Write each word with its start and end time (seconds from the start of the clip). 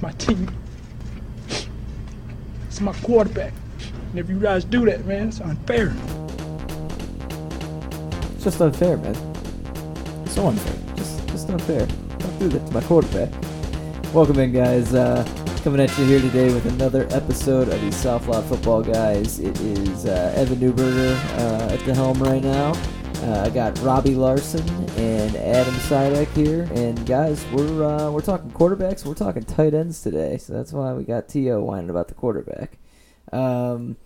It's 0.00 0.02
my 0.02 0.12
team. 0.12 0.50
It's 2.68 2.80
my 2.80 2.94
quarterback. 3.02 3.52
And 4.08 4.18
if 4.18 4.30
you 4.30 4.40
guys 4.40 4.64
do 4.64 4.86
that, 4.86 5.04
man, 5.04 5.28
it's 5.28 5.42
unfair. 5.42 5.94
It's 8.34 8.44
just 8.44 8.62
unfair, 8.62 8.96
man. 8.96 9.14
It's 10.24 10.36
So 10.36 10.46
unfair. 10.46 10.96
Just, 10.96 11.28
just 11.28 11.50
unfair. 11.50 11.86
Don't 12.18 12.38
do 12.38 12.48
that 12.48 12.66
to 12.68 12.72
my 12.72 12.80
quarterback. 12.80 13.28
Welcome 14.14 14.38
in, 14.38 14.52
guys. 14.52 14.94
Uh, 14.94 15.22
coming 15.64 15.82
at 15.82 15.98
you 15.98 16.06
here 16.06 16.20
today 16.22 16.50
with 16.50 16.64
another 16.64 17.06
episode 17.10 17.68
of 17.68 17.78
the 17.82 17.92
South 17.92 18.26
Lot 18.26 18.44
Football 18.44 18.82
Guys. 18.82 19.38
It 19.38 19.60
is 19.60 20.06
uh, 20.06 20.32
Evan 20.34 20.60
Newberger 20.60 21.14
uh, 21.36 21.74
at 21.74 21.80
the 21.80 21.94
helm 21.94 22.22
right 22.22 22.42
now. 22.42 22.72
Uh, 23.22 23.42
I 23.44 23.50
got 23.50 23.78
Robbie 23.80 24.14
Larson 24.14 24.66
and 24.96 25.36
Adam 25.36 25.74
Sidek 25.74 26.26
here, 26.34 26.66
and 26.74 27.04
guys, 27.04 27.44
we're 27.52 27.84
uh, 27.84 28.10
we're 28.10 28.22
talking 28.22 28.50
quarterbacks. 28.50 29.04
We're 29.04 29.12
talking 29.12 29.42
tight 29.42 29.74
ends 29.74 30.00
today, 30.02 30.38
so 30.38 30.54
that's 30.54 30.72
why 30.72 30.94
we 30.94 31.04
got 31.04 31.28
To 31.28 31.60
whining 31.60 31.90
about 31.90 32.08
the 32.08 32.14
quarterback. 32.14 32.78
Um, 33.30 33.98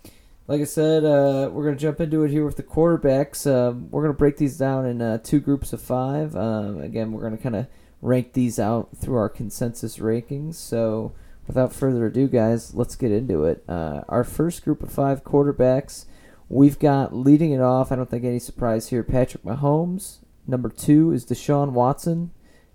like 0.49 0.61
I 0.61 0.65
said, 0.65 1.05
uh, 1.05 1.49
we're 1.53 1.63
gonna 1.63 1.77
jump 1.77 2.01
into 2.01 2.25
it 2.25 2.33
here 2.33 2.45
with 2.45 2.57
the 2.57 2.65
quarterbacks. 2.65 3.49
Um, 3.49 3.89
we're 3.93 4.03
gonna 4.03 4.15
break 4.15 4.37
these 4.37 4.59
down 4.59 4.85
in 4.85 5.01
uh, 5.01 5.19
two 5.19 5.39
groups 5.39 5.73
of 5.73 5.81
five. 5.81 6.35
Um, 6.35 6.81
again, 6.81 7.13
we're 7.13 7.23
gonna 7.23 7.37
kind 7.39 7.55
of 7.55 7.69
rank 8.03 8.33
these 8.33 8.59
out 8.59 8.97
through 8.97 9.17
our 9.17 9.29
consensus 9.29 9.99
rankings. 9.99 10.57
So, 10.57 11.13
without 11.47 11.73
further 11.73 12.07
ado, 12.07 12.27
guys, 12.27 12.75
let's 12.75 12.97
get 12.97 13.13
into 13.13 13.45
it. 13.45 13.63
Uh, 13.69 14.03
our 14.09 14.25
first 14.25 14.65
group 14.65 14.83
of 14.83 14.91
five 14.91 15.23
quarterbacks. 15.23 16.07
We've 16.49 16.79
got 16.79 17.15
leading 17.15 17.53
it 17.53 17.61
off. 17.61 17.91
I 17.91 17.97
don't 17.97 18.11
think 18.11 18.25
any 18.25 18.39
surprise 18.39 18.89
here. 18.89 19.03
Patrick 19.03 19.45
Mahomes. 19.45 20.19
Number 20.47 20.69
two 20.69 21.13
is 21.13 21.25
Deshaun 21.25 21.73
Watson. 21.73 22.31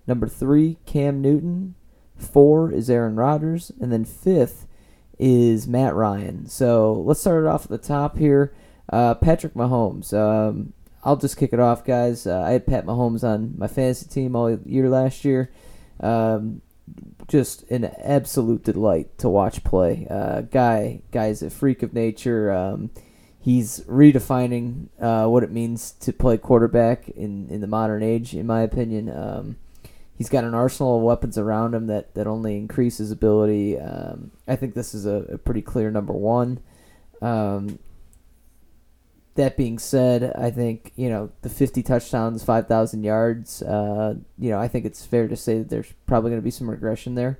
Number 0.06 0.26
three, 0.26 0.78
Cam 0.86 1.20
Newton. 1.22 1.74
Four 2.16 2.72
is 2.72 2.90
Aaron 2.90 3.16
Rodgers, 3.16 3.72
and 3.80 3.92
then 3.92 4.04
fifth 4.04 4.66
is 5.18 5.66
Matt 5.66 5.94
Ryan. 5.94 6.46
So 6.46 6.92
let's 6.92 7.20
start 7.20 7.44
it 7.44 7.48
off 7.48 7.64
at 7.64 7.70
the 7.70 7.78
top 7.78 8.18
here. 8.18 8.52
Uh, 8.92 9.14
Patrick 9.14 9.54
Mahomes. 9.54 10.12
Um, 10.12 10.72
I'll 11.04 11.16
just 11.16 11.36
kick 11.36 11.52
it 11.52 11.60
off, 11.60 11.84
guys. 11.84 12.26
Uh, 12.26 12.42
I 12.42 12.50
had 12.50 12.66
Pat 12.66 12.84
Mahomes 12.84 13.24
on 13.24 13.54
my 13.56 13.68
fantasy 13.68 14.06
team 14.06 14.36
all 14.36 14.50
year 14.50 14.88
last 14.88 15.24
year. 15.24 15.50
Um, 16.00 16.60
just 17.28 17.62
an 17.70 17.84
absolute 18.02 18.64
delight 18.64 19.16
to 19.18 19.28
watch 19.28 19.62
play. 19.62 20.06
Uh, 20.10 20.42
guy, 20.42 21.02
guy's 21.12 21.42
a 21.42 21.50
freak 21.50 21.82
of 21.82 21.94
nature. 21.94 22.52
Um, 22.52 22.90
he's 23.40 23.80
redefining 23.80 24.88
uh, 25.00 25.26
what 25.26 25.42
it 25.42 25.50
means 25.50 25.92
to 25.92 26.12
play 26.12 26.36
quarterback 26.36 27.08
in, 27.08 27.48
in 27.48 27.60
the 27.60 27.66
modern 27.66 28.02
age, 28.02 28.34
in 28.34 28.46
my 28.46 28.60
opinion. 28.60 29.08
Um, 29.08 29.56
he's 30.16 30.28
got 30.28 30.44
an 30.44 30.54
arsenal 30.54 30.98
of 30.98 31.02
weapons 31.02 31.38
around 31.38 31.74
him 31.74 31.86
that, 31.86 32.14
that 32.14 32.26
only 32.26 32.56
increase 32.56 32.98
his 32.98 33.10
ability. 33.10 33.78
Um, 33.78 34.30
I 34.46 34.56
think 34.56 34.74
this 34.74 34.94
is 34.94 35.06
a, 35.06 35.24
a 35.32 35.38
pretty 35.38 35.62
clear 35.62 35.90
number 35.90 36.12
one. 36.12 36.60
Um, 37.22 37.78
that 39.36 39.56
being 39.56 39.78
said, 39.78 40.34
I 40.36 40.50
think 40.50 40.92
you 40.96 41.08
know 41.08 41.30
the 41.40 41.48
50 41.48 41.82
touchdowns, 41.82 42.42
5,000 42.42 43.04
yards. 43.04 43.62
Uh, 43.62 44.16
you 44.38 44.50
know, 44.50 44.58
I 44.58 44.68
think 44.68 44.84
it's 44.84 45.06
fair 45.06 45.28
to 45.28 45.36
say 45.36 45.58
that 45.58 45.70
there's 45.70 45.92
probably 46.06 46.30
going 46.30 46.42
to 46.42 46.44
be 46.44 46.50
some 46.50 46.68
regression 46.68 47.14
there. 47.14 47.38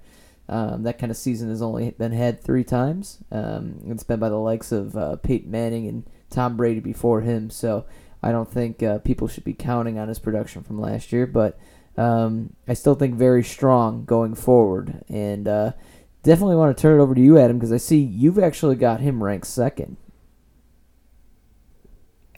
Um, 0.50 0.82
that 0.82 0.98
kind 0.98 1.12
of 1.12 1.16
season 1.16 1.48
has 1.48 1.62
only 1.62 1.90
been 1.92 2.10
had 2.10 2.42
three 2.42 2.64
times. 2.64 3.18
Um, 3.30 3.80
it's 3.86 4.02
been 4.02 4.18
by 4.18 4.28
the 4.28 4.34
likes 4.34 4.72
of 4.72 4.96
uh, 4.96 5.16
Peyton 5.16 5.48
Manning 5.48 5.86
and 5.86 6.04
Tom 6.28 6.56
Brady 6.56 6.80
before 6.80 7.20
him. 7.20 7.50
So 7.50 7.86
I 8.20 8.32
don't 8.32 8.50
think 8.50 8.82
uh, 8.82 8.98
people 8.98 9.28
should 9.28 9.44
be 9.44 9.54
counting 9.54 9.96
on 9.96 10.08
his 10.08 10.18
production 10.18 10.64
from 10.64 10.80
last 10.80 11.12
year. 11.12 11.26
But 11.26 11.56
um, 11.96 12.54
I 12.66 12.74
still 12.74 12.96
think 12.96 13.14
very 13.14 13.44
strong 13.44 14.04
going 14.04 14.34
forward. 14.34 15.04
And 15.08 15.46
uh, 15.46 15.72
definitely 16.24 16.56
want 16.56 16.76
to 16.76 16.82
turn 16.82 16.98
it 16.98 17.02
over 17.02 17.14
to 17.14 17.20
you, 17.20 17.38
Adam, 17.38 17.58
because 17.58 17.72
I 17.72 17.76
see 17.76 17.98
you've 17.98 18.38
actually 18.38 18.74
got 18.74 19.00
him 19.00 19.22
ranked 19.22 19.46
second. 19.46 19.98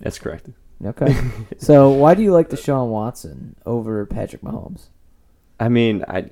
That's 0.01 0.19
correct. 0.19 0.51
Okay. 0.85 1.17
so 1.59 1.91
why 1.91 2.15
do 2.15 2.23
you 2.23 2.33
like 2.33 2.51
Deshaun 2.51 2.89
Watson 2.89 3.57
over 3.65 4.05
Patrick 4.05 4.43
Mahomes? 4.43 4.89
I 5.61 5.69
mean, 5.69 6.05
I. 6.09 6.31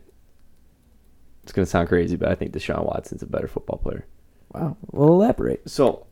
It's 1.51 1.57
gonna 1.57 1.67
sound 1.67 1.89
crazy, 1.89 2.15
but 2.15 2.29
I 2.29 2.37
think 2.37 2.53
Deshaun 2.53 2.87
Watson's 2.87 3.25
a 3.25 3.27
better 3.27 3.49
football 3.49 3.79
player. 3.79 4.07
Wow. 4.55 4.77
Well, 4.93 5.09
elaborate. 5.09 5.69
So, 5.69 6.07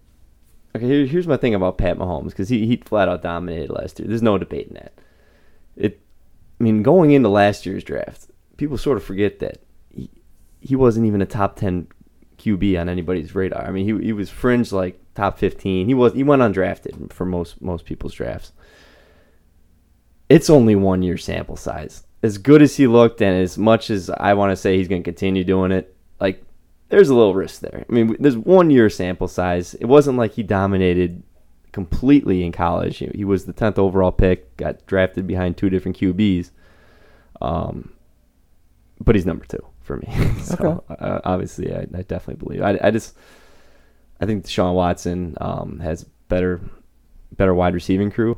okay, 0.75 0.85
here, 0.85 1.07
here's 1.07 1.29
my 1.29 1.37
thing 1.37 1.55
about 1.55 1.79
Pat 1.79 1.97
Mahomes 1.97 2.31
because 2.31 2.49
he 2.49 2.67
he 2.67 2.79
flat 2.79 3.09
out 3.09 3.23
dominated 3.23 3.71
last 3.71 4.01
year. 4.01 4.09
There's 4.09 4.21
no 4.21 4.37
debating 4.37 4.75
that. 4.75 4.95
It, 5.77 6.01
I 6.61 6.65
mean, 6.65 6.83
going 6.83 7.13
into 7.13 7.29
last 7.29 7.67
year's 7.67 7.85
draft, 7.85 8.33
people 8.57 8.77
sort 8.77 8.97
of 8.97 9.05
forget 9.05 9.39
that 9.39 9.59
he, 9.95 10.11
he 10.59 10.75
wasn't 10.75 11.07
even 11.07 11.23
a 11.23 11.27
top 11.27 11.55
ten 11.55 11.87
QB 12.39 12.81
on 12.81 12.89
anybody's 12.89 13.33
radar. 13.33 13.65
I 13.65 13.71
mean, 13.71 13.87
he 13.87 14.07
he 14.07 14.13
was 14.13 14.31
fringe 14.31 14.73
like 14.73 15.01
top 15.15 15.39
fifteen. 15.39 15.87
He 15.87 15.95
was 15.95 16.15
he 16.15 16.25
went 16.25 16.43
undrafted 16.43 17.13
for 17.13 17.25
most 17.25 17.63
most 17.63 17.85
people's 17.85 18.15
drafts. 18.15 18.53
It's 20.29 20.51
only 20.51 20.75
one 20.75 21.03
year 21.03 21.17
sample 21.17 21.57
size. 21.57 22.03
As 22.23 22.37
good 22.39 22.63
as 22.63 22.77
he 22.77 22.87
looked, 22.87 23.21
and 23.23 23.41
as 23.41 23.57
much 23.57 23.91
as 23.91 24.11
I 24.11 24.35
want 24.35 24.51
to 24.51 24.57
say 24.57 24.77
he's 24.77 24.89
going 24.89 25.03
to 25.03 25.09
continue 25.09 25.45
doing 25.45 25.71
it, 25.71 25.95
like 26.21 26.43
there's 26.89 27.11
a 27.11 27.15
little 27.15 27.35
risk 27.35 27.61
there. 27.61 27.85
I 27.89 27.93
mean, 27.93 28.17
there's 28.19 28.37
one 28.37 28.71
year 28.71 28.91
sample 28.91 29.29
size. 29.29 29.75
It 29.75 29.85
wasn't 29.87 30.19
like 30.19 30.33
he 30.33 30.43
dominated 30.43 31.23
completely 31.71 32.43
in 32.45 32.51
college. 32.51 32.99
He 32.99 33.25
was 33.25 33.45
the 33.45 33.53
tenth 33.53 33.79
overall 33.79 34.11
pick, 34.11 34.57
got 34.57 34.85
drafted 34.87 35.27
behind 35.29 35.57
two 35.57 35.71
different 35.71 35.97
QBs. 35.99 36.51
Um, 37.41 37.93
but 39.01 39.15
he's 39.15 39.27
number 39.27 39.45
two 39.45 39.65
for 39.81 39.99
me. 39.99 40.09
so, 40.43 40.83
Okay. 40.91 40.97
uh, 41.05 41.21
obviously, 41.25 41.73
I, 41.73 41.81
I 41.95 42.03
definitely 42.03 42.37
believe. 42.45 42.63
I, 42.63 42.79
I 42.83 42.91
just, 42.91 43.15
I 44.21 44.27
think 44.27 44.45
Deshaun 44.45 44.75
Watson 44.75 45.37
um, 45.41 45.79
has 45.79 46.05
better, 46.29 46.61
better 47.37 47.55
wide 47.55 47.75
receiving 47.75 48.11
crew. 48.11 48.37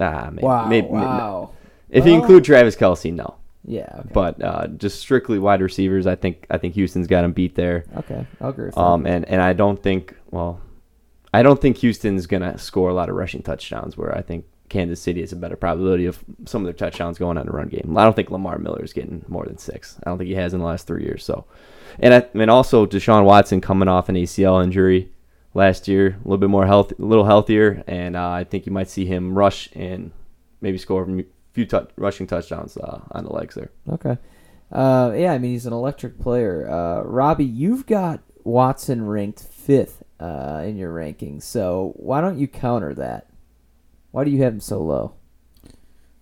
Ah, 0.00 0.30
maybe, 0.32 0.44
Wow. 0.46 0.66
maybe- 0.68 0.86
wow. 0.88 1.50
If 1.92 2.04
you 2.06 2.12
Well- 2.12 2.22
include 2.22 2.44
Travis 2.44 2.74
Kelce, 2.74 3.12
no. 3.12 3.36
Yeah. 3.64 3.86
Okay. 4.00 4.08
But 4.12 4.42
uh, 4.42 4.66
just 4.66 4.98
strictly 4.98 5.38
wide 5.38 5.60
receivers, 5.62 6.06
I 6.08 6.16
think 6.16 6.46
I 6.50 6.58
think 6.58 6.74
Houston's 6.74 7.06
got 7.06 7.24
him 7.24 7.32
beat 7.32 7.54
there. 7.54 7.84
okay, 7.98 8.26
I'll 8.40 8.50
agree 8.50 8.66
with 8.66 8.74
that. 8.74 8.80
Um, 8.80 9.06
and 9.06 9.24
and 9.28 9.40
I 9.40 9.52
don't 9.52 9.80
think 9.80 10.16
well, 10.32 10.60
I 11.32 11.44
don't 11.44 11.60
think 11.60 11.76
Houston's 11.76 12.26
gonna 12.26 12.58
score 12.58 12.90
a 12.90 12.94
lot 12.94 13.08
of 13.08 13.14
rushing 13.14 13.40
touchdowns. 13.42 13.96
Where 13.96 14.16
I 14.18 14.20
think 14.20 14.46
Kansas 14.68 15.00
City 15.00 15.20
has 15.20 15.30
a 15.32 15.36
better 15.36 15.54
probability 15.54 16.06
of 16.06 16.18
some 16.44 16.62
of 16.62 16.64
their 16.64 16.72
touchdowns 16.72 17.18
going 17.18 17.38
on 17.38 17.46
a 17.46 17.52
run 17.52 17.68
game. 17.68 17.96
I 17.96 18.02
don't 18.02 18.16
think 18.16 18.30
Lamar 18.32 18.58
Miller 18.58 18.82
is 18.82 18.92
getting 18.92 19.24
more 19.28 19.44
than 19.44 19.58
six. 19.58 19.96
I 20.04 20.10
don't 20.10 20.18
think 20.18 20.28
he 20.28 20.34
has 20.34 20.54
in 20.54 20.58
the 20.58 20.66
last 20.66 20.88
three 20.88 21.04
years. 21.04 21.24
So, 21.24 21.44
and 22.00 22.14
I, 22.14 22.26
mean 22.34 22.48
also 22.48 22.84
Deshaun 22.84 23.24
Watson 23.24 23.60
coming 23.60 23.86
off 23.86 24.08
an 24.08 24.16
ACL 24.16 24.64
injury 24.64 25.12
last 25.54 25.86
year, 25.86 26.08
a 26.08 26.24
little 26.24 26.38
bit 26.38 26.50
more 26.50 26.66
health, 26.66 26.98
a 26.98 27.04
little 27.04 27.26
healthier, 27.26 27.84
and 27.86 28.16
uh, 28.16 28.30
I 28.30 28.42
think 28.44 28.66
you 28.66 28.72
might 28.72 28.88
see 28.88 29.04
him 29.04 29.38
rush 29.38 29.68
and 29.74 30.10
maybe 30.60 30.78
score 30.78 31.06
few 31.52 31.66
tou 31.66 31.86
rushing 31.96 32.26
touchdowns 32.26 32.76
uh, 32.76 33.00
on 33.12 33.24
the 33.24 33.32
legs 33.32 33.54
there. 33.54 33.70
Okay. 33.88 34.16
Uh, 34.70 35.12
yeah, 35.14 35.32
I 35.32 35.38
mean 35.38 35.52
he's 35.52 35.66
an 35.66 35.72
electric 35.72 36.18
player. 36.18 36.68
Uh, 36.68 37.02
Robbie, 37.02 37.44
you've 37.44 37.86
got 37.86 38.20
Watson 38.42 39.06
ranked 39.06 39.40
fifth 39.40 40.02
uh, 40.18 40.62
in 40.64 40.76
your 40.76 40.92
rankings. 40.92 41.42
So 41.42 41.92
why 41.96 42.20
don't 42.20 42.38
you 42.38 42.48
counter 42.48 42.94
that? 42.94 43.28
Why 44.12 44.24
do 44.24 44.30
you 44.30 44.42
have 44.42 44.54
him 44.54 44.60
so 44.60 44.82
low? 44.82 45.14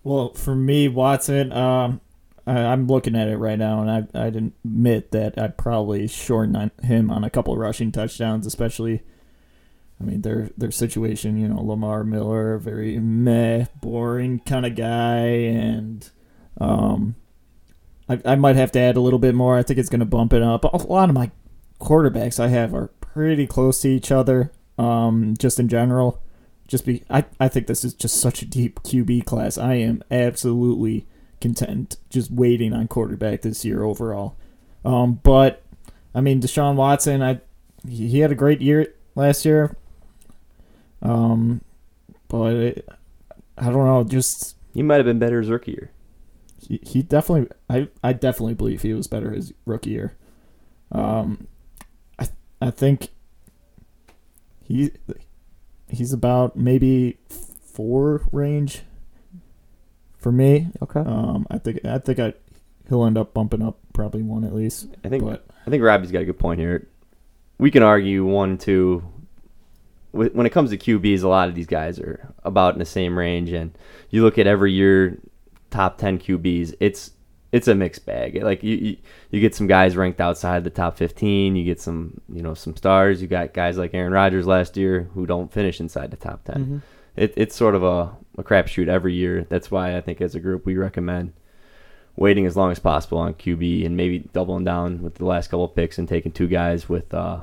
Well, 0.03 0.33
for 0.33 0.55
me, 0.55 0.87
Watson, 0.87 1.51
um, 1.53 2.01
I, 2.47 2.59
I'm 2.59 2.87
looking 2.87 3.15
at 3.15 3.27
it 3.27 3.37
right 3.37 3.59
now, 3.59 3.81
and 3.81 4.09
I 4.13 4.25
I'd 4.25 4.35
admit 4.35 5.11
that 5.11 5.37
I'd 5.37 5.57
probably 5.57 6.07
shorten 6.07 6.55
on 6.55 6.71
him 6.83 7.11
on 7.11 7.23
a 7.23 7.29
couple 7.29 7.55
rushing 7.57 7.91
touchdowns, 7.91 8.45
especially. 8.45 9.03
I 10.01 10.05
mean, 10.05 10.21
their 10.21 10.49
their 10.57 10.71
situation, 10.71 11.37
you 11.37 11.47
know, 11.47 11.61
Lamar 11.61 12.03
Miller, 12.03 12.57
very 12.57 12.97
meh, 12.99 13.65
boring 13.81 14.39
kind 14.39 14.65
of 14.65 14.75
guy, 14.75 15.25
and 15.25 16.09
um, 16.59 17.15
I 18.09 18.19
I 18.25 18.35
might 18.35 18.55
have 18.55 18.71
to 18.73 18.79
add 18.79 18.97
a 18.97 19.01
little 19.01 19.19
bit 19.19 19.35
more. 19.35 19.57
I 19.57 19.63
think 19.63 19.79
it's 19.79 19.89
going 19.89 19.99
to 19.99 20.05
bump 20.05 20.33
it 20.33 20.41
up. 20.41 20.63
A 20.65 20.77
lot 20.77 21.09
of 21.09 21.15
my 21.15 21.31
quarterbacks 21.79 22.39
I 22.39 22.47
have 22.47 22.73
are 22.73 22.87
pretty 22.99 23.45
close 23.45 23.81
to 23.81 23.89
each 23.89 24.11
other, 24.11 24.51
um, 24.77 25.35
just 25.37 25.59
in 25.59 25.67
general 25.67 26.21
just 26.71 26.85
be 26.85 27.03
I, 27.09 27.25
I 27.37 27.49
think 27.49 27.67
this 27.67 27.83
is 27.83 27.93
just 27.93 28.15
such 28.15 28.41
a 28.41 28.45
deep 28.45 28.81
QB 28.81 29.25
class. 29.25 29.57
I 29.57 29.75
am 29.75 30.01
absolutely 30.09 31.05
content 31.41 31.97
just 32.09 32.31
waiting 32.31 32.73
on 32.73 32.87
quarterback 32.87 33.41
this 33.41 33.65
year 33.65 33.83
overall. 33.83 34.37
Um, 34.85 35.19
but 35.21 35.63
I 36.15 36.21
mean 36.21 36.41
Deshaun 36.41 36.75
Watson, 36.75 37.21
I 37.21 37.41
he 37.87 38.07
he 38.07 38.19
had 38.21 38.31
a 38.31 38.35
great 38.35 38.61
year 38.61 38.93
last 39.15 39.43
year. 39.43 39.75
Um, 41.01 41.61
but 42.27 42.53
it, 42.53 42.89
I 43.57 43.65
don't 43.65 43.85
know, 43.85 44.03
just 44.03 44.55
He 44.73 44.83
might 44.83 44.97
have 44.97 45.05
been 45.05 45.19
better 45.19 45.39
his 45.39 45.49
rookie 45.49 45.71
year. 45.71 45.91
he, 46.59 46.79
he 46.83 47.01
definitely 47.01 47.49
I, 47.69 47.87
I 48.03 48.13
definitely 48.13 48.53
believe 48.53 48.81
he 48.81 48.93
was 48.93 49.07
better 49.07 49.31
his 49.31 49.53
rookie 49.65 49.91
year. 49.91 50.15
Um, 50.91 51.47
I 52.19 52.27
I 52.61 52.69
think 52.71 53.09
he 54.63 54.91
he's 55.89 56.13
about 56.13 56.55
maybe 56.55 57.17
four 57.29 58.27
range 58.31 58.83
for 60.17 60.31
me. 60.31 60.67
Okay. 60.81 60.99
Um, 60.99 61.47
I 61.49 61.57
think 61.57 61.83
I 61.85 61.97
think 61.97 62.19
I 62.19 62.33
he'll 62.87 63.05
end 63.05 63.17
up 63.17 63.33
bumping 63.33 63.61
up 63.61 63.79
probably 63.93 64.21
one 64.21 64.43
at 64.43 64.53
least. 64.53 64.87
I 65.03 65.09
think 65.09 65.23
But 65.23 65.45
I 65.65 65.69
think 65.69 65.83
Robbie's 65.83 66.11
got 66.11 66.21
a 66.21 66.25
good 66.25 66.39
point 66.39 66.59
here. 66.59 66.87
We 67.57 67.71
can 67.71 67.83
argue 67.83 68.25
one, 68.25 68.57
two. 68.57 69.03
Wh- 70.11 70.33
When 70.35 70.45
it 70.45 70.51
comes 70.51 70.69
to 70.71 70.77
QBs, 70.77 71.23
a 71.23 71.27
lot 71.27 71.49
of 71.49 71.55
these 71.55 71.67
guys 71.67 71.99
are 71.99 72.33
about 72.43 72.73
in 72.73 72.79
the 72.79 72.85
same 72.85 73.17
range, 73.17 73.51
and 73.51 73.77
you 74.09 74.23
look 74.23 74.37
at 74.37 74.47
every 74.47 74.71
year 74.73 75.19
top 75.69 75.97
ten 75.97 76.19
QBs. 76.19 76.75
It's 76.79 77.11
it's 77.51 77.67
a 77.67 77.75
mixed 77.75 78.05
bag. 78.05 78.41
Like 78.41 78.63
you, 78.63 78.75
you, 78.77 78.97
you 79.29 79.41
get 79.41 79.53
some 79.53 79.67
guys 79.67 79.97
ranked 79.97 80.21
outside 80.21 80.63
the 80.63 80.69
top 80.69 80.97
fifteen. 80.97 81.55
You 81.55 81.65
get 81.65 81.79
some 81.81 82.21
you 82.31 82.41
know 82.41 82.53
some 82.53 82.75
stars. 82.75 83.21
You 83.21 83.27
got 83.27 83.53
guys 83.53 83.77
like 83.77 83.93
Aaron 83.93 84.13
Rodgers 84.13 84.47
last 84.47 84.77
year 84.77 85.09
who 85.13 85.25
don't 85.25 85.51
finish 85.51 85.79
inside 85.79 86.11
the 86.11 86.17
top 86.17 86.43
10 86.45 86.55
Mm-hmm. 86.55 86.77
It, 87.17 87.33
it's 87.35 87.55
sort 87.57 87.75
of 87.75 87.83
a, 87.83 88.15
a 88.37 88.43
crapshoot 88.43 88.87
every 88.87 89.13
year. 89.13 89.45
That's 89.49 89.69
why 89.69 89.97
I 89.97 90.01
think 90.01 90.21
as 90.21 90.33
a 90.33 90.39
group 90.39 90.65
we 90.65 90.77
recommend 90.77 91.33
waiting 92.15 92.45
as 92.45 92.55
long 92.55 92.71
as 92.71 92.79
possible 92.79 93.17
on 93.17 93.33
QB 93.33 93.85
and 93.85 93.97
maybe 93.97 94.19
doubling 94.31 94.63
down 94.63 95.01
with 95.01 95.15
the 95.15 95.25
last 95.25 95.47
couple 95.49 95.65
of 95.65 95.75
picks 95.75 95.97
and 95.97 96.07
taking 96.07 96.31
two 96.31 96.47
guys 96.47 96.87
with, 96.87 97.13
uh, 97.13 97.41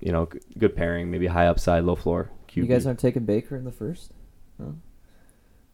you 0.00 0.12
know, 0.12 0.28
good 0.58 0.76
pairing, 0.76 1.10
maybe 1.10 1.26
high 1.26 1.46
upside, 1.46 1.84
low 1.84 1.96
floor 1.96 2.30
QB. 2.48 2.56
You 2.56 2.66
guys 2.66 2.86
aren't 2.86 3.00
taking 3.00 3.24
Baker 3.24 3.56
in 3.56 3.64
the 3.64 3.72
first? 3.72 4.12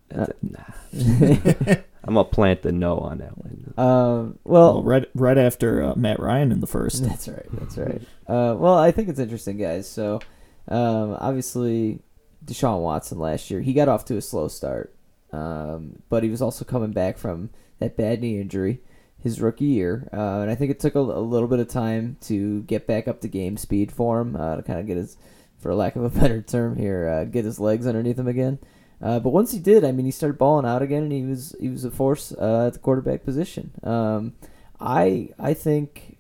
That's 0.09 0.31
it. 0.31 0.39
Nah. 0.43 1.77
I'm 2.07 2.15
gonna 2.15 2.25
plant 2.25 2.63
the 2.63 2.73
no 2.73 2.99
on 2.99 3.19
that 3.19 3.39
one. 3.39 3.75
Um, 3.79 4.39
well, 4.45 4.75
well, 4.75 4.83
right 4.83 5.09
right 5.15 5.39
after 5.39 5.83
uh, 5.83 5.95
Matt 5.95 6.21
Ryan 6.21 6.53
in 6.53 6.61
the 6.61 6.67
first. 6.67 7.03
That's 7.09 7.29
right. 7.29 7.47
That's 7.53 7.79
right. 7.79 8.03
Uh, 8.27 8.55
well, 8.59 8.77
I 8.77 8.91
think 8.91 9.09
it's 9.09 9.19
interesting, 9.19 9.57
guys. 9.57 9.89
So, 9.89 10.21
um, 10.69 11.17
obviously, 11.19 12.01
Deshaun 12.45 12.81
Watson 12.81 13.19
last 13.19 13.51
year 13.51 13.61
he 13.61 13.73
got 13.73 13.89
off 13.89 14.05
to 14.07 14.17
a 14.17 14.21
slow 14.21 14.49
start, 14.49 14.95
um, 15.33 16.03
but 16.11 16.23
he 16.23 16.29
was 16.29 16.43
also 16.43 16.65
coming 16.65 16.93
back 16.93 17.17
from 17.17 17.51
that 17.79 17.97
bad 17.97 18.21
knee 18.21 18.39
injury 18.39 18.81
his 19.25 19.41
rookie 19.41 19.65
year, 19.65 20.07
uh, 20.13 20.41
and 20.41 20.51
I 20.51 20.55
think 20.55 20.71
it 20.71 20.79
took 20.79 20.95
a, 20.95 21.01
a 21.01 21.01
little 21.01 21.49
bit 21.49 21.59
of 21.59 21.67
time 21.67 22.19
to 22.23 22.63
get 22.65 22.87
back 22.87 23.09
up 23.09 23.23
to 23.23 23.29
game 23.29 23.57
speed 23.57 23.91
for 23.91 24.21
him 24.21 24.37
uh, 24.37 24.57
to 24.57 24.63
kind 24.63 24.79
of 24.79 24.87
get 24.87 24.99
his, 24.99 25.17
for 25.59 25.75
lack 25.75 25.97
of 25.97 26.05
a 26.05 26.11
better 26.21 26.43
term 26.43 26.77
here, 26.77 27.09
uh, 27.09 27.25
get 27.25 27.47
his 27.47 27.59
legs 27.59 27.87
underneath 27.87 28.19
him 28.19 28.29
again. 28.29 28.59
Uh, 29.01 29.19
but 29.19 29.31
once 29.31 29.51
he 29.51 29.59
did, 29.59 29.83
I 29.83 29.93
mean, 29.93 30.05
he 30.05 30.13
started 30.13 30.37
balling 30.37 30.67
out 30.67 30.83
again, 30.83 31.05
and 31.05 31.13
he 31.13 31.23
was 31.23 31.57
he 31.59 31.71
was 31.71 31.87
a 31.87 31.91
force 31.91 32.33
uh, 32.33 32.67
at 32.67 32.75
the 32.75 32.79
quarterback 32.79 33.25
position. 33.25 33.71
Um, 33.83 34.35
I 34.79 35.31
I 35.39 35.55
think 35.55 36.19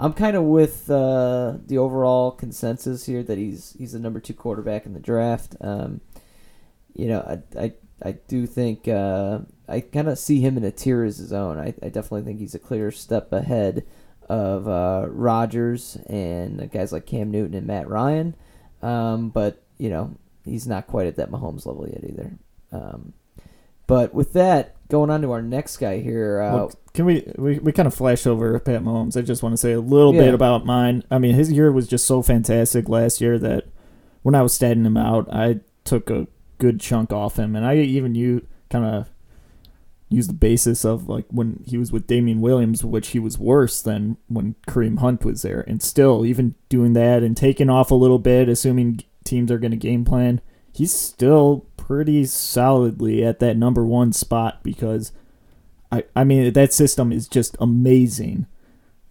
I'm 0.00 0.14
kind 0.14 0.34
of 0.34 0.44
with 0.44 0.90
uh, 0.90 1.58
the 1.66 1.76
overall 1.76 2.30
consensus 2.30 3.04
here 3.04 3.22
that 3.22 3.36
he's 3.36 3.76
he's 3.78 3.92
the 3.92 3.98
number 3.98 4.18
two 4.18 4.34
quarterback 4.34 4.86
in 4.86 4.94
the 4.94 5.00
draft. 5.00 5.56
Um, 5.60 6.00
you 6.94 7.08
know, 7.08 7.20
I 7.20 7.62
I, 7.62 7.72
I 8.02 8.12
do 8.12 8.46
think 8.46 8.86
uh, 8.88 9.40
I 9.68 9.80
kind 9.80 10.08
of 10.08 10.18
see 10.18 10.40
him 10.40 10.56
in 10.56 10.64
a 10.64 10.70
tier 10.70 11.02
as 11.04 11.18
his 11.18 11.32
own. 11.32 11.58
I, 11.58 11.68
I 11.82 11.88
definitely 11.88 12.22
think 12.22 12.38
he's 12.40 12.54
a 12.54 12.58
clear 12.58 12.90
step 12.90 13.32
ahead 13.32 13.84
of 14.28 14.68
uh, 14.68 15.06
Rodgers 15.08 15.96
and 16.08 16.70
guys 16.70 16.92
like 16.92 17.06
Cam 17.06 17.30
Newton 17.30 17.54
and 17.54 17.66
Matt 17.66 17.88
Ryan. 17.88 18.34
Um, 18.82 19.30
but 19.30 19.62
you 19.78 19.88
know, 19.88 20.14
he's 20.44 20.66
not 20.66 20.86
quite 20.86 21.06
at 21.06 21.16
that 21.16 21.30
Mahomes 21.30 21.64
level 21.66 21.88
yet 21.88 22.04
either. 22.04 22.32
Um, 22.72 23.12
but 23.86 24.12
with 24.12 24.32
that, 24.34 24.74
going 24.88 25.10
on 25.10 25.22
to 25.22 25.32
our 25.32 25.42
next 25.42 25.76
guy 25.78 25.98
here. 26.00 26.40
Uh, 26.42 26.54
Well, 26.54 26.72
can 26.92 27.06
we, 27.06 27.32
we 27.38 27.58
we 27.60 27.72
kind 27.72 27.86
of 27.86 27.94
flash 27.94 28.26
over 28.26 28.58
Pat 28.58 28.82
Mahomes? 28.82 29.16
I 29.16 29.22
just 29.22 29.42
want 29.42 29.52
to 29.52 29.56
say 29.56 29.72
a 29.72 29.80
little 29.80 30.14
Yeah. 30.14 30.22
bit 30.22 30.34
about 30.34 30.66
mine. 30.66 31.02
I 31.10 31.18
mean, 31.18 31.34
his 31.34 31.52
year 31.52 31.70
was 31.72 31.86
just 31.86 32.04
so 32.06 32.20
fantastic 32.20 32.88
last 32.88 33.20
year 33.20 33.38
that 33.38 33.64
when 34.22 34.34
I 34.34 34.42
was 34.42 34.58
statting 34.58 34.84
him 34.84 34.96
out, 34.96 35.28
I 35.32 35.60
took 35.84 36.10
a 36.10 36.26
good 36.58 36.80
chunk 36.80 37.12
off 37.12 37.38
him, 37.38 37.56
and 37.56 37.64
I 37.64 37.76
even 37.76 38.14
you 38.14 38.46
kind 38.70 38.84
of 38.84 39.10
used 40.08 40.28
the 40.28 40.34
basis 40.34 40.84
of 40.84 41.08
like 41.08 41.26
when 41.30 41.62
he 41.66 41.76
was 41.76 41.92
with 41.92 42.06
Damien 42.06 42.40
Williams, 42.40 42.84
which 42.84 43.08
he 43.08 43.18
was 43.18 43.38
worse 43.38 43.82
than 43.82 44.16
when 44.28 44.54
Kareem 44.68 44.98
Hunt 44.98 45.24
was 45.24 45.42
there, 45.42 45.64
and 45.66 45.82
still 45.82 46.24
even 46.24 46.54
doing 46.68 46.92
that 46.92 47.22
and 47.22 47.36
taking 47.36 47.70
off 47.70 47.90
a 47.90 47.96
little 47.96 48.18
bit, 48.18 48.48
assuming 48.48 49.00
teams 49.24 49.50
are 49.50 49.58
going 49.58 49.72
to 49.72 49.76
game 49.76 50.04
plan, 50.04 50.40
he's 50.72 50.92
still 50.92 51.66
pretty 51.76 52.24
solidly 52.24 53.24
at 53.24 53.40
that 53.40 53.56
number 53.56 53.84
one 53.84 54.12
spot 54.12 54.62
because 54.62 55.12
I, 55.90 56.04
I 56.14 56.24
mean 56.24 56.52
that 56.52 56.72
system 56.72 57.12
is 57.12 57.28
just 57.28 57.56
amazing. 57.60 58.46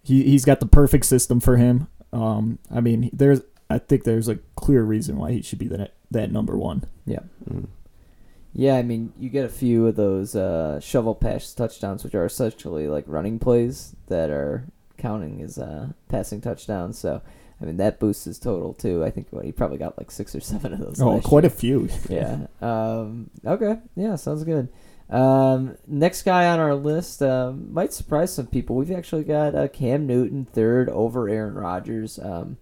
He 0.02 0.22
he's 0.24 0.44
got 0.44 0.60
the 0.60 0.66
perfect 0.66 1.06
system 1.06 1.40
for 1.40 1.56
him. 1.56 1.88
Um, 2.12 2.58
I 2.74 2.80
mean 2.80 3.10
there's 3.12 3.40
I 3.68 3.78
think 3.78 4.04
there's 4.04 4.28
a 4.28 4.36
clear 4.54 4.82
reason 4.82 5.16
why 5.16 5.32
he 5.32 5.42
should 5.42 5.58
be 5.58 5.68
that 5.68 5.94
that 6.10 6.30
number 6.30 6.56
one. 6.56 6.84
yeah. 7.04 7.20
Mm. 7.48 7.68
Yeah, 8.58 8.76
I 8.76 8.82
mean, 8.82 9.12
you 9.18 9.28
get 9.28 9.44
a 9.44 9.50
few 9.50 9.86
of 9.86 9.96
those 9.96 10.34
uh, 10.34 10.80
shovel 10.80 11.14
pass 11.14 11.52
touchdowns, 11.52 12.02
which 12.02 12.14
are 12.14 12.24
essentially 12.24 12.88
like 12.88 13.04
running 13.06 13.38
plays 13.38 13.94
that 14.06 14.30
are 14.30 14.64
counting 14.96 15.42
as 15.42 15.58
uh, 15.58 15.88
passing 16.08 16.40
touchdowns. 16.40 16.98
So, 16.98 17.20
I 17.60 17.64
mean, 17.66 17.76
that 17.76 18.00
boosts 18.00 18.24
his 18.24 18.38
total 18.38 18.72
too. 18.72 19.04
I 19.04 19.10
think 19.10 19.26
what, 19.28 19.44
he 19.44 19.52
probably 19.52 19.76
got 19.76 19.98
like 19.98 20.10
six 20.10 20.34
or 20.34 20.40
seven 20.40 20.72
of 20.72 20.78
those. 20.78 21.02
Oh, 21.02 21.16
last 21.16 21.24
quite 21.24 21.44
year. 21.44 21.52
a 21.52 21.54
few. 21.54 21.88
yeah. 22.08 22.46
Um, 22.62 23.28
okay. 23.44 23.76
Yeah, 23.94 24.16
sounds 24.16 24.42
good. 24.44 24.70
Um, 25.10 25.76
next 25.86 26.22
guy 26.22 26.46
on 26.46 26.58
our 26.58 26.74
list 26.74 27.20
um, 27.22 27.74
might 27.74 27.92
surprise 27.92 28.32
some 28.32 28.46
people. 28.46 28.76
We've 28.76 28.90
actually 28.90 29.24
got 29.24 29.54
uh, 29.54 29.68
Cam 29.68 30.06
Newton 30.06 30.46
third 30.46 30.88
over 30.88 31.28
Aaron 31.28 31.54
Rodgers. 31.56 32.18
Um, 32.18 32.56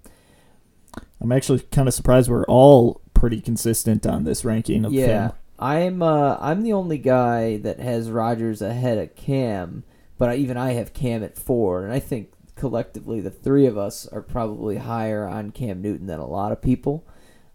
I'm 1.24 1.32
actually 1.32 1.60
kind 1.60 1.88
of 1.88 1.94
surprised 1.94 2.28
we're 2.28 2.44
all 2.44 3.00
pretty 3.14 3.40
consistent 3.40 4.06
on 4.06 4.24
this 4.24 4.44
ranking 4.44 4.84
of 4.84 4.92
yeah, 4.92 5.28
him. 5.28 5.32
I'm 5.58 6.02
uh, 6.02 6.36
I'm 6.38 6.62
the 6.62 6.74
only 6.74 6.98
guy 6.98 7.56
that 7.56 7.80
has 7.80 8.10
Rodgers 8.10 8.60
ahead 8.60 8.98
of 8.98 9.16
Cam, 9.16 9.84
but 10.18 10.28
I, 10.28 10.34
even 10.34 10.58
I 10.58 10.72
have 10.72 10.92
Cam 10.92 11.24
at 11.24 11.34
four, 11.34 11.82
and 11.82 11.94
I 11.94 11.98
think 11.98 12.30
collectively 12.56 13.22
the 13.22 13.30
three 13.30 13.64
of 13.64 13.78
us 13.78 14.06
are 14.08 14.20
probably 14.20 14.76
higher 14.76 15.26
on 15.26 15.50
Cam 15.50 15.80
Newton 15.80 16.08
than 16.08 16.20
a 16.20 16.26
lot 16.26 16.52
of 16.52 16.60
people. 16.60 17.06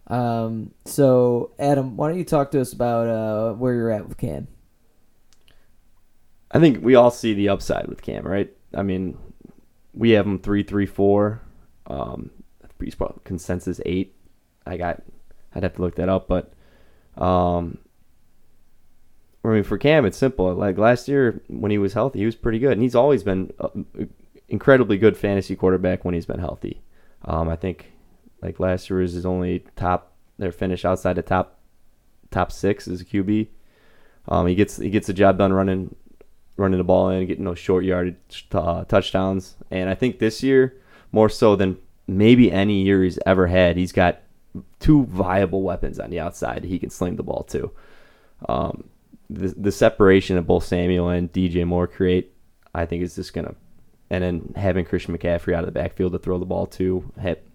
Um, 0.08 0.72
so 0.84 1.52
Adam, 1.56 1.96
why 1.96 2.08
don't 2.08 2.18
you 2.18 2.24
talk 2.24 2.50
to 2.50 2.60
us 2.60 2.72
about 2.72 3.06
uh, 3.06 3.52
where 3.54 3.74
you're 3.74 3.92
at 3.92 4.08
with 4.08 4.18
Cam? 4.18 4.48
I 6.50 6.58
think 6.58 6.82
we 6.82 6.96
all 6.96 7.12
see 7.12 7.34
the 7.34 7.50
upside 7.50 7.86
with 7.86 8.02
Cam, 8.02 8.26
right? 8.26 8.52
I 8.74 8.82
mean, 8.82 9.16
we 9.94 10.10
have 10.10 10.26
him 10.26 10.40
three, 10.40 10.64
three, 10.64 10.86
four. 10.86 11.42
Um, 11.86 12.30
consensus 13.24 13.80
eight. 13.86 14.14
I 14.66 14.76
got. 14.76 15.02
I'd 15.54 15.62
have 15.62 15.74
to 15.74 15.82
look 15.82 15.96
that 15.96 16.08
up, 16.08 16.28
but 16.28 16.52
um, 17.16 17.78
I 19.44 19.48
mean, 19.48 19.62
for 19.64 19.78
Cam, 19.78 20.04
it's 20.04 20.18
simple. 20.18 20.52
Like 20.54 20.78
last 20.78 21.08
year 21.08 21.42
when 21.48 21.70
he 21.70 21.78
was 21.78 21.92
healthy, 21.92 22.20
he 22.20 22.26
was 22.26 22.36
pretty 22.36 22.58
good, 22.58 22.72
and 22.72 22.82
he's 22.82 22.94
always 22.94 23.22
been 23.22 23.52
a 23.58 23.70
incredibly 24.48 24.98
good 24.98 25.16
fantasy 25.16 25.56
quarterback 25.56 26.04
when 26.04 26.14
he's 26.14 26.26
been 26.26 26.40
healthy. 26.40 26.82
Um, 27.24 27.48
I 27.48 27.56
think 27.56 27.92
like 28.42 28.60
last 28.60 28.90
year 28.90 29.00
was 29.00 29.12
his 29.12 29.26
only 29.26 29.64
top. 29.76 30.12
Their 30.38 30.52
finish 30.52 30.84
outside 30.84 31.14
the 31.14 31.22
top 31.22 31.58
top 32.30 32.52
six 32.52 32.88
as 32.88 33.00
a 33.00 33.04
QB. 33.04 33.48
Um, 34.28 34.46
he 34.46 34.54
gets 34.54 34.76
he 34.76 34.90
gets 34.90 35.06
the 35.06 35.12
job 35.12 35.38
done 35.38 35.52
running 35.52 35.94
running 36.56 36.78
the 36.78 36.84
ball 36.84 37.08
in, 37.10 37.26
getting 37.26 37.44
those 37.44 37.58
short 37.58 37.84
yardage 37.84 38.46
uh, 38.52 38.84
touchdowns. 38.84 39.56
And 39.70 39.88
I 39.88 39.94
think 39.94 40.18
this 40.18 40.42
year, 40.42 40.80
more 41.12 41.28
so 41.28 41.56
than 41.56 41.78
maybe 42.18 42.50
any 42.50 42.82
year 42.82 43.02
he's 43.02 43.18
ever 43.26 43.46
had, 43.46 43.76
he's 43.76 43.92
got 43.92 44.20
two 44.80 45.04
viable 45.04 45.62
weapons 45.62 45.98
on 45.98 46.10
the 46.10 46.18
outside 46.20 46.64
he 46.64 46.78
can 46.78 46.90
sling 46.90 47.16
the 47.16 47.22
ball 47.22 47.44
to. 47.44 47.70
Um, 48.48 48.84
the 49.28 49.54
the 49.56 49.72
separation 49.72 50.36
of 50.36 50.46
both 50.46 50.64
Samuel 50.64 51.08
and 51.08 51.32
DJ 51.32 51.66
Moore 51.66 51.86
create, 51.86 52.32
I 52.74 52.86
think, 52.86 53.02
is 53.02 53.14
just 53.14 53.32
gonna. 53.32 53.54
And 54.12 54.24
then 54.24 54.52
having 54.56 54.84
Christian 54.84 55.16
McCaffrey 55.16 55.54
out 55.54 55.60
of 55.60 55.66
the 55.66 55.72
backfield 55.72 56.12
to 56.12 56.18
throw 56.18 56.38
the 56.38 56.44
ball 56.46 56.66
to, 56.66 57.12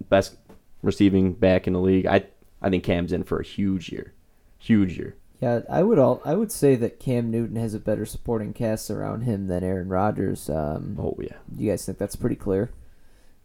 best 0.07 0.37
receiving 0.81 1.33
back 1.33 1.67
in 1.67 1.73
the 1.73 1.81
league. 1.81 2.05
I 2.05 2.23
I 2.61 2.69
think 2.69 2.83
Cam's 2.83 3.11
in 3.11 3.23
for 3.23 3.39
a 3.39 3.43
huge 3.43 3.89
year, 3.91 4.13
huge 4.57 4.97
year. 4.97 5.15
Yeah, 5.41 5.61
I 5.69 5.83
would 5.83 5.99
all 5.99 6.21
I 6.23 6.35
would 6.35 6.51
say 6.51 6.75
that 6.75 6.99
Cam 6.99 7.29
Newton 7.29 7.57
has 7.57 7.73
a 7.73 7.79
better 7.79 8.05
supporting 8.05 8.53
cast 8.53 8.89
around 8.89 9.21
him 9.21 9.47
than 9.47 9.63
Aaron 9.65 9.89
Rodgers. 9.89 10.49
Um, 10.49 10.97
Oh 10.97 11.17
yeah, 11.19 11.35
You 11.57 11.71
guys 11.71 11.85
think 11.85 11.97
that's 11.97 12.15
pretty 12.15 12.37
clear? 12.37 12.71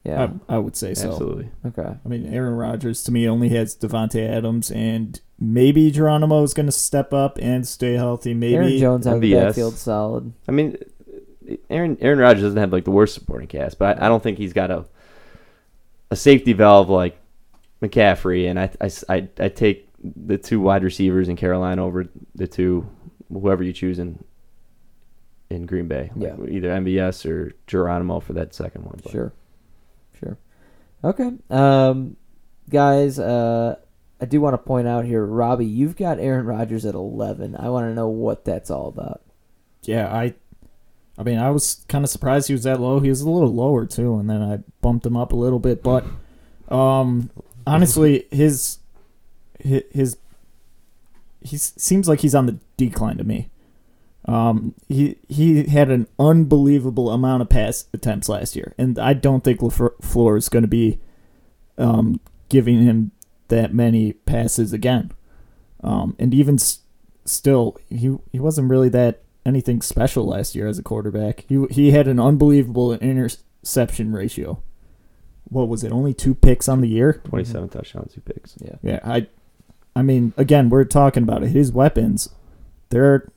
Yeah. 0.05 0.29
I, 0.49 0.55
I 0.55 0.59
would 0.59 0.77
say 0.77 0.95
so. 0.95 1.11
absolutely. 1.11 1.51
okay. 1.67 1.95
I 2.05 2.09
mean, 2.09 2.33
Aaron 2.33 2.55
Rodgers 2.55 3.03
to 3.05 3.13
me 3.13 3.29
only 3.29 3.51
has 3.51 3.77
Davante 3.77 4.27
Adams, 4.29 4.71
and 4.71 5.21
maybe 5.39 5.91
Geronimo 5.91 6.43
is 6.43 6.55
going 6.55 6.67
to 6.67 6.73
step 6.73 7.13
up 7.13 7.39
and 7.41 7.69
stay 7.69 7.95
healthy. 7.95 8.33
Maybe 8.33 8.55
Aaron 8.57 8.79
Jones 8.79 9.07
out 9.07 9.17
of 9.17 9.21
the 9.21 9.33
MVS. 9.33 9.47
backfield, 9.49 9.77
solid. 9.77 10.33
I 10.49 10.53
mean, 10.53 10.79
Aaron 11.69 11.99
Aaron 12.01 12.19
Rodgers 12.19 12.43
doesn't 12.45 12.59
have 12.59 12.73
like 12.73 12.85
the 12.85 12.91
worst 12.93 13.13
supporting 13.15 13.49
cast, 13.49 13.79
but 13.79 14.01
I, 14.01 14.07
I 14.07 14.09
don't 14.09 14.23
think 14.23 14.39
he's 14.39 14.53
got 14.55 14.71
a 14.71 14.87
a 16.11 16.17
safety 16.17 16.55
valve 16.55 16.89
like 16.89 17.19
McCaffrey. 17.83 18.49
And 18.49 18.59
I 18.59 18.71
I, 18.81 18.91
I, 19.15 19.29
I 19.39 19.49
take 19.49 19.89
the 20.03 20.39
two 20.39 20.61
wide 20.61 20.83
receivers 20.83 21.29
in 21.29 21.37
Carolina 21.37 21.85
over 21.85 22.07
the 22.35 22.47
two 22.47 22.89
whoever 23.31 23.63
you 23.63 23.75
choose 23.75 23.99
in 23.99 24.25
in 25.51 25.67
Green 25.67 25.89
Bay, 25.89 26.11
like 26.17 26.33
Yeah. 26.39 26.47
either 26.49 26.69
MVS 26.71 27.29
or 27.29 27.53
Geronimo 27.67 28.21
for 28.21 28.33
that 28.35 28.55
second 28.55 28.85
one. 28.85 28.99
but- 29.03 29.11
Sure. 29.13 29.21
Sure. 29.21 29.33
Okay. 31.03 31.33
Um, 31.49 32.17
guys, 32.69 33.19
uh, 33.19 33.77
I 34.21 34.25
do 34.27 34.41
want 34.41 34.55
to 34.55 34.59
point 34.59 34.87
out 34.87 35.05
here, 35.05 35.25
Robbie, 35.25 35.67
you've 35.67 35.97
got 35.97 36.19
Aaron 36.19 36.47
Rodgers 36.47 36.85
at 36.85 36.95
11. 36.95 37.57
I 37.57 37.71
want 37.71 37.89
to 37.89 37.95
know 37.95 38.09
what 38.09 38.45
that's 38.45 38.71
all 38.71 38.89
about. 38.89 39.23
yeah, 39.83 40.13
I 40.15 40.35
I 41.21 41.23
mean, 41.23 41.39
I 41.39 41.51
was 41.51 41.85
kind 41.87 42.03
of 42.03 42.09
surprised 42.09 42.49
he 42.49 42.55
was 42.55 42.63
that 42.63 42.81
low. 42.81 42.99
He 42.99 43.11
was 43.11 43.21
a 43.21 43.29
little 43.29 43.53
lower 43.53 43.85
too, 43.85 44.17
and 44.17 44.31
then 44.31 44.41
I 44.41 44.61
bumped 44.81 45.05
him 45.05 45.19
up 45.19 45.33
a 45.33 45.37
little 45.37 45.59
bit. 45.59 45.83
But 45.83 46.07
um, 46.71 47.29
honestly, 47.67 48.27
his 48.31 48.79
his, 49.59 49.83
his 49.93 50.17
he 51.43 51.59
seems 51.59 52.09
like 52.09 52.21
he's 52.21 52.35
on 52.35 52.47
the 52.47 52.59
decline 52.79 53.19
to 53.19 53.25
me. 53.25 53.51
Um, 54.27 54.75
he 54.89 55.17
he 55.29 55.65
had 55.65 55.91
an 55.91 56.07
unbelievable 56.19 57.11
amount 57.11 57.43
of 57.43 57.49
pass 57.49 57.87
attempts 57.93 58.29
last 58.29 58.55
year, 58.55 58.75
and 58.77 58.99
I 58.99 59.15
don't 59.15 59.43
think 59.43 59.61
LaFleur 59.61 60.37
is 60.37 60.49
going 60.49 60.63
to 60.63 60.69
be 60.69 60.99
um, 61.79 62.21
giving 62.49 62.83
him 62.83 63.13
that 63.49 63.73
many 63.73 64.13
passes 64.13 64.73
again. 64.73 65.13
Um, 65.83 66.15
and 66.19 66.35
even 66.35 66.57
s- 66.57 66.81
still, 67.25 67.79
he 67.89 68.17
he 68.31 68.39
wasn't 68.39 68.71
really 68.71 68.91
that 68.91 69.23
anything 69.47 69.81
special 69.81 70.27
last 70.27 70.55
year 70.55 70.69
as 70.69 70.79
a 70.79 70.83
quarterback. 70.83 71.47
He 71.49 71.65
he 71.71 71.91
had 71.93 72.07
an 72.07 72.21
unbelievable 72.21 72.93
interception 72.93 74.13
ratio. 74.13 74.63
What 75.45 75.69
was 75.69 75.83
it? 75.83 75.91
Only 75.93 76.13
two 76.15 76.35
picks 76.35 76.69
on 76.69 76.83
the 76.83 76.89
year. 76.89 77.15
Twenty-seven 77.25 77.71
touchdowns, 77.71 78.13
two 78.15 78.21
picks. 78.21 78.55
Yeah. 78.61 78.77
Yeah, 78.83 79.01
I, 79.03 79.27
I 79.97 80.03
mean, 80.03 80.35
again, 80.37 80.69
we're 80.69 80.85
talking 80.85 81.23
about 81.25 81.43
it. 81.43 81.49
His 81.49 81.73
weapons, 81.73 82.29
they're 82.91 83.33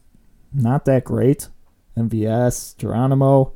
not 0.53 0.85
that 0.85 1.03
great. 1.03 1.47
MVS, 1.97 2.75
Geronimo. 2.77 3.53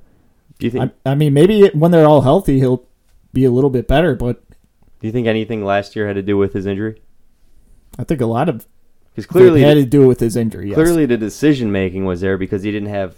Do 0.60 0.66
you 0.66 0.72
think? 0.72 0.94
I, 1.06 1.12
I 1.12 1.16
mean, 1.16 1.34
maybe 1.34 1.70
when 1.70 1.92
they're 1.92 2.06
all 2.06 2.22
healthy, 2.22 2.60
he'll 2.60 2.86
be 3.34 3.46
a 3.46 3.52
little 3.52 3.70
bit 3.70 3.88
better. 3.88 4.16
But 4.16 4.44
do 5.00 5.08
you 5.08 5.12
think 5.12 5.28
anything 5.28 5.64
last 5.64 5.96
year 5.96 6.08
had 6.08 6.16
to 6.16 6.22
do 6.24 6.38
with 6.38 6.54
his 6.54 6.66
injury? 6.66 7.02
I 8.00 8.04
think 8.04 8.22
a 8.22 8.26
lot 8.26 8.48
of 8.50 8.68
Because 9.12 9.26
clearly, 9.26 9.64
it 9.64 9.68
had 9.68 9.74
to 9.76 9.86
do 9.86 10.08
with 10.08 10.20
his 10.20 10.36
injury. 10.36 10.68
Yes. 10.70 10.76
clearly 10.76 11.06
the 11.06 11.18
decision 11.18 11.72
making 11.72 12.06
was 12.06 12.22
there 12.22 12.38
because 12.38 12.64
he 12.64 12.72
didn't 12.72 12.90
have. 12.90 13.16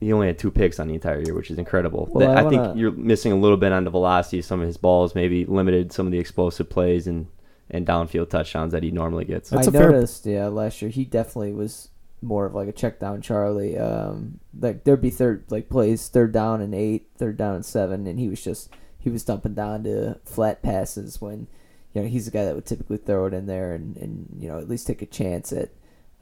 He 0.00 0.12
only 0.14 0.28
had 0.28 0.38
two 0.38 0.50
picks 0.50 0.80
on 0.80 0.88
the 0.88 0.94
entire 0.94 1.20
year, 1.20 1.34
which 1.34 1.50
is 1.50 1.58
incredible. 1.58 2.08
Well, 2.10 2.26
That- 2.26 2.38
I 2.38 2.46
I, 2.46 2.48
think 2.48 2.62
wanna- 2.62 2.76
you're 2.80 2.90
missing 2.92 3.32
a 3.32 3.36
little 3.36 3.58
bit 3.58 3.70
on 3.70 3.84
the 3.84 3.90
velocity 3.90 4.38
of 4.38 4.46
some 4.46 4.60
of 4.60 4.66
his 4.66 4.78
balls. 4.78 5.14
Maybe 5.14 5.44
limited 5.44 5.92
some 5.92 6.06
of 6.06 6.12
the 6.12 6.18
explosive 6.18 6.68
plays 6.70 7.06
and 7.06 7.26
and 7.72 7.86
downfield 7.86 8.30
touchdowns 8.30 8.72
that 8.72 8.82
he 8.82 8.90
normally 8.90 9.24
gets. 9.24 9.50
That's 9.50 9.68
I 9.68 9.70
a 9.70 9.72
fair- 9.72 9.90
noticed, 9.92 10.26
yeah, 10.26 10.48
last 10.48 10.82
year 10.82 10.90
he 10.90 11.04
definitely 11.04 11.52
was 11.52 11.88
more 12.22 12.46
of 12.46 12.54
like 12.54 12.68
a 12.68 12.72
check 12.72 12.98
down 12.98 13.22
Charlie. 13.22 13.78
Um, 13.78 14.40
like 14.58 14.84
there'd 14.84 15.00
be 15.00 15.10
third 15.10 15.44
like 15.50 15.68
plays 15.68 16.08
third 16.08 16.32
down 16.32 16.60
and 16.60 16.74
eight, 16.74 17.08
third 17.16 17.36
down 17.36 17.54
and 17.54 17.64
seven, 17.64 18.06
and 18.06 18.18
he 18.18 18.28
was 18.28 18.42
just 18.42 18.70
he 18.98 19.10
was 19.10 19.24
dumping 19.24 19.54
down 19.54 19.84
to 19.84 20.18
flat 20.24 20.62
passes 20.62 21.20
when 21.20 21.46
you 21.94 22.02
know 22.02 22.08
he's 22.08 22.26
the 22.26 22.30
guy 22.30 22.44
that 22.44 22.54
would 22.54 22.66
typically 22.66 22.98
throw 22.98 23.26
it 23.26 23.34
in 23.34 23.46
there 23.46 23.74
and 23.74 23.96
and 23.96 24.36
you 24.38 24.48
know 24.48 24.58
at 24.58 24.68
least 24.68 24.86
take 24.86 25.02
a 25.02 25.06
chance 25.06 25.52
at 25.52 25.70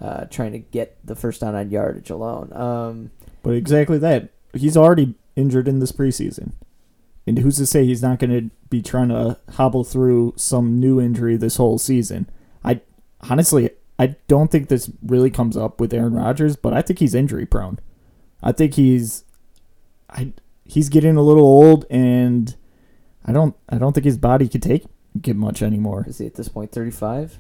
uh, 0.01 0.25
trying 0.27 0.53
to 0.53 0.59
get 0.59 0.97
the 1.05 1.17
first 1.17 1.41
down 1.41 1.55
on 1.55 1.71
yardage 1.71 2.11
alone. 2.11 2.53
Um, 2.53 3.11
But 3.43 3.55
exactly 3.55 3.99
that. 3.99 4.31
He's 4.55 4.77
already 4.77 5.15
injured 5.37 5.69
in 5.69 5.81
this 5.81 5.93
preseason. 5.93 6.53
And 7.27 7.39
who's 7.41 7.57
to 7.59 7.67
say 7.67 7.85
he's 7.85 8.03
not 8.03 8.19
going 8.19 8.31
to 8.31 8.51
be 8.71 8.81
trying 8.81 9.11
to 9.11 9.37
hobble 9.51 9.85
through 9.85 10.33
some 10.37 10.81
new 10.81 10.99
injury 11.01 11.37
this 11.37 11.57
whole 11.57 11.79
season? 11.79 12.31
I 12.65 12.81
honestly, 13.29 13.71
I 13.99 14.15
don't 14.29 14.51
think 14.51 14.69
this 14.69 14.91
really 15.03 15.31
comes 15.31 15.57
up 15.57 15.81
with 15.81 15.93
Aaron 15.93 16.15
Rodgers, 16.15 16.55
but 16.57 16.73
I 16.73 16.83
think 16.83 16.99
he's 17.01 17.15
injury 17.15 17.47
prone. 17.47 17.79
I 18.43 18.53
think 18.53 18.75
he's, 18.75 19.25
I 20.09 20.33
he's 20.65 20.89
getting 20.89 21.17
a 21.17 21.23
little 21.23 21.45
old, 21.45 21.85
and 21.91 22.55
I 23.25 23.33
don't, 23.33 23.57
I 23.69 23.79
don't 23.79 23.93
think 23.95 24.05
his 24.05 24.17
body 24.19 24.49
could 24.49 24.63
take 24.63 24.85
get 25.21 25.35
much 25.37 25.63
anymore. 25.63 26.05
is 26.07 26.19
he 26.19 26.27
at 26.27 26.35
this 26.35 26.49
point 26.49 26.71
thirty 26.71 26.93
five? 26.93 27.39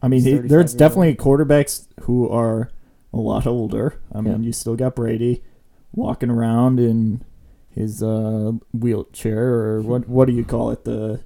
I 0.00 0.08
mean, 0.08 0.22
he, 0.22 0.38
there's 0.38 0.74
definitely 0.74 1.14
quarterbacks 1.16 1.86
who 2.02 2.28
are 2.28 2.70
a 3.12 3.16
lot 3.18 3.46
older. 3.46 4.00
I 4.14 4.20
mean, 4.20 4.34
Yeah. 4.42 4.46
you 4.46 4.52
still 4.52 4.76
got 4.76 4.94
Brady 4.96 5.42
walking 5.92 6.30
around 6.30 6.78
in 6.80 7.24
his 7.70 8.02
uh, 8.02 8.52
wheelchair, 8.72 9.42
or 9.54 9.80
what? 9.82 10.08
What 10.08 10.26
do 10.26 10.32
you 10.34 10.44
call 10.44 10.70
it? 10.70 10.84
The 10.84 11.20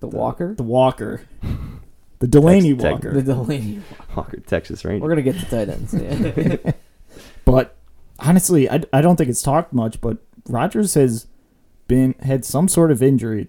The 0.00 0.08
Walker, 0.08 0.54
the 0.54 0.62
walker, 0.64 1.22
the 2.20 2.28
Delaney 2.28 2.70
Tex- 2.74 2.82
Tex- 2.82 2.92
walker. 2.92 3.12
the 3.12 3.22
Delaney. 3.22 3.82
Walker, 4.16 4.38
Texas 4.40 4.84
Ranger. 4.84 5.02
We're 5.02 5.08
gonna 5.10 5.22
get 5.22 5.38
to 5.38 5.46
tight 5.46 5.68
ends. 5.68 5.92
Yeah. 5.94 6.72
But 7.44 7.76
honestly, 8.20 8.70
I, 8.70 8.82
I 8.92 9.00
don't 9.00 9.16
think 9.16 9.28
it's 9.28 9.42
talked 9.42 9.72
much. 9.72 10.00
But 10.00 10.18
Rodgers 10.48 10.94
has 10.94 11.26
been 11.88 12.14
had 12.20 12.44
some 12.44 12.68
sort 12.68 12.92
of 12.92 13.02
injury 13.02 13.48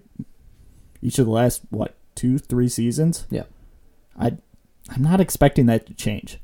each 1.00 1.20
of 1.20 1.26
the 1.26 1.30
last 1.32 1.62
what 1.70 1.94
two 2.16 2.38
three 2.38 2.68
seasons. 2.68 3.26
Yeah. 3.30 3.44
I 4.18 4.38
I'm 4.88 5.02
not 5.02 5.20
expecting 5.20 5.66
that 5.66 5.86
to 5.86 5.94
change. 5.94 6.40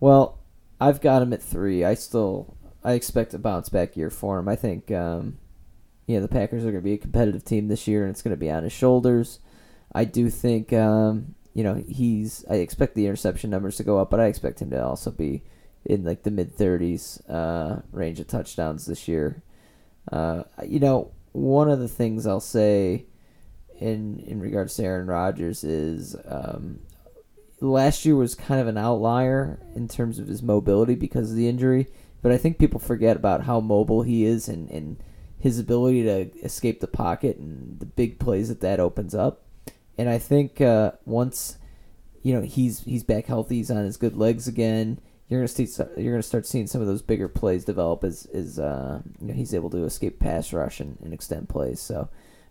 Well, 0.00 0.38
I've 0.80 1.00
got 1.00 1.22
him 1.22 1.32
at 1.32 1.42
three. 1.42 1.84
I 1.84 1.94
still 1.94 2.54
I 2.82 2.92
expect 2.92 3.32
a 3.32 3.38
bounce 3.38 3.68
back 3.70 3.96
year 3.96 4.10
for 4.10 4.38
him. 4.38 4.48
I 4.48 4.56
think 4.56 4.90
um, 4.90 5.38
yeah, 6.06 6.20
the 6.20 6.28
Packers 6.28 6.62
are 6.64 6.70
going 6.72 6.82
to 6.82 6.84
be 6.84 6.92
a 6.94 6.98
competitive 6.98 7.44
team 7.44 7.68
this 7.68 7.86
year, 7.88 8.02
and 8.02 8.10
it's 8.10 8.20
going 8.20 8.34
to 8.36 8.40
be 8.40 8.50
on 8.50 8.64
his 8.64 8.72
shoulders. 8.72 9.38
I 9.94 10.04
do 10.04 10.30
think 10.30 10.72
um, 10.72 11.34
you 11.54 11.62
know 11.62 11.74
he's. 11.74 12.44
I 12.50 12.56
expect 12.56 12.94
the 12.94 13.06
interception 13.06 13.50
numbers 13.50 13.76
to 13.76 13.84
go 13.84 13.98
up, 13.98 14.10
but 14.10 14.20
I 14.20 14.26
expect 14.26 14.60
him 14.60 14.70
to 14.70 14.84
also 14.84 15.10
be 15.10 15.42
in 15.84 16.04
like 16.04 16.22
the 16.22 16.30
mid 16.30 16.54
thirties 16.54 17.20
uh, 17.28 17.82
range 17.92 18.20
of 18.20 18.26
touchdowns 18.26 18.86
this 18.86 19.06
year. 19.06 19.42
Uh, 20.10 20.44
you 20.66 20.80
know, 20.80 21.12
one 21.32 21.70
of 21.70 21.78
the 21.78 21.88
things 21.88 22.26
I'll 22.26 22.40
say 22.40 23.06
in 23.78 24.20
in 24.20 24.40
regards 24.40 24.76
to 24.76 24.84
Aaron 24.84 25.06
Rodgers 25.06 25.64
is 25.64 26.16
um, 26.26 26.80
last 27.60 28.04
year 28.04 28.16
was 28.16 28.34
kind 28.34 28.60
of 28.60 28.66
an 28.66 28.78
outlier 28.78 29.60
in 29.74 29.88
terms 29.88 30.18
of 30.18 30.28
his 30.28 30.42
mobility 30.42 30.94
because 30.94 31.30
of 31.30 31.36
the 31.36 31.48
injury. 31.48 31.86
But 32.22 32.32
I 32.32 32.38
think 32.38 32.58
people 32.58 32.80
forget 32.80 33.16
about 33.16 33.44
how 33.44 33.60
mobile 33.60 34.02
he 34.02 34.24
is 34.24 34.48
and, 34.48 34.70
and 34.70 34.96
his 35.38 35.58
ability 35.58 36.04
to 36.04 36.38
escape 36.42 36.80
the 36.80 36.86
pocket 36.86 37.36
and 37.36 37.78
the 37.78 37.86
big 37.86 38.18
plays 38.18 38.48
that 38.48 38.62
that 38.62 38.80
opens 38.80 39.14
up. 39.14 39.43
And 39.96 40.08
I 40.08 40.18
think 40.18 40.60
uh, 40.60 40.92
once 41.04 41.58
you 42.22 42.34
know 42.34 42.42
he's 42.42 42.80
he's 42.80 43.04
back 43.04 43.26
healthy, 43.26 43.56
he's 43.56 43.70
on 43.70 43.84
his 43.84 43.96
good 43.96 44.16
legs 44.16 44.48
again. 44.48 45.00
You're 45.28 45.40
gonna 45.40 45.48
see 45.48 45.68
you're 45.96 46.12
gonna 46.12 46.22
start 46.22 46.46
seeing 46.46 46.66
some 46.66 46.80
of 46.80 46.86
those 46.86 47.02
bigger 47.02 47.28
plays 47.28 47.64
develop 47.64 48.04
as 48.04 48.26
as 48.34 48.58
uh, 48.58 49.00
you 49.20 49.28
know, 49.28 49.34
he's 49.34 49.54
able 49.54 49.70
to 49.70 49.84
escape 49.84 50.18
pass 50.18 50.52
rush 50.52 50.80
and, 50.80 50.98
and 51.02 51.12
extend 51.12 51.48
plays. 51.48 51.80
So 51.80 52.08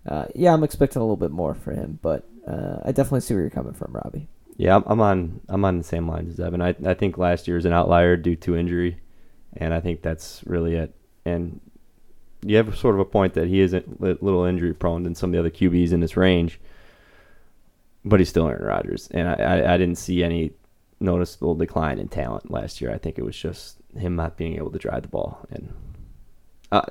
uh, 0.07 0.25
yeah, 0.35 0.53
I'm 0.53 0.63
expecting 0.63 1.01
a 1.01 1.05
little 1.05 1.15
bit 1.15 1.31
more 1.31 1.53
for 1.53 1.71
him, 1.71 1.99
but 2.01 2.27
uh, 2.47 2.77
I 2.83 2.91
definitely 2.91 3.21
see 3.21 3.33
where 3.33 3.41
you're 3.41 3.49
coming 3.49 3.73
from, 3.73 3.93
Robbie. 3.93 4.27
Yeah, 4.57 4.79
I'm, 4.85 5.01
on 5.01 5.41
I'm 5.49 5.65
on 5.65 5.77
the 5.77 5.83
same 5.83 6.07
lines 6.07 6.31
as 6.31 6.39
Evan. 6.39 6.61
I 6.61 6.75
I 6.85 6.93
think 6.93 7.17
last 7.17 7.47
year 7.47 7.57
is 7.57 7.65
an 7.65 7.73
outlier 7.73 8.17
due 8.17 8.35
to 8.37 8.55
injury, 8.55 8.99
and 9.57 9.73
I 9.73 9.79
think 9.79 10.01
that's 10.01 10.43
really 10.45 10.75
it. 10.75 10.95
And 11.25 11.59
you 12.45 12.57
have 12.57 12.77
sort 12.77 12.95
of 12.95 13.01
a 13.01 13.05
point 13.05 13.33
that 13.33 13.47
he 13.47 13.61
is 13.61 13.73
a 13.73 13.83
little 13.99 14.43
injury 14.43 14.73
prone 14.73 15.03
than 15.03 15.15
some 15.15 15.29
of 15.29 15.33
the 15.33 15.39
other 15.39 15.49
QBs 15.49 15.91
in 15.91 16.01
this 16.01 16.17
range, 16.17 16.59
but 18.05 18.19
he's 18.19 18.29
still 18.29 18.47
Aaron 18.47 18.63
Rodgers, 18.63 19.07
and 19.11 19.27
I, 19.27 19.33
I 19.33 19.73
I 19.73 19.77
didn't 19.77 19.97
see 19.97 20.23
any 20.23 20.53
noticeable 20.99 21.55
decline 21.55 21.99
in 21.99 22.07
talent 22.07 22.51
last 22.51 22.81
year. 22.81 22.91
I 22.91 22.97
think 22.97 23.17
it 23.17 23.25
was 23.25 23.37
just 23.37 23.77
him 23.95 24.15
not 24.15 24.37
being 24.37 24.55
able 24.55 24.71
to 24.71 24.79
drive 24.79 25.03
the 25.03 25.07
ball, 25.09 25.45
and 25.49 25.73
uh, 26.71 26.85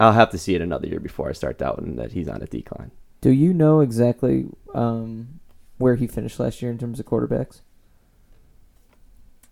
I'll 0.00 0.12
have 0.12 0.30
to 0.30 0.38
see 0.38 0.54
it 0.54 0.60
another 0.60 0.86
year 0.86 1.00
before 1.00 1.28
I 1.28 1.32
start 1.32 1.58
doubting 1.58 1.96
that 1.96 2.12
he's 2.12 2.28
on 2.28 2.42
a 2.42 2.46
decline. 2.46 2.90
Do 3.20 3.30
you 3.30 3.54
know 3.54 3.80
exactly 3.80 4.46
um, 4.74 5.40
where 5.78 5.94
he 5.94 6.06
finished 6.06 6.38
last 6.38 6.60
year 6.60 6.70
in 6.70 6.78
terms 6.78 7.00
of 7.00 7.06
quarterbacks? 7.06 7.60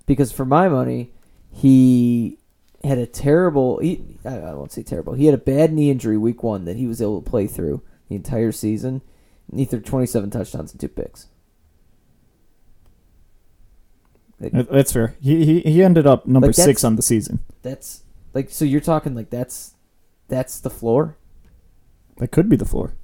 Because 0.05 0.33
for 0.33 0.45
my 0.45 0.69
money, 0.69 1.13
he 1.51 2.39
had 2.85 2.99
a 2.99 3.07
terrible. 3.07 3.79
He, 3.79 4.19
I 4.25 4.39
I 4.39 4.55
won't 4.55 4.73
say 4.73 4.83
terrible. 4.83 5.15
He 5.15 5.27
had 5.27 5.35
a 5.35 5.39
bad 5.39 5.73
knee 5.73 5.91
injury 5.91 6.19
week 6.19 6.43
one 6.43 6.65
that 6.65 6.77
he 6.77 6.87
was 6.87 7.01
able 7.01 7.23
to 7.23 7.31
play 7.31 7.47
through 7.47 7.83
the 8.09 8.17
entire 8.17 8.53
season. 8.53 9.03
And 9.53 9.61
he 9.61 9.67
threw 9.67 9.79
27 9.81 10.31
touchdowns 10.31 10.73
and 10.73 10.81
two 10.81 10.89
picks. 10.89 11.29
Like, 14.41 14.53
That's 14.69 14.93
fair. 14.93 15.15
He 15.21 15.45
he, 15.45 15.61
he 15.61 15.83
ended 15.85 16.07
up 16.07 16.27
number 16.27 16.49
But 16.49 16.57
that's- 16.57 16.65
six 16.67 16.83
on 16.85 16.97
the 16.97 17.03
season. 17.03 17.39
that's 17.63 18.03
like 18.35 18.51
so. 18.51 18.65
You're 18.65 18.81
talking 18.81 19.15
like 19.15 19.31
that's 19.31 19.75
that's 20.29 20.59
the 20.59 20.71
floor. 20.71 21.17
That 22.17 22.33
could 22.33 22.49
be 22.49 22.57
the 22.57 22.65
floor. 22.65 22.95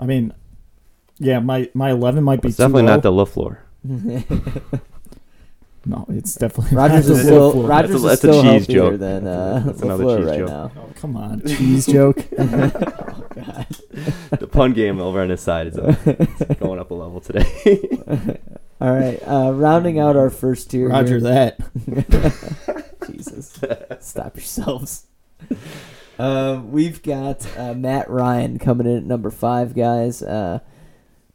I 0.00 0.06
mean, 0.06 0.32
yeah, 1.18 1.38
my 1.38 1.70
my 1.74 1.90
eleven 1.90 2.24
might 2.24 2.42
be 2.42 2.48
It's 2.48 2.56
too 2.56 2.64
definitely 2.64 2.82
low. 2.84 2.94
not 2.96 3.02
the 3.02 3.26
floor. 3.26 3.62
No, 5.86 6.04
it's 6.10 6.34
definitely 6.34 6.76
Rodgers 6.76 7.08
is 7.08 7.22
still 7.22 7.52
floor. 7.52 7.66
Rodgers 7.66 8.02
That's 8.02 8.04
a- 8.04 8.06
is 8.12 8.20
that's 8.20 8.24
a 8.24 8.28
still 8.28 8.42
cheese 8.42 8.66
healthier 8.66 8.90
joke. 8.90 9.00
than 9.00 9.24
That's 9.24 9.36
uh, 9.38 9.62
that's 9.66 9.80
another 9.82 10.04
LaFleur 10.04 10.16
cheese 10.18 10.26
right 10.26 10.38
joke. 10.40 10.48
now. 10.48 10.72
Oh, 10.76 10.90
come 11.00 11.16
on, 11.16 11.40
cheese 11.46 11.86
joke. 11.86 12.18
God. 14.04 14.14
the 14.40 14.46
pun 14.46 14.72
game 14.72 15.00
over 15.00 15.20
on 15.20 15.28
this 15.28 15.42
side 15.42 15.68
is 15.68 15.78
uh, 15.78 15.94
going 16.60 16.78
up 16.78 16.90
a 16.90 16.94
level 16.94 17.20
today. 17.20 17.88
All 18.80 18.92
right, 18.92 19.18
uh, 19.26 19.52
rounding 19.52 19.98
out 19.98 20.16
our 20.16 20.30
first 20.30 20.70
tier. 20.70 20.88
Roger 20.88 21.18
here. 21.18 21.54
that. 21.56 22.94
Jesus, 23.06 23.60
stop 24.00 24.36
yourselves. 24.36 25.06
Uh, 26.18 26.62
we've 26.64 27.02
got 27.02 27.46
uh, 27.58 27.74
Matt 27.74 28.08
Ryan 28.08 28.58
coming 28.58 28.86
in 28.86 28.96
at 28.96 29.04
number 29.04 29.30
five, 29.30 29.74
guys. 29.74 30.22
Uh, 30.22 30.60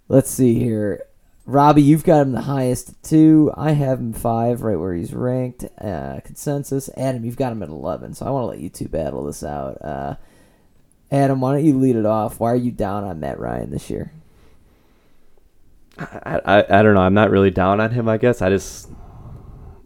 let's 0.08 0.30
see 0.30 0.60
here. 0.60 1.06
Robbie, 1.46 1.84
you've 1.84 2.04
got 2.04 2.22
him 2.22 2.32
the 2.32 2.42
highest 2.42 2.90
at 2.90 3.04
two. 3.04 3.52
I 3.56 3.72
have 3.74 4.00
him 4.00 4.14
five, 4.14 4.64
right 4.64 4.80
where 4.80 4.96
he's 4.96 5.14
ranked. 5.14 5.66
Uh, 5.80 6.22
consensus. 6.24 6.90
Adam, 6.98 7.24
you've 7.24 7.38
got 7.38 7.52
him 7.52 7.62
at 7.62 7.70
eleven. 7.70 8.16
So 8.16 8.26
I 8.26 8.32
want 8.32 8.44
to 8.44 8.48
let 8.48 8.60
you 8.60 8.70
two 8.70 8.88
battle 8.88 9.26
this 9.26 9.44
out. 9.44 9.80
Uh, 9.84 10.16
Adam, 11.12 11.40
why 11.42 11.54
don't 11.54 11.64
you 11.66 11.78
lead 11.78 11.96
it 11.96 12.06
off? 12.06 12.40
Why 12.40 12.52
are 12.52 12.56
you 12.58 12.72
down 12.72 13.04
on 13.04 13.20
Matt 13.20 13.40
Ryan 13.40 13.70
this 13.72 13.90
year? 13.90 14.12
I, 15.98 16.42
I 16.46 16.80
I 16.80 16.84
don't 16.84 16.94
know. 16.96 17.02
I'm 17.02 17.14
not 17.14 17.30
really 17.30 17.52
down 17.52 17.80
on 17.80 17.92
him. 17.92 18.10
I 18.10 18.18
guess 18.18 18.42
I 18.42 18.50
just 18.50 18.90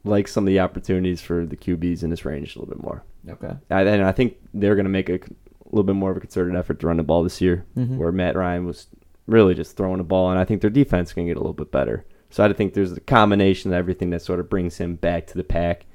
like 0.04 0.28
some 0.28 0.46
of 0.46 0.48
the 0.48 0.60
opportunities 0.60 1.22
for 1.22 1.46
the 1.46 1.56
QBs 1.58 2.04
in 2.04 2.10
this 2.10 2.26
range 2.26 2.56
a 2.56 2.60
little 2.60 2.74
bit 2.74 2.82
more. 2.84 3.04
Okay. 3.30 3.54
I, 3.70 3.82
and 3.84 4.04
I 4.04 4.12
think 4.12 4.38
they're 4.54 4.76
going 4.76 4.86
to 4.86 4.90
make 4.90 5.10
a 5.10 5.20
little 5.66 5.84
bit 5.84 5.96
more 5.96 6.10
of 6.10 6.18
a 6.18 6.20
concerted 6.22 6.56
effort 6.56 6.80
to 6.80 6.88
run 6.88 6.98
the 6.98 7.04
ball 7.04 7.22
this 7.22 7.42
year, 7.42 7.66
Mhm. 7.78 7.98
where 7.98 8.12
Matt 8.12 8.36
Ryan 8.36 8.66
was 8.66 8.88
really 9.28 9.54
just 9.54 9.78
throwing 9.78 9.98
the 10.00 10.04
ball, 10.04 10.32
and 10.32 10.40
I 10.40 10.46
think 10.46 10.62
their 10.62 10.70
defense 10.72 11.14
can 11.14 11.28
get 11.28 11.36
a 11.38 11.40
little 11.40 11.54
bit 11.54 11.72
better. 11.72 12.06
So 12.32 12.44
I 12.44 12.52
think 12.54 12.74
there's 12.74 12.92
a 12.94 13.00
combination 13.02 13.72
of 13.72 13.78
everything 13.78 14.10
that 14.12 14.22
sort 14.24 14.40
of 14.40 14.50
brings 14.50 14.78
him 14.78 14.96
back 14.96 15.28
to 15.28 15.36
the 15.38 15.44
pack. 15.44 15.86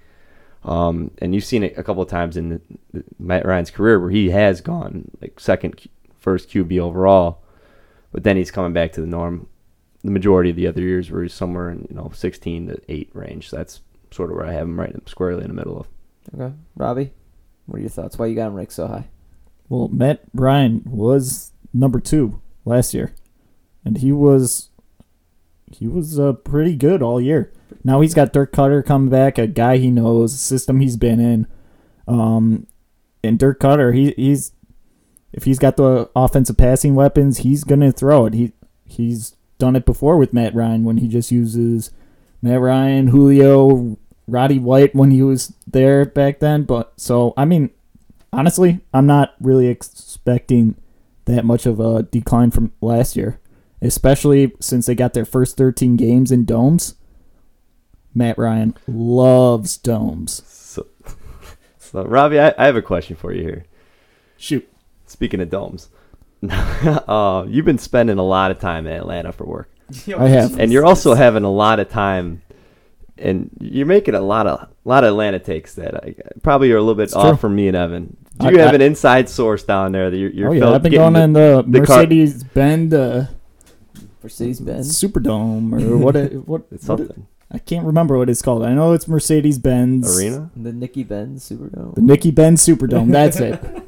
Um, 0.65 1.11
and 1.19 1.35
you've 1.35 1.45
seen 1.45 1.63
it 1.63 1.77
a 1.77 1.83
couple 1.83 2.03
of 2.03 2.09
times 2.09 2.37
in 2.37 2.49
the, 2.49 2.61
the, 2.93 3.05
Matt 3.19 3.45
Ryan's 3.45 3.71
career 3.71 4.01
where 4.01 4.11
he 4.11 4.31
has 4.31 4.63
gone 4.63 5.11
like 5.21 5.39
second, 5.39 5.89
first 6.19 6.49
QB 6.49 6.79
overall, 6.79 7.43
but 8.13 8.25
then 8.25 8.37
he's 8.37 8.51
coming 8.51 8.73
back 8.73 8.93
to 8.93 9.01
the 9.01 9.07
norm. 9.07 9.47
The 10.03 10.11
majority 10.11 10.51
of 10.51 10.57
the 10.57 10.67
other 10.67 10.83
years 10.83 11.11
where 11.11 11.23
he's 11.23 11.33
somewhere 11.33 11.71
in 11.71 11.87
you 11.89 11.97
know 11.97 12.11
16 12.15 12.69
to 12.69 12.81
8 12.89 13.11
range. 13.15 13.51
So 13.51 13.57
that's 13.57 13.81
sort 14.11 14.31
of 14.31 14.37
where 14.37 14.47
I 14.47 14.53
have 14.53 14.63
him 14.63 14.79
right 14.79 14.95
squarely 15.09 15.43
in 15.43 15.49
the 15.49 15.55
middle 15.55 15.79
of. 15.79 15.89
Okay. 16.39 16.55
Robbie, 16.77 17.13
what 17.67 17.79
are 17.79 17.81
your 17.81 17.91
thoughts? 17.91 18.19
Why 18.19 18.27
you 18.27 18.35
got 18.35 18.49
him 18.49 18.55
ranked 18.55 18.73
so 18.73 18.87
high? 18.87 19.09
Well, 19.69 19.89
Matt 19.89 20.21
Ryan 20.35 20.83
was 20.87 21.53
number 21.73 22.01
two 22.01 22.41
last 22.65 22.95
year, 22.95 23.15
and 23.85 23.99
he 23.99 24.13
was 24.13 24.71
he 25.73 25.89
was 25.89 26.19
uh, 26.19 26.33
pretty 26.33 26.77
good 26.77 27.03
all 27.03 27.21
year. 27.21 27.53
Now 27.83 28.01
he's 28.01 28.15
got 28.15 28.33
Dirk 28.33 28.53
Koetter 28.53 28.85
coming 28.85 29.11
back, 29.11 29.39
a 29.39 29.47
guy 29.47 29.77
he 29.77 29.91
knows, 29.91 30.35
a 30.35 30.39
system 30.39 30.81
he's 30.81 30.97
been 30.97 31.21
in. 31.21 31.47
Um, 32.09 32.67
and 33.23 33.39
Dirk 33.39 33.61
Koetter, 33.61 33.95
he 33.95 34.15
he's 34.17 34.53
if 35.33 35.45
he's 35.45 35.59
got 35.59 35.77
the 35.77 36.09
offensive 36.15 36.57
passing 36.57 36.95
weapons, 36.95 37.39
he's 37.39 37.65
gonna 37.65 37.93
throw 37.93 38.27
it. 38.27 38.35
He 38.35 38.53
he's 38.87 39.37
done 39.59 39.77
it 39.77 39.85
before 39.85 40.17
with 40.17 40.33
Matt 40.33 40.55
Ryan 40.55 40.85
when 40.85 40.99
he 40.99 41.09
just 41.09 41.31
uses 41.31 41.91
Matt 42.43 42.61
Ryan, 42.61 43.09
Julio, 43.09 43.99
Roddy 44.27 44.59
White 44.59 44.95
when 44.95 45.11
he 45.11 45.23
was 45.23 45.55
there 45.67 46.05
back 46.05 46.41
then. 46.41 46.65
But 46.65 46.93
so 46.97 47.35
I 47.37 47.45
mean, 47.45 47.71
honestly, 48.33 48.81
I'm 48.93 49.07
not 49.07 49.35
really 49.41 49.69
expecting 49.69 50.77
that 51.27 51.45
much 51.45 51.67
of 51.67 51.81
a 51.81 52.03
decline 52.03 52.51
from 52.51 52.73
last 52.81 53.17
year, 53.17 53.41
especially 53.81 54.53
since 54.61 54.87
they 54.87 54.95
got 54.95 55.15
their 55.15 55.25
first 55.25 55.57
13 55.57 55.97
games 55.97 56.31
in 56.31 56.45
domes. 56.45 56.95
Matt 58.15 58.39
Ryan 58.39 58.75
loves 58.87 59.77
domes. 59.77 60.43
So, 60.47 60.87
so 61.79 62.05
Robbie, 62.05 62.39
I, 62.41 62.55
I 62.57 62.67
have 62.67 62.77
a 62.77 62.83
question 62.83 63.17
for 63.17 63.33
you 63.33 63.43
here. 63.43 63.65
Shoot. 64.37 64.69
Speaking 65.07 65.41
of 65.41 65.51
domes, 65.51 65.89
uh, 66.51 67.45
you've 67.49 67.65
been 67.65 67.79
spending 67.79 68.19
a 68.19 68.23
lot 68.25 68.51
of 68.51 68.59
time 68.59 68.87
in 68.87 68.93
Atlanta 68.93 69.33
for 69.33 69.45
work, 69.45 69.71
I 70.19 70.29
have. 70.29 70.59
and 70.59 70.73
you're 70.73 70.85
also 70.85 71.15
having 71.15 71.45
a 71.45 71.51
lot 71.53 71.79
of 71.81 71.89
time, 71.89 72.43
and 73.19 73.51
you're 73.61 73.87
making 73.87 74.15
a 74.15 74.21
lot 74.21 74.47
of 74.47 74.69
lot 74.85 75.05
of 75.05 75.09
Atlanta 75.11 75.39
takes 75.39 75.75
that 75.77 75.95
I, 75.95 76.15
probably 76.43 76.71
are 76.73 76.77
a 76.77 76.81
little 76.81 76.95
bit 76.97 77.05
It's 77.05 77.15
off 77.15 77.29
true. 77.29 77.37
from 77.37 77.55
me 77.57 77.69
and 77.69 77.77
Evan. 77.77 78.17
Do 78.39 78.47
I- 78.49 78.51
you 78.51 78.59
have 78.59 78.73
I- 78.73 78.75
an 78.77 78.81
inside 78.83 79.29
source 79.29 79.63
down 79.63 79.93
there 79.93 80.11
that 80.11 80.17
you're? 80.17 80.31
you're 80.31 80.49
oh 80.49 80.53
yeah, 80.53 80.71
I've 80.71 80.83
been 80.83 80.93
getting 80.93 81.13
going 81.13 81.23
in 81.25 81.33
the, 81.33 81.65
the 81.67 81.87
car- 81.87 81.99
Mercedes 81.99 82.43
Benz 82.43 82.93
uh, 82.93 83.27
Mercedes 84.23 84.61
Benz. 84.61 85.01
Superdome 85.01 85.81
or 85.91 85.97
what? 85.99 86.17
It, 86.17 86.47
what? 86.49 86.63
It's 86.73 86.89
what 86.89 87.01
it- 87.01 87.07
something 87.09 87.27
I 87.55 87.59
can't 87.59 87.87
remember 87.87 88.19
what 88.19 88.29
it's 88.29 88.43
called. 88.43 88.65
I 88.65 88.75
know 88.75 88.93
it's 88.93 89.07
Mercedes 89.07 89.59
Benz 89.59 90.19
arena. 90.19 90.51
The 90.57 90.73
Nicky 90.73 91.05
Benz 91.05 91.49
Superdome. 91.49 91.95
The 91.95 92.01
Nicky 92.01 92.33
Benz 92.33 92.67
Superdome. 92.67 93.13
That's 93.13 93.39
it. 93.39 93.61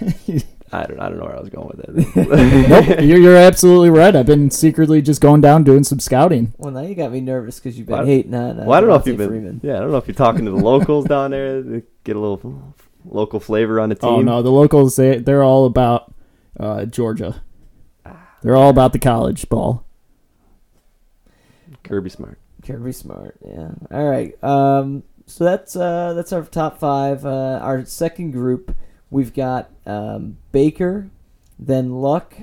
I 0.72 0.84
don't. 0.86 1.00
I 1.00 1.08
don't 1.08 1.18
know 1.18 1.24
where 1.24 1.36
I 1.36 1.40
was 1.40 1.48
going 1.48 1.68
with 1.68 1.78
that. 1.78 2.66
nope, 2.88 3.00
you're, 3.00 3.18
you're 3.18 3.36
absolutely 3.36 3.90
right. 3.90 4.14
I've 4.14 4.26
been 4.26 4.50
secretly 4.50 5.00
just 5.00 5.20
going 5.20 5.40
down 5.40 5.64
doing 5.64 5.82
some 5.82 5.98
scouting. 5.98 6.52
Well, 6.58 6.72
now 6.72 6.80
you 6.82 6.94
got 6.94 7.10
me 7.10 7.20
nervous 7.20 7.58
because 7.58 7.78
you've 7.78 7.86
been 7.86 7.96
Well, 7.96 8.04
I- 8.04 8.08
hating 8.08 8.34
on. 8.34 8.60
Uh, 8.60 8.64
well, 8.64 8.76
I 8.76 8.80
don't 8.80 8.90
know 8.90 8.96
if 8.96 9.06
you've 9.06 9.16
been. 9.16 9.28
Freeman. 9.28 9.60
Yeah, 9.62 9.76
I 9.76 9.80
don't 9.80 9.90
know 9.90 9.96
if 9.96 10.06
you're 10.06 10.14
talking 10.14 10.44
to 10.44 10.50
the 10.50 10.58
locals 10.58 11.06
down 11.06 11.30
there 11.30 11.62
to 11.62 11.82
get 12.04 12.16
a 12.16 12.20
little 12.20 12.74
local 13.04 13.40
flavor 13.40 13.80
on 13.80 13.88
the 13.88 13.94
team. 13.94 14.10
Oh 14.10 14.20
no, 14.20 14.42
the 14.42 14.52
locals 14.52 14.96
they 14.96 15.18
they're 15.18 15.42
all 15.42 15.64
about 15.64 16.14
uh, 16.60 16.84
Georgia. 16.84 17.42
They're 18.42 18.56
all 18.56 18.70
about 18.70 18.92
the 18.92 19.00
college 19.00 19.48
ball. 19.48 19.84
Kirby 21.88 22.10
Smart. 22.10 22.38
Kirby 22.62 22.92
Smart, 22.92 23.36
yeah. 23.44 23.70
All 23.90 24.08
right. 24.08 24.42
Um, 24.44 25.04
so 25.26 25.44
that's 25.44 25.74
uh, 25.74 26.12
that's 26.14 26.32
our 26.32 26.42
top 26.42 26.78
five. 26.78 27.24
Uh, 27.24 27.58
our 27.62 27.84
second 27.84 28.32
group, 28.32 28.74
we've 29.10 29.32
got 29.34 29.70
um, 29.86 30.38
Baker, 30.52 31.10
then 31.58 31.92
Luck, 31.92 32.34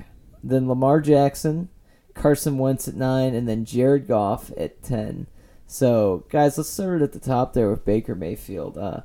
then 0.42 0.68
Lamar 0.68 1.00
Jackson, 1.00 1.68
Carson 2.14 2.58
Wentz 2.58 2.88
at 2.88 2.94
nine, 2.94 3.34
and 3.34 3.48
then 3.48 3.64
Jared 3.64 4.06
Goff 4.06 4.50
at 4.56 4.82
ten. 4.82 5.26
So, 5.66 6.24
guys, 6.28 6.56
let's 6.56 6.70
start 6.70 7.02
at 7.02 7.12
the 7.12 7.18
top 7.18 7.52
there 7.52 7.70
with 7.70 7.84
Baker 7.84 8.14
Mayfield. 8.14 8.78
Uh, 8.78 9.00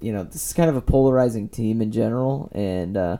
you 0.00 0.12
know, 0.12 0.24
this 0.24 0.46
is 0.46 0.52
kind 0.52 0.68
of 0.68 0.76
a 0.76 0.80
polarizing 0.80 1.48
team 1.48 1.80
in 1.80 1.92
general, 1.92 2.50
and 2.52 2.96
uh, 2.96 3.18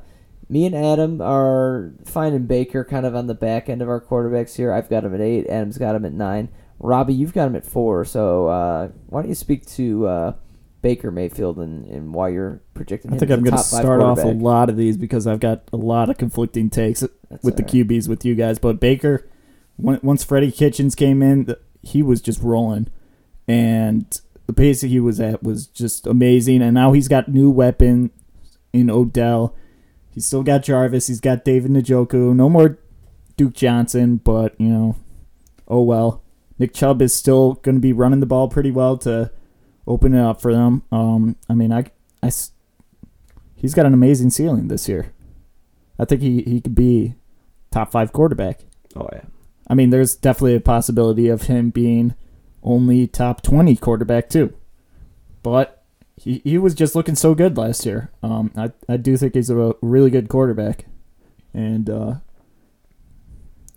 me 0.49 0.67
and 0.67 0.75
Adam 0.75 1.21
are 1.21 1.93
finding 2.05 2.47
Baker 2.47 2.85
kind 2.85 3.07
of 3.07 3.15
on 3.15 3.27
the 3.27 3.35
back 3.35 3.69
end 3.69 3.83
of 3.83 3.89
our 3.89 4.01
quarterbacks 4.01 4.57
here. 4.57 4.73
I've 4.73 4.91
got 4.91 5.05
him 5.05 5.15
at 5.15 5.21
eight. 5.21 5.47
Adam's 5.47 5.79
got 5.79 5.95
him 5.95 6.05
at 6.05 6.13
nine. 6.13 6.49
Robbie, 6.79 7.15
you've 7.15 7.33
got 7.33 7.47
him 7.47 7.57
at 7.57 7.65
four. 7.65 8.05
So 8.05 8.49
uh, 8.49 8.89
why 9.07 9.23
don't 9.23 9.29
you 9.29 9.35
speak 9.35 9.67
to 9.67 10.07
uh, 10.07 10.33
Baker 10.83 11.11
Mayfield 11.11 11.59
and, 11.59 11.87
and 11.87 12.13
why 12.13 12.29
you're 12.29 12.61
projecting 12.75 13.15
I 13.15 13.19
think 13.19 13.31
I'm 13.31 13.43
going 13.43 13.57
to 13.57 13.63
start 13.63 14.03
off 14.03 14.19
a 14.19 14.27
lot 14.27 14.69
of 14.69 14.77
these 14.77 14.97
because 14.97 15.27
I've 15.27 15.41
got 15.41 15.63
a 15.73 15.77
lot 15.77 16.11
of 16.11 16.19
conflicting 16.19 16.69
takes 16.69 17.01
That's 17.01 17.45
with 17.45 17.57
the 17.57 17.63
right. 17.63 17.89
QBs 17.89 18.09
with 18.09 18.25
you 18.25 18.35
guys. 18.35 18.59
But 18.59 18.81
Baker, 18.81 19.29
once 19.79 20.25
Freddie 20.25 20.53
Kitchens 20.53 20.95
came 20.95 21.23
in, 21.23 21.55
he 21.83 22.03
was 22.03 22.21
just 22.21 22.43
rolling, 22.43 22.89
and 23.49 24.21
the 24.47 24.53
pace 24.53 24.81
that 24.83 24.89
he 24.89 25.01
was 25.01 25.21
at 25.21 25.43
was 25.43 25.67
just 25.67 26.07
amazing. 26.07 26.63
And 26.63 26.75
now 26.75 26.93
he's 26.93 27.09
got 27.09 27.29
new 27.29 27.51
weapon 27.51 28.11
in 28.73 28.91
Odell. 28.91 29.55
He's 30.13 30.27
still 30.27 30.43
got 30.43 30.63
Jarvis. 30.63 31.07
He's 31.07 31.21
got 31.21 31.45
David 31.45 31.71
Njoku. 31.71 32.35
No 32.35 32.49
more 32.49 32.79
Duke 33.37 33.55
Johnson, 33.55 34.17
but 34.17 34.55
you 34.61 34.69
know, 34.69 34.97
oh 35.69 35.83
well. 35.83 36.23
Nick 36.59 36.75
Chubb 36.75 37.03
is 37.03 37.15
still 37.15 37.55
going 37.55 37.75
to 37.77 37.81
be 37.81 37.93
running 37.93 38.21
the 38.21 38.27
ball 38.27 38.47
pretty 38.47 38.71
well 38.71 38.97
to 38.99 39.33
open 39.87 40.15
it 40.15 40.21
up 40.21 40.41
for 40.41 40.53
them. 40.53 40.83
Um, 40.93 41.37
I 41.49 41.55
mean, 41.55 41.73
I, 41.73 41.87
I, 42.23 42.31
he's 43.57 43.75
got 43.75 43.87
an 43.87 43.95
amazing 43.95 44.31
ceiling 44.31 44.69
this 44.69 44.89
year. 44.89 45.13
I 45.99 46.05
think 46.05 46.21
he, 46.21 46.43
he 46.43 46.61
could 46.61 46.75
be 46.75 47.15
top 47.71 47.91
five 47.91 48.13
quarterback. 48.13 48.61
Oh 48.95 49.09
yeah. 49.13 49.23
I 49.67 49.75
mean, 49.75 49.91
there's 49.91 50.15
definitely 50.15 50.57
a 50.57 50.61
possibility 50.61 51.29
of 51.29 51.43
him 51.43 51.71
being 51.71 52.15
only 52.63 53.07
top 53.07 53.43
20 53.43 53.77
quarterback, 53.77 54.29
too. 54.29 54.55
But 55.43 55.82
he, 56.23 56.41
he 56.45 56.59
was 56.59 56.75
just 56.75 56.95
looking 56.95 57.17
so 57.17 57.35
good 57.35 57.57
last 57.57 57.85
year. 57.85 58.11
Um, 58.23 58.53
I, 58.57 58.73
I 58.89 58.97
do 58.97 59.17
think 59.17 59.35
he's 59.35 59.51
a 59.51 59.75
really 59.83 60.11
good 60.11 60.29
quarterback. 60.29 60.87
And 61.53 61.91
uh, 61.91 62.15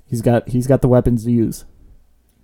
he's 0.08 0.22
got 0.22 0.48
he's 0.50 0.68
got 0.68 0.82
the 0.82 0.88
weapons 0.88 1.26
to 1.26 1.32
use. 1.32 1.66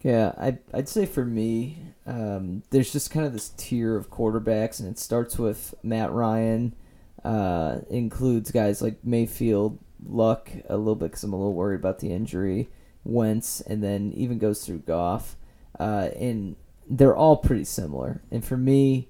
Yeah, 0.02 0.34
I'd, 0.38 0.60
I'd 0.74 0.90
say 0.90 1.06
for 1.06 1.24
me, 1.24 1.78
um, 2.08 2.64
there's 2.72 2.92
just 2.92 3.12
kind 3.12 3.26
of 3.26 3.34
this 3.34 3.50
tier 3.50 3.96
of 3.96 4.10
quarterbacks, 4.10 4.80
and 4.80 4.90
it 4.90 4.98
starts 4.98 5.38
with 5.38 5.76
Matt 5.84 6.12
Ryan, 6.12 6.76
uh, 7.24 7.80
includes 7.90 8.52
guys 8.52 8.82
like 8.82 8.98
Mayfield, 9.04 9.78
Luck, 10.04 10.50
a 10.68 10.76
little 10.76 10.96
bit 10.96 11.12
because 11.12 11.24
I'm 11.24 11.34
a 11.34 11.38
little 11.38 11.54
worried 11.54 11.80
about 11.80 12.00
the 12.00 12.12
injury, 12.12 12.70
Wentz, 13.04 13.62
and 13.62 13.84
then 13.84 14.12
even 14.16 14.40
goes 14.40 14.66
through 14.66 14.80
Goff. 14.80 15.38
Uh, 15.80 16.10
and 16.20 16.56
they're 16.90 17.16
all 17.16 17.38
pretty 17.38 17.64
similar. 17.64 18.24
And 18.32 18.44
for 18.44 18.58
me, 18.58 19.08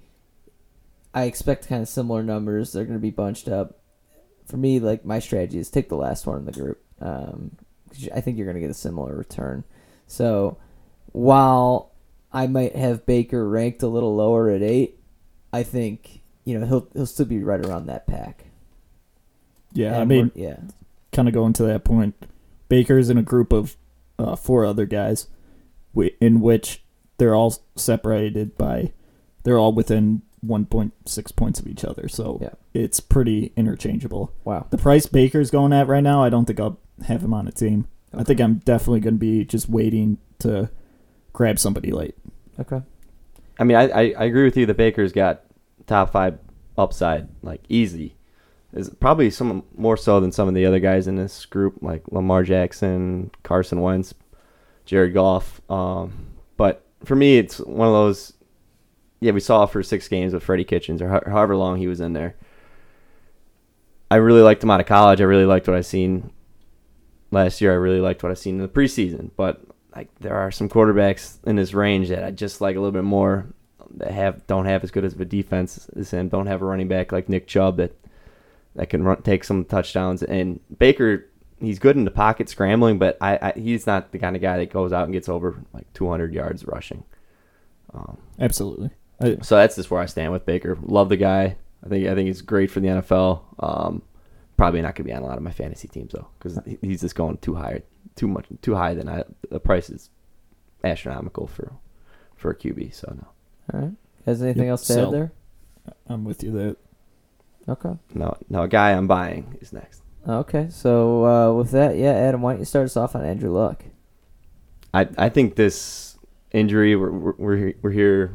I 1.13 1.23
expect 1.23 1.67
kind 1.67 1.81
of 1.81 1.89
similar 1.89 2.23
numbers. 2.23 2.71
They're 2.71 2.85
going 2.85 2.97
to 2.97 3.01
be 3.01 3.11
bunched 3.11 3.47
up. 3.47 3.79
For 4.45 4.57
me, 4.57 4.79
like 4.79 5.05
my 5.05 5.19
strategy 5.19 5.59
is 5.59 5.69
take 5.69 5.89
the 5.89 5.95
last 5.95 6.25
one 6.27 6.37
in 6.39 6.45
the 6.45 6.51
group. 6.51 6.83
Um, 6.99 7.51
'cause 7.89 8.09
I 8.13 8.21
think 8.21 8.37
you're 8.37 8.45
going 8.45 8.55
to 8.55 8.61
get 8.61 8.69
a 8.69 8.75
similar 8.75 9.15
return. 9.15 9.63
So 10.07 10.57
while 11.11 11.91
I 12.33 12.47
might 12.47 12.75
have 12.75 13.05
Baker 13.05 13.47
ranked 13.47 13.83
a 13.83 13.87
little 13.87 14.15
lower 14.15 14.49
at 14.49 14.61
eight, 14.61 14.99
I 15.53 15.63
think 15.63 16.21
you 16.45 16.57
know 16.57 16.65
he'll 16.65 16.87
he'll 16.93 17.05
still 17.05 17.25
be 17.25 17.43
right 17.43 17.65
around 17.65 17.85
that 17.87 18.07
pack. 18.07 18.45
Yeah, 19.73 19.99
I 19.99 20.05
mean, 20.05 20.31
yeah, 20.35 20.57
kind 21.11 21.27
of 21.27 21.33
going 21.33 21.53
to 21.53 21.63
that 21.63 21.83
point. 21.85 22.15
Baker's 22.67 23.09
in 23.09 23.17
a 23.17 23.23
group 23.23 23.53
of 23.53 23.77
uh, 24.19 24.35
four 24.35 24.65
other 24.65 24.85
guys, 24.85 25.27
in 26.19 26.41
which 26.41 26.83
they're 27.17 27.35
all 27.35 27.55
separated 27.75 28.57
by, 28.57 28.91
they're 29.43 29.57
all 29.57 29.71
within 29.73 30.21
1.6 30.45 31.35
points 31.35 31.59
of 31.59 31.67
each 31.67 31.83
other. 31.85 32.07
So 32.07 32.39
Yeah. 32.41 32.49
it's 32.73 32.99
pretty 32.99 33.51
interchangeable. 33.55 34.31
wow. 34.43 34.65
The 34.69 34.77
price 34.77 35.05
Baker's 35.05 35.51
going 35.51 35.73
at 35.73 35.87
right 35.87 36.03
now, 36.03 36.23
I 36.23 36.29
don't 36.29 36.45
think 36.45 36.59
I'll 36.59 36.79
have 37.05 37.23
him 37.23 37.33
on 37.33 37.47
a 37.47 37.51
team. 37.51 37.87
I 38.13 38.23
think 38.23 38.41
I'm 38.41 38.55
definitely 38.55 38.99
going 38.99 39.13
to 39.15 39.19
be 39.19 39.45
just 39.45 39.69
waiting 39.69 40.17
to 40.39 40.69
grab 41.33 41.59
somebody 41.59 41.91
late. 41.91 42.15
Okay. 42.59 42.81
I 43.59 43.63
mean, 43.63 43.77
I, 43.77 43.83
I, 43.89 44.01
I 44.17 44.23
agree 44.25 44.43
with 44.43 44.57
you. 44.57 44.65
The 44.65 44.73
Baker's 44.73 45.11
got 45.13 45.43
top 45.87 46.11
five 46.11 46.39
upside, 46.77 47.29
like 47.41 47.61
easy. 47.69 48.15
Is 48.73 48.89
probably 48.89 49.29
some 49.29 49.63
more 49.75 49.97
so 49.97 50.19
than 50.21 50.31
some 50.31 50.47
of 50.47 50.53
the 50.55 50.65
other 50.65 50.79
guys 50.79 51.07
in 51.07 51.15
this 51.15 51.45
group, 51.45 51.77
like 51.81 52.03
Lamar 52.11 52.43
Jackson, 52.43 53.29
Carson 53.43 53.81
Wentz, 53.81 54.13
Jared 54.85 55.13
Goff. 55.13 55.61
Um, 55.69 56.27
but 56.57 56.85
for 57.03 57.15
me, 57.15 57.37
it's 57.37 57.59
one 57.59 57.87
of 57.87 57.93
those. 57.93 58.33
Yeah, 59.21 59.31
we 59.33 59.39
saw 59.39 59.67
for 59.67 59.83
six 59.83 60.07
games 60.07 60.33
with 60.33 60.43
Freddie 60.43 60.63
Kitchens, 60.63 61.01
or 61.01 61.09
ho- 61.09 61.29
however 61.29 61.55
long 61.55 61.77
he 61.77 61.87
was 61.87 62.01
in 62.01 62.13
there. 62.13 62.35
I 64.09 64.15
really 64.15 64.41
liked 64.41 64.63
him 64.63 64.71
out 64.71 64.81
of 64.81 64.87
college. 64.87 65.21
I 65.21 65.25
really 65.25 65.45
liked 65.45 65.67
what 65.67 65.77
I 65.77 65.81
seen 65.81 66.31
last 67.29 67.61
year. 67.61 67.71
I 67.71 67.75
really 67.75 68.01
liked 68.01 68.23
what 68.23 68.31
I 68.31 68.35
seen 68.35 68.55
in 68.55 68.61
the 68.61 68.67
preseason. 68.67 69.29
But 69.37 69.61
like, 69.95 70.09
there 70.19 70.35
are 70.35 70.51
some 70.51 70.67
quarterbacks 70.67 71.37
in 71.45 71.55
this 71.55 71.73
range 71.73 72.09
that 72.09 72.23
I 72.23 72.31
just 72.31 72.61
like 72.61 72.75
a 72.75 72.79
little 72.79 72.91
bit 72.91 73.03
more. 73.03 73.45
That 73.97 74.11
have 74.11 74.47
don't 74.47 74.65
have 74.65 74.83
as 74.83 74.91
good 74.91 75.05
of 75.05 75.19
a 75.19 75.25
defense 75.25 75.89
as 75.95 76.11
him. 76.11 76.29
Don't 76.29 76.47
have 76.47 76.61
a 76.61 76.65
running 76.65 76.87
back 76.87 77.11
like 77.11 77.29
Nick 77.29 77.45
Chubb 77.45 77.77
that 77.77 77.93
that 78.75 78.89
can 78.89 79.03
run, 79.03 79.21
take 79.21 79.43
some 79.43 79.65
touchdowns. 79.65 80.23
And 80.23 80.61
Baker, 80.79 81.29
he's 81.59 81.77
good 81.77 81.97
in 81.97 82.05
the 82.05 82.11
pocket 82.11 82.49
scrambling, 82.49 82.97
but 82.97 83.17
I, 83.21 83.37
I 83.41 83.59
he's 83.59 83.85
not 83.85 84.11
the 84.11 84.19
kind 84.19 84.35
of 84.35 84.41
guy 84.41 84.57
that 84.57 84.71
goes 84.71 84.93
out 84.93 85.03
and 85.03 85.13
gets 85.13 85.29
over 85.29 85.61
like 85.73 85.91
200 85.93 86.33
yards 86.33 86.65
rushing. 86.65 87.03
Um, 87.93 88.17
Absolutely. 88.39 88.91
I, 89.21 89.37
so 89.41 89.55
that's 89.55 89.75
just 89.75 89.91
where 89.91 90.01
I 90.01 90.05
stand 90.07 90.31
with 90.31 90.45
Baker. 90.45 90.77
Love 90.81 91.09
the 91.09 91.17
guy. 91.17 91.55
I 91.85 91.89
think 91.89 92.07
I 92.07 92.15
think 92.15 92.27
he's 92.27 92.41
great 92.41 92.69
for 92.71 92.79
the 92.79 92.87
NFL. 92.87 93.41
Um, 93.59 94.01
probably 94.57 94.81
not 94.81 94.95
going 94.95 95.03
to 95.07 95.11
be 95.11 95.13
on 95.13 95.23
a 95.23 95.25
lot 95.25 95.37
of 95.37 95.43
my 95.43 95.51
fantasy 95.51 95.87
teams 95.87 96.11
though, 96.13 96.27
because 96.37 96.59
he's 96.81 97.01
just 97.01 97.15
going 97.15 97.37
too 97.37 97.55
high, 97.55 97.81
too 98.15 98.27
much, 98.27 98.45
too 98.61 98.75
high. 98.75 98.93
Than 98.93 99.09
I, 99.09 99.23
the 99.49 99.59
price 99.59 99.89
is 99.89 100.09
astronomical 100.83 101.47
for 101.47 101.73
for 102.35 102.51
a 102.51 102.55
QB. 102.55 102.93
So 102.93 103.13
no, 103.15 103.27
All 103.73 103.79
right. 103.87 103.91
Has 104.25 104.41
anything 104.43 104.63
Yep, 104.63 104.71
else 104.71 104.87
to 104.87 104.93
sell. 104.93 105.07
add 105.07 105.13
there? 105.13 105.31
I'm 106.07 106.23
with 106.25 106.43
you 106.43 106.51
there. 106.51 106.75
Okay. 107.67 107.93
no, 108.13 108.35
no. 108.49 108.63
A 108.63 108.67
guy 108.67 108.91
I'm 108.93 109.07
buying 109.07 109.57
is 109.61 109.71
next. 109.73 110.01
Okay. 110.27 110.67
So 110.69 111.25
uh, 111.25 111.53
with 111.53 111.71
that, 111.71 111.97
yeah, 111.97 112.11
Adam, 112.13 112.41
why 112.41 112.51
don't 112.53 112.59
you 112.59 112.65
start 112.65 112.85
us 112.85 112.97
off 112.97 113.15
on 113.15 113.25
Andrew 113.25 113.51
Luck? 113.51 113.83
I 114.93 115.07
I 115.17 115.29
think 115.29 115.55
this 115.55 116.17
injury 116.51 116.95
we're 116.95 117.11
we're 117.11 117.33
we're 117.37 117.57
he- 117.57 117.73
we're 117.81 117.91
here 117.91 118.33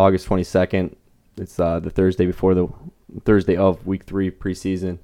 August 0.00 0.26
22nd. 0.28 0.94
It's 1.36 1.60
uh, 1.60 1.78
the 1.78 1.90
Thursday 1.90 2.26
before 2.26 2.54
the 2.54 2.68
Thursday 3.24 3.56
of 3.56 3.86
week 3.86 4.04
3 4.04 4.30
preseason 4.30 4.98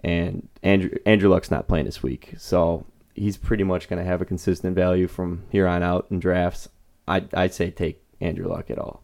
and 0.00 0.48
Andrew 0.62 0.90
Andrew 1.06 1.30
Luck's 1.30 1.50
not 1.50 1.66
playing 1.66 1.86
this 1.86 2.02
week. 2.02 2.34
So 2.38 2.86
he's 3.14 3.36
pretty 3.36 3.64
much 3.64 3.88
going 3.88 3.98
to 3.98 4.08
have 4.08 4.20
a 4.20 4.26
consistent 4.26 4.76
value 4.76 5.08
from 5.08 5.44
here 5.50 5.66
on 5.66 5.82
out 5.82 6.06
in 6.10 6.20
drafts. 6.20 6.68
I 7.06 7.24
I'd 7.32 7.54
say 7.54 7.70
take 7.70 8.02
Andrew 8.20 8.48
Luck 8.48 8.70
at 8.70 8.78
all. 8.78 9.02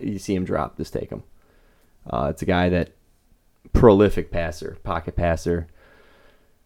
You 0.00 0.18
see 0.18 0.34
him 0.34 0.44
drop, 0.44 0.76
just 0.76 0.92
take 0.92 1.10
him. 1.10 1.22
Uh, 2.08 2.28
it's 2.30 2.42
a 2.42 2.46
guy 2.46 2.68
that 2.68 2.90
prolific 3.72 4.30
passer, 4.30 4.76
pocket 4.82 5.16
passer. 5.16 5.66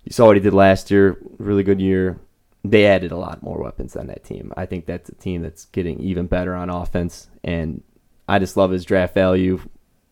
You 0.04 0.12
saw 0.12 0.26
what 0.26 0.36
he 0.36 0.42
did 0.42 0.52
last 0.52 0.90
year, 0.90 1.16
really 1.38 1.62
good 1.62 1.80
year 1.80 2.18
they 2.64 2.86
added 2.86 3.12
a 3.12 3.16
lot 3.16 3.42
more 3.42 3.60
weapons 3.60 3.96
on 3.96 4.06
that 4.06 4.24
team. 4.24 4.52
I 4.56 4.66
think 4.66 4.86
that's 4.86 5.08
a 5.08 5.14
team 5.14 5.42
that's 5.42 5.64
getting 5.66 6.00
even 6.00 6.26
better 6.26 6.54
on 6.54 6.70
offense, 6.70 7.28
and 7.42 7.82
I 8.28 8.38
just 8.38 8.56
love 8.56 8.70
his 8.70 8.84
draft 8.84 9.14
value. 9.14 9.60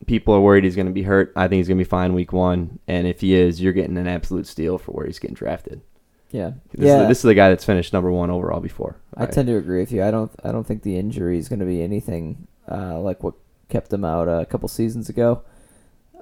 People 0.07 0.35
are 0.35 0.41
worried 0.41 0.65
he's 0.65 0.77
going 0.77 0.87
to 0.87 0.93
be 0.93 1.03
hurt. 1.03 1.33
I 1.37 1.47
think 1.47 1.59
he's 1.59 1.69
going 1.69 1.79
to 1.79 1.85
be 1.85 1.89
fine 1.89 2.15
week 2.15 2.33
one, 2.33 2.79
and 2.89 3.07
if 3.07 3.21
he 3.21 3.35
is, 3.35 3.61
you're 3.61 3.73
getting 3.73 3.99
an 3.99 4.09
absolute 4.09 4.47
steal 4.47 4.79
for 4.79 4.93
where 4.93 5.07
he's 5.07 5.19
getting 5.19 5.35
drafted. 5.35 5.83
Yeah. 6.31 6.53
This, 6.73 6.87
yeah. 6.87 7.03
is, 7.03 7.09
this 7.09 7.19
is 7.19 7.23
the 7.25 7.35
guy 7.35 7.49
that's 7.49 7.65
finished 7.65 7.93
number 7.93 8.11
one 8.11 8.31
overall 8.31 8.61
before. 8.61 8.97
I 9.17 9.27
tend 9.27 9.49
to 9.49 9.57
agree 9.57 9.81
with 9.81 9.93
you. 9.93 10.03
I 10.03 10.11
don't. 10.11 10.31
I 10.45 10.53
don't 10.53 10.65
think 10.65 10.83
the 10.83 10.97
injury 10.97 11.39
is 11.39 11.49
going 11.49 11.59
to 11.59 11.67
be 11.67 11.83
anything 11.83 12.47
uh, 12.71 12.99
like 13.01 13.23
what 13.23 13.35
kept 13.69 13.93
him 13.93 14.05
out 14.05 14.29
a 14.29 14.47
couple 14.47 14.69
seasons 14.69 15.09
ago. 15.09 15.43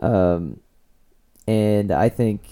Um, 0.01 0.61
and 1.47 1.91
I 1.91 2.09
think 2.09 2.43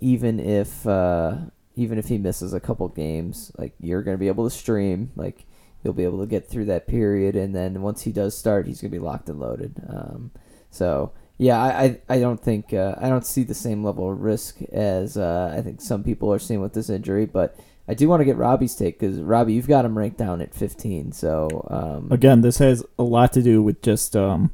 even 0.00 0.40
if 0.40 0.86
uh, 0.86 1.36
even 1.76 1.98
if 1.98 2.08
he 2.08 2.18
misses 2.18 2.54
a 2.54 2.60
couple 2.60 2.88
games, 2.88 3.52
like 3.56 3.74
you're 3.78 4.02
going 4.02 4.16
to 4.16 4.20
be 4.20 4.28
able 4.28 4.44
to 4.44 4.54
stream. 4.54 5.12
Like 5.14 5.46
you'll 5.84 5.92
be 5.92 6.04
able 6.04 6.20
to 6.20 6.26
get 6.26 6.48
through 6.48 6.64
that 6.64 6.88
period, 6.88 7.36
and 7.36 7.54
then 7.54 7.82
once 7.82 8.02
he 8.02 8.12
does 8.12 8.36
start, 8.36 8.66
he's 8.66 8.80
going 8.80 8.90
to 8.90 8.98
be 8.98 9.04
locked 9.04 9.28
and 9.28 9.38
loaded. 9.38 9.74
Um, 9.88 10.30
so 10.70 11.12
yeah, 11.38 11.62
I, 11.62 11.84
I, 11.84 12.00
I 12.08 12.18
don't 12.18 12.42
think 12.42 12.72
uh, 12.72 12.96
I 12.98 13.08
don't 13.08 13.26
see 13.26 13.44
the 13.44 13.54
same 13.54 13.84
level 13.84 14.10
of 14.10 14.20
risk 14.20 14.62
as 14.72 15.16
uh, 15.16 15.54
I 15.56 15.60
think 15.60 15.80
some 15.80 16.02
people 16.02 16.32
are 16.32 16.38
seeing 16.38 16.60
with 16.60 16.74
this 16.74 16.90
injury, 16.90 17.26
but. 17.26 17.56
I 17.88 17.94
do 17.94 18.08
want 18.08 18.20
to 18.20 18.24
get 18.24 18.36
Robbie's 18.36 18.74
take 18.74 18.98
because 18.98 19.20
Robbie, 19.20 19.52
you've 19.52 19.68
got 19.68 19.84
him 19.84 19.96
ranked 19.96 20.18
down 20.18 20.40
at 20.40 20.52
15. 20.52 21.12
So 21.12 21.68
um, 21.70 22.08
Again, 22.10 22.40
this 22.40 22.58
has 22.58 22.84
a 22.98 23.04
lot 23.04 23.32
to 23.34 23.42
do 23.42 23.62
with 23.62 23.80
just 23.80 24.16
um, 24.16 24.50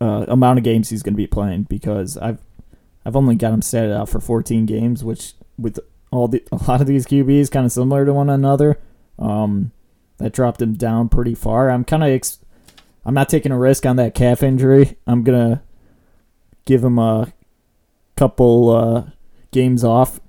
uh, 0.00 0.24
amount 0.28 0.58
of 0.58 0.64
games 0.64 0.90
he's 0.90 1.02
going 1.02 1.14
to 1.14 1.16
be 1.16 1.26
playing 1.26 1.64
because 1.64 2.16
I've 2.16 2.38
I've 3.04 3.16
only 3.16 3.34
got 3.34 3.52
him 3.52 3.62
set 3.62 3.90
out 3.90 4.08
for 4.08 4.20
14 4.20 4.66
games, 4.66 5.04
which 5.04 5.34
with 5.58 5.78
all 6.10 6.28
the 6.28 6.42
a 6.52 6.56
lot 6.68 6.80
of 6.80 6.86
these 6.86 7.06
QBs 7.06 7.50
kind 7.50 7.66
of 7.66 7.72
similar 7.72 8.04
to 8.04 8.12
one 8.12 8.30
another. 8.30 8.78
Um, 9.18 9.72
that 10.18 10.32
dropped 10.32 10.62
him 10.62 10.74
down 10.74 11.08
pretty 11.08 11.34
far. 11.34 11.70
I'm 11.70 11.84
kind 11.84 12.04
of 12.04 12.08
ex- 12.08 12.38
I'm 13.04 13.14
not 13.14 13.28
taking 13.28 13.52
a 13.52 13.58
risk 13.58 13.84
on 13.84 13.96
that 13.96 14.14
calf 14.14 14.42
injury. 14.42 14.96
I'm 15.06 15.22
gonna 15.24 15.62
give 16.64 16.84
him 16.84 16.98
a 16.98 17.32
couple 18.16 18.70
uh, 18.70 19.10
games 19.50 19.82
off 19.82 20.20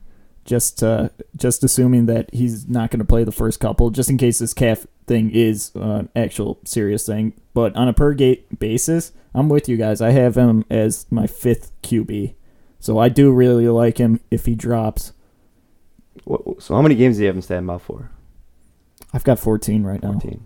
just 0.45 0.83
uh, 0.83 1.09
just 1.35 1.63
assuming 1.63 2.05
that 2.05 2.33
he's 2.33 2.67
not 2.67 2.91
to 2.91 3.03
play 3.03 3.23
the 3.23 3.31
first 3.31 3.59
couple, 3.59 3.89
just 3.89 4.09
in 4.09 4.17
case 4.17 4.39
this 4.39 4.53
calf 4.53 4.85
thing 5.07 5.31
is 5.31 5.71
uh, 5.75 5.79
an 5.79 6.09
actual 6.15 6.59
serious 6.63 7.05
thing. 7.05 7.33
But 7.53 7.75
on 7.75 7.88
a 7.88 7.93
per 7.93 8.13
gate 8.13 8.59
basis, 8.59 9.11
I'm 9.33 9.49
with 9.49 9.67
you 9.67 9.75
guys. 9.75 10.01
I 10.01 10.11
have 10.11 10.38
him 10.38 10.63
as 10.69 11.07
my 11.09 11.27
fifth 11.27 11.71
QB, 11.81 12.35
so 12.79 12.99
I 12.99 13.09
do 13.09 13.31
really 13.31 13.67
like 13.67 13.97
him 13.97 14.21
if 14.31 14.45
he 14.45 14.55
drops. 14.55 15.11
What, 16.23 16.62
so 16.62 16.75
how 16.75 16.82
many 16.82 16.95
games 16.95 17.17
do 17.17 17.23
you 17.23 17.28
have 17.28 17.36
him 17.36 17.41
stand 17.41 17.69
out 17.69 17.82
for? 17.82 18.10
I've 19.13 19.23
got 19.23 19.39
14 19.39 19.84
right 19.84 20.01
now. 20.01 20.13
14. 20.13 20.45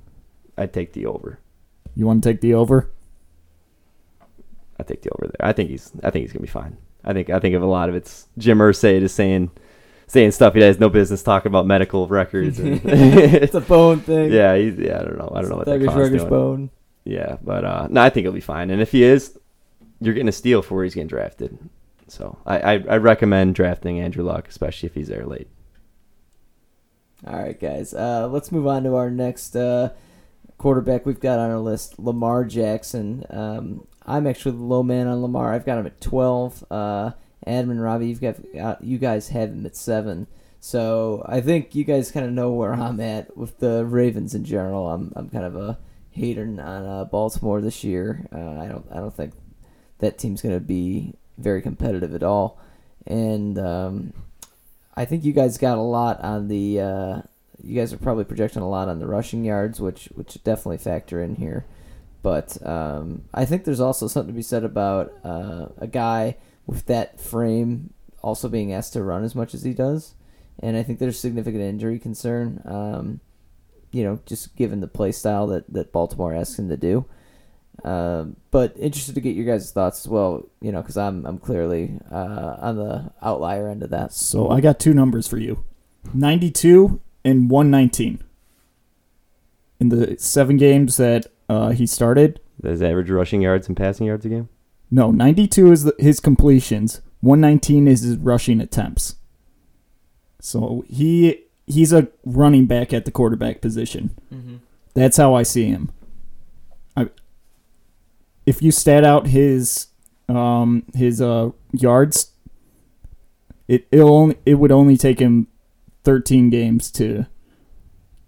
I'd 0.58 0.74
take 0.74 0.94
the 0.94 1.06
over. 1.06 1.40
You 1.96 2.06
want 2.06 2.24
to 2.24 2.30
take 2.30 2.42
the 2.42 2.54
over? 2.54 2.92
I 4.80 4.84
take 4.84 5.02
the 5.02 5.10
over 5.12 5.28
there. 5.28 5.48
I 5.48 5.54
think 5.54 5.70
he's. 5.70 5.92
I 6.04 6.10
think 6.10 6.24
he's 6.24 6.32
gonna 6.34 6.42
be 6.42 6.48
fine. 6.48 6.78
I 7.04 7.14
think. 7.14 7.30
I 7.30 7.40
think 7.40 7.56
of 7.56 7.62
a 7.62 7.68
lot 7.68 7.90
of 7.90 7.96
it's 7.96 8.28
Jim 8.38 8.60
Irsay 8.60 9.00
just 9.00 9.16
saying, 9.16 9.52
saying 10.08 10.32
stuff 10.32 10.54
he 10.54 10.62
has 10.62 10.80
no 10.80 10.90
business 10.90 11.22
talking 11.22 11.50
about 11.50 11.66
medical 11.66 12.08
records. 12.08 12.60
And 12.60 12.82
it's 12.86 13.56
a 13.56 13.62
bone 13.62 14.00
thing. 14.00 14.32
yeah, 14.32 14.56
he's, 14.56 14.78
yeah. 14.78 15.00
I 15.00 15.04
don't 15.04 15.18
know. 15.18 15.32
I 15.36 15.42
don't 15.42 15.50
know 15.50 15.58
what 15.58 15.66
that 15.66 15.80
Thuggish 15.80 15.86
clown's 15.88 16.10
Ruggish 16.10 16.18
doing. 16.20 16.30
bone. 16.30 16.70
Yeah, 17.04 17.38
but 17.42 17.66
uh, 17.66 17.88
no, 17.90 18.02
I 18.02 18.10
think 18.10 18.26
he'll 18.26 18.32
be 18.32 18.40
fine. 18.40 18.70
And 18.70 18.82
if 18.82 18.92
he 18.92 19.04
is, 19.04 19.38
you're 20.00 20.14
getting 20.14 20.30
a 20.30 20.34
steal 20.34 20.62
for 20.62 20.76
where 20.76 20.84
he's 20.84 20.96
getting 20.96 21.08
drafted. 21.08 21.58
So 22.08 22.38
I, 22.46 22.60
I, 22.60 22.84
I 22.90 22.98
recommend 22.98 23.56
drafting 23.56 24.00
Andrew 24.00 24.24
Luck, 24.24 24.48
especially 24.48 24.88
if 24.88 24.96
he's 24.96 25.08
there 25.08 25.26
late. 25.26 25.48
All 27.28 27.38
right, 27.38 27.60
guys. 27.60 27.94
Uh, 27.94 28.28
let's 28.32 28.52
move 28.52 28.66
on 28.66 28.84
to 28.84 28.96
our 28.96 29.12
next 29.12 29.56
uh, 29.56 29.90
quarterback 30.58 31.06
we've 31.06 31.20
got 31.20 31.40
on 31.40 31.52
our 31.52 31.60
list, 31.60 32.00
Lamar 32.00 32.46
Jackson. 32.46 33.26
Um, 33.30 33.88
I'm 34.06 34.26
actually 34.26 34.56
the 34.56 34.64
low 34.64 34.84
man 34.84 35.08
on 35.08 35.22
Lamar. 35.22 35.54
I've 35.54 35.66
got 35.66 35.78
him 35.78 35.86
at 35.86 36.00
12. 36.00 36.64
Uh, 36.72 37.12
Adam 37.46 37.72
and 37.72 37.82
Robbie, 37.82 38.08
you've 38.08 38.22
got 38.22 38.38
uh, 38.58 38.76
you 38.82 38.98
guys 38.98 39.30
have 39.30 39.50
him 39.50 39.66
at 39.66 39.76
seven. 39.76 40.28
So 40.60 41.24
I 41.26 41.42
think 41.42 41.74
you 41.76 41.84
guys 41.84 42.12
kind 42.12 42.26
of 42.26 42.32
know 42.32 42.52
where 42.52 42.74
I'm 42.74 43.00
at 43.00 43.36
with 43.36 43.60
the 43.60 43.86
Ravens 43.86 44.36
in 44.36 44.44
general. 44.44 44.90
I'm 44.90 45.14
I'm 45.16 45.30
kind 45.30 45.46
of 45.46 45.56
a 45.56 45.78
hater 46.12 46.44
on 46.44 46.60
uh, 46.60 47.06
Baltimore 47.06 47.62
this 47.62 47.84
year. 47.84 48.28
Uh, 48.34 48.60
I 48.60 48.68
don't 48.68 48.86
I 48.92 48.98
don't 48.98 49.14
think 49.14 49.34
that 50.00 50.18
team's 50.18 50.42
going 50.42 50.56
to 50.56 50.60
be 50.60 51.14
very 51.38 51.62
competitive 51.62 52.14
at 52.14 52.24
all, 52.24 52.60
and 53.08 53.58
um, 53.58 54.14
I 55.00 55.06
think 55.06 55.24
you 55.24 55.32
guys 55.32 55.58
got 55.58 55.78
a 55.78 55.82
lot 55.82 56.20
on 56.20 56.50
the. 56.50 56.82
Uh, 56.82 57.22
you 57.64 57.74
guys 57.74 57.94
are 57.94 57.98
probably 57.98 58.26
projecting 58.26 58.62
a 58.62 58.68
lot 58.68 58.90
on 58.90 59.00
the 59.00 59.08
rushing 59.08 59.46
yards, 59.46 59.80
which 59.80 60.10
which 60.16 60.44
definitely 60.44 60.78
factor 60.78 61.24
in 61.24 61.38
here. 61.38 61.66
But 62.22 62.58
um, 62.68 63.24
I 63.34 63.46
think 63.46 63.64
there's 63.64 63.80
also 63.80 64.10
something 64.10 64.34
to 64.34 64.38
be 64.38 64.42
said 64.42 64.66
about 64.66 65.14
uh, 65.24 65.68
a 65.78 65.88
guy 65.88 66.36
with 66.68 66.86
that 66.88 67.22
frame 67.22 67.94
also 68.22 68.50
being 68.50 68.74
asked 68.74 68.92
to 68.92 69.02
run 69.02 69.24
as 69.24 69.36
much 69.36 69.54
as 69.54 69.64
he 69.64 69.74
does, 69.74 70.16
and 70.62 70.76
I 70.76 70.84
think 70.84 71.00
there's 71.00 71.18
significant 71.18 71.64
injury 71.64 71.98
concern. 71.98 72.62
Um, 72.66 73.22
you 73.92 74.04
know, 74.04 74.20
just 74.26 74.54
given 74.58 74.82
the 74.82 74.88
play 74.88 75.14
style 75.14 75.48
that 75.48 75.72
that 75.72 75.94
Baltimore 75.94 76.36
asks 76.36 76.60
him 76.60 76.68
to 76.68 76.78
do. 76.78 77.06
Um, 77.84 78.36
but 78.52 78.76
interested 78.78 79.15
to 79.15 79.22
get 79.22 79.36
your 79.36 79.46
guys' 79.46 79.72
thoughts 79.72 80.06
as 80.06 80.08
well. 80.08 80.46
You 80.62 80.72
know, 80.72 80.82
because 80.82 80.98
I'm 80.98 81.26
I'm 81.26 81.38
clearly 81.38 82.00
uh, 82.12 82.58
on 82.60 82.76
the 82.78 83.12
outlier 83.22 83.68
end 83.70 83.84
of 83.84 83.89
that. 83.92 84.13
So 84.13 84.50
I 84.50 84.62
got 84.62 84.80
two 84.80 84.94
numbers 84.94 85.28
for 85.28 85.38
you 85.38 85.63
92 86.13 87.00
and 87.24 87.50
119. 87.50 88.24
In 89.80 89.89
the 89.89 90.18
seven 90.20 90.58
games 90.58 90.98
that 90.98 91.28
uh, 91.48 91.70
he 91.70 91.86
started, 91.86 92.39
His 92.62 92.82
average 92.82 93.10
rushing 93.10 93.42
yards 93.42 93.68
and 93.68 93.78
passing 93.78 94.08
yards 94.08 94.26
a 94.26 94.30
game. 94.30 94.50
no, 94.92 95.12
92 95.12 95.72
is 95.72 95.84
the, 95.86 95.96
his 96.00 96.20
completions, 96.20 97.02
119 97.22 97.88
is 97.88 98.02
his 98.02 98.18
rushing 98.18 98.60
attempts. 98.60 99.15
So 100.42 100.84
he 100.88 101.44
he's 101.65 101.94
a 101.94 102.10
running 102.26 102.65
back 102.65 102.94
at 102.94 103.06
the 103.06 103.12
quarterback 103.12 103.62
position. 103.62 104.18
Mm-hmm. 104.34 104.56
That's 104.94 105.18
how 105.18 105.34
I 105.34 105.44
see 105.44 105.65
him. 105.65 105.92
If 108.50 108.64
you 108.64 108.72
stat 108.72 109.04
out 109.04 109.28
his 109.28 109.88
um, 110.28 110.84
his 110.96 111.22
uh, 111.22 111.52
yards, 111.72 112.32
it 113.68 113.88
it'll 113.92 114.16
only, 114.16 114.38
it 114.44 114.56
would 114.56 114.72
only 114.72 114.98
take 114.98 115.20
him 115.20 115.46
thirteen 116.04 116.50
games 116.50 116.90
to 116.94 117.28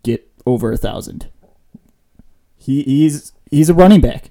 get 0.04 0.30
over 0.46 0.72
a 0.72 0.78
thousand. 0.78 1.28
He 2.56 2.84
he's 2.84 3.34
he's 3.50 3.70
a 3.70 3.74
running 3.74 4.02
back. 4.02 4.30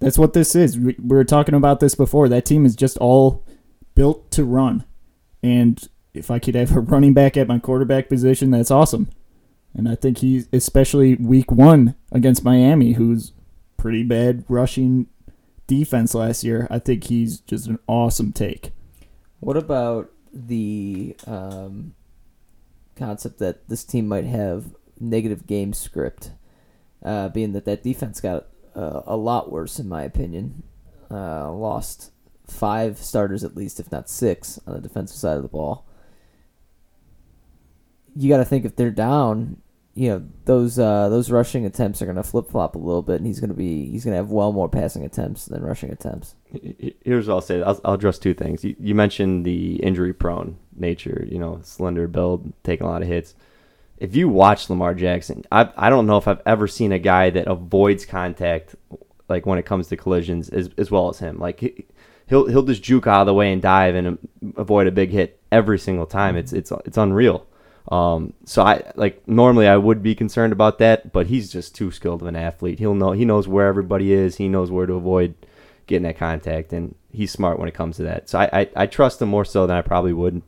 That's 0.00 0.16
what 0.16 0.32
this 0.32 0.54
is. 0.54 0.78
We, 0.78 0.96
we 0.98 1.16
were 1.16 1.24
talking 1.24 1.54
about 1.54 1.80
this 1.80 1.94
before. 1.94 2.30
That 2.30 2.46
team 2.46 2.64
is 2.64 2.74
just 2.74 2.96
all 2.96 3.44
built 3.94 4.30
to 4.30 4.42
run, 4.44 4.84
and 5.42 5.86
if 6.14 6.30
I 6.30 6.38
could 6.38 6.54
have 6.54 6.74
a 6.74 6.80
running 6.80 7.12
back 7.12 7.36
at 7.36 7.48
my 7.48 7.58
quarterback 7.58 8.08
position, 8.08 8.52
that's 8.52 8.70
awesome. 8.70 9.10
And 9.74 9.86
I 9.86 9.96
think 9.96 10.18
he's 10.18 10.48
especially 10.50 11.16
week 11.16 11.52
one 11.52 11.94
against 12.10 12.42
Miami, 12.42 12.92
who's 12.94 13.32
pretty 13.76 14.02
bad 14.02 14.44
rushing 14.48 15.08
defense 15.66 16.14
last 16.14 16.44
year. 16.44 16.66
I 16.70 16.78
think 16.78 17.04
he's 17.04 17.40
just 17.40 17.66
an 17.66 17.78
awesome 17.86 18.32
take. 18.32 18.72
What 19.40 19.56
about 19.56 20.10
the 20.32 21.16
um, 21.26 21.94
concept 22.96 23.38
that 23.38 23.68
this 23.68 23.84
team 23.84 24.08
might 24.08 24.24
have 24.24 24.74
negative 24.98 25.46
game 25.46 25.72
script, 25.72 26.32
uh, 27.04 27.28
being 27.28 27.52
that 27.52 27.64
that 27.64 27.82
defense 27.82 28.20
got 28.20 28.46
uh, 28.74 29.02
a 29.06 29.16
lot 29.16 29.50
worse, 29.50 29.78
in 29.78 29.88
my 29.88 30.02
opinion. 30.02 30.62
Uh, 31.10 31.52
lost 31.52 32.10
five 32.46 32.98
starters 32.98 33.44
at 33.44 33.56
least, 33.56 33.78
if 33.78 33.90
not 33.92 34.08
six, 34.08 34.58
on 34.66 34.74
the 34.74 34.80
defensive 34.80 35.16
side 35.16 35.36
of 35.36 35.42
the 35.42 35.48
ball. 35.48 35.86
You 38.14 38.28
got 38.28 38.38
to 38.38 38.44
think 38.44 38.64
if 38.64 38.76
they're 38.76 38.90
down, 38.90 39.60
you 39.96 40.10
know 40.10 40.22
those 40.44 40.78
uh, 40.78 41.08
those 41.08 41.30
rushing 41.30 41.64
attempts 41.64 42.02
are 42.02 42.04
going 42.04 42.16
to 42.16 42.22
flip 42.22 42.50
flop 42.50 42.74
a 42.74 42.78
little 42.78 43.00
bit, 43.00 43.16
and 43.16 43.26
he's 43.26 43.40
going 43.40 43.48
to 43.48 43.56
be 43.56 43.86
he's 43.90 44.04
going 44.04 44.12
to 44.12 44.18
have 44.18 44.30
well 44.30 44.52
more 44.52 44.68
passing 44.68 45.06
attempts 45.06 45.46
than 45.46 45.62
rushing 45.62 45.90
attempts. 45.90 46.34
Here's 47.02 47.26
what 47.26 47.34
I'll 47.34 47.40
say. 47.40 47.62
I'll, 47.62 47.80
I'll 47.82 47.94
address 47.94 48.18
two 48.18 48.34
things. 48.34 48.62
You, 48.62 48.76
you 48.78 48.94
mentioned 48.94 49.46
the 49.46 49.76
injury 49.76 50.12
prone 50.12 50.58
nature. 50.76 51.26
You 51.26 51.38
know, 51.38 51.60
slender 51.62 52.08
build, 52.08 52.52
taking 52.62 52.86
a 52.86 52.90
lot 52.90 53.00
of 53.00 53.08
hits. 53.08 53.34
If 53.96 54.14
you 54.14 54.28
watch 54.28 54.68
Lamar 54.68 54.94
Jackson, 54.94 55.44
I 55.50 55.70
I 55.78 55.88
don't 55.88 56.06
know 56.06 56.18
if 56.18 56.28
I've 56.28 56.42
ever 56.44 56.68
seen 56.68 56.92
a 56.92 56.98
guy 56.98 57.30
that 57.30 57.46
avoids 57.48 58.04
contact 58.04 58.74
like 59.30 59.46
when 59.46 59.58
it 59.58 59.64
comes 59.64 59.88
to 59.88 59.96
collisions 59.96 60.50
as 60.50 60.68
as 60.76 60.90
well 60.90 61.08
as 61.08 61.20
him. 61.20 61.38
Like 61.38 61.60
he, 61.60 61.86
he'll 62.26 62.46
he'll 62.48 62.64
just 62.64 62.82
juke 62.82 63.06
out 63.06 63.22
of 63.22 63.26
the 63.26 63.32
way 63.32 63.50
and 63.50 63.62
dive 63.62 63.94
and 63.94 64.06
um, 64.06 64.18
avoid 64.58 64.88
a 64.88 64.92
big 64.92 65.08
hit 65.08 65.40
every 65.50 65.78
single 65.78 66.06
time. 66.06 66.36
It's 66.36 66.52
it's 66.52 66.70
it's 66.84 66.98
unreal. 66.98 67.46
Um, 67.88 68.32
so 68.44 68.62
I 68.62 68.90
like 68.96 69.26
normally 69.28 69.68
I 69.68 69.76
would 69.76 70.02
be 70.02 70.14
concerned 70.14 70.52
about 70.52 70.78
that, 70.78 71.12
but 71.12 71.28
he's 71.28 71.52
just 71.52 71.74
too 71.74 71.90
skilled 71.90 72.22
of 72.22 72.28
an 72.28 72.36
athlete. 72.36 72.78
He'll 72.78 72.94
know 72.94 73.12
he 73.12 73.24
knows 73.24 73.46
where 73.46 73.66
everybody 73.66 74.12
is. 74.12 74.36
He 74.36 74.48
knows 74.48 74.70
where 74.70 74.86
to 74.86 74.94
avoid 74.94 75.34
getting 75.86 76.02
that 76.02 76.18
contact, 76.18 76.72
and 76.72 76.96
he's 77.12 77.30
smart 77.30 77.58
when 77.58 77.68
it 77.68 77.74
comes 77.74 77.96
to 77.96 78.02
that. 78.04 78.28
So 78.28 78.40
I 78.40 78.48
I, 78.52 78.70
I 78.76 78.86
trust 78.86 79.22
him 79.22 79.28
more 79.28 79.44
so 79.44 79.66
than 79.66 79.76
I 79.76 79.82
probably 79.82 80.12
would 80.12 80.42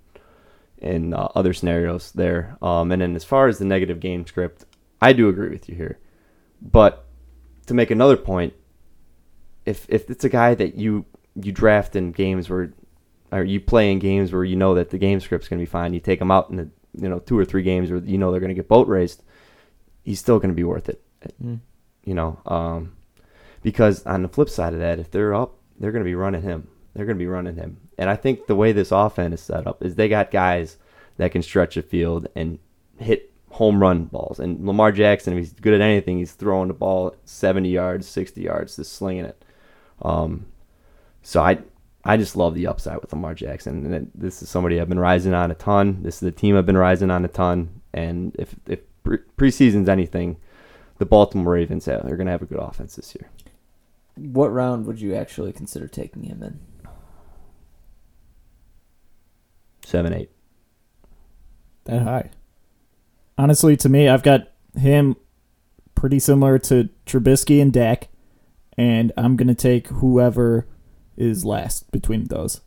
in 0.79 1.15
uh, 1.15 1.29
other 1.35 1.53
scenarios 1.53 2.13
there. 2.13 2.57
Um, 2.63 2.93
and 2.93 3.03
then 3.03 3.15
as 3.15 3.25
far 3.25 3.49
as 3.49 3.59
the 3.59 3.65
negative 3.65 4.01
game 4.01 4.27
script, 4.27 4.65
I 5.01 5.13
do 5.13 5.29
agree 5.29 5.51
with 5.51 5.69
you 5.69 5.77
here, 5.77 5.99
but 6.61 7.05
to 7.67 7.75
make 7.75 7.91
another 7.91 8.17
point, 8.17 8.55
if 9.65 9.87
if 9.89 10.11
it's 10.11 10.25
a 10.25 10.29
guy 10.29 10.55
that 10.55 10.75
you 10.75 11.05
you 11.37 11.53
draft 11.53 11.95
in 11.95 12.11
games 12.11 12.51
where 12.51 12.73
or 13.31 13.45
you 13.45 13.61
play 13.61 13.93
in 13.93 13.99
games 13.99 14.33
where 14.33 14.45
you 14.45 14.57
know 14.57 14.75
that 14.75 14.91
the 14.91 14.99
game 14.99 15.21
script's 15.21 15.49
going 15.49 15.59
to 15.59 15.63
be 15.63 15.71
fine, 15.71 15.93
you 15.93 16.01
take 16.01 16.21
him 16.21 16.31
out 16.31 16.51
in 16.51 16.57
the 16.57 16.69
you 17.01 17.09
know 17.09 17.19
two 17.19 17.39
or 17.39 17.45
three 17.45 17.63
games 17.63 17.91
where 17.91 18.01
you 18.01 18.19
know 18.19 18.31
they're 18.31 18.41
going 18.41 18.49
to 18.49 18.55
get 18.55 18.69
boat 18.69 18.89
raced, 18.89 19.23
he's 20.03 20.19
still 20.19 20.39
going 20.39 20.51
to 20.51 20.55
be 20.55 20.65
worth 20.65 20.89
it. 20.89 21.03
Mm. 21.43 21.61
You 22.05 22.15
know, 22.15 22.41
um, 22.47 22.97
because 23.63 24.05
on 24.07 24.23
the 24.23 24.29
flip 24.29 24.49
side 24.49 24.73
of 24.73 24.81
that, 24.81 24.99
if 24.99 25.11
they're 25.11 25.35
up, 25.35 25.55
they're 25.79 25.93
going 25.93 26.05
to 26.05 26.09
be 26.09 26.15
running 26.15 26.43
him. 26.43 26.69
They're 26.95 27.07
going 27.07 27.17
to 27.19 27.23
be 27.23 27.27
running 27.27 27.57
him. 27.57 27.79
And 27.99 28.09
I 28.09 28.17
think 28.17 28.47
the 28.47 28.57
way 28.57 28.73
this 28.73 28.93
offense 28.93 29.35
is 29.35 29.41
set 29.41 29.67
up 29.67 29.85
is 29.85 29.95
they 29.95 30.09
got 30.09 30.31
guys 30.31 30.79
that 31.17 31.33
can 31.33 31.43
stretch 31.43 31.75
the 31.75 31.83
field 31.83 32.29
and 32.35 32.59
hit 32.99 33.33
home 33.51 33.81
run 33.81 34.05
balls. 34.05 34.39
And 34.39 34.67
Lamar 34.67 34.93
Jackson, 34.93 35.33
if 35.33 35.39
he's 35.39 35.53
good 35.53 35.75
at 35.75 35.81
anything, 35.81 36.19
he's 36.19 36.33
throwing 36.33 36.69
the 36.69 36.75
ball 36.75 37.15
70 37.25 37.69
yards, 37.69 38.07
60 38.09 38.41
yards, 38.41 38.77
just 38.77 38.93
slinging 38.93 39.25
it. 39.27 39.45
Um, 40.03 40.47
so 41.23 41.43
I 41.43 41.59
I 42.05 42.17
just 42.17 42.37
love 42.37 42.55
the 42.55 42.67
upside 42.67 43.01
with 43.01 43.13
Lamar 43.13 43.35
Jackson, 43.35 43.93
and 43.93 44.11
this 44.15 44.43
is 44.43 44.49
somebody 44.49 44.81
I've 44.81 44.89
been 44.89 45.01
rising 45.01 45.35
on 45.35 45.51
a 45.51 45.55
ton. 45.55 46.03
This 46.03 46.15
is 46.15 46.21
the 46.21 46.31
team 46.31 46.57
I've 46.57 46.67
been 46.67 46.77
rising 46.77 47.11
on 47.11 47.25
a 47.25 47.29
ton, 47.29 47.81
and 47.93 48.35
if 48.39 48.55
if 48.67 48.81
pre- 49.03 49.19
preseason's 49.37 49.89
anything, 49.89 50.37
the 50.99 51.07
Baltimore 51.07 51.55
Ravens 51.55 51.87
have, 51.87 52.05
they're 52.05 52.17
going 52.17 52.27
to 52.27 52.33
have 52.33 52.43
a 52.43 52.47
good 52.47 52.59
offense 52.59 52.97
this 52.97 53.15
year. 53.15 53.31
What 54.17 54.53
round 54.53 54.87
would 54.87 55.01
you 55.01 55.15
actually 55.15 55.53
consider 55.53 55.87
taking 55.89 56.25
him 56.25 56.43
in? 56.43 56.61
Seven, 59.85 60.13
eight. 60.13 60.31
That 61.85 62.03
high. 62.03 62.31
Honestly, 63.37 63.77
to 63.79 63.89
me, 63.89 64.09
I've 64.09 64.23
got 64.23 64.49
him 64.77 65.17
pretty 65.95 66.19
similar 66.19 66.59
to 66.59 66.91
Trubisky 67.07 67.63
and 67.63 67.73
Dak, 67.73 68.09
and 68.77 69.13
I'm 69.17 69.37
gonna 69.37 69.55
take 69.55 69.89
whoever 69.89 70.67
is 71.19 71.45
last 71.45 71.91
between 71.91 72.25
those. 72.25 72.63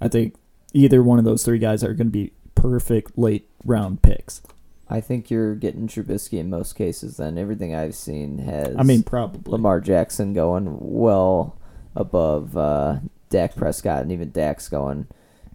I 0.00 0.08
think 0.08 0.34
either 0.74 1.02
one 1.02 1.18
of 1.18 1.24
those 1.24 1.44
three 1.44 1.58
guys 1.58 1.82
are 1.82 1.94
gonna 1.94 2.10
be 2.10 2.32
perfect 2.54 3.16
late 3.16 3.48
round 3.64 4.02
picks. 4.02 4.42
I 4.88 5.00
think 5.00 5.30
you're 5.30 5.54
getting 5.54 5.88
Trubisky 5.88 6.38
in 6.38 6.50
most 6.50 6.74
cases. 6.74 7.16
Then 7.16 7.38
everything 7.38 7.74
I've 7.74 7.94
seen 7.94 8.38
has. 8.38 8.76
I 8.78 8.82
mean, 8.82 9.02
probably. 9.02 9.50
Lamar 9.50 9.80
Jackson 9.80 10.34
going 10.34 10.76
well 10.78 11.56
above 11.96 12.56
uh, 12.56 12.98
Dak 13.30 13.56
Prescott, 13.56 14.02
and 14.02 14.12
even 14.12 14.30
Dak's 14.30 14.68
going 14.68 15.06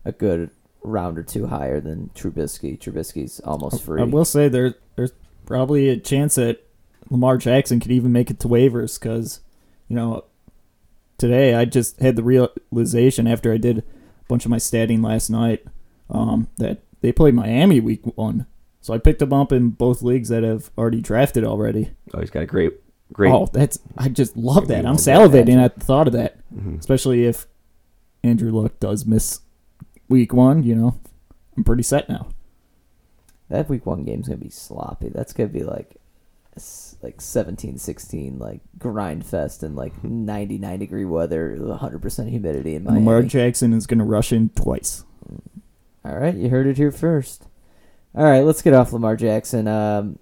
a 0.03 0.11
good 0.11 0.49
round 0.81 1.17
or 1.17 1.23
two 1.23 1.47
higher 1.47 1.79
than 1.79 2.09
Trubisky. 2.15 2.79
Trubisky's 2.79 3.39
almost 3.41 3.83
free. 3.83 4.01
I 4.01 4.05
will 4.05 4.25
say 4.25 4.47
there 4.47 4.75
there's 4.95 5.13
probably 5.45 5.89
a 5.89 5.97
chance 5.97 6.35
that 6.35 6.65
Lamar 7.09 7.37
Jackson 7.37 7.79
could 7.79 7.91
even 7.91 8.11
make 8.11 8.29
it 8.29 8.39
to 8.39 8.47
waivers 8.47 8.99
because, 8.99 9.41
you 9.87 9.95
know, 9.95 10.25
today 11.19 11.53
I 11.53 11.65
just 11.65 11.99
had 11.99 12.15
the 12.15 12.23
realization 12.23 13.27
after 13.27 13.53
I 13.53 13.57
did 13.57 13.79
a 13.79 13.83
bunch 14.27 14.45
of 14.45 14.51
my 14.51 14.57
statting 14.57 15.03
last 15.03 15.29
night 15.29 15.65
um, 16.09 16.47
that 16.57 16.79
they 17.01 17.11
played 17.11 17.33
Miami 17.35 17.79
week 17.79 18.01
one. 18.17 18.45
So 18.81 18.93
I 18.93 18.97
picked 18.97 19.21
him 19.21 19.33
up 19.33 19.51
in 19.51 19.69
both 19.71 20.01
leagues 20.01 20.29
that 20.29 20.43
have 20.43 20.71
already 20.77 21.01
drafted 21.01 21.43
already. 21.43 21.91
Oh, 22.13 22.19
he's 22.21 22.29
got 22.29 22.43
a 22.43 22.47
great, 22.47 22.73
great. 23.13 23.31
Oh, 23.31 23.47
that's 23.51 23.77
I 23.97 24.09
just 24.09 24.35
love 24.37 24.67
that. 24.69 24.85
I'm 24.85 24.95
salivating 24.95 25.57
at 25.63 25.75
the 25.75 25.85
thought 25.85 26.07
of 26.07 26.13
that, 26.13 26.37
Mhm. 26.53 26.79
especially 26.79 27.25
if 27.25 27.45
Andrew 28.23 28.51
Luck 28.51 28.79
does 28.79 29.05
miss 29.05 29.41
week 30.07 30.33
one. 30.33 30.63
You 30.63 30.75
know, 30.75 30.95
I'm 31.57 31.63
pretty 31.63 31.83
set 31.83 32.09
now. 32.09 32.29
that 33.49 33.67
week 33.67 33.83
one 33.85 34.03
game's 34.03 34.27
gonna 34.27 34.37
be 34.37 34.49
sloppy. 34.49 35.09
That's 35.09 35.33
gonna 35.33 35.49
be 35.49 35.63
like, 35.63 35.95
like 37.01 37.17
17-16, 37.17 38.39
like 38.39 38.61
grind 38.77 39.25
fest 39.25 39.63
and 39.63 39.75
like 39.75 40.03
99 40.03 40.79
degree 40.79 41.05
weather, 41.05 41.55
100 41.57 42.01
percent 42.01 42.29
humidity 42.29 42.75
in 42.75 42.83
Miami. 42.83 42.99
Lamar 42.99 43.23
Jackson 43.23 43.73
is 43.73 43.87
going 43.87 43.99
to 43.99 44.05
rush 44.05 44.31
in 44.31 44.49
twice. 44.49 45.03
All 46.05 46.15
right, 46.15 46.35
you 46.35 46.49
heard 46.49 46.67
it 46.67 46.77
here 46.77 46.91
first. 46.91 47.47
All 48.15 48.23
right, 48.23 48.41
let's 48.41 48.61
get 48.61 48.73
off 48.73 48.91
Lamar 48.91 49.15
Jackson. 49.15 49.67
Um, 49.67 50.19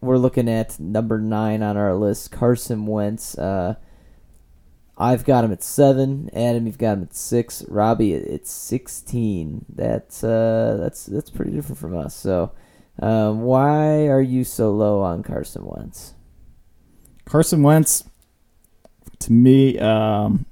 we're 0.00 0.16
looking 0.16 0.48
at 0.48 0.78
number 0.80 1.18
nine 1.18 1.62
on 1.62 1.76
our 1.76 1.94
list, 1.94 2.30
Carson 2.30 2.86
Wentz. 2.86 3.36
Uh, 3.36 3.74
I've 4.98 5.24
got 5.24 5.44
him 5.44 5.52
at 5.52 5.62
seven. 5.62 6.30
Adam, 6.32 6.66
you've 6.66 6.78
got 6.78 6.94
him 6.94 7.02
at 7.02 7.14
six. 7.14 7.62
Robbie, 7.68 8.14
at 8.14 8.46
sixteen. 8.46 9.66
That's 9.68 10.24
uh, 10.24 10.78
that's 10.80 11.04
that's 11.04 11.30
pretty 11.30 11.52
different 11.52 11.78
from 11.78 11.96
us. 11.96 12.14
So, 12.14 12.52
um, 13.00 13.42
why 13.42 14.06
are 14.06 14.22
you 14.22 14.44
so 14.44 14.70
low 14.70 15.00
on 15.02 15.22
Carson 15.22 15.66
Wentz? 15.66 16.14
Carson 17.26 17.62
Wentz, 17.62 18.04
to 19.18 19.32
me, 19.32 19.78
um, 19.78 20.46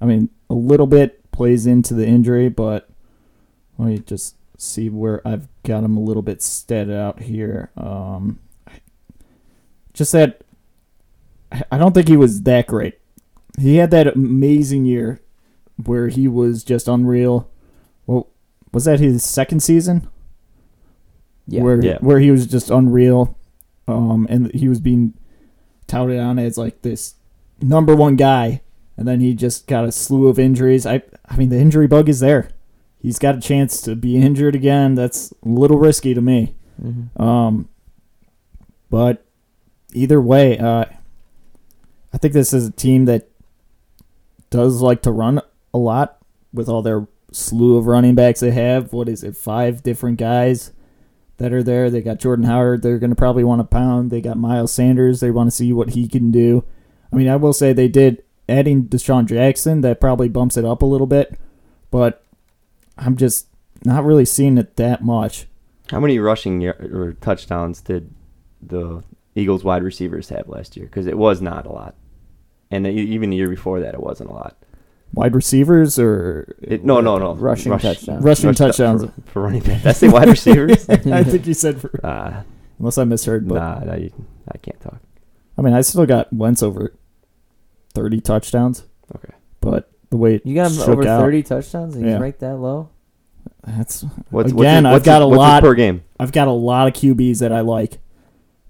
I 0.00 0.06
mean, 0.06 0.30
a 0.48 0.54
little 0.54 0.86
bit 0.86 1.30
plays 1.32 1.66
into 1.66 1.94
the 1.94 2.06
injury, 2.06 2.48
but 2.48 2.88
let 3.78 3.86
me 3.88 3.98
just 3.98 4.36
see 4.56 4.88
where 4.88 5.26
I've 5.26 5.48
got 5.64 5.84
him 5.84 5.96
a 5.96 6.00
little 6.00 6.22
bit 6.22 6.38
statted 6.40 6.94
out 6.96 7.20
here. 7.22 7.70
Um, 7.76 8.38
just 9.92 10.12
that 10.12 10.42
I- 11.52 11.64
I 11.72 11.78
don't 11.78 11.92
think 11.94 12.06
he 12.08 12.16
was 12.16 12.42
that 12.42 12.66
great. 12.68 12.94
He 13.58 13.76
had 13.76 13.90
that 13.90 14.06
amazing 14.14 14.84
year 14.84 15.20
where 15.84 16.06
he 16.08 16.28
was 16.28 16.62
just 16.62 16.86
unreal. 16.86 17.48
Well, 18.06 18.28
was 18.72 18.84
that 18.84 19.00
his 19.00 19.24
second 19.24 19.60
season? 19.60 20.06
Yeah, 21.48 21.62
where 21.62 21.84
Yeah. 21.84 21.98
where 22.00 22.20
he 22.20 22.30
was 22.30 22.46
just 22.46 22.70
unreal, 22.70 23.36
um, 23.88 24.26
and 24.30 24.52
he 24.54 24.68
was 24.68 24.78
being 24.78 25.14
touted 25.90 26.20
on 26.20 26.38
as 26.38 26.56
like 26.56 26.82
this 26.82 27.16
number 27.60 27.94
one 27.96 28.16
guy, 28.16 28.62
and 28.96 29.06
then 29.08 29.20
he 29.20 29.34
just 29.34 29.66
got 29.66 29.84
a 29.84 29.92
slew 29.92 30.28
of 30.28 30.38
injuries. 30.38 30.86
I 30.86 31.02
I 31.28 31.36
mean, 31.36 31.48
the 31.48 31.58
injury 31.58 31.86
bug 31.86 32.08
is 32.08 32.20
there. 32.20 32.50
he's 33.02 33.18
got 33.18 33.36
a 33.36 33.40
chance 33.40 33.80
to 33.82 33.96
be 33.96 34.16
injured 34.16 34.54
again. 34.54 34.94
That's 34.94 35.32
a 35.44 35.48
little 35.48 35.78
risky 35.78 36.14
to 36.14 36.20
me. 36.20 36.54
Mm-hmm. 36.82 37.20
Um, 37.22 37.68
but 38.90 39.24
either 39.92 40.20
way, 40.20 40.58
uh, 40.58 40.84
I 42.12 42.18
think 42.18 42.34
this 42.34 42.52
is 42.52 42.68
a 42.68 42.72
team 42.72 43.06
that 43.06 43.28
does 44.50 44.80
like 44.82 45.02
to 45.02 45.10
run 45.10 45.40
a 45.72 45.78
lot 45.78 46.18
with 46.52 46.68
all 46.68 46.82
their 46.82 47.06
slew 47.32 47.76
of 47.76 47.86
running 47.86 48.14
backs 48.14 48.40
they 48.40 48.50
have. 48.50 48.92
What 48.92 49.08
is 49.08 49.22
it? 49.22 49.36
Five 49.36 49.82
different 49.82 50.18
guys 50.18 50.72
that 51.40 51.52
are 51.52 51.62
there. 51.62 51.90
They 51.90 52.02
got 52.02 52.20
Jordan 52.20 52.44
Howard. 52.44 52.82
They're 52.82 52.98
going 52.98 53.10
to 53.10 53.16
probably 53.16 53.42
want 53.42 53.60
to 53.60 53.64
pound. 53.64 54.10
They 54.10 54.20
got 54.20 54.36
Miles 54.36 54.72
Sanders. 54.72 55.20
They 55.20 55.30
want 55.30 55.48
to 55.48 55.56
see 55.56 55.72
what 55.72 55.90
he 55.90 56.06
can 56.06 56.30
do. 56.30 56.64
I 57.12 57.16
mean, 57.16 57.28
I 57.28 57.36
will 57.36 57.52
say 57.52 57.72
they 57.72 57.88
did 57.88 58.22
adding 58.48 58.84
DeSean 58.84 59.26
Jackson. 59.26 59.80
That 59.80 60.00
probably 60.00 60.28
bumps 60.28 60.56
it 60.56 60.64
up 60.64 60.82
a 60.82 60.86
little 60.86 61.06
bit, 61.06 61.38
but 61.90 62.24
I'm 62.96 63.16
just 63.16 63.48
not 63.84 64.04
really 64.04 64.24
seeing 64.24 64.58
it 64.58 64.76
that 64.76 65.02
much. 65.02 65.46
How 65.90 65.98
many 65.98 66.18
rushing 66.18 66.64
or 66.66 67.14
touchdowns 67.14 67.80
did 67.80 68.14
the 68.62 69.02
Eagles 69.34 69.64
wide 69.64 69.82
receivers 69.82 70.28
have 70.28 70.46
last 70.46 70.76
year? 70.76 70.86
Because 70.86 71.06
it 71.06 71.18
was 71.18 71.40
not 71.40 71.66
a 71.66 71.72
lot, 71.72 71.94
and 72.70 72.86
even 72.86 73.30
the 73.30 73.36
year 73.36 73.48
before 73.48 73.80
that, 73.80 73.94
it 73.94 74.02
wasn't 74.02 74.30
a 74.30 74.34
lot. 74.34 74.59
Wide 75.12 75.34
receivers 75.34 75.98
or 75.98 76.54
It, 76.62 76.84
no, 76.84 77.00
no, 77.00 77.18
no. 77.18 77.34
Rushing 77.34 77.76
touchdowns. 77.78 78.22
Rushing 78.24 78.46
rush 78.48 78.56
tou- 78.58 78.66
touchdowns. 78.68 79.04
for, 79.04 79.12
for 79.32 79.42
running 79.42 79.62
back. 79.62 79.82
That's 79.82 80.00
the 80.00 80.08
wide 80.10 80.28
receivers. 80.28 80.88
I 80.88 81.24
think 81.24 81.46
you 81.46 81.54
said 81.54 81.80
for, 81.80 81.90
Nah, 82.02 82.42
unless 82.78 82.96
I 82.96 83.04
misheard, 83.04 83.48
but 83.48 83.56
nah, 83.56 83.80
nah, 83.80 83.96
you- 83.96 84.12
I 84.52 84.58
can't 84.58 84.80
talk. 84.80 84.98
I 85.58 85.62
mean 85.62 85.74
I 85.74 85.80
still 85.80 86.06
got 86.06 86.32
Wentz 86.32 86.62
over 86.62 86.94
thirty 87.92 88.20
touchdowns. 88.20 88.84
Okay. 89.16 89.34
But 89.60 89.90
the 90.10 90.16
way 90.16 90.36
it 90.36 90.46
You 90.46 90.54
got 90.54 90.70
him 90.72 90.80
over 90.88 91.06
out, 91.06 91.20
30 91.20 91.42
touchdowns 91.42 91.94
and 91.96 92.04
he's 92.04 92.12
Yeah. 92.14 92.18
ranked 92.20 92.40
that 92.40 92.56
low? 92.56 92.88
That's 93.66 94.02
What's, 94.30 94.52
Again, 94.52 94.54
what's 94.54 94.56
his, 94.56 94.86
I've 94.86 94.92
what's 94.92 95.04
got 95.04 95.14
his- 95.20 95.24
a 95.24 95.28
what's 95.28 95.34
his 95.34 95.38
lot- 95.38 95.62
per 95.62 95.74
game. 95.74 96.02
I've 96.18 96.32
got 96.32 96.48
a 96.48 96.52
lot 96.52 96.88
of 96.88 96.94
QBs 96.94 97.38
that 97.40 97.52
I 97.52 97.60
like. 97.60 97.98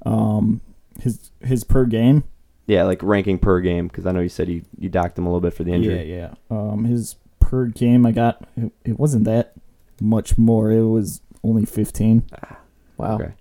Um, 0.06 0.60
his 1.00 1.30
his 1.42 1.64
per 1.64 1.84
game. 1.84 2.24
Yeah, 2.70 2.84
like 2.84 3.02
ranking 3.02 3.38
per 3.38 3.60
game. 3.60 3.88
Because 3.88 4.06
I 4.06 4.12
know 4.12 4.20
you 4.20 4.28
said 4.28 4.48
you, 4.48 4.62
you 4.78 4.88
docked 4.88 5.18
him 5.18 5.26
a 5.26 5.28
little 5.28 5.40
bit 5.40 5.54
for 5.54 5.64
the 5.64 5.72
injury. 5.72 6.08
Yeah, 6.08 6.34
yeah. 6.50 6.56
Um, 6.56 6.84
his 6.84 7.16
per 7.40 7.66
game 7.66 8.06
I 8.06 8.12
got 8.12 8.46
it, 8.56 8.70
it 8.84 8.98
wasn't 8.98 9.24
that 9.24 9.54
much 10.00 10.38
more. 10.38 10.70
It 10.70 10.84
was 10.84 11.20
only 11.42 11.66
fifteen. 11.66 12.22
Wow. 12.96 13.16
Okay. 13.16 13.32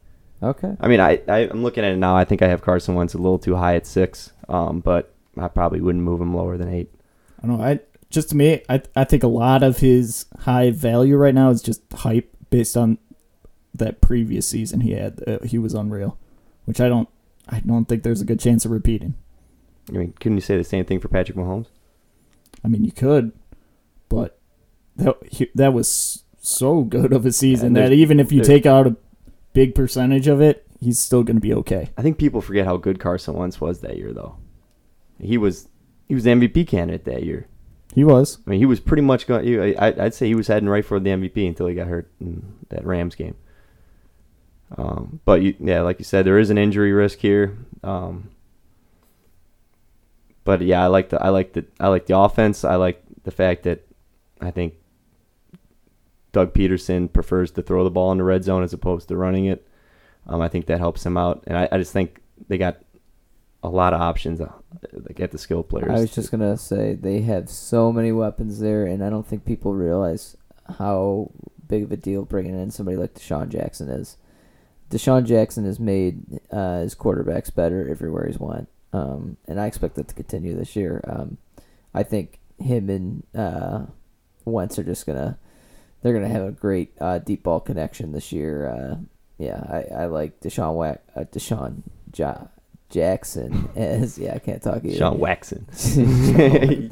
Okay. 0.41 0.75
I 0.79 0.87
mean, 0.87 0.99
I, 0.99 1.21
I 1.27 1.47
I'm 1.47 1.61
looking 1.61 1.83
at 1.83 1.91
it 1.91 1.97
now. 1.97 2.17
I 2.17 2.25
think 2.25 2.41
I 2.41 2.47
have 2.47 2.63
Carson 2.63 2.95
Wentz 2.95 3.13
a 3.13 3.19
little 3.19 3.37
too 3.37 3.55
high 3.55 3.75
at 3.75 3.85
six. 3.85 4.33
Um, 4.47 4.79
but 4.79 5.13
I 5.37 5.47
probably 5.47 5.79
wouldn't 5.79 6.03
move 6.03 6.19
him 6.19 6.33
lower 6.35 6.57
than 6.57 6.73
eight. 6.73 6.91
I 7.43 7.45
don't 7.45 7.59
know. 7.59 7.63
I 7.63 7.81
just 8.09 8.29
to 8.29 8.35
me, 8.35 8.63
I 8.67 8.81
I 8.95 9.03
think 9.03 9.21
a 9.21 9.27
lot 9.27 9.61
of 9.61 9.77
his 9.77 10.25
high 10.39 10.71
value 10.71 11.17
right 11.17 11.35
now 11.35 11.51
is 11.51 11.61
just 11.61 11.83
hype 11.93 12.35
based 12.49 12.75
on 12.75 12.97
that 13.75 14.01
previous 14.01 14.47
season 14.47 14.81
he 14.81 14.93
had. 14.93 15.21
Uh, 15.27 15.39
he 15.45 15.59
was 15.59 15.75
unreal, 15.75 16.17
which 16.65 16.81
I 16.81 16.89
don't 16.89 17.07
I 17.49 17.59
don't 17.61 17.85
think 17.85 18.03
there's 18.03 18.21
a 18.21 18.25
good 18.25 18.39
chance 18.39 18.65
of 18.65 18.71
repeating. 18.71 19.15
I 19.89 19.93
mean, 19.93 20.13
couldn't 20.19 20.37
you 20.37 20.41
say 20.41 20.57
the 20.57 20.63
same 20.63 20.85
thing 20.85 20.99
for 20.99 21.07
Patrick 21.07 21.37
Mahomes? 21.37 21.67
I 22.63 22.67
mean, 22.67 22.83
you 22.83 22.91
could, 22.91 23.31
but 24.07 24.39
that 24.97 25.17
that 25.55 25.73
was 25.73 26.23
so 26.41 26.81
good 26.81 27.13
of 27.13 27.25
a 27.25 27.31
season 27.31 27.73
that 27.73 27.91
even 27.91 28.19
if 28.19 28.31
you 28.31 28.41
take 28.41 28.65
out 28.65 28.87
a 28.87 28.95
big 29.53 29.73
percentage 29.73 30.27
of 30.27 30.41
it, 30.41 30.65
he's 30.79 30.99
still 30.99 31.23
going 31.23 31.37
to 31.37 31.41
be 31.41 31.53
okay. 31.53 31.89
I 31.97 32.01
think 32.01 32.17
people 32.17 32.41
forget 32.41 32.65
how 32.65 32.77
good 32.77 32.99
Carson 32.99 33.33
Wentz 33.33 33.59
was 33.59 33.81
that 33.81 33.97
year, 33.97 34.13
though. 34.13 34.37
He 35.19 35.37
was 35.37 35.67
he 36.07 36.15
was 36.15 36.23
the 36.23 36.31
MVP 36.31 36.67
candidate 36.67 37.05
that 37.05 37.23
year. 37.23 37.47
He 37.95 38.03
was. 38.03 38.39
I 38.45 38.51
mean, 38.51 38.59
he 38.59 38.65
was 38.65 38.79
pretty 38.79 39.01
much 39.01 39.25
going. 39.25 39.77
I, 39.79 40.05
I'd 40.05 40.13
say 40.13 40.27
he 40.27 40.35
was 40.35 40.47
heading 40.47 40.69
right 40.69 40.85
for 40.85 40.99
the 40.99 41.09
MVP 41.09 41.47
until 41.47 41.67
he 41.67 41.75
got 41.75 41.87
hurt 41.87 42.11
in 42.19 42.57
that 42.69 42.85
Rams 42.85 43.15
game. 43.15 43.35
Um, 44.77 45.19
but 45.25 45.41
you, 45.41 45.55
yeah, 45.59 45.81
like 45.81 45.99
you 45.99 46.05
said, 46.05 46.25
there 46.25 46.39
is 46.39 46.49
an 46.49 46.57
injury 46.57 46.93
risk 46.93 47.19
here. 47.19 47.57
Um, 47.83 48.29
but 50.43 50.61
yeah, 50.61 50.83
I 50.83 50.87
like 50.87 51.09
the 51.09 51.23
I 51.23 51.29
like 51.29 51.53
the 51.53 51.65
I 51.79 51.87
like 51.87 52.05
the 52.05 52.17
offense. 52.17 52.63
I 52.63 52.75
like 52.75 53.03
the 53.23 53.31
fact 53.31 53.63
that 53.63 53.85
I 54.41 54.51
think 54.51 54.75
Doug 56.31 56.53
Pederson 56.53 57.11
prefers 57.11 57.51
to 57.51 57.61
throw 57.61 57.83
the 57.83 57.89
ball 57.89 58.11
in 58.11 58.17
the 58.17 58.23
red 58.23 58.43
zone 58.43 58.63
as 58.63 58.73
opposed 58.73 59.07
to 59.09 59.17
running 59.17 59.45
it. 59.45 59.67
Um, 60.27 60.41
I 60.41 60.47
think 60.47 60.67
that 60.67 60.79
helps 60.79 61.05
him 61.05 61.17
out, 61.17 61.43
and 61.47 61.57
I, 61.57 61.67
I 61.71 61.77
just 61.77 61.93
think 61.93 62.21
they 62.47 62.57
got 62.57 62.77
a 63.63 63.69
lot 63.69 63.93
of 63.93 64.01
options 64.01 64.39
uh, 64.39 64.51
like 64.93 65.19
at 65.19 65.31
the 65.31 65.37
skill 65.37 65.63
players. 65.63 65.89
I 65.89 66.01
was 66.01 66.13
just 66.13 66.31
gonna 66.31 66.57
say 66.57 66.93
they 66.93 67.21
have 67.21 67.49
so 67.49 67.91
many 67.91 68.11
weapons 68.11 68.59
there, 68.59 68.85
and 68.85 69.03
I 69.03 69.09
don't 69.09 69.25
think 69.25 69.45
people 69.45 69.73
realize 69.73 70.37
how 70.77 71.31
big 71.67 71.83
of 71.83 71.91
a 71.91 71.97
deal 71.97 72.25
bringing 72.25 72.59
in 72.59 72.71
somebody 72.71 72.97
like 72.97 73.15
DeSean 73.15 73.49
Jackson 73.49 73.89
is. 73.89 74.17
DeSean 74.89 75.25
Jackson 75.25 75.65
has 75.65 75.79
made 75.79 76.39
uh, 76.51 76.79
his 76.81 76.95
quarterbacks 76.95 77.53
better 77.53 77.87
everywhere 77.89 78.25
he's 78.27 78.39
went, 78.39 78.67
um, 78.93 79.37
and 79.47 79.59
I 79.59 79.67
expect 79.67 79.95
that 79.95 80.07
to 80.07 80.15
continue 80.15 80.55
this 80.55 80.75
year. 80.75 81.03
Um, 81.07 81.37
I 81.93 82.03
think 82.03 82.39
him 82.59 82.89
and 82.89 83.23
uh, 83.35 83.85
Wentz 84.45 84.79
are 84.79 84.83
just 84.83 85.05
gonna 85.05 85.37
they're 86.01 86.13
gonna 86.13 86.27
have 86.27 86.43
a 86.43 86.51
great 86.51 86.93
uh, 86.99 87.19
deep 87.19 87.43
ball 87.43 87.59
connection 87.59 88.11
this 88.11 88.31
year. 88.31 88.67
Uh, 88.67 88.95
yeah, 89.37 89.63
I, 89.69 90.03
I 90.03 90.05
like 90.07 90.39
Deshaun 90.41 90.73
Wack, 90.75 91.01
uh, 91.15 91.21
Deshaun 91.25 91.83
ja- 92.15 92.47
Jackson 92.89 93.69
as 93.75 94.17
yeah 94.17 94.33
I 94.33 94.39
can't 94.39 94.61
talk 94.61 94.83
either. 94.83 94.97
Sean 94.97 95.19
Waxon. 95.19 95.65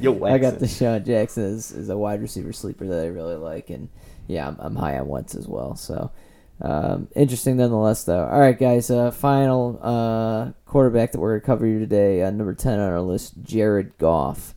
Yo, 0.02 0.24
I 0.24 0.38
got 0.38 0.54
Waxon. 0.54 0.60
DeSean 0.60 1.04
Jackson 1.06 1.44
as, 1.56 1.72
as 1.72 1.88
a 1.88 1.98
wide 1.98 2.22
receiver 2.22 2.52
sleeper 2.52 2.86
that 2.86 3.02
I 3.02 3.06
really 3.08 3.36
like, 3.36 3.70
and 3.70 3.88
yeah, 4.28 4.46
I'm, 4.48 4.56
I'm 4.60 4.76
high 4.76 4.98
on 4.98 5.08
Wentz 5.08 5.34
as 5.34 5.48
well. 5.48 5.74
So 5.74 6.10
um, 6.60 7.08
interesting 7.14 7.56
nonetheless, 7.56 8.04
though. 8.04 8.26
All 8.26 8.40
right, 8.40 8.58
guys. 8.58 8.90
Uh, 8.90 9.10
final 9.10 9.78
uh, 9.82 10.52
quarterback 10.66 11.12
that 11.12 11.20
we're 11.20 11.38
gonna 11.38 11.46
cover 11.46 11.66
here 11.66 11.78
today, 11.78 12.22
uh, 12.22 12.30
number 12.30 12.54
ten 12.54 12.78
on 12.78 12.90
our 12.92 13.00
list, 13.00 13.42
Jared 13.42 13.96
Goff. 13.98 14.54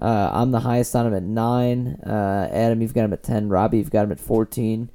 Uh, 0.00 0.30
I'm 0.32 0.50
the 0.50 0.60
highest 0.60 0.94
on 0.96 1.06
him 1.06 1.14
at 1.14 1.22
nine. 1.22 2.00
Uh, 2.06 2.48
Adam, 2.52 2.80
you've 2.80 2.94
got 2.94 3.04
him 3.04 3.12
at 3.12 3.22
ten. 3.22 3.48
Robbie, 3.48 3.78
you've 3.78 3.90
got 3.90 4.04
him 4.04 4.12
at 4.12 4.20
fourteen. 4.20 4.90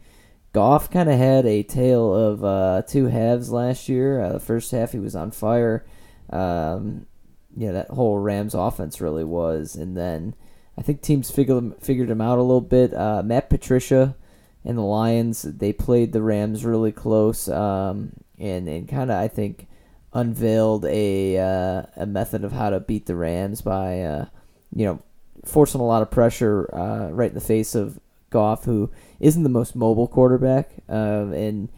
Goff 0.53 0.89
kind 0.89 1.09
of 1.09 1.17
had 1.17 1.45
a 1.45 1.63
tale 1.63 2.15
of 2.15 2.43
uh, 2.43 2.81
two 2.87 3.07
halves 3.07 3.51
last 3.51 3.89
year. 3.89 4.21
Uh, 4.21 4.33
the 4.33 4.39
first 4.39 4.71
half 4.71 4.93
he 4.93 4.99
was 4.99 5.15
on 5.15 5.31
fire. 5.31 5.85
Um, 6.29 7.07
know 7.55 7.73
that 7.73 7.89
whole 7.89 8.17
Rams 8.19 8.53
offense 8.53 9.01
really 9.01 9.23
was, 9.23 9.75
and 9.75 9.95
then 9.95 10.35
I 10.77 10.81
think 10.81 11.01
teams 11.01 11.29
figured 11.29 11.75
figured 11.81 12.09
him 12.09 12.21
out 12.21 12.37
a 12.37 12.41
little 12.41 12.61
bit. 12.61 12.93
Uh, 12.93 13.21
Matt 13.23 13.49
Patricia 13.49 14.15
and 14.65 14.77
the 14.77 14.81
Lions 14.81 15.43
they 15.43 15.71
played 15.71 16.11
the 16.11 16.21
Rams 16.21 16.65
really 16.65 16.91
close, 16.91 17.47
um, 17.47 18.13
and 18.39 18.67
and 18.67 18.89
kind 18.89 19.11
of 19.11 19.17
I 19.17 19.27
think 19.27 19.67
unveiled 20.13 20.85
a 20.85 21.37
uh, 21.37 21.83
a 21.95 22.05
method 22.05 22.43
of 22.43 22.51
how 22.51 22.71
to 22.71 22.79
beat 22.79 23.05
the 23.05 23.15
Rams 23.15 23.61
by 23.61 24.01
uh, 24.01 24.25
you 24.73 24.85
know 24.85 24.99
forcing 25.45 25.81
a 25.81 25.85
lot 25.85 26.01
of 26.01 26.09
pressure 26.09 26.73
uh, 26.73 27.09
right 27.11 27.29
in 27.29 27.35
the 27.35 27.41
face 27.41 27.75
of 27.75 27.99
Goff, 28.31 28.65
who 28.65 28.89
isn't 29.19 29.43
the 29.43 29.49
most 29.49 29.75
mobile 29.75 30.07
quarterback, 30.07 30.71
um, 30.89 31.31
and 31.31 31.69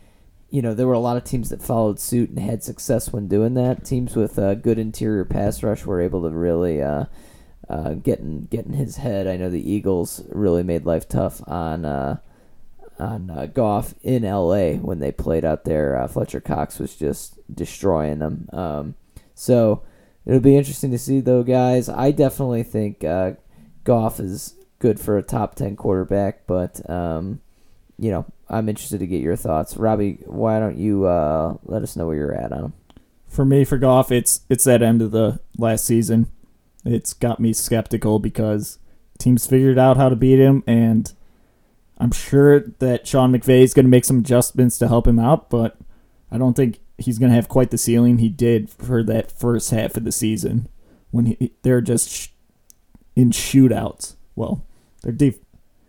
you 0.50 0.62
know 0.62 0.74
there 0.74 0.88
were 0.88 0.94
a 0.94 1.00
lot 1.00 1.18
of 1.18 1.26
teams 1.26 1.50
that 1.50 1.62
followed 1.62 2.00
suit 2.00 2.30
and 2.30 2.40
had 2.40 2.64
success 2.64 3.12
when 3.12 3.28
doing 3.28 3.54
that. 3.56 3.84
Teams 3.84 4.16
with 4.16 4.40
uh, 4.40 4.56
good 4.56 4.80
interior 4.80 5.26
pass 5.26 5.62
rush 5.62 5.86
were 5.86 6.00
able 6.00 6.24
to 6.24 6.30
really 6.30 6.82
uh, 6.82 7.06
uh, 7.70 7.94
get 7.96 8.20
in 8.20 8.74
his 8.74 8.96
head. 8.96 9.28
I 9.28 9.36
know 9.36 9.50
the 9.50 9.72
Eagles 9.72 10.24
really 10.30 10.64
made 10.64 10.86
life 10.86 11.08
tough 11.10 11.42
on 11.48 11.84
uh, 11.84 12.18
on 13.00 13.30
uh, 13.30 13.46
Goff 13.48 13.94
in 14.04 14.26
L.A. 14.26 14.78
when 14.78 15.00
they 15.00 15.12
played 15.12 15.46
out 15.46 15.66
there. 15.66 15.98
Uh, 15.98 16.08
Fletcher 16.08 16.42
Cox 16.42 16.80
was 16.80 16.96
just 16.96 17.40
destroying 17.54 18.20
them. 18.20 18.50
Um, 18.52 18.96
so 19.36 19.84
it'll 20.26 20.40
be 20.40 20.58
interesting 20.58 20.92
to 20.92 20.98
see, 20.98 21.20
though, 21.20 21.44
guys. 21.44 21.90
I 21.90 22.12
definitely 22.12 22.64
think 22.64 23.04
uh, 23.04 23.34
Goff 23.84 24.20
is 24.20 24.56
good 24.80 25.00
for 25.00 25.18
a 25.18 25.24
top 25.24 25.56
ten 25.56 25.76
quarterback, 25.76 26.46
but 26.48 26.88
um, 26.90 27.42
you 27.98 28.12
know 28.12 28.26
I'm 28.50 28.70
interested 28.70 29.00
to 29.00 29.08
get 29.08 29.22
your 29.22 29.36
thoughts. 29.36 29.78
Robbie, 29.78 30.20
why 30.26 30.60
don't 30.60 30.78
you 30.78 31.06
uh, 31.06 31.58
let 31.64 31.84
us 31.84 31.96
know 31.96 32.08
where 32.08 32.16
you're 32.16 32.34
at 32.34 32.52
on? 32.52 32.74
For 33.28 33.46
me, 33.46 33.66
for 33.66 33.78
Goff, 33.78 34.12
it's 34.12 34.42
it's 34.50 34.64
that 34.66 34.82
end 34.82 35.02
of 35.02 35.12
the 35.12 35.40
last 35.58 35.86
season. 35.86 36.32
It's 36.86 37.14
got 37.14 37.40
me 37.40 37.54
skeptical 37.54 38.20
because 38.20 38.80
teams 39.18 39.46
figured 39.46 39.78
out 39.78 39.98
how 39.98 40.10
to 40.10 40.16
beat 40.16 40.40
him, 40.40 40.64
and 40.66 41.12
I'm 41.98 42.12
sure 42.12 42.60
that 42.60 43.08
Sean 43.08 43.32
McVay 43.32 43.64
is 43.64 43.74
going 43.74 43.86
to 43.86 43.90
make 43.90 44.06
some 44.06 44.20
adjustments 44.20 44.78
to 44.80 44.88
help 44.88 45.08
him 45.08 45.20
out, 45.20 45.50
but 45.50 45.78
I 46.32 46.38
don't 46.38 46.56
think 46.56 46.80
he's 46.98 47.18
going 47.18 47.30
to 47.30 47.36
have 47.36 47.50
quite 47.50 47.72
the 47.72 47.78
ceiling 47.78 48.20
he 48.20 48.30
did 48.30 48.70
for 48.70 49.04
that 49.04 49.32
first 49.32 49.72
half 49.72 49.98
of 49.98 50.04
the 50.04 50.12
season 50.12 50.68
when 51.12 51.26
he, 51.28 51.54
they're 51.64 51.82
just 51.82 52.10
sh- 52.10 52.28
in 53.16 53.32
shootouts. 53.32 54.16
Well, 54.36 54.66
their 55.02 55.12
def- 55.12 55.40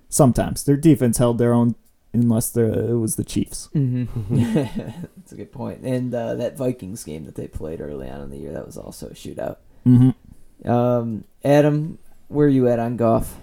sometimes 0.09 0.65
their 0.65 0.77
defense 0.77 1.19
held 1.19 1.39
their 1.39 1.53
own 1.53 1.75
unless 2.13 2.51
there, 2.51 2.67
it 2.69 2.99
was 2.99 3.17
the 3.17 3.25
Chiefs. 3.25 3.69
Mm-hmm. 3.75 4.63
That's 5.17 5.33
a 5.33 5.37
good 5.37 5.53
point. 5.53 5.83
And 5.83 6.15
uh, 6.15 6.35
that 6.37 6.57
Vikings 6.57 7.05
game 7.05 7.25
that 7.25 7.35
they 7.35 7.49
played 7.49 7.81
early 7.81 8.09
on 8.09 8.21
in 8.23 8.31
the 8.31 8.39
year, 8.39 8.53
that 8.53 8.67
was 8.67 8.77
also 8.77 9.09
a 9.09 9.15
shootout. 9.15 9.57
Mm-hmm. 9.87 10.71
Um, 10.71 11.25
Adam, 11.45 11.99
where 12.29 12.47
are 12.47 12.51
you 12.51 12.69
at 12.69 12.79
on 12.79 12.97
Goff? 12.97 13.37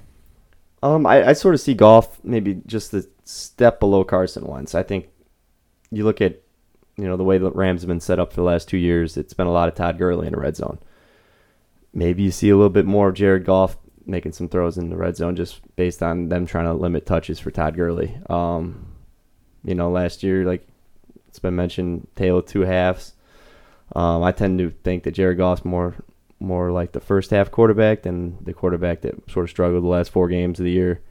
Um, 0.85 1.07
I, 1.07 1.29
I 1.29 1.33
sort 1.33 1.55
of 1.55 1.61
see 1.61 1.73
Goff 1.73 2.23
maybe 2.23 2.61
just 2.67 2.93
a 2.93 3.07
step 3.23 3.79
below 3.79 4.03
Carson 4.03 4.45
Wentz. 4.45 4.75
I 4.75 4.83
think 4.83 5.09
you 5.89 6.03
look 6.03 6.21
at 6.21 6.43
you 6.95 7.05
know 7.05 7.17
the 7.17 7.23
way 7.23 7.39
the 7.39 7.49
Rams 7.49 7.81
have 7.81 7.87
been 7.87 7.99
set 7.99 8.19
up 8.19 8.29
for 8.29 8.35
the 8.35 8.43
last 8.43 8.69
two 8.69 8.77
years. 8.77 9.17
It's 9.17 9.33
been 9.33 9.47
a 9.47 9.51
lot 9.51 9.67
of 9.67 9.73
Todd 9.73 9.97
Gurley 9.97 10.27
in 10.27 10.33
the 10.33 10.39
red 10.39 10.55
zone. 10.55 10.77
Maybe 11.91 12.21
you 12.21 12.29
see 12.29 12.51
a 12.51 12.55
little 12.55 12.69
bit 12.69 12.85
more 12.85 13.09
of 13.09 13.15
Jared 13.15 13.45
Goff 13.45 13.77
making 14.05 14.33
some 14.33 14.47
throws 14.47 14.77
in 14.77 14.91
the 14.91 14.95
red 14.95 15.17
zone 15.17 15.35
just 15.35 15.59
based 15.75 16.03
on 16.03 16.29
them 16.29 16.45
trying 16.45 16.65
to 16.65 16.73
limit 16.73 17.07
touches 17.07 17.39
for 17.39 17.49
Todd 17.49 17.75
Gurley. 17.75 18.15
Um, 18.29 18.85
you 19.63 19.73
know, 19.73 19.89
last 19.89 20.21
year, 20.21 20.45
like 20.45 20.67
it's 21.27 21.39
been 21.39 21.55
mentioned, 21.55 22.07
tail 22.15 22.37
of 22.37 22.45
two 22.45 22.61
halves. 22.61 23.13
Um, 23.95 24.21
I 24.21 24.31
tend 24.31 24.59
to 24.59 24.69
think 24.83 25.01
that 25.03 25.13
Jared 25.13 25.39
Goff's 25.39 25.65
more 25.65 25.95
more 26.39 26.71
like 26.71 26.91
the 26.91 26.99
first 26.99 27.31
half 27.31 27.51
quarterback 27.51 28.03
than 28.03 28.37
the 28.43 28.53
quarterback 28.53 29.01
that 29.01 29.29
sort 29.29 29.45
of 29.45 29.49
struggled 29.49 29.83
the 29.83 29.87
last 29.87 30.11
four 30.11 30.27
games 30.27 30.59
of 30.59 30.65
the 30.65 30.71
year. 30.71 31.01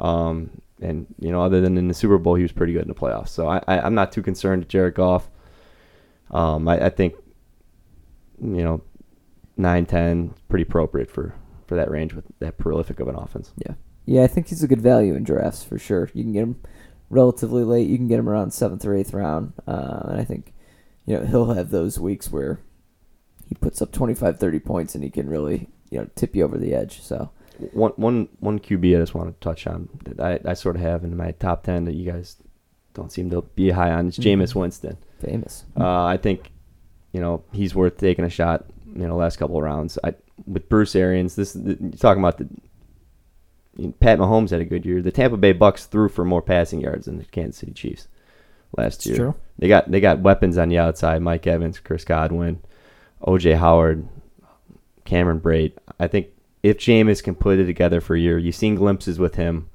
Um, 0.00 0.62
and 0.80 1.06
you 1.18 1.30
know, 1.32 1.42
other 1.42 1.60
than 1.60 1.76
in 1.76 1.88
the 1.88 1.94
Super 1.94 2.18
Bowl, 2.18 2.34
he 2.34 2.42
was 2.42 2.52
pretty 2.52 2.72
good 2.72 2.82
in 2.82 2.88
the 2.88 2.94
playoffs. 2.94 3.28
So 3.28 3.48
I, 3.48 3.62
I 3.66 3.86
am 3.86 3.94
not 3.94 4.12
too 4.12 4.22
concerned 4.22 4.62
with 4.62 4.68
Jared 4.68 4.94
Goff. 4.94 5.28
Um, 6.30 6.68
I, 6.68 6.86
I 6.86 6.88
think 6.88 7.14
you 8.40 8.62
know 8.62 8.82
nine 9.56 9.86
ten 9.86 10.34
pretty 10.48 10.62
appropriate 10.62 11.10
for 11.10 11.34
for 11.66 11.74
that 11.74 11.90
range 11.90 12.14
with 12.14 12.24
that 12.38 12.58
prolific 12.58 13.00
of 13.00 13.08
an 13.08 13.16
offense. 13.16 13.52
Yeah. 13.56 13.74
Yeah, 14.06 14.22
I 14.22 14.26
think 14.26 14.48
he's 14.48 14.62
a 14.62 14.68
good 14.68 14.80
value 14.80 15.14
in 15.14 15.22
drafts 15.22 15.62
for 15.62 15.78
sure. 15.78 16.08
You 16.14 16.22
can 16.22 16.32
get 16.32 16.42
him 16.42 16.62
relatively 17.10 17.62
late. 17.62 17.88
You 17.88 17.98
can 17.98 18.08
get 18.08 18.18
him 18.18 18.28
around 18.28 18.52
seventh 18.52 18.86
or 18.86 18.94
eighth 18.94 19.12
round, 19.12 19.52
uh, 19.66 20.00
and 20.04 20.18
I 20.18 20.24
think 20.24 20.54
you 21.04 21.18
know 21.18 21.26
he'll 21.26 21.52
have 21.52 21.68
those 21.70 21.98
weeks 21.98 22.30
where 22.30 22.58
he 23.48 23.54
puts 23.54 23.80
up 23.82 23.90
25, 23.92 24.38
30 24.38 24.58
points, 24.60 24.94
and 24.94 25.02
he 25.02 25.10
can 25.10 25.28
really 25.28 25.68
you 25.90 25.98
know 25.98 26.08
tip 26.14 26.36
you 26.36 26.44
over 26.44 26.58
the 26.58 26.74
edge. 26.74 27.00
So 27.00 27.30
One 27.72 27.92
one 27.96 28.28
one 28.40 28.58
QB 28.60 28.96
I 28.96 29.00
just 29.00 29.14
want 29.14 29.28
to 29.28 29.44
touch 29.44 29.66
on 29.66 29.88
that 30.04 30.20
I, 30.46 30.50
I 30.50 30.54
sort 30.54 30.76
of 30.76 30.82
have 30.82 31.02
in 31.04 31.16
my 31.16 31.32
top 31.32 31.62
ten 31.64 31.84
that 31.86 31.94
you 31.94 32.10
guys 32.10 32.36
don't 32.94 33.10
seem 33.12 33.30
to 33.30 33.42
be 33.54 33.70
high 33.70 33.90
on 33.92 34.08
is 34.08 34.18
Jameis 34.18 34.52
Mhm. 34.52 34.60
Winston. 34.60 34.96
famous. 35.20 35.64
Uh, 35.76 36.04
I 36.04 36.16
think 36.16 36.50
you 37.12 37.20
know 37.20 37.42
he's 37.52 37.74
worth 37.74 37.96
taking 37.96 38.24
a 38.24 38.30
shot. 38.30 38.66
You 38.86 39.06
know, 39.06 39.16
last 39.16 39.36
couple 39.38 39.56
of 39.56 39.62
rounds. 39.64 39.98
I 40.04 40.14
with 40.46 40.68
Bruce 40.68 40.94
Arians. 40.96 41.34
This 41.36 41.56
you're 41.56 41.76
talking 41.92 42.22
about 42.22 42.38
the 42.38 42.48
Pat 44.00 44.18
Mahomes 44.18 44.50
had 44.50 44.60
a 44.60 44.64
good 44.64 44.84
year. 44.84 45.00
The 45.02 45.12
Tampa 45.12 45.36
Bay 45.36 45.52
Bucks 45.52 45.86
threw 45.86 46.08
for 46.08 46.24
more 46.24 46.42
passing 46.42 46.80
yards 46.80 47.06
than 47.06 47.18
the 47.18 47.24
Kansas 47.24 47.58
City 47.60 47.72
Chiefs 47.72 48.08
last 48.76 48.96
It's 48.96 49.06
year. 49.06 49.16
true. 49.16 49.34
They 49.58 49.68
got 49.68 49.90
they 49.90 50.00
got 50.00 50.20
weapons 50.20 50.58
on 50.58 50.68
the 50.68 50.78
outside. 50.78 51.22
Mike 51.22 51.46
Evans, 51.46 51.78
Chris 51.78 52.04
Godwin, 52.04 52.60
O.J. 53.22 53.52
Howard, 53.54 54.08
Cameron 55.04 55.40
Brate. 55.40 55.72
I 55.98 56.06
think 56.06 56.28
if 56.62 56.78
Jameis 56.78 57.22
can 57.22 57.34
put 57.34 57.58
it 57.58 57.66
together 57.66 58.00
for 58.00 58.14
a 58.14 58.20
year, 58.20 58.38
you've 58.38 58.54
seen 58.54 58.74
glimpses 58.74 59.18
with 59.18 59.34
him 59.36 59.68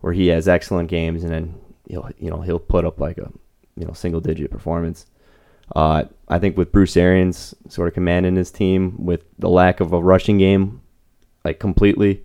where 0.00 0.12
he 0.12 0.28
has 0.28 0.46
excellent 0.48 0.88
games 0.88 1.22
and 1.24 1.32
then 1.32 1.54
he'll 1.88 2.08
you 2.18 2.30
know 2.30 2.40
he'll 2.42 2.58
put 2.58 2.84
up 2.84 3.00
like 3.00 3.18
a 3.18 3.30
you 3.76 3.86
know 3.86 3.92
single 3.92 4.20
digit 4.20 4.50
performance. 4.50 5.06
Uh, 5.74 6.04
I 6.28 6.38
think 6.38 6.56
with 6.58 6.72
Bruce 6.72 6.96
Arians 6.96 7.54
sort 7.68 7.88
of 7.88 7.94
commanding 7.94 8.36
his 8.36 8.50
team 8.50 8.94
with 8.98 9.22
the 9.38 9.48
lack 9.48 9.80
of 9.80 9.92
a 9.94 10.02
rushing 10.02 10.36
game, 10.36 10.82
like 11.42 11.58
completely, 11.58 12.22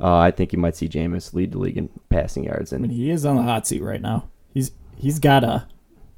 uh, 0.00 0.16
I 0.16 0.32
think 0.32 0.52
you 0.52 0.58
might 0.58 0.74
see 0.74 0.88
Jameis 0.88 1.32
lead 1.32 1.52
the 1.52 1.58
league 1.58 1.78
in 1.78 1.88
passing 2.08 2.44
yards. 2.44 2.72
I 2.72 2.78
mean, 2.78 2.90
he 2.90 3.10
is 3.10 3.24
on 3.24 3.36
the 3.36 3.42
hot 3.42 3.66
seat 3.68 3.82
right 3.82 4.02
now. 4.02 4.28
He's 4.52 4.72
he's 4.96 5.18
gotta 5.20 5.68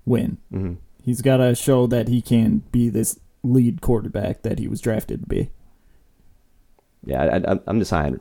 win. 0.06 0.38
mhm. 0.52 0.78
He's 1.02 1.20
gotta 1.22 1.54
show 1.54 1.86
that 1.88 2.08
he 2.08 2.20
can 2.22 2.62
be 2.72 2.88
this 2.88 3.18
lead 3.42 3.80
quarterback 3.80 4.42
that 4.42 4.58
he 4.58 4.68
was 4.68 4.80
drafted 4.80 5.20
to 5.22 5.26
be. 5.26 5.50
yeah, 7.04 7.22
I, 7.24 7.52
I, 7.52 7.60
I'm 7.66 7.78
just 7.78 7.90
high 7.90 8.06
on 8.06 8.20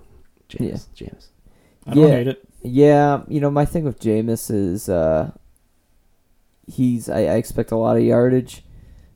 Jameis. 0.49 0.87
Jameis. 0.95 1.27
I 1.85 1.93
don't 1.93 2.03
Yeah. 2.09 2.15
hate 2.15 2.27
it. 2.27 2.43
Yeah, 2.63 3.21
you 3.27 3.39
know, 3.39 3.51
my 3.51 3.65
thing 3.65 3.83
with 3.83 3.99
Jameis 3.99 4.51
is 4.53 4.89
uh, 4.89 5.31
he's 6.65 7.09
I, 7.09 7.19
I 7.19 7.35
expect 7.35 7.71
a 7.71 7.77
lot 7.77 7.97
of 7.97 8.03
yardage, 8.03 8.63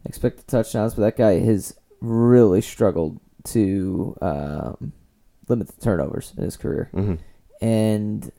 I 0.06 0.10
expect 0.10 0.38
the 0.38 0.44
touchdowns, 0.44 0.94
but 0.96 1.02
that 1.04 1.18
guy 1.18 1.40
has 1.40 1.76
really 2.00 2.62
struggled 2.62 3.20
to 3.46 4.16
um, 4.22 4.94
limit 5.48 5.68
the 5.68 5.82
turnovers 5.82 6.34
in 6.38 6.44
his 6.44 6.58
career. 6.58 6.90
hmm 6.94 7.16
And 7.62 8.32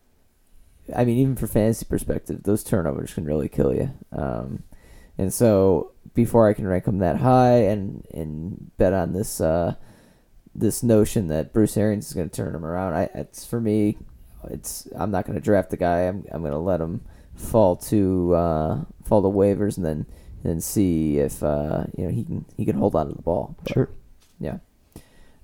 I 0.97 1.05
mean, 1.05 1.19
even 1.19 1.37
for 1.37 1.47
fantasy 1.47 1.85
perspective, 1.85 2.43
those 2.45 2.65
turnovers 2.65 3.15
can 3.15 3.25
really 3.25 3.49
kill 3.49 3.75
you. 3.75 3.91
Um, 4.13 4.63
and 5.19 5.33
so 5.33 5.92
before 6.15 6.49
I 6.49 6.53
can 6.53 6.67
rank 6.67 6.87
him 6.87 6.99
that 6.99 7.17
high 7.19 7.59
and 7.65 8.05
and 8.13 8.71
bet 8.77 8.93
on 8.93 9.13
this 9.13 9.41
uh, 9.41 9.75
this 10.55 10.83
notion 10.83 11.29
that 11.29 11.53
Bruce 11.53 11.77
Arians 11.77 12.07
is 12.09 12.13
going 12.15 12.29
to 12.29 12.35
turn 12.37 12.55
him 12.55 12.65
around, 12.65 12.95
I 12.95 13.09
it's 13.15 13.45
for 13.47 13.61
me, 13.61 13.97
it's 14.51 14.87
I'm 14.97 15.11
not 15.11 15.25
going 15.27 15.39
to 15.39 15.45
draft 15.45 15.71
the 15.71 15.77
guy. 15.77 16.01
I'm 16.03 16.25
I'm 16.31 16.41
going 16.43 16.53
to 16.53 16.59
let 16.59 16.81
him 16.81 17.03
fall 17.35 17.77
to 17.77 18.35
uh, 18.35 18.85
fall 19.05 19.23
to 19.23 19.29
waivers 19.29 19.77
and 19.77 19.87
then 19.87 20.07
and 20.43 20.53
then 20.53 20.61
see 20.61 21.19
if 21.19 21.43
uh, 21.43 21.85
you 21.97 22.05
know 22.05 22.11
he 22.11 22.25
can 22.25 22.45
he 22.57 22.65
can 22.65 22.77
hold 22.77 22.95
on 22.95 23.09
to 23.09 23.15
the 23.15 23.23
ball. 23.23 23.57
But- 23.65 23.73
Sure. 23.73 23.89
yeah. 24.39 24.59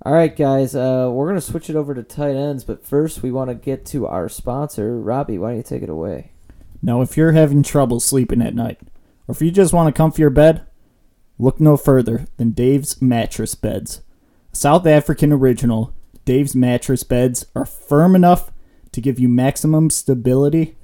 All 0.06 0.12
right, 0.12 0.34
guys. 0.34 0.76
Uh, 0.76 1.10
we're 1.12 1.26
gonna 1.26 1.40
switch 1.40 1.68
it 1.68 1.74
over 1.76 1.92
to 1.94 2.02
tight 2.04 2.36
ends, 2.36 2.62
but 2.62 2.84
first 2.86 3.22
we 3.22 3.32
want 3.32 3.50
to 3.50 3.54
get 3.54 3.84
to 3.86 4.06
our 4.06 4.28
sponsor, 4.28 4.98
Robbie. 5.00 5.38
Why 5.38 5.48
don't 5.48 5.56
you 5.56 5.62
take 5.64 5.82
it 5.82 5.88
away? 5.88 6.30
Now, 6.80 7.02
if 7.02 7.16
you're 7.16 7.32
having 7.32 7.64
trouble 7.64 7.98
sleeping 7.98 8.40
at 8.40 8.54
night, 8.54 8.78
or 9.28 9.32
if 9.32 9.42
you 9.42 9.50
just 9.50 9.74
want 9.74 9.94
comfy 9.94 10.22
your 10.22 10.30
bed, 10.30 10.66
look 11.38 11.60
no 11.60 11.76
further 11.76 12.26
than 12.38 12.50
Dave's 12.50 13.00
Mattress 13.00 13.54
Beds. 13.54 14.02
South 14.52 14.86
African 14.86 15.32
original, 15.32 15.94
Dave's 16.24 16.56
Mattress 16.56 17.04
Beds 17.04 17.46
are 17.54 17.66
firm 17.66 18.16
enough 18.16 18.50
to 18.92 19.00
give 19.00 19.20
you 19.20 19.28
maximum 19.28 19.90
stability, 19.90 20.76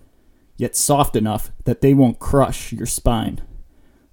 yet 0.57 0.77
soft 0.77 1.17
enough 1.17 1.51
that 1.65 1.81
they 1.81 1.95
won't 1.95 2.21
crush 2.21 2.71
your 2.71 2.87
spine. 2.87 3.41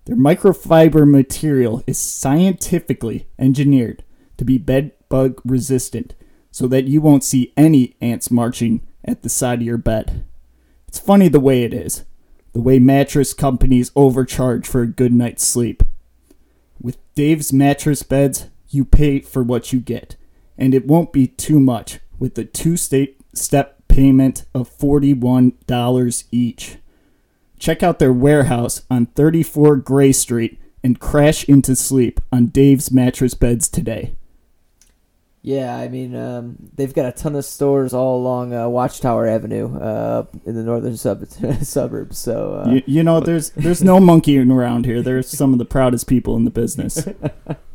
Their 0.05 0.15
microfiber 0.15 1.07
material 1.07 1.83
is 1.85 1.99
scientifically 1.99 3.27
engineered 3.37 4.03
to 4.37 4.45
be 4.45 4.57
bed 4.57 4.93
bug 5.09 5.41
resistant 5.45 6.15
so 6.49 6.67
that 6.67 6.85
you 6.85 7.01
won't 7.01 7.23
see 7.23 7.53
any 7.55 7.95
ants 8.01 8.31
marching 8.31 8.87
at 9.05 9.21
the 9.21 9.29
side 9.29 9.59
of 9.59 9.65
your 9.65 9.77
bed. 9.77 10.25
It's 10.87 10.99
funny 10.99 11.27
the 11.27 11.39
way 11.39 11.63
it 11.63 11.73
is. 11.73 12.05
The 12.53 12.61
way 12.61 12.79
mattress 12.79 13.33
companies 13.33 13.91
overcharge 13.95 14.67
for 14.67 14.81
a 14.81 14.87
good 14.87 15.13
night's 15.13 15.45
sleep. 15.45 15.83
With 16.81 16.97
Dave's 17.15 17.53
mattress 17.53 18.03
beds, 18.03 18.47
you 18.69 18.83
pay 18.83 19.19
for 19.19 19.43
what 19.43 19.71
you 19.71 19.79
get, 19.79 20.15
and 20.57 20.73
it 20.73 20.87
won't 20.87 21.13
be 21.13 21.27
too 21.27 21.59
much 21.59 21.99
with 22.19 22.35
the 22.35 22.45
two 22.45 22.75
step 22.77 23.75
payment 23.87 24.45
of 24.53 24.69
$41 24.77 26.23
each. 26.31 26.77
Check 27.59 27.83
out 27.83 27.99
their 27.99 28.13
warehouse 28.13 28.81
on 28.89 29.05
34 29.07 29.77
Gray 29.77 30.11
Street 30.11 30.59
and 30.83 30.99
crash 30.99 31.43
into 31.47 31.75
sleep 31.75 32.19
on 32.31 32.47
Dave's 32.47 32.91
mattress 32.91 33.33
beds 33.33 33.69
today. 33.69 34.15
Yeah, 35.43 35.75
I 35.75 35.87
mean, 35.87 36.15
um, 36.15 36.55
they've 36.75 36.93
got 36.93 37.07
a 37.07 37.11
ton 37.11 37.35
of 37.35 37.43
stores 37.45 37.93
all 37.95 38.17
along 38.21 38.53
uh, 38.53 38.69
Watchtower 38.69 39.27
Avenue 39.27 39.75
uh, 39.75 40.25
in 40.45 40.53
the 40.55 40.61
northern 40.61 40.95
sub- 40.97 41.25
suburbs. 41.63 42.19
So 42.19 42.63
uh, 42.63 42.69
You, 42.69 42.83
you 42.85 43.03
know, 43.03 43.19
there's 43.19 43.49
there's 43.51 43.83
no 43.83 43.99
monkeying 43.99 44.51
around 44.51 44.85
here. 44.85 45.01
There's 45.01 45.27
some 45.27 45.51
of 45.51 45.57
the 45.57 45.65
proudest 45.65 46.05
people 46.07 46.35
in 46.35 46.45
the 46.45 46.51
business. 46.51 47.07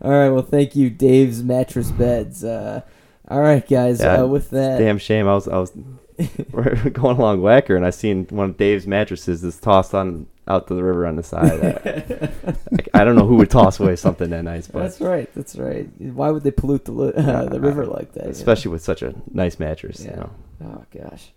All 0.00 0.10
right. 0.10 0.30
Well, 0.30 0.42
thank 0.42 0.74
you, 0.74 0.88
Dave's 0.88 1.42
Mattress 1.42 1.90
Beds. 1.90 2.42
Uh, 2.42 2.80
all 3.28 3.40
right, 3.40 3.66
guys. 3.68 4.00
Yeah, 4.00 4.22
uh, 4.22 4.26
with 4.26 4.50
that, 4.50 4.78
Damn 4.78 4.98
shame. 4.98 5.28
I 5.28 5.34
was 5.34 5.48
I 5.48 5.58
was 5.58 5.70
going 6.52 7.16
along 7.18 7.40
Wacker 7.40 7.76
and 7.76 7.86
I 7.86 7.90
seen 7.90 8.26
one 8.30 8.50
of 8.50 8.56
Dave's 8.56 8.86
mattresses 8.86 9.44
is 9.44 9.58
tossed 9.60 9.94
on 9.94 10.26
out 10.48 10.66
to 10.68 10.74
the 10.74 10.82
river 10.82 11.06
on 11.06 11.16
the 11.16 11.22
side. 11.22 11.62
I, 12.94 13.00
I 13.00 13.04
don't 13.04 13.16
know 13.16 13.26
who 13.26 13.36
would 13.36 13.50
toss 13.50 13.78
away 13.80 13.96
something 13.96 14.30
that 14.30 14.42
nice, 14.42 14.66
but 14.66 14.80
that's 14.80 15.00
right. 15.00 15.32
That's 15.34 15.56
right. 15.56 15.88
Why 16.00 16.30
would 16.30 16.42
they 16.42 16.50
pollute 16.50 16.84
the 16.84 16.92
uh, 16.94 17.44
the 17.48 17.60
river 17.60 17.86
like 17.86 18.12
that? 18.14 18.22
you 18.24 18.26
know? 18.28 18.32
especially 18.32 18.70
with 18.72 18.82
such 18.82 19.02
a 19.02 19.14
nice 19.32 19.58
mattress. 19.58 20.00
You 20.04 20.10
Yeah. 20.10 20.16
know. 20.16 20.30
Oh 20.64 20.84
gosh. 20.96 21.32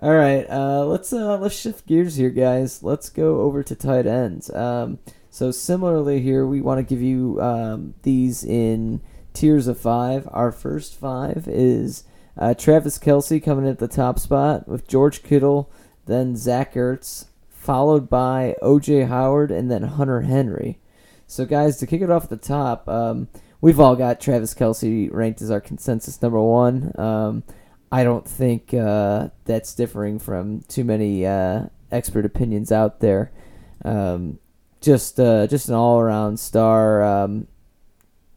All 0.00 0.14
right, 0.14 0.46
uh, 0.48 0.84
let's 0.84 1.12
uh, 1.12 1.38
let's 1.38 1.58
shift 1.58 1.86
gears 1.86 2.14
here, 2.16 2.30
guys. 2.30 2.82
Let's 2.84 3.10
go 3.10 3.40
over 3.40 3.62
to 3.64 3.74
tight 3.74 4.06
ends. 4.06 4.48
Um, 4.50 4.98
so 5.30 5.50
similarly 5.50 6.20
here, 6.20 6.46
we 6.46 6.60
want 6.60 6.78
to 6.78 6.84
give 6.84 7.02
you 7.02 7.40
um, 7.42 7.94
these 8.02 8.44
in 8.44 9.00
tiers 9.34 9.66
of 9.66 9.78
five. 9.78 10.28
Our 10.30 10.52
first 10.52 10.94
five 10.94 11.48
is 11.48 12.04
uh, 12.36 12.54
Travis 12.54 12.96
Kelce 12.98 13.42
coming 13.42 13.68
at 13.68 13.78
the 13.80 13.88
top 13.88 14.20
spot 14.20 14.68
with 14.68 14.86
George 14.86 15.24
Kittle, 15.24 15.68
then 16.06 16.36
Zach 16.36 16.74
Ertz, 16.74 17.26
followed 17.68 18.08
by 18.08 18.56
O.J. 18.62 19.02
Howard, 19.02 19.50
and 19.50 19.70
then 19.70 19.82
Hunter 19.82 20.22
Henry. 20.22 20.78
So, 21.26 21.44
guys, 21.44 21.76
to 21.76 21.86
kick 21.86 22.00
it 22.00 22.10
off 22.10 22.24
at 22.24 22.30
the 22.30 22.38
top, 22.38 22.88
um, 22.88 23.28
we've 23.60 23.78
all 23.78 23.94
got 23.94 24.22
Travis 24.22 24.54
Kelce 24.54 25.12
ranked 25.12 25.42
as 25.42 25.50
our 25.50 25.60
consensus 25.60 26.22
number 26.22 26.40
one. 26.40 26.98
Um, 26.98 27.44
I 27.92 28.04
don't 28.04 28.26
think 28.26 28.72
uh, 28.72 29.28
that's 29.44 29.74
differing 29.74 30.18
from 30.18 30.62
too 30.62 30.82
many 30.82 31.26
uh, 31.26 31.66
expert 31.92 32.24
opinions 32.24 32.72
out 32.72 33.00
there. 33.00 33.32
Um, 33.84 34.38
just 34.80 35.20
uh, 35.20 35.46
just 35.46 35.68
an 35.68 35.74
all 35.74 36.00
around 36.00 36.40
star. 36.40 37.02
Um, 37.02 37.48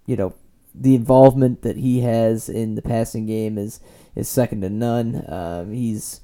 you 0.08 0.18
know, 0.18 0.34
the 0.76 0.94
involvement 0.94 1.62
that 1.62 1.78
he 1.78 2.02
has 2.02 2.50
in 2.50 2.76
the 2.76 2.82
passing 2.82 3.28
game 3.28 3.58
is 3.58 3.80
is 4.14 4.28
second 4.28 4.60
to 4.64 4.70
none. 4.70 5.24
Um, 5.30 5.72
he's 5.72 6.20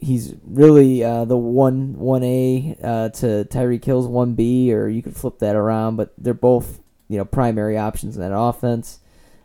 he's 0.00 0.34
really 0.44 1.02
uh, 1.04 1.24
the 1.24 1.36
one 1.36 1.98
one 1.98 2.22
A 2.22 2.76
uh, 2.82 3.08
to 3.10 3.44
Tyreek 3.50 3.84
Hill's 3.84 4.06
one 4.06 4.34
B, 4.34 4.72
or 4.72 4.88
you 4.88 5.02
could 5.02 5.16
flip 5.16 5.38
that 5.40 5.56
around. 5.56 5.96
But 5.96 6.12
they're 6.18 6.34
both 6.34 6.80
you 7.08 7.18
know 7.18 7.24
primary 7.24 7.76
options 7.78 8.16
in 8.16 8.22
that 8.22 8.36
offense. 8.36 9.00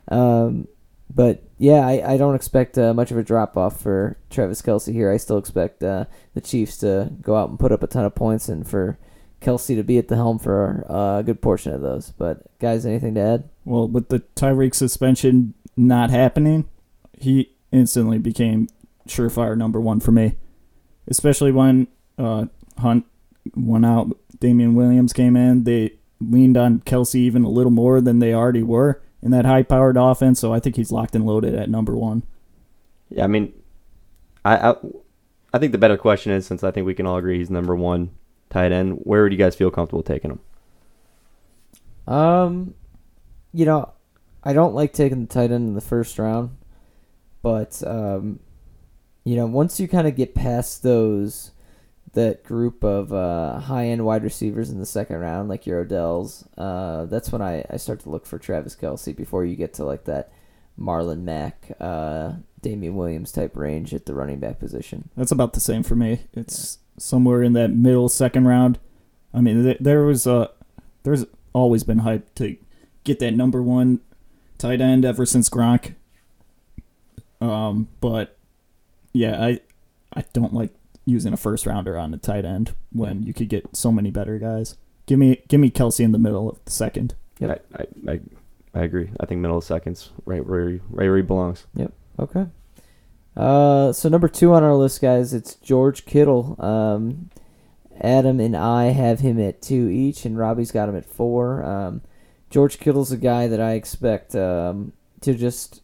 Um, 0.08 0.68
but 1.14 1.42
yeah, 1.58 1.86
I, 1.86 2.14
I 2.14 2.16
don't 2.16 2.34
expect 2.34 2.76
uh, 2.76 2.92
much 2.92 3.10
of 3.10 3.18
a 3.18 3.22
drop 3.22 3.56
off 3.56 3.80
for 3.80 4.16
Travis 4.30 4.62
Kelce 4.62 4.92
here. 4.92 5.10
I 5.10 5.16
still 5.16 5.38
expect 5.38 5.82
uh, 5.82 6.06
the 6.34 6.40
Chiefs 6.40 6.78
to 6.78 7.10
go 7.22 7.36
out 7.36 7.50
and 7.50 7.58
put 7.58 7.72
up 7.72 7.82
a 7.82 7.86
ton 7.86 8.04
of 8.04 8.14
points, 8.14 8.48
and 8.48 8.66
for 8.66 8.98
Kelce 9.40 9.76
to 9.76 9.82
be 9.82 9.98
at 9.98 10.08
the 10.08 10.16
helm 10.16 10.38
for 10.38 10.86
uh, 10.90 11.20
a 11.20 11.22
good 11.22 11.40
portion 11.40 11.72
of 11.72 11.82
those. 11.82 12.10
But 12.10 12.58
guys, 12.58 12.86
anything 12.86 13.14
to 13.14 13.20
add? 13.20 13.48
Well, 13.64 13.86
with 13.88 14.08
the 14.08 14.20
Tyreek 14.34 14.74
suspension 14.74 15.54
not 15.76 16.10
happening, 16.10 16.68
he 17.18 17.50
instantly 17.70 18.18
became 18.18 18.68
surefire 19.06 19.56
number 19.56 19.80
one 19.80 20.00
for 20.00 20.12
me. 20.12 20.34
Especially 21.06 21.52
when 21.52 21.88
uh, 22.18 22.46
Hunt 22.78 23.04
went 23.54 23.84
out, 23.84 24.16
Damien 24.40 24.74
Williams 24.74 25.12
came 25.12 25.36
in. 25.36 25.64
They 25.64 25.96
leaned 26.20 26.56
on 26.56 26.80
Kelce 26.80 27.16
even 27.16 27.44
a 27.44 27.50
little 27.50 27.72
more 27.72 28.00
than 28.00 28.18
they 28.18 28.32
already 28.32 28.62
were 28.62 29.02
in 29.22 29.30
that 29.32 29.44
high-powered 29.44 29.96
offense. 29.96 30.40
So 30.40 30.52
I 30.52 30.60
think 30.60 30.76
he's 30.76 30.92
locked 30.92 31.14
and 31.14 31.26
loaded 31.26 31.54
at 31.54 31.68
number 31.68 31.94
one. 31.94 32.22
Yeah, 33.10 33.24
I 33.24 33.26
mean, 33.26 33.52
I, 34.44 34.70
I 34.70 34.74
I 35.52 35.58
think 35.58 35.70
the 35.70 35.78
better 35.78 35.96
question 35.96 36.32
is 36.32 36.46
since 36.46 36.64
I 36.64 36.72
think 36.72 36.84
we 36.84 36.94
can 36.94 37.06
all 37.06 37.16
agree 37.16 37.38
he's 37.38 37.48
number 37.48 37.76
one 37.76 38.10
tight 38.50 38.72
end. 38.72 38.98
Where 39.04 39.22
would 39.22 39.32
you 39.32 39.38
guys 39.38 39.54
feel 39.54 39.70
comfortable 39.70 40.02
taking 40.02 40.32
him? 40.32 40.40
Um, 42.12 42.74
you 43.52 43.64
know, 43.64 43.92
I 44.42 44.52
don't 44.52 44.74
like 44.74 44.92
taking 44.92 45.22
the 45.22 45.32
tight 45.32 45.52
end 45.52 45.68
in 45.68 45.74
the 45.74 45.80
first 45.80 46.18
round, 46.18 46.56
but 47.40 47.80
um, 47.86 48.40
you 49.24 49.36
know, 49.36 49.46
once 49.46 49.80
you 49.80 49.88
kind 49.88 50.06
of 50.06 50.16
get 50.16 50.34
past 50.34 50.82
those 50.82 51.50
that 52.12 52.44
group 52.44 52.84
of 52.84 53.12
uh, 53.12 53.58
high 53.58 53.86
end 53.86 54.04
wide 54.04 54.22
receivers 54.22 54.70
in 54.70 54.78
the 54.78 54.86
second 54.86 55.16
round, 55.16 55.48
like 55.48 55.66
your 55.66 55.80
Odell's, 55.80 56.46
uh, 56.56 57.06
that's 57.06 57.32
when 57.32 57.42
I, 57.42 57.64
I 57.70 57.76
start 57.76 58.00
to 58.00 58.10
look 58.10 58.26
for 58.26 58.38
Travis 58.38 58.76
Kelce 58.76 59.14
before 59.16 59.44
you 59.44 59.56
get 59.56 59.74
to 59.74 59.84
like 59.84 60.04
that 60.04 60.30
Marlon 60.78 61.22
Mack, 61.22 61.72
uh, 61.80 62.34
Damien 62.62 62.96
Williams 62.96 63.32
type 63.32 63.56
range 63.56 63.92
at 63.92 64.06
the 64.06 64.14
running 64.14 64.38
back 64.38 64.58
position. 64.58 65.10
That's 65.16 65.32
about 65.32 65.54
the 65.54 65.60
same 65.60 65.82
for 65.82 65.96
me. 65.96 66.20
It's 66.34 66.78
somewhere 66.98 67.42
in 67.42 67.52
that 67.54 67.68
middle 67.68 68.08
second 68.08 68.46
round. 68.46 68.78
I 69.32 69.40
mean, 69.40 69.64
th- 69.64 69.78
there 69.80 70.04
was 70.04 70.26
a 70.26 70.50
there's 71.02 71.24
always 71.52 71.84
been 71.84 71.98
hype 71.98 72.34
to 72.36 72.56
get 73.02 73.18
that 73.18 73.32
number 73.32 73.62
one 73.62 74.00
tight 74.58 74.80
end 74.80 75.04
ever 75.04 75.26
since 75.26 75.48
Gronk. 75.50 75.94
Um, 77.40 77.88
but 78.00 78.33
yeah, 79.14 79.42
I 79.42 79.60
I 80.12 80.24
don't 80.34 80.52
like 80.52 80.74
using 81.06 81.32
a 81.32 81.38
first 81.38 81.64
rounder 81.64 81.96
on 81.96 82.12
a 82.12 82.18
tight 82.18 82.44
end 82.44 82.74
when 82.92 83.22
you 83.22 83.32
could 83.32 83.48
get 83.48 83.74
so 83.74 83.90
many 83.90 84.10
better 84.10 84.38
guys. 84.38 84.76
Give 85.06 85.18
me 85.18 85.42
give 85.48 85.60
me 85.60 85.70
Kelce 85.70 86.00
in 86.00 86.12
the 86.12 86.18
middle 86.18 86.50
of 86.50 86.62
the 86.66 86.70
second. 86.70 87.14
Yep. 87.38 87.66
I, 87.74 87.82
I, 87.82 88.12
I 88.12 88.20
I 88.74 88.82
agree. 88.82 89.10
I 89.20 89.26
think 89.26 89.40
middle 89.40 89.58
of 89.58 89.64
seconds, 89.64 90.10
right 90.26 90.44
where 90.44 90.68
he, 90.68 90.80
right 90.90 91.08
where 91.08 91.16
he 91.16 91.22
belongs. 91.22 91.66
Yep. 91.76 91.92
Okay. 92.18 92.46
Uh, 93.36 93.92
so 93.92 94.08
number 94.08 94.28
two 94.28 94.52
on 94.52 94.62
our 94.62 94.74
list, 94.74 95.00
guys, 95.00 95.32
it's 95.32 95.54
George 95.56 96.04
Kittle. 96.04 96.56
Um, 96.58 97.30
Adam 98.00 98.40
and 98.40 98.56
I 98.56 98.86
have 98.86 99.20
him 99.20 99.40
at 99.40 99.62
two 99.62 99.88
each, 99.88 100.24
and 100.24 100.36
Robbie's 100.36 100.72
got 100.72 100.88
him 100.88 100.96
at 100.96 101.06
four. 101.06 101.64
Um, 101.64 102.02
George 102.50 102.78
Kittle's 102.78 103.12
a 103.12 103.16
guy 103.16 103.46
that 103.46 103.60
I 103.60 103.72
expect 103.72 104.34
um, 104.34 104.92
to 105.20 105.34
just, 105.34 105.82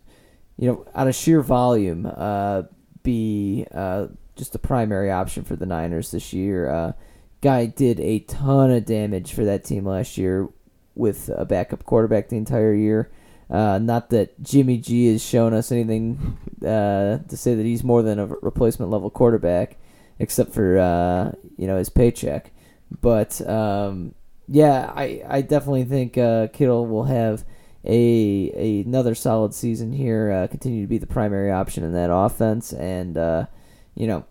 you 0.57 0.69
know, 0.69 0.87
out 0.95 1.09
of 1.09 1.15
sheer 1.15 1.43
volume, 1.43 2.11
uh, 2.13 2.63
be 3.03 3.67
uh, 3.73 4.07
just 4.37 4.53
the 4.53 4.59
primary 4.59 5.11
option 5.11 5.45
for 5.45 5.57
the 5.57 5.67
Niners 5.67 6.11
this 6.11 6.33
year. 6.33 6.69
Uh, 6.71 6.93
guy 7.41 7.67
did 7.67 8.01
a 8.01 8.21
ton 8.21 8.71
of 8.71 8.85
damage 8.85 9.33
for 9.33 9.45
that 9.45 9.65
team 9.65 9.87
last 9.87 10.19
year 10.19 10.49
with 10.95 11.31
a 11.35 11.45
backup 11.45 11.85
quarterback 11.85 12.29
the 12.29 12.37
entire 12.37 12.75
year. 12.75 13.11
Uh, 13.49 13.79
not 13.79 14.11
that 14.11 14.41
Jimmy 14.43 14.79
G 14.79 15.11
has 15.13 15.25
shown 15.25 15.53
us 15.55 15.73
anything 15.73 16.39
uh, 16.63 17.19
to 17.19 17.37
say 17.37 17.55
that 17.55 17.67
he's 17.67 17.83
more 17.83 18.03
than 18.03 18.19
a 18.19 18.27
replacement 18.27 18.93
level 18.93 19.11
quarterback, 19.11 19.77
except 20.21 20.53
for 20.53 20.79
uh, 20.79 21.33
you 21.57 21.67
know 21.67 21.77
his 21.77 21.89
paycheck. 21.89 22.53
But 23.01 23.41
um, 23.49 24.15
yeah, 24.47 24.93
I, 24.95 25.23
I 25.27 25.43
definitely 25.43 25.85
think 25.85 26.17
uh, 26.17 26.49
Kittle 26.49 26.87
will 26.87 27.05
have 27.05 27.45
a, 27.85 28.53
a 28.55 28.81
another 28.81 29.15
solid 29.15 29.55
season 29.55 29.93
here. 29.93 30.31
Uh, 30.33 30.47
continue 30.47 30.83
to 30.83 30.89
be 30.89 30.99
the 30.99 31.07
primary 31.07 31.51
option 31.51 31.85
in 31.85 31.93
that 31.93 32.13
offense, 32.13 32.73
and 32.73 33.17
uh, 33.17 33.47
you 33.95 34.07
know, 34.07 34.25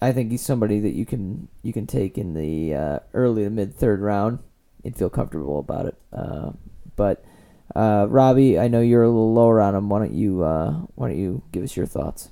I 0.00 0.12
think 0.12 0.30
he's 0.30 0.42
somebody 0.42 0.80
that 0.80 0.94
you 0.94 1.06
can 1.06 1.48
you 1.62 1.72
can 1.72 1.86
take 1.86 2.18
in 2.18 2.34
the 2.34 2.74
uh, 2.74 2.98
early 3.14 3.44
to 3.44 3.50
mid 3.50 3.74
third 3.74 4.00
round 4.00 4.40
and 4.84 4.96
feel 4.96 5.10
comfortable 5.10 5.58
about 5.58 5.86
it. 5.86 5.96
Uh, 6.12 6.52
but 6.96 7.24
uh, 7.74 8.06
Robbie, 8.08 8.58
I 8.58 8.68
know 8.68 8.80
you're 8.80 9.02
a 9.02 9.08
little 9.08 9.34
lower 9.34 9.60
on 9.60 9.74
him. 9.74 9.88
Why 9.88 10.00
don't 10.00 10.14
you 10.14 10.42
uh, 10.42 10.72
why 10.94 11.08
don't 11.08 11.18
you 11.18 11.42
give 11.52 11.62
us 11.62 11.76
your 11.76 11.86
thoughts? 11.86 12.30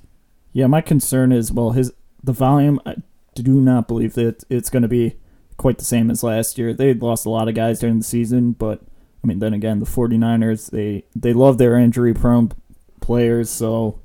Yeah, 0.53 0.67
my 0.67 0.81
concern 0.81 1.31
is 1.31 1.51
well, 1.51 1.71
his 1.71 1.91
the 2.23 2.33
volume. 2.33 2.79
I 2.85 2.95
do 3.35 3.61
not 3.61 3.87
believe 3.87 4.13
that 4.15 4.43
it's 4.49 4.69
going 4.69 4.81
to 4.81 4.87
be 4.87 5.15
quite 5.57 5.77
the 5.77 5.85
same 5.85 6.09
as 6.09 6.23
last 6.23 6.57
year. 6.57 6.73
They 6.73 6.93
lost 6.93 7.25
a 7.25 7.29
lot 7.29 7.47
of 7.47 7.55
guys 7.55 7.79
during 7.79 7.99
the 7.99 8.03
season, 8.03 8.53
but 8.53 8.81
I 9.27 9.31
mean, 9.31 9.39
then 9.39 9.53
again, 9.53 9.79
the 9.79 9.85
49ers 9.85 10.71
they 10.71 11.03
they 11.13 11.33
love 11.33 11.57
their 11.57 11.75
injury 11.75 12.13
prone 12.13 12.53
players, 13.01 13.49
so 13.49 13.99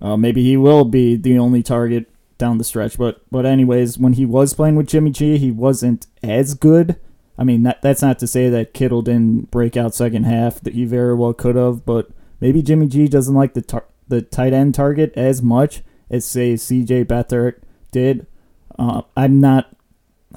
uh, 0.00 0.16
maybe 0.16 0.42
he 0.42 0.56
will 0.56 0.86
be 0.86 1.16
the 1.16 1.38
only 1.38 1.62
target 1.62 2.08
down 2.38 2.56
the 2.56 2.64
stretch. 2.64 2.96
But 2.96 3.20
but 3.30 3.44
anyways, 3.44 3.98
when 3.98 4.14
he 4.14 4.24
was 4.24 4.54
playing 4.54 4.76
with 4.76 4.86
Jimmy 4.86 5.10
G, 5.10 5.36
he 5.36 5.50
wasn't 5.50 6.06
as 6.22 6.54
good. 6.54 6.98
I 7.36 7.44
mean, 7.44 7.62
that, 7.64 7.82
that's 7.82 8.00
not 8.00 8.18
to 8.20 8.26
say 8.26 8.48
that 8.48 8.72
Kittle 8.72 9.02
didn't 9.02 9.50
break 9.50 9.76
out 9.76 9.94
second 9.94 10.24
half. 10.24 10.62
That 10.62 10.72
he 10.72 10.86
very 10.86 11.14
well 11.14 11.34
could 11.34 11.56
have, 11.56 11.84
but 11.84 12.08
maybe 12.40 12.62
Jimmy 12.62 12.86
G 12.86 13.08
doesn't 13.08 13.34
like 13.34 13.52
the 13.52 13.60
tar- 13.60 13.84
the 14.08 14.22
tight 14.22 14.54
end 14.54 14.74
target 14.74 15.12
as 15.14 15.42
much 15.42 15.82
as 16.08 16.24
say 16.24 16.56
C.J. 16.56 17.04
Beathard 17.04 17.56
did. 17.90 18.26
Uh, 18.78 19.02
I'm 19.14 19.40
not 19.40 19.76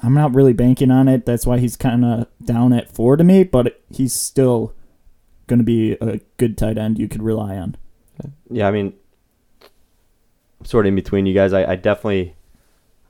I'm 0.02 0.14
not 0.14 0.34
really 0.34 0.52
banking 0.52 0.90
on 0.90 1.08
it. 1.08 1.26
That's 1.26 1.46
why 1.46 1.58
he's 1.58 1.76
kind 1.76 2.04
of 2.04 2.26
down 2.44 2.72
at 2.72 2.90
four 2.90 3.16
to 3.16 3.24
me, 3.24 3.44
but 3.44 3.80
he's 3.90 4.12
still 4.12 4.74
going 5.46 5.58
to 5.58 5.64
be 5.64 5.92
a 6.00 6.20
good 6.36 6.58
tight 6.58 6.78
end 6.78 6.98
you 6.98 7.08
could 7.08 7.22
rely 7.22 7.56
on. 7.56 7.76
Yeah, 8.50 8.68
I 8.68 8.70
mean, 8.70 8.94
sort 10.64 10.86
of 10.86 10.88
in 10.88 10.94
between 10.94 11.26
you 11.26 11.34
guys. 11.34 11.52
I, 11.52 11.72
I 11.72 11.76
definitely, 11.76 12.34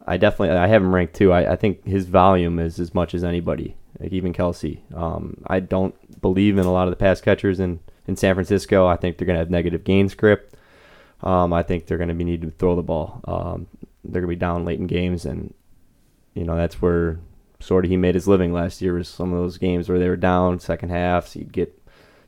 I 0.06 0.16
definitely, 0.16 0.56
I 0.56 0.66
have 0.66 0.82
him 0.82 0.94
ranked 0.94 1.14
too. 1.14 1.32
I, 1.32 1.52
I 1.52 1.56
think 1.56 1.84
his 1.84 2.06
volume 2.06 2.58
is 2.58 2.78
as 2.78 2.94
much 2.94 3.14
as 3.14 3.24
anybody, 3.24 3.76
like 3.98 4.12
even 4.12 4.32
Kelce. 4.32 4.80
Um, 4.94 5.42
I 5.46 5.60
don't 5.60 6.20
believe 6.20 6.58
in 6.58 6.66
a 6.66 6.72
lot 6.72 6.88
of 6.88 6.92
the 6.92 6.96
pass 6.96 7.20
catchers 7.20 7.60
in, 7.60 7.80
in 8.06 8.16
San 8.16 8.34
Francisco. 8.34 8.86
I 8.86 8.96
think 8.96 9.16
they're 9.16 9.26
going 9.26 9.36
to 9.36 9.40
have 9.40 9.50
negative 9.50 9.84
game 9.84 10.08
script. 10.08 10.54
Um, 11.22 11.52
I 11.52 11.62
think 11.62 11.86
they're 11.86 11.98
going 11.98 12.08
to 12.08 12.14
be 12.14 12.24
needing 12.24 12.50
to 12.50 12.56
throw 12.56 12.76
the 12.76 12.82
ball. 12.82 13.20
Um, 13.24 13.66
they're 14.04 14.20
going 14.20 14.30
to 14.30 14.36
be 14.36 14.40
down 14.40 14.64
late 14.64 14.78
in 14.78 14.86
games, 14.86 15.24
and 15.24 15.54
you 16.36 16.44
know 16.44 16.56
that's 16.56 16.80
where 16.82 17.18
sort 17.60 17.84
of 17.84 17.90
he 17.90 17.96
made 17.96 18.14
his 18.14 18.28
living 18.28 18.52
last 18.52 18.82
year. 18.82 18.94
Was 18.94 19.08
some 19.08 19.32
of 19.32 19.38
those 19.38 19.58
games 19.58 19.88
where 19.88 19.98
they 19.98 20.08
were 20.08 20.16
down 20.16 20.60
second 20.60 20.90
half, 20.90 21.28
so 21.28 21.38
you'd 21.40 21.52
get 21.52 21.76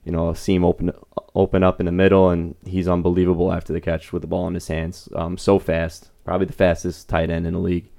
you 0.05 0.11
know 0.11 0.31
a 0.31 0.37
seam 0.37 0.65
open 0.65 0.91
open 1.35 1.63
up 1.63 1.79
in 1.79 1.87
the 1.87 1.93
middle, 1.93 2.31
and 2.31 2.57
he's 2.65 2.89
unbelievable 2.89 3.53
after 3.53 3.73
the 3.73 3.81
catch 3.81 4.13
with 4.13 4.23
the 4.23 4.29
ball 4.29 4.49
in 4.49 4.55
his 4.55 4.69
hands. 4.69 5.09
Um, 5.15 5.37
so 5.37 5.59
fast, 5.59 6.11
probably 6.25 6.47
the 6.47 6.53
fastest 6.55 7.09
tight 7.09 7.31
end 7.31 7.47
in 7.47 7.53
the 7.53 7.61
league. 7.61 7.91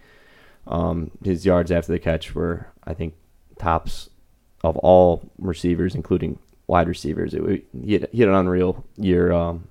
Um, 0.67 1.11
his 1.23 1.45
yards 1.45 1.71
after 1.71 1.91
the 1.91 1.99
catch 1.99 2.35
were, 2.35 2.67
I 2.83 2.93
think, 2.93 3.13
tops 3.59 4.09
of 4.63 4.77
all 4.77 5.29
receivers, 5.37 5.95
including 5.95 6.39
wide 6.67 6.87
receivers. 6.87 7.33
It, 7.33 7.65
he, 7.83 7.93
had, 7.93 8.09
he 8.11 8.19
had 8.19 8.29
an 8.29 8.35
unreal 8.35 8.83
year. 8.97 9.31
Um, 9.31 9.67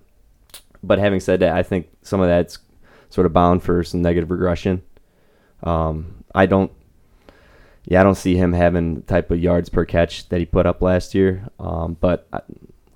but 0.82 0.98
having 0.98 1.20
said 1.20 1.40
that, 1.40 1.54
I 1.54 1.62
think 1.62 1.88
some 2.02 2.20
of 2.20 2.28
that's 2.28 2.58
sort 3.10 3.26
of 3.26 3.32
bound 3.32 3.62
for 3.62 3.84
some 3.84 4.02
negative 4.02 4.30
regression. 4.30 4.82
Um, 5.62 6.17
I 6.38 6.46
don't, 6.46 6.70
yeah, 7.84 8.00
I 8.00 8.04
don't 8.04 8.14
see 8.14 8.36
him 8.36 8.52
having 8.52 8.94
the 8.94 9.00
type 9.00 9.32
of 9.32 9.40
yards 9.40 9.68
per 9.68 9.84
catch 9.84 10.28
that 10.28 10.38
he 10.38 10.46
put 10.46 10.66
up 10.66 10.80
last 10.80 11.12
year. 11.12 11.48
Um, 11.58 11.96
but 12.00 12.28
I, 12.32 12.40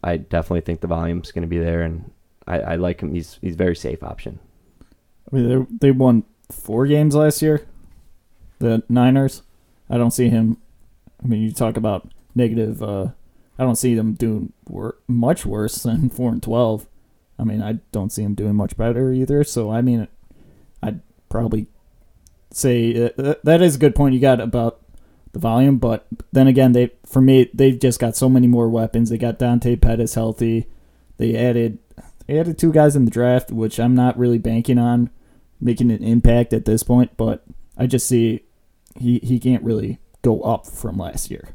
I 0.04 0.16
definitely 0.18 0.60
think 0.60 0.80
the 0.80 0.86
volume's 0.86 1.32
going 1.32 1.42
to 1.42 1.48
be 1.48 1.58
there, 1.58 1.82
and 1.82 2.12
I, 2.46 2.60
I 2.60 2.74
like 2.76 3.00
him. 3.00 3.12
He's 3.12 3.38
he's 3.40 3.54
a 3.54 3.56
very 3.56 3.74
safe 3.74 4.04
option. 4.04 4.38
I 4.80 5.34
mean, 5.36 5.48
they 5.48 5.88
they 5.88 5.90
won 5.90 6.22
four 6.52 6.86
games 6.86 7.16
last 7.16 7.42
year. 7.42 7.66
The 8.60 8.84
Niners. 8.88 9.42
I 9.90 9.98
don't 9.98 10.12
see 10.12 10.28
him. 10.28 10.58
I 11.22 11.26
mean, 11.26 11.42
you 11.42 11.50
talk 11.50 11.76
about 11.76 12.12
negative. 12.36 12.80
Uh, 12.80 13.08
I 13.58 13.64
don't 13.64 13.74
see 13.74 13.96
them 13.96 14.14
doing 14.14 14.52
wor- 14.68 14.98
much 15.08 15.44
worse 15.44 15.82
than 15.82 16.10
four 16.16 16.30
and 16.30 16.42
twelve. 16.42 16.86
I 17.40 17.42
mean, 17.42 17.60
I 17.60 17.80
don't 17.90 18.12
see 18.12 18.22
him 18.22 18.36
doing 18.36 18.54
much 18.54 18.76
better 18.76 19.12
either. 19.12 19.42
So, 19.42 19.72
I 19.72 19.82
mean, 19.82 20.06
I'd 20.80 21.00
probably 21.28 21.66
say 22.52 23.10
uh, 23.18 23.34
that 23.42 23.62
is 23.62 23.76
a 23.76 23.78
good 23.78 23.94
point 23.94 24.14
you 24.14 24.20
got 24.20 24.40
about 24.40 24.80
the 25.32 25.38
volume. 25.38 25.78
But 25.78 26.06
then 26.32 26.46
again, 26.46 26.72
they 26.72 26.90
for 27.04 27.20
me 27.20 27.50
they've 27.52 27.78
just 27.78 27.98
got 27.98 28.16
so 28.16 28.28
many 28.28 28.46
more 28.46 28.68
weapons. 28.68 29.10
They 29.10 29.18
got 29.18 29.38
Dante 29.38 29.76
Pettis 29.76 30.14
healthy. 30.14 30.66
They 31.16 31.36
added 31.36 31.78
they 32.26 32.38
added 32.38 32.58
two 32.58 32.72
guys 32.72 32.96
in 32.96 33.04
the 33.04 33.10
draft, 33.10 33.50
which 33.50 33.80
I'm 33.80 33.94
not 33.94 34.18
really 34.18 34.38
banking 34.38 34.78
on 34.78 35.10
making 35.60 35.90
an 35.90 36.02
impact 36.02 36.52
at 36.52 36.64
this 36.64 36.82
point. 36.82 37.16
But 37.16 37.44
I 37.76 37.86
just 37.86 38.06
see 38.06 38.44
he 38.96 39.18
he 39.18 39.38
can't 39.38 39.62
really 39.64 39.98
go 40.22 40.42
up 40.42 40.66
from 40.66 40.98
last 40.98 41.30
year. 41.30 41.48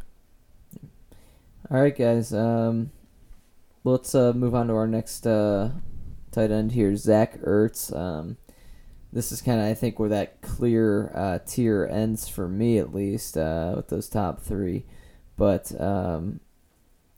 All 1.70 1.82
right, 1.82 1.95
guys. 1.95 2.34
Um, 2.34 2.91
let's 3.84 4.16
uh, 4.16 4.34
move 4.34 4.56
on 4.56 4.68
to 4.68 4.74
our 4.74 4.88
next 4.88 5.28
uh, 5.28 5.72
tight 6.32 6.52
end 6.52 6.72
here, 6.72 6.95
Zach 6.95 7.39
Ertz. 7.41 7.95
Um, 7.95 8.38
this 9.14 9.32
is 9.32 9.41
kind 9.41 9.60
of, 9.60 9.66
I 9.66 9.74
think, 9.74 9.99
where 9.99 10.10
that 10.10 10.41
clear 10.41 11.12
uh, 11.16 11.39
tier 11.45 11.88
ends 11.89 12.28
for 12.28 12.47
me, 12.47 12.78
at 12.78 12.93
least, 12.93 13.38
uh, 13.38 13.74
with 13.76 13.88
those 13.88 14.10
top 14.10 14.41
three. 14.41 14.86
But 15.38 15.80
um, 15.80 16.39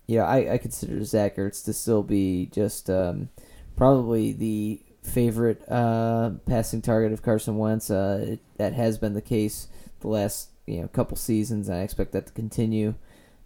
yeah, 0.08 0.26
I, 0.26 0.54
I 0.54 0.58
consider 0.58 1.04
Zach 1.04 1.38
Ertz 1.38 1.64
to 1.66 1.74
still 1.74 2.04
be 2.04 2.48
just 2.52 2.90
um, 2.90 3.30
probably 3.76 4.34
the 4.34 4.82
favorite 5.04 5.64
uh, 5.70 6.32
passing 6.46 6.82
target 6.82 7.12
of 7.12 7.22
Carson 7.22 7.58
Wentz. 7.58 7.90
Uh, 7.90 8.26
it, 8.34 8.40
that 8.58 8.74
has 8.74 8.98
been 8.98 9.14
the 9.14 9.22
case 9.22 9.68
the 10.02 10.08
last 10.08 10.50
you 10.66 10.82
know 10.82 10.88
couple 10.88 11.18
seasons. 11.18 11.70
And 11.70 11.78
I 11.78 11.82
expect 11.82 12.12
that 12.12 12.28
to 12.28 12.34
continue. 12.34 12.96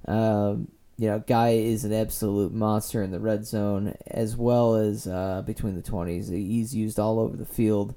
Um, 0.07 0.69
you 0.97 1.07
know, 1.07 1.19
guy 1.19 1.49
is 1.49 1.85
an 1.85 1.93
absolute 1.93 2.53
monster 2.53 3.01
in 3.01 3.11
the 3.11 3.19
red 3.19 3.45
zone 3.45 3.95
as 4.07 4.35
well 4.35 4.75
as 4.75 5.07
uh, 5.07 5.43
between 5.45 5.75
the 5.75 5.81
twenties. 5.81 6.29
He's 6.29 6.75
used 6.75 6.99
all 6.99 7.19
over 7.19 7.37
the 7.37 7.45
field. 7.45 7.95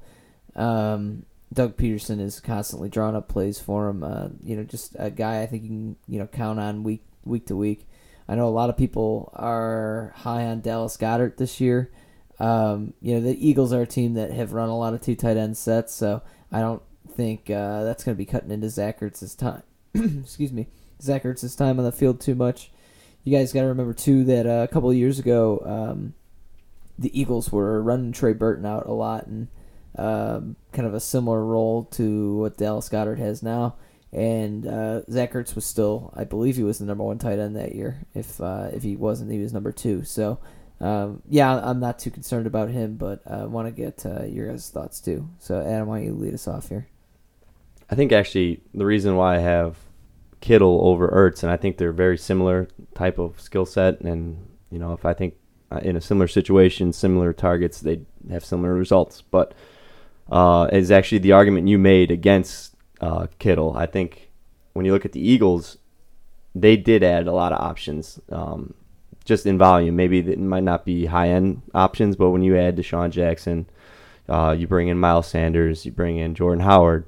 Um, 0.57 1.25
Doug 1.53 1.77
Pederson 1.77 2.21
is 2.21 2.41
constantly 2.41 2.89
drawing 2.89 3.15
up 3.15 3.29
plays 3.29 3.61
for 3.61 3.89
him. 3.89 4.03
Uh, 4.03 4.29
you 4.43 4.57
know, 4.57 4.65
just 4.65 4.97
a 4.99 5.11
guy 5.11 5.43
I 5.43 5.47
think 5.47 5.63
you 5.63 5.69
can 5.69 5.97
you 6.09 6.19
know 6.19 6.27
count 6.27 6.59
on 6.59 6.83
week 6.83 7.05
week 7.25 7.47
to 7.47 7.57
week. 7.57 7.87
I 8.29 8.35
know 8.35 8.49
a 8.49 8.51
lot 8.51 8.71
of 8.71 8.77
people 8.77 9.31
are 9.35 10.13
high 10.17 10.47
on 10.47 10.61
Dallas 10.61 10.97
Goedert 10.97 11.37
this 11.37 11.61
year. 11.61 11.93
Um, 12.39 12.95
you 13.01 13.15
know, 13.15 13.21
the 13.21 13.49
Eagles 13.49 13.73
are 13.73 13.83
a 13.83 13.87
team 13.87 14.15
that 14.15 14.33
have 14.33 14.53
run 14.53 14.69
a 14.69 14.77
lot 14.77 14.95
of 14.95 15.01
two 15.01 15.15
tight 15.15 15.37
end 15.37 15.57
sets, 15.57 15.95
so 15.95 16.23
I 16.51 16.61
don't 16.61 16.83
think 17.13 17.49
uh, 17.49 17.85
that's 17.85 18.05
going 18.05 18.15
to 18.15 18.19
be 18.19 18.27
cutting 18.27 18.51
into 18.51 18.69
Zach 18.69 19.01
Ertz's 19.01 19.35
time. 19.35 19.63
Excuse 19.95 20.53
me, 20.53 20.67
Zach 21.01 21.25
Ertz's 21.25 21.57
time 21.57 21.79
on 21.79 21.85
the 21.85 21.93
field 21.93 22.21
too 22.21 22.35
much. 22.35 22.71
You 23.25 23.37
guys 23.37 23.53
got 23.53 23.63
to 23.63 23.69
remember 23.69 23.95
too 23.95 24.25
that 24.25 24.47
uh, 24.47 24.65
a 24.65 24.69
couple 24.69 24.93
years 24.93 25.19
ago, 25.19 25.63
um, 25.65 26.15
the 26.99 27.19
Eagles 27.19 27.51
were 27.51 27.83
running 27.83 28.13
Trey 28.13 28.33
Burton 28.33 28.67
out 28.67 28.87
a 28.87 28.93
lot 28.93 29.27
and 29.27 29.49
um, 29.97 30.57
kind 30.73 30.87
of 30.87 30.95
a 30.95 31.01
similar 31.01 31.45
role 31.45 31.85
to 31.85 32.37
what 32.37 32.57
Dallas 32.57 32.89
Goedert 32.89 33.19
has 33.19 33.43
now. 33.43 33.77
And 34.13 34.67
uh, 34.67 35.03
Zach 35.11 35.33
Ertz 35.33 35.55
was 35.55 35.67
still, 35.67 36.13
I 36.17 36.25
believe, 36.25 36.57
he 36.57 36.63
was 36.63 36.79
the 36.79 36.87
number 36.87 37.05
one 37.05 37.19
tight 37.19 37.39
end 37.39 37.57
that 37.57 37.75
year. 37.75 38.03
If 38.15 38.41
uh, 38.41 38.71
if 38.73 38.83
he 38.83 38.97
wasn't, 38.97 39.33
he 39.33 39.39
was 39.39 39.53
number 39.53 39.73
two. 39.73 40.05
So 40.05 40.39
um, 40.81 41.23
yeah, 41.29 41.59
I'm 41.59 41.81
not 41.81 41.99
too 41.99 42.11
concerned 42.11 42.47
about 42.47 42.69
him, 42.69 42.97
but 42.97 43.23
I 43.27 43.41
uh, 43.41 43.47
want 43.47 43.69
to 43.69 43.73
get 43.73 44.05
uh, 44.05 44.25
your 44.25 44.51
guys' 44.51 44.71
thoughts 44.71 45.01
too. 45.01 45.29
So 45.39 45.61
Adam, 45.61 45.89
why 45.89 45.99
don't 45.99 46.07
you 46.07 46.15
lead 46.15 46.35
us 46.35 46.47
off 46.47 46.69
here? 46.69 46.89
I 47.91 47.95
think 47.95 48.13
actually 48.13 48.61
the 48.75 48.85
reason 48.85 49.17
why 49.17 49.37
I 49.37 49.39
have 49.39 49.77
Kittle 50.41 50.81
over 50.87 51.09
Ertz, 51.09 51.43
and 51.43 51.51
I 51.51 51.57
think 51.57 51.79
they're 51.79 51.93
very 51.93 52.19
similar 52.19 52.69
type 52.95 53.19
of 53.19 53.41
skill 53.41 53.65
set, 53.65 54.01
and 54.01 54.47
you 54.71 54.79
know 54.79 54.93
if 54.93 55.05
I 55.05 55.15
think 55.15 55.35
uh, 55.71 55.81
in 55.83 55.97
a 55.97 56.01
similar 56.01 56.29
situation, 56.29 56.93
similar 56.93 57.33
targets, 57.33 57.81
they 57.81 58.01
have 58.31 58.45
similar 58.45 58.75
results, 58.75 59.23
but 59.23 59.55
uh, 60.31 60.69
is 60.73 60.91
actually 60.91 61.19
the 61.19 61.33
argument 61.33 61.69
you 61.69 61.79
made 61.79 62.11
against 62.11 62.75
uh, 63.01 63.27
Kittle. 63.39 63.77
I 63.77 63.87
think 63.87 64.31
when 64.73 64.87
you 64.87 64.93
look 64.93 65.05
at 65.05 65.13
the 65.13 65.27
Eagles, 65.27 65.79
they 66.55 66.77
did 66.77 67.03
add 67.03 67.27
a 67.27 67.33
lot 67.33 67.53
of 67.53 67.61
options, 67.61 68.19
um, 68.31 68.75
just 69.25 69.47
in 69.47 69.59
volume. 69.59 69.97
Maybe 69.97 70.19
it 70.19 70.39
might 70.39 70.63
not 70.63 70.85
be 70.85 71.07
high 71.07 71.29
end 71.29 71.63
options, 71.75 72.17
but 72.17 72.31
when 72.31 72.43
you 72.43 72.57
add 72.57 72.77
DeSean 72.77 73.11
Jackson, 73.11 73.69
uh, 74.29 74.55
you 74.59 74.67
bring 74.67 74.89
in 74.89 74.99
Miles 74.99 75.27
Sanders, 75.27 75.85
you 75.85 75.93
bring 75.93 76.17
in 76.17 76.35
Jordan 76.35 76.65
Howard. 76.65 77.07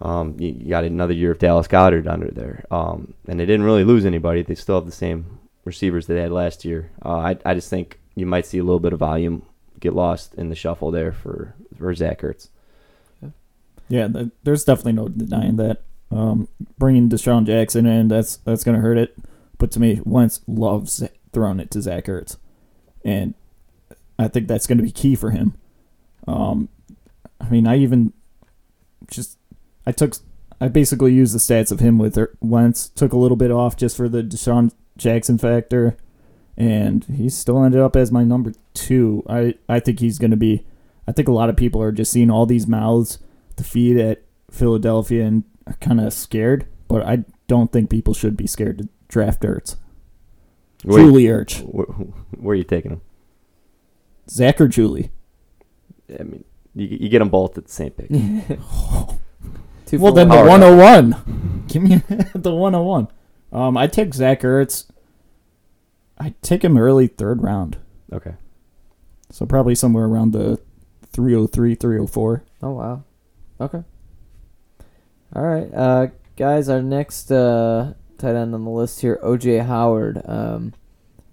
Um, 0.00 0.36
you, 0.38 0.48
you, 0.48 0.70
got 0.70 0.84
another 0.84 1.12
year 1.12 1.32
of 1.32 1.38
Dallas 1.38 1.68
Goedert 1.68 2.06
under 2.06 2.30
there, 2.30 2.64
um, 2.70 3.12
and 3.28 3.38
they 3.38 3.44
didn't 3.44 3.64
really 3.66 3.84
lose 3.84 4.06
anybody. 4.06 4.40
They 4.40 4.54
still 4.54 4.76
have 4.76 4.86
the 4.86 4.92
same 4.92 5.40
receivers 5.66 6.06
that 6.06 6.14
they 6.14 6.22
had 6.22 6.32
last 6.32 6.64
year. 6.64 6.90
Uh, 7.04 7.18
I, 7.18 7.36
I 7.44 7.52
just 7.52 7.68
think 7.68 8.00
you 8.14 8.24
might 8.24 8.46
see 8.46 8.58
a 8.58 8.64
little 8.64 8.80
bit 8.80 8.94
of 8.94 8.98
volume 8.98 9.42
get 9.78 9.94
lost 9.94 10.34
in 10.36 10.48
the 10.48 10.54
shuffle 10.54 10.90
there 10.90 11.12
for 11.12 11.54
for 11.80 11.94
Zach 11.94 12.20
Ertz. 12.20 12.48
Yeah, 13.88 14.08
there's 14.44 14.64
definitely 14.64 14.92
no 14.92 15.08
denying 15.08 15.56
that. 15.56 15.82
Um, 16.12 16.48
bringing 16.78 17.08
DeSean 17.08 17.44
Jackson 17.44 17.86
in, 17.86 18.08
that's 18.08 18.36
that's 18.38 18.62
gonna 18.62 18.78
hurt 18.78 18.98
it. 18.98 19.16
But 19.58 19.72
to 19.72 19.80
me, 19.80 20.00
Wentz 20.04 20.40
loves 20.46 21.02
throwing 21.32 21.60
it 21.60 21.70
to 21.72 21.82
Zach 21.82 22.04
Ertz, 22.06 22.36
and 23.04 23.34
I 24.18 24.28
think 24.28 24.46
that's 24.46 24.68
gonna 24.68 24.82
be 24.82 24.92
key 24.92 25.16
for 25.16 25.30
him. 25.30 25.54
Um, 26.28 26.68
I 27.40 27.48
mean, 27.48 27.66
I 27.66 27.76
even 27.78 28.12
just 29.10 29.38
I 29.86 29.92
took 29.92 30.14
I 30.60 30.68
basically 30.68 31.12
used 31.12 31.34
the 31.34 31.38
stats 31.38 31.72
of 31.72 31.80
him 31.80 31.98
with 31.98 32.18
Wentz, 32.40 32.88
took 32.90 33.12
a 33.12 33.18
little 33.18 33.36
bit 33.36 33.50
off 33.50 33.76
just 33.76 33.96
for 33.96 34.08
the 34.08 34.22
DeSean 34.22 34.72
Jackson 34.96 35.38
factor, 35.38 35.96
and 36.56 37.04
he 37.04 37.28
still 37.28 37.64
ended 37.64 37.80
up 37.80 37.96
as 37.96 38.12
my 38.12 38.22
number 38.22 38.52
two. 38.72 39.24
I 39.28 39.54
I 39.68 39.80
think 39.80 39.98
he's 39.98 40.18
gonna 40.18 40.36
be. 40.36 40.64
I 41.10 41.12
think 41.12 41.26
a 41.26 41.32
lot 41.32 41.48
of 41.48 41.56
people 41.56 41.82
are 41.82 41.90
just 41.90 42.12
seeing 42.12 42.30
all 42.30 42.46
these 42.46 42.68
mouths 42.68 43.18
to 43.56 43.64
feed 43.64 43.96
at 43.96 44.22
Philadelphia 44.48 45.26
and 45.26 45.42
are 45.66 45.76
kind 45.80 46.00
of 46.00 46.12
scared. 46.12 46.68
But 46.86 47.04
I 47.04 47.24
don't 47.48 47.72
think 47.72 47.90
people 47.90 48.14
should 48.14 48.36
be 48.36 48.46
scared 48.46 48.78
to 48.78 48.88
draft 49.08 49.42
Ertz. 49.42 49.74
Where, 50.84 51.02
Julie 51.02 51.24
Ertz. 51.24 51.62
Where, 51.62 51.86
where, 51.86 52.52
are 52.52 52.54
you 52.54 52.62
taking 52.62 52.92
him? 52.92 53.00
Zach 54.28 54.60
or 54.60 54.68
Julie? 54.68 55.10
I 56.16 56.22
mean, 56.22 56.44
you, 56.76 56.86
you 56.86 57.08
get 57.08 57.18
them 57.18 57.28
both 57.28 57.58
at 57.58 57.64
the 57.64 57.72
same 57.72 57.90
pick. 57.90 58.08
well, 60.00 60.12
then 60.12 60.28
the 60.28 60.44
101. 60.44 61.64
Give 61.66 61.82
me 61.82 61.96
the 62.36 62.54
101. 62.54 63.08
Um, 63.52 63.76
I 63.76 63.88
take 63.88 64.14
Zach 64.14 64.42
Ertz. 64.42 64.86
I 66.18 66.34
take 66.40 66.62
him 66.62 66.78
early 66.78 67.08
third 67.08 67.42
round. 67.42 67.78
Okay. 68.12 68.34
So 69.28 69.44
probably 69.44 69.74
somewhere 69.74 70.04
around 70.04 70.34
the 70.34 70.60
303, 71.12 71.74
304. 71.74 72.44
Oh, 72.62 72.70
wow. 72.70 73.04
Okay. 73.60 73.82
All 75.34 75.42
right. 75.42 75.72
Uh, 75.74 76.08
guys, 76.36 76.68
our 76.68 76.82
next 76.82 77.30
uh, 77.30 77.94
tight 78.18 78.34
end 78.34 78.54
on 78.54 78.64
the 78.64 78.70
list 78.70 79.00
here, 79.00 79.18
OJ 79.22 79.66
Howard. 79.66 80.22
Um, 80.24 80.74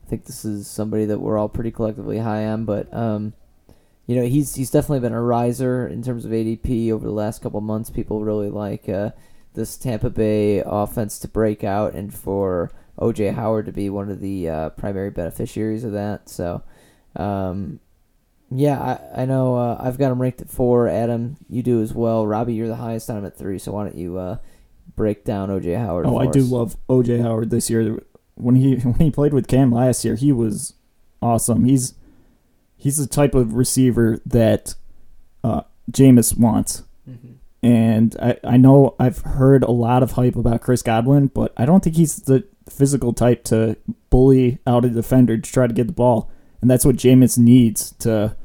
I 0.08 0.10
think 0.10 0.26
this 0.26 0.46
is 0.46 0.68
somebody 0.68 1.06
that 1.06 1.20
we're 1.20 1.38
all 1.38 1.50
pretty 1.50 1.72
collectively 1.72 2.20
high 2.20 2.46
on, 2.46 2.66
but 2.66 2.94
um, 2.94 3.34
you 4.06 4.16
know 4.16 4.24
he's 4.24 4.56
he's 4.56 4.72
definitely 4.72 5.02
been 5.02 5.14
a 5.14 5.22
riser 5.22 5.86
in 5.86 6.02
terms 6.02 6.24
of 6.24 6.32
ADP 6.32 6.92
over 6.92 7.06
the 7.06 7.12
last 7.12 7.42
couple 7.42 7.60
months. 7.60 7.90
People 7.90 8.24
really 8.24 8.50
like 8.50 8.88
uh, 8.88 9.12
this 9.54 9.76
Tampa 9.76 10.10
Bay 10.10 10.64
offense 10.66 11.20
to 11.20 11.28
break 11.28 11.66
out, 11.66 11.94
and 11.94 12.14
for 12.14 12.72
OJ 12.98 13.34
Howard 13.34 13.66
to 13.66 13.74
be 13.74 13.90
one 13.90 14.10
of 14.10 14.22
the 14.22 14.50
uh, 14.50 14.70
primary 14.70 15.10
beneficiaries 15.10 15.84
of 15.84 15.92
that. 15.92 16.30
So, 16.30 16.64
um, 17.18 17.82
yeah, 18.50 18.80
I, 18.80 19.24
I 19.24 19.26
know 19.26 19.56
uh, 19.56 19.78
I've 19.80 19.98
got 19.98 20.12
him 20.12 20.22
ranked 20.22 20.42
at 20.42 20.50
four. 20.50 20.88
Adam, 20.88 21.38
you 21.50 21.62
do 21.62 21.82
as 21.82 21.94
well. 21.94 22.26
Robbie, 22.26 22.54
you're 22.54 22.68
the 22.68 22.76
highest 22.76 23.10
on 23.10 23.18
him 23.18 23.26
at 23.26 23.38
three. 23.38 23.60
So 23.60 23.74
why 23.74 23.84
don't 23.84 23.96
you 23.98 24.18
uh, 24.18 24.38
break 24.96 25.26
down 25.26 25.50
OJ 25.50 25.78
Howard? 25.78 26.06
Oh, 26.06 26.18
I 26.18 26.28
us? 26.28 26.34
do 26.34 26.42
love 26.42 26.78
OJ 26.90 27.22
Howard 27.22 27.50
this 27.50 27.70
year. 27.70 28.02
When 28.36 28.56
he 28.56 28.76
when 28.78 29.00
he 29.00 29.12
played 29.12 29.34
with 29.34 29.48
Cam 29.48 29.72
last 29.72 30.06
year, 30.06 30.16
he 30.16 30.32
was 30.32 30.74
awesome. 31.22 31.66
He's 31.66 31.94
he's 32.78 32.98
the 32.98 33.08
type 33.08 33.36
of 33.36 33.54
receiver 33.54 34.20
that 34.26 34.76
uh, 35.44 35.62
Jameis 35.92 36.38
wants. 36.38 36.84
Mm-hmm. 37.10 37.34
And 37.64 38.16
I, 38.22 38.38
I 38.44 38.58
know 38.58 38.96
I've 39.00 39.20
heard 39.20 39.64
a 39.64 39.72
lot 39.72 40.04
of 40.04 40.12
hype 40.12 40.36
about 40.36 40.62
Chris 40.62 40.82
Godwin, 40.82 41.28
but 41.28 41.52
I 41.58 41.66
don't 41.66 41.84
think 41.84 41.96
he's 41.98 42.18
the 42.18 42.46
physical 42.70 43.14
type 43.14 43.44
to 43.46 43.76
bully 44.10 44.60
out 44.68 44.86
a 44.86 44.90
defender 44.90 45.38
to 45.38 45.52
try 45.52 45.68
to 45.68 45.74
get 45.74 45.88
the 45.88 45.94
ball 45.94 46.32
and 46.62 46.70
that's 46.70 46.86
what 46.86 46.96
Jameis 46.96 47.38
needs 47.38 47.92
to 48.00 48.36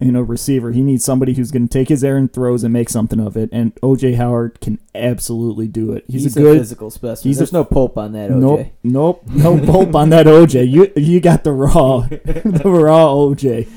you 0.00 0.10
know 0.10 0.22
receiver. 0.22 0.72
He 0.72 0.82
needs 0.82 1.04
somebody 1.04 1.34
who's 1.34 1.50
going 1.50 1.68
to 1.68 1.72
take 1.72 1.88
his 1.88 2.02
errand 2.02 2.32
throws 2.32 2.64
and 2.64 2.72
make 2.72 2.88
something 2.88 3.20
of 3.20 3.36
it. 3.36 3.50
And 3.52 3.74
OJ 3.76 4.16
Howard 4.16 4.60
can 4.60 4.78
absolutely 4.94 5.68
do 5.68 5.92
it. 5.92 6.04
He's, 6.08 6.24
he's 6.24 6.36
a 6.36 6.40
good 6.40 6.56
a 6.56 6.60
physical 6.60 6.90
specimen. 6.90 7.28
He's 7.28 7.38
There's 7.38 7.50
a, 7.50 7.54
no 7.54 7.64
pulp 7.64 7.98
on 7.98 8.12
that 8.12 8.30
OJ. 8.30 8.40
Nope, 8.40 8.66
nope, 8.82 9.22
no 9.28 9.66
pulp 9.72 9.94
on 9.94 10.10
that 10.10 10.26
OJ. 10.26 10.68
You 10.68 10.90
you 10.96 11.20
got 11.20 11.44
the 11.44 11.52
raw, 11.52 12.00
the 12.08 12.62
raw 12.64 13.08
OJ. 13.08 13.68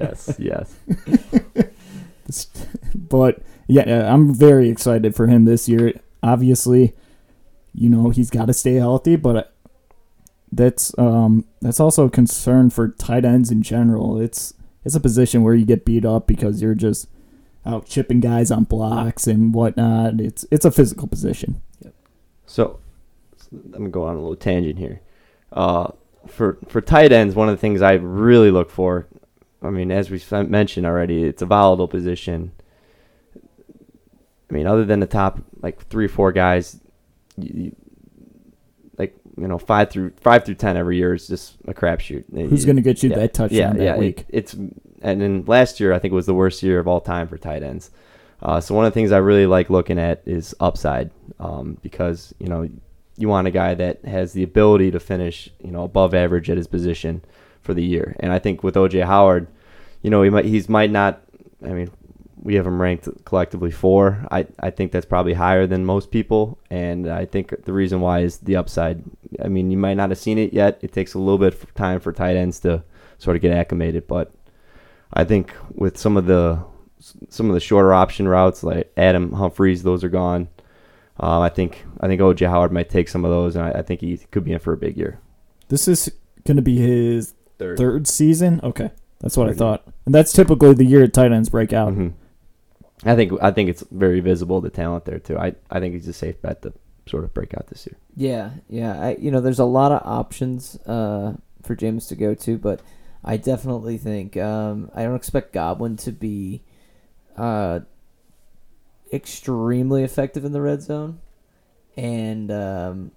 yes, 0.00 0.34
yes. 0.38 0.74
but 2.94 3.42
yeah, 3.66 3.82
uh, 3.82 4.12
I'm 4.12 4.32
very 4.32 4.68
excited 4.68 5.14
for 5.14 5.26
him 5.26 5.44
this 5.44 5.68
year. 5.68 5.92
Obviously, 6.22 6.94
you 7.74 7.90
know 7.90 8.10
he's 8.10 8.30
got 8.30 8.46
to 8.46 8.54
stay 8.54 8.74
healthy, 8.74 9.16
but 9.16 9.52
that's 10.52 10.96
um 10.98 11.44
that's 11.60 11.80
also 11.80 12.06
a 12.06 12.10
concern 12.10 12.70
for 12.70 12.88
tight 12.88 13.24
ends 13.24 13.50
in 13.50 13.62
general. 13.62 14.20
It's 14.20 14.54
it's 14.84 14.94
a 14.94 15.00
position 15.00 15.42
where 15.42 15.54
you 15.54 15.64
get 15.64 15.84
beat 15.84 16.04
up 16.04 16.26
because 16.26 16.62
you're 16.62 16.74
just 16.74 17.08
out 17.66 17.86
chipping 17.86 18.20
guys 18.20 18.50
on 18.50 18.64
blocks 18.64 19.26
and 19.26 19.52
whatnot. 19.52 20.20
It's 20.20 20.46
it's 20.50 20.64
a 20.64 20.70
physical 20.70 21.06
position. 21.06 21.60
Yep. 21.84 21.94
So 22.46 22.80
I'm 23.52 23.72
gonna 23.72 23.88
go 23.90 24.04
on 24.04 24.16
a 24.16 24.20
little 24.20 24.36
tangent 24.36 24.78
here. 24.78 25.00
Uh, 25.52 25.92
for 26.26 26.58
for 26.68 26.80
tight 26.80 27.12
ends, 27.12 27.34
one 27.34 27.48
of 27.48 27.54
the 27.54 27.60
things 27.60 27.82
I 27.82 27.92
really 27.94 28.50
look 28.50 28.70
for, 28.70 29.06
I 29.62 29.70
mean, 29.70 29.90
as 29.90 30.10
we 30.10 30.22
mentioned 30.46 30.86
already, 30.86 31.24
it's 31.24 31.42
a 31.42 31.46
volatile 31.46 31.88
position. 31.88 32.52
I 34.50 34.54
mean, 34.54 34.66
other 34.66 34.84
than 34.84 35.00
the 35.00 35.06
top 35.06 35.40
like 35.60 35.86
three 35.88 36.06
or 36.06 36.10
four 36.10 36.32
guys, 36.32 36.80
you, 37.36 37.74
you, 39.40 39.48
know 39.48 39.58
five 39.58 39.90
through 39.90 40.12
five 40.20 40.44
through 40.44 40.56
ten 40.56 40.76
every 40.76 40.96
year 40.96 41.14
is 41.14 41.26
just 41.28 41.56
a 41.66 41.74
crapshoot. 41.74 42.24
Who's 42.32 42.64
going 42.64 42.76
to 42.76 42.82
get 42.82 43.02
you 43.02 43.10
Yeah, 43.10 43.16
that 43.16 43.34
touchdown 43.34 43.58
yeah, 43.58 43.72
that 43.72 43.82
yeah, 43.84 43.94
it- 43.94 43.98
week? 43.98 44.24
it's 44.28 44.54
and 44.54 45.20
then 45.20 45.44
last 45.46 45.78
year 45.80 45.92
I 45.92 45.98
think 45.98 46.12
it 46.12 46.14
was 46.16 46.26
the 46.26 46.34
worst 46.34 46.62
year 46.62 46.78
of 46.78 46.88
all 46.88 47.00
time 47.00 47.28
for 47.28 47.38
tight 47.38 47.62
ends. 47.62 47.90
Uh, 48.42 48.60
so 48.60 48.74
one 48.74 48.84
of 48.84 48.92
the 48.92 48.94
things 48.94 49.10
I 49.12 49.18
really 49.18 49.46
like 49.46 49.68
looking 49.70 49.98
at 49.98 50.22
is 50.26 50.54
upside, 50.60 51.10
um, 51.40 51.76
because 51.82 52.34
you 52.38 52.46
know 52.48 52.68
you 53.16 53.28
want 53.28 53.48
a 53.48 53.50
guy 53.50 53.74
that 53.74 54.04
has 54.04 54.32
the 54.32 54.44
ability 54.44 54.90
to 54.92 55.00
finish 55.00 55.48
you 55.62 55.70
know 55.72 55.82
above 55.84 56.14
average 56.14 56.48
at 56.50 56.56
his 56.56 56.66
position 56.68 57.22
for 57.62 57.74
the 57.74 57.82
year. 57.84 58.14
And 58.20 58.32
I 58.32 58.38
think 58.38 58.62
with 58.62 58.76
OJ 58.76 59.04
Howard, 59.06 59.48
you 60.02 60.10
know 60.10 60.22
he 60.22 60.30
might 60.30 60.44
he's 60.44 60.68
might 60.68 60.90
not. 60.90 61.20
I 61.64 61.70
mean, 61.70 61.90
we 62.42 62.54
have 62.54 62.64
them 62.64 62.80
ranked 62.80 63.08
collectively 63.24 63.70
four. 63.70 64.26
I 64.30 64.46
I 64.60 64.70
think 64.70 64.92
that's 64.92 65.06
probably 65.06 65.34
higher 65.34 65.66
than 65.66 65.84
most 65.84 66.10
people, 66.10 66.58
and 66.70 67.08
I 67.08 67.24
think 67.26 67.64
the 67.64 67.72
reason 67.72 68.00
why 68.00 68.20
is 68.20 68.38
the 68.38 68.56
upside. 68.56 69.02
I 69.44 69.48
mean, 69.48 69.70
you 69.70 69.76
might 69.78 69.94
not 69.96 70.10
have 70.10 70.18
seen 70.18 70.38
it 70.38 70.52
yet. 70.52 70.78
It 70.82 70.92
takes 70.92 71.14
a 71.14 71.18
little 71.18 71.38
bit 71.38 71.54
of 71.54 71.74
time 71.74 72.00
for 72.00 72.12
tight 72.12 72.36
ends 72.36 72.60
to 72.60 72.82
sort 73.18 73.36
of 73.36 73.42
get 73.42 73.52
acclimated, 73.52 74.06
but 74.06 74.32
I 75.12 75.24
think 75.24 75.52
with 75.74 75.96
some 75.98 76.16
of 76.16 76.26
the 76.26 76.58
some 77.28 77.48
of 77.48 77.54
the 77.54 77.60
shorter 77.60 77.92
option 77.94 78.26
routes 78.28 78.62
like 78.62 78.92
Adam 78.96 79.32
Humphries, 79.32 79.82
those 79.82 80.02
are 80.04 80.08
gone. 80.08 80.48
Um, 81.20 81.42
I 81.42 81.48
think 81.48 81.84
I 82.00 82.06
think 82.06 82.20
OJ 82.20 82.48
Howard 82.48 82.72
might 82.72 82.88
take 82.90 83.08
some 83.08 83.24
of 83.24 83.30
those, 83.30 83.56
and 83.56 83.64
I, 83.64 83.70
I 83.78 83.82
think 83.82 84.00
he 84.00 84.18
could 84.30 84.44
be 84.44 84.52
in 84.52 84.58
for 84.60 84.72
a 84.72 84.76
big 84.76 84.96
year. 84.96 85.18
This 85.68 85.88
is 85.88 86.10
going 86.44 86.56
to 86.56 86.62
be 86.62 86.78
his 86.78 87.34
Third. 87.58 87.76
third 87.76 88.06
season. 88.06 88.60
Okay, 88.62 88.90
that's 89.20 89.36
what 89.36 89.48
I 89.48 89.50
Third. 89.50 89.58
thought, 89.58 89.84
and 90.06 90.14
that's 90.14 90.32
typically 90.32 90.74
the 90.74 90.84
year 90.84 91.06
tight 91.08 91.32
ends 91.32 91.48
break 91.48 91.72
out. 91.72 91.92
Mhm. 91.92 92.12
I 93.04 93.14
think 93.14 93.32
I 93.40 93.50
think 93.50 93.70
it's 93.70 93.84
very 93.90 94.20
visible 94.20 94.60
the 94.60 94.70
talent 94.70 95.04
there 95.04 95.18
too. 95.18 95.38
I, 95.38 95.54
I 95.70 95.80
think 95.80 95.94
he's 95.94 96.08
a 96.08 96.12
safe 96.12 96.40
bet 96.42 96.62
to 96.62 96.72
sort 97.06 97.24
of 97.24 97.32
break 97.32 97.54
out 97.54 97.68
this 97.68 97.86
year. 97.86 97.96
Yeah, 98.16 98.50
yeah. 98.68 99.00
I 99.00 99.16
you 99.16 99.30
know, 99.30 99.40
there's 99.40 99.58
a 99.58 99.64
lot 99.64 99.92
of 99.92 100.02
options 100.04 100.76
uh, 100.86 101.34
for 101.62 101.76
Jameis 101.76 102.08
to 102.08 102.16
go 102.16 102.34
to, 102.34 102.58
but 102.58 102.80
I 103.24 103.36
definitely 103.36 103.98
think 103.98 104.36
um, 104.36 104.90
I 104.94 105.04
don't 105.04 105.16
expect 105.16 105.52
Godwin 105.52 105.96
to 105.98 106.12
be 106.12 106.62
uh, 107.36 107.80
extremely 109.12 110.02
effective 110.02 110.44
in 110.44 110.52
the 110.52 110.60
red 110.60 110.82
zone, 110.82 111.20
and 111.96 112.50
um, 112.50 113.12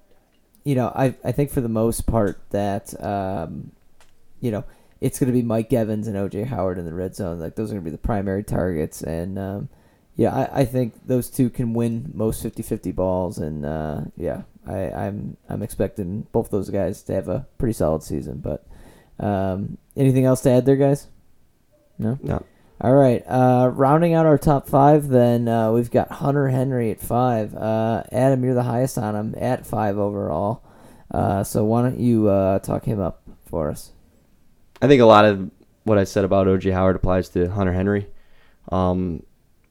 you 0.64 0.76
know, 0.76 0.92
I 0.96 1.16
I 1.24 1.32
think 1.32 1.50
for 1.50 1.62
the 1.62 1.70
most 1.70 2.06
part 2.06 2.40
that 2.52 2.94
um, 3.04 3.72
you 4.40 4.52
know 4.52 4.64
it's 5.02 5.20
going 5.20 5.28
to 5.28 5.34
be 5.34 5.42
Mike 5.42 5.74
Evans 5.74 6.08
and 6.08 6.16
OJ 6.16 6.46
Howard 6.46 6.78
in 6.78 6.86
the 6.86 6.94
red 6.94 7.16
zone. 7.16 7.40
Like 7.40 7.56
those 7.56 7.72
are 7.72 7.74
going 7.74 7.84
to 7.84 7.90
be 7.90 7.96
the 7.96 7.98
primary 7.98 8.44
targets, 8.44 9.02
and 9.02 9.38
um, 9.38 9.70
yeah, 10.16 10.34
I, 10.34 10.62
I 10.62 10.66
think 10.66 10.94
those 11.08 11.30
two 11.30 11.50
can 11.50 11.74
win 11.74 12.12
most 12.14 12.44
50-50 12.44 12.96
balls, 12.96 13.40
and 13.40 13.66
uh, 13.66 14.02
yeah, 14.16 14.44
I, 14.66 14.92
I'm 14.92 15.38
I'm 15.50 15.64
expecting 15.64 16.28
both 16.32 16.52
those 16.52 16.70
guys 16.70 17.02
to 17.04 17.14
have 17.14 17.28
a 17.28 17.48
pretty 17.58 17.74
solid 17.74 18.04
season. 18.04 18.38
But 18.38 18.66
um, 19.20 19.78
anything 19.98 20.26
else 20.26 20.42
to 20.42 20.52
add 20.52 20.66
there, 20.66 20.76
guys? 20.76 21.08
No. 21.98 22.20
No. 22.22 22.46
All 22.80 22.96
right. 22.96 23.24
Uh, 23.28 23.72
rounding 23.74 24.14
out 24.14 24.26
our 24.26 24.40
top 24.40 24.68
five, 24.68 25.08
then 25.08 25.48
uh, 25.48 25.72
we've 25.72 25.92
got 25.92 26.12
Hunter 26.12 26.50
Henry 26.50 26.90
at 26.90 27.00
five. 27.00 27.56
Uh, 27.56 28.04
Adam, 28.12 28.44
you're 28.44 28.56
the 28.56 28.64
highest 28.64 28.98
on 28.98 29.16
him 29.16 29.36
at 29.38 29.68
five 29.68 29.98
overall. 30.00 30.64
Uh, 31.12 31.44
so 31.44 31.64
why 31.64 31.84
don't 31.84 32.00
you 32.00 32.28
uh, 32.30 32.58
talk 32.60 32.86
him 32.86 33.00
up 33.00 33.22
for 33.46 33.70
us? 33.70 33.92
I 34.82 34.88
think 34.88 35.02
a 35.02 35.06
lot 35.06 35.26
of 35.26 35.50
what 35.84 35.98
I 35.98 36.04
said 36.04 36.26
about 36.26 36.48
OJ 36.48 36.74
Howard 36.74 36.96
applies 36.96 37.30
to 37.30 37.50
Hunter 37.50 37.74
Henry, 37.74 38.08
um, 38.72 39.24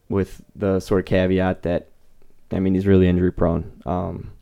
with 0.08 0.42
the 0.56 0.80
sort 0.80 1.00
of 1.00 1.06
caveat 1.06 1.62
that, 1.62 1.88
I 2.50 2.58
mean, 2.58 2.74
he's 2.74 2.86
really 2.86 3.08
injury 3.08 3.32
prone. 3.32 3.80
Um, 3.86 4.32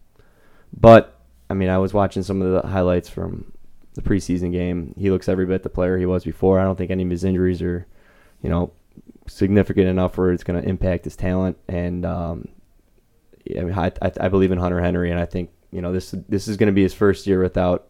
but 0.73 1.21
I 1.51 1.55
mean, 1.55 1.69
I 1.69 1.79
was 1.79 1.95
watching 1.95 2.23
some 2.23 2.43
of 2.43 2.63
the 2.63 2.69
highlights 2.69 3.09
from 3.09 3.53
the 3.95 4.03
preseason 4.03 4.53
game. 4.53 4.95
He 4.99 5.11
looks 5.11 5.29
every 5.29 5.47
bit 5.47 5.63
the 5.63 5.69
player 5.69 5.99
he 5.99 6.07
was 6.07 6.25
before. 6.25 6.59
I 6.59 6.65
don't 6.65 6.77
think 6.77 6.91
any 6.91 7.03
of 7.03 7.11
his 7.11 7.25
injuries 7.25 7.63
are, 7.63 7.87
you 8.43 8.51
know, 8.51 8.73
significant 9.27 9.89
enough 9.89 10.17
where 10.17 10.33
it's 10.33 10.45
going 10.45 10.61
to 10.61 10.69
impact 10.69 11.05
his 11.05 11.17
talent. 11.17 11.59
And 11.69 12.05
um, 12.05 12.49
I 13.57 13.61
mean, 13.61 13.75
I, 13.75 13.93
I, 14.21 14.29
believe 14.29 14.53
in 14.53 14.59
Hunter 14.59 14.81
Henry, 14.81 15.11
and 15.11 15.19
I 15.19 15.25
think 15.25 15.51
you 15.71 15.83
know 15.83 15.93
this 15.93 16.15
this 16.29 16.49
is 16.49 16.57
going 16.57 16.69
to 16.69 16.73
be 16.73 16.83
his 16.83 16.95
first 16.95 17.27
year 17.27 17.43
without 17.43 17.88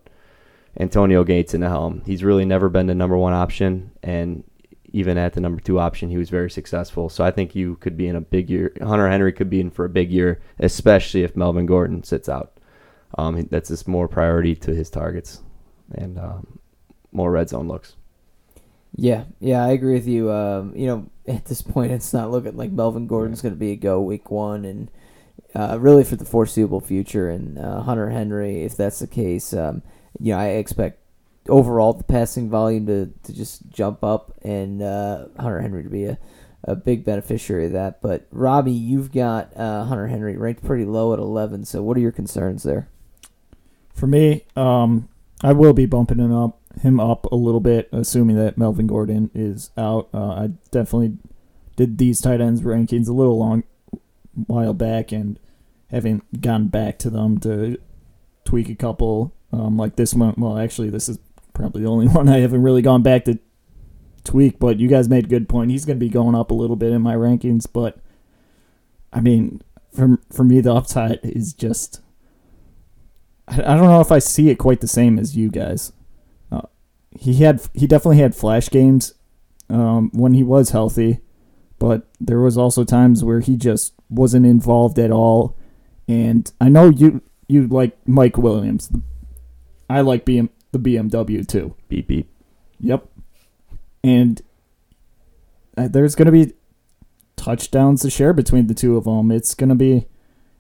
Antonio 0.78 1.24
Gates 1.24 1.54
in 1.54 1.60
the 1.60 1.68
helm. 1.68 2.02
He's 2.06 2.24
really 2.24 2.44
never 2.44 2.68
been 2.68 2.86
the 2.86 2.94
number 2.94 3.16
one 3.16 3.32
option, 3.32 3.92
and 4.02 4.44
even 4.92 5.18
at 5.18 5.34
the 5.34 5.40
number 5.40 5.60
two 5.60 5.78
option, 5.78 6.08
he 6.08 6.16
was 6.16 6.30
very 6.30 6.50
successful. 6.50 7.08
So 7.08 7.24
I 7.24 7.30
think 7.30 7.54
you 7.54 7.76
could 7.76 7.96
be 7.96 8.08
in 8.08 8.16
a 8.16 8.20
big 8.20 8.48
year. 8.48 8.72
Hunter 8.80 9.08
Henry 9.08 9.32
could 9.32 9.50
be 9.50 9.60
in 9.60 9.70
for 9.70 9.84
a 9.84 9.90
big 9.90 10.10
year, 10.10 10.40
especially 10.58 11.22
if 11.22 11.36
Melvin 11.36 11.66
Gordon 11.66 12.02
sits 12.02 12.28
out. 12.28 12.58
Um, 13.16 13.46
that's 13.50 13.68
just 13.68 13.88
more 13.88 14.08
priority 14.08 14.54
to 14.56 14.74
his 14.74 14.90
targets 14.90 15.40
and 15.92 16.18
um, 16.18 16.58
more 17.12 17.30
red 17.30 17.48
zone 17.48 17.68
looks. 17.68 17.96
Yeah, 18.94 19.24
yeah, 19.40 19.64
I 19.64 19.70
agree 19.70 19.94
with 19.94 20.06
you. 20.06 20.32
Um, 20.32 20.74
you 20.74 20.86
know, 20.86 21.10
at 21.32 21.46
this 21.46 21.62
point, 21.62 21.92
it's 21.92 22.12
not 22.12 22.30
looking 22.30 22.56
like 22.56 22.70
Melvin 22.70 23.06
Gordon's 23.06 23.42
going 23.42 23.54
to 23.54 23.58
be 23.58 23.72
a 23.72 23.76
go 23.76 24.00
week 24.00 24.30
one, 24.30 24.64
and 24.64 24.90
uh, 25.54 25.78
really 25.80 26.04
for 26.04 26.16
the 26.16 26.24
foreseeable 26.24 26.80
future. 26.80 27.28
And 27.28 27.58
uh, 27.58 27.82
Hunter 27.82 28.10
Henry, 28.10 28.62
if 28.62 28.76
that's 28.76 28.98
the 28.98 29.06
case, 29.06 29.52
um, 29.52 29.82
you 30.20 30.32
know, 30.32 30.38
I 30.38 30.46
expect 30.48 31.00
overall 31.48 31.94
the 31.94 32.04
passing 32.04 32.50
volume 32.50 32.86
to, 32.86 33.12
to 33.22 33.32
just 33.32 33.68
jump 33.70 34.04
up, 34.04 34.32
and 34.42 34.82
uh, 34.82 35.26
Hunter 35.38 35.60
Henry 35.60 35.82
to 35.82 35.88
be 35.88 36.04
a, 36.04 36.18
a 36.64 36.76
big 36.76 37.04
beneficiary 37.04 37.66
of 37.66 37.72
that. 37.72 38.02
But 38.02 38.26
Robbie, 38.30 38.72
you've 38.72 39.12
got 39.12 39.56
uh, 39.56 39.84
Hunter 39.84 40.08
Henry 40.08 40.36
ranked 40.36 40.64
pretty 40.64 40.84
low 40.84 41.12
at 41.12 41.18
eleven. 41.18 41.64
So 41.64 41.82
what 41.82 41.96
are 41.96 42.00
your 42.00 42.12
concerns 42.12 42.64
there? 42.64 42.88
For 43.94 44.06
me, 44.06 44.44
um, 44.56 45.08
I 45.42 45.52
will 45.52 45.72
be 45.72 45.86
bumping 45.86 46.18
him 46.18 46.32
up, 46.32 46.60
him 46.82 47.00
up 47.00 47.26
a 47.32 47.36
little 47.36 47.60
bit, 47.60 47.88
assuming 47.92 48.36
that 48.36 48.58
Melvin 48.58 48.86
Gordon 48.86 49.30
is 49.34 49.70
out. 49.76 50.08
Uh, 50.12 50.30
I 50.30 50.50
definitely 50.70 51.16
did 51.76 51.98
these 51.98 52.20
tight 52.20 52.40
ends 52.40 52.60
rankings 52.62 53.08
a 53.08 53.12
little 53.12 53.38
long 53.38 53.64
while 54.46 54.74
back, 54.74 55.12
and 55.12 55.38
haven't 55.90 56.42
gone 56.42 56.68
back 56.68 56.98
to 56.98 57.10
them 57.10 57.38
to 57.38 57.78
tweak 58.44 58.68
a 58.68 58.74
couple. 58.74 59.32
Um, 59.52 59.76
like 59.76 59.96
this 59.96 60.14
one, 60.14 60.34
well, 60.36 60.58
actually, 60.58 60.90
this 60.90 61.08
is 61.08 61.18
probably 61.54 61.82
the 61.82 61.88
only 61.88 62.08
one 62.08 62.28
I 62.28 62.38
haven't 62.38 62.62
really 62.62 62.82
gone 62.82 63.02
back 63.02 63.24
to 63.24 63.38
tweak. 64.24 64.58
But 64.58 64.78
you 64.78 64.88
guys 64.88 65.08
made 65.08 65.24
a 65.24 65.28
good 65.28 65.48
point. 65.48 65.70
He's 65.70 65.84
going 65.84 65.98
to 65.98 66.04
be 66.04 66.10
going 66.10 66.34
up 66.34 66.50
a 66.50 66.54
little 66.54 66.76
bit 66.76 66.92
in 66.92 67.02
my 67.02 67.14
rankings, 67.14 67.66
but 67.72 67.98
I 69.12 69.20
mean, 69.20 69.62
for 69.94 70.18
for 70.30 70.44
me, 70.44 70.60
the 70.60 70.74
upside 70.74 71.20
is 71.22 71.52
just. 71.52 72.00
I 73.46 73.56
I 73.56 73.76
don't 73.76 73.88
know 73.88 74.00
if 74.00 74.12
I 74.12 74.18
see 74.18 74.50
it 74.50 74.56
quite 74.56 74.80
the 74.80 74.88
same 74.88 75.18
as 75.18 75.36
you 75.36 75.50
guys. 75.50 75.92
Uh, 76.52 76.62
he 77.10 77.34
had 77.34 77.62
he 77.74 77.86
definitely 77.86 78.18
had 78.18 78.34
flash 78.34 78.68
games 78.68 79.14
um, 79.70 80.10
when 80.12 80.34
he 80.34 80.42
was 80.42 80.70
healthy, 80.70 81.20
but 81.78 82.06
there 82.20 82.40
was 82.40 82.58
also 82.58 82.84
times 82.84 83.24
where 83.24 83.40
he 83.40 83.56
just 83.56 83.94
wasn't 84.10 84.46
involved 84.46 84.98
at 84.98 85.10
all. 85.10 85.56
And 86.06 86.50
I 86.60 86.68
know 86.68 86.90
you 86.90 87.22
you 87.48 87.66
like 87.66 87.96
Mike 88.06 88.36
Williams. 88.36 88.90
I 89.88 90.00
like 90.00 90.24
BM, 90.24 90.50
the 90.72 90.78
BMW 90.78 91.46
too. 91.46 91.74
Beep 91.88 92.08
beep. 92.08 92.30
Yep. 92.80 93.08
And 94.04 94.42
uh, 95.76 95.88
there's 95.88 96.14
going 96.14 96.26
to 96.26 96.32
be 96.32 96.52
touchdowns 97.36 98.02
to 98.02 98.10
share 98.10 98.32
between 98.32 98.66
the 98.66 98.74
two 98.74 98.96
of 98.96 99.04
them. 99.04 99.30
It's 99.30 99.54
going 99.54 99.68
to 99.68 99.74
be 99.74 100.06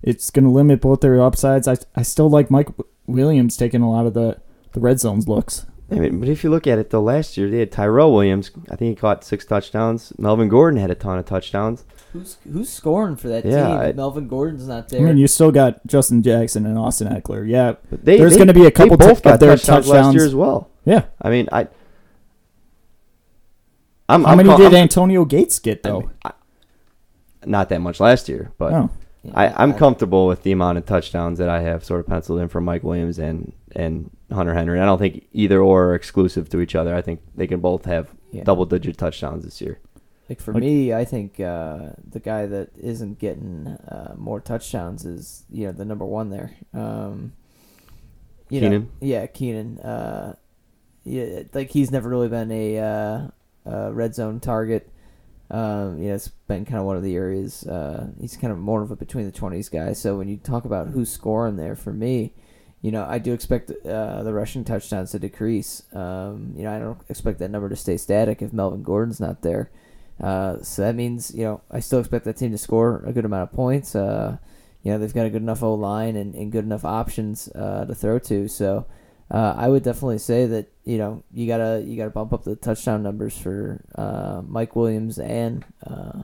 it's 0.02 0.30
going 0.30 0.44
to 0.44 0.50
limit 0.50 0.80
both 0.80 1.00
their 1.00 1.20
upsides. 1.20 1.68
I 1.68 1.76
I 1.94 2.02
still 2.02 2.30
like 2.30 2.50
Mike 2.50 2.68
Williams 3.06 3.56
taking 3.56 3.82
a 3.82 3.90
lot 3.90 4.06
of 4.06 4.14
the 4.14 4.40
the 4.72 4.80
red 4.80 5.00
zones 5.00 5.28
looks. 5.28 5.66
I 5.90 5.94
mean, 5.96 6.20
but 6.20 6.28
if 6.28 6.44
you 6.44 6.50
look 6.50 6.66
at 6.66 6.78
it 6.78 6.90
though, 6.90 7.00
last 7.00 7.36
year 7.36 7.50
they 7.50 7.60
had 7.60 7.72
Tyrell 7.72 8.12
Williams. 8.12 8.50
I 8.70 8.76
think 8.76 8.90
he 8.90 9.00
caught 9.00 9.24
six 9.24 9.44
touchdowns. 9.44 10.12
Melvin 10.18 10.48
Gordon 10.48 10.78
had 10.78 10.90
a 10.90 10.94
ton 10.94 11.18
of 11.18 11.24
touchdowns. 11.24 11.84
Who's 12.12 12.38
who's 12.50 12.70
scoring 12.70 13.16
for 13.16 13.28
that 13.28 13.44
Yeah, 13.44 13.66
team? 13.68 13.76
I- 13.78 13.92
Melvin 13.92 14.28
Gordon's 14.28 14.66
not 14.66 14.88
there. 14.88 15.00
I 15.00 15.02
there. 15.04 15.12
mean, 15.12 15.18
you 15.20 15.26
still 15.26 15.50
got 15.52 15.86
Justin 15.86 16.22
Jackson 16.22 16.64
and 16.66 16.78
Austin 16.78 17.08
Ekeler. 17.08 17.46
Yeah. 17.48 17.74
But 17.90 18.04
they, 18.04 18.16
There's 18.18 18.36
gonna 18.36 18.54
be 18.54 18.64
a 18.66 18.70
couple 18.70 18.96
They 18.96 19.06
both 19.06 19.18
t- 19.18 19.24
got 19.24 19.34
of 19.34 19.40
their 19.40 19.56
touchdowns, 19.56 19.88
last 19.88 20.14
year 20.14 20.24
as 20.24 20.34
well. 20.34 20.70
Yeah. 20.84 21.04
I 21.20 21.28
mean, 21.30 21.48
I. 21.52 21.68
I'm, 24.08 24.24
How 24.24 24.30
I'm 24.30 24.36
many 24.38 24.48
call- 24.48 24.58
did 24.58 24.72
I'm- 24.74 24.82
Antonio 24.82 25.24
Gates 25.24 25.58
get 25.58 25.80
I 25.84 25.88
though? 25.90 26.00
mean, 26.00 26.10
I- 26.24 26.32
not 27.44 27.68
that 27.68 27.80
much 27.80 28.00
last 28.00 28.28
year, 28.28 28.52
but 28.58 28.72
oh. 28.72 28.90
Yeah, 29.22 29.32
I, 29.34 29.62
I'm 29.62 29.74
comfortable 29.74 30.26
with 30.28 30.44
the 30.44 30.52
amount 30.52 30.78
of 30.78 30.86
touchdowns 30.86 31.38
that 31.38 31.48
I 31.48 31.60
have 31.60 31.84
sort 31.84 32.00
of 32.00 32.06
penciled 32.06 32.38
in 32.40 32.48
for 32.48 32.60
Mike 32.60 32.82
Williams 32.84 33.18
and 33.18 33.52
and 33.74 34.10
Hunter 34.32 34.54
Henry. 34.54 34.80
I 34.80 34.84
don't 34.86 34.98
think 34.98 35.26
either 35.32 35.60
or 35.60 35.88
are 35.90 35.94
exclusive 35.94 36.48
to 36.50 36.60
each 36.60 36.74
other. 36.74 36.94
I 36.94 37.02
think 37.02 37.20
they 37.34 37.46
can 37.46 37.60
both 37.60 37.84
have 37.84 38.08
Yeah. 38.30 38.44
double 38.44 38.64
digit 38.64 38.96
touchdowns 38.96 39.44
this 39.44 39.60
year. 39.60 39.78
Like 40.28 40.40
for 40.40 40.52
Like- 40.52 40.62
me, 40.62 40.92
I 40.92 41.04
think 41.04 41.40
uh, 41.40 41.90
the 42.06 42.20
guy 42.20 42.46
that 42.46 42.70
isn't 42.76 43.18
getting 43.18 43.66
uh, 43.66 44.14
more 44.18 44.40
touchdowns 44.40 45.04
is 45.06 45.44
you 45.50 45.66
know 45.66 45.72
the 45.72 45.84
number 45.86 46.04
one 46.04 46.28
there. 46.30 46.52
Um, 46.74 47.32
you 48.50 48.60
Keenan? 48.60 48.82
know, 48.82 48.88
yeah, 49.00 49.26
Keenan. 49.26 49.78
Uh, 49.78 50.34
yeah, 51.04 51.42
like 51.54 51.70
he's 51.70 51.90
never 51.90 52.08
really 52.08 52.28
been 52.28 52.50
a 52.52 52.78
uh, 52.78 53.28
uh, 53.66 53.92
red 53.92 54.14
zone 54.14 54.40
target. 54.40 54.90
Um, 55.50 55.98
you 56.02 56.08
know, 56.08 56.14
it's 56.14 56.28
been 56.28 56.66
kind 56.66 56.78
of 56.78 56.84
one 56.84 56.96
of 56.98 57.02
the 57.02 57.14
areas. 57.16 57.66
Uh, 57.66 58.08
he's 58.20 58.36
kind 58.36 58.52
of 58.52 58.58
more 58.58 58.82
of 58.82 58.90
a 58.90 58.96
between 58.96 59.24
the 59.24 59.32
twenties 59.32 59.70
guy. 59.70 59.94
So 59.94 60.16
when 60.18 60.28
you 60.28 60.36
talk 60.36 60.66
about 60.66 60.88
who's 60.88 61.10
scoring 61.10 61.56
there, 61.56 61.74
for 61.74 61.92
me, 61.92 62.34
you 62.82 62.90
know, 62.92 63.06
I 63.08 63.18
do 63.18 63.32
expect 63.32 63.70
uh, 63.86 64.22
the 64.22 64.34
rushing 64.34 64.62
touchdowns 64.64 65.12
to 65.12 65.18
decrease. 65.18 65.84
Um, 65.94 66.52
you 66.54 66.64
know, 66.64 66.72
I 66.74 66.78
don't 66.78 67.00
expect 67.08 67.38
that 67.38 67.50
number 67.50 67.70
to 67.70 67.76
stay 67.76 67.96
static 67.96 68.42
if 68.42 68.52
Melvin 68.52 68.82
Gordon's 68.82 69.20
not 69.20 69.40
there. 69.40 69.70
Uh, 70.20 70.62
so 70.62 70.82
that 70.82 70.94
means 70.94 71.32
you 71.34 71.44
know 71.44 71.60
I 71.70 71.80
still 71.80 72.00
expect 72.00 72.24
that 72.24 72.36
team 72.36 72.50
to 72.50 72.58
score 72.58 73.02
a 73.06 73.12
good 73.12 73.24
amount 73.24 73.50
of 73.50 73.52
points. 73.56 73.94
Uh, 73.94 74.38
you 74.82 74.92
know 74.92 74.98
they've 74.98 75.14
got 75.14 75.26
a 75.26 75.30
good 75.30 75.42
enough 75.42 75.62
O 75.62 75.74
line 75.74 76.16
and, 76.16 76.34
and 76.34 76.52
good 76.52 76.64
enough 76.64 76.84
options 76.84 77.48
uh, 77.54 77.84
to 77.84 77.94
throw 77.94 78.18
to. 78.20 78.48
So 78.48 78.86
uh, 79.30 79.54
I 79.56 79.68
would 79.68 79.82
definitely 79.82 80.18
say 80.18 80.46
that 80.46 80.72
you 80.84 80.98
know 80.98 81.22
you 81.32 81.46
gotta 81.46 81.82
you 81.86 81.96
gotta 81.96 82.10
bump 82.10 82.32
up 82.32 82.44
the 82.44 82.56
touchdown 82.56 83.02
numbers 83.02 83.36
for 83.36 83.84
uh, 83.94 84.42
Mike 84.46 84.74
Williams 84.74 85.18
and 85.18 85.64
uh, 85.86 86.22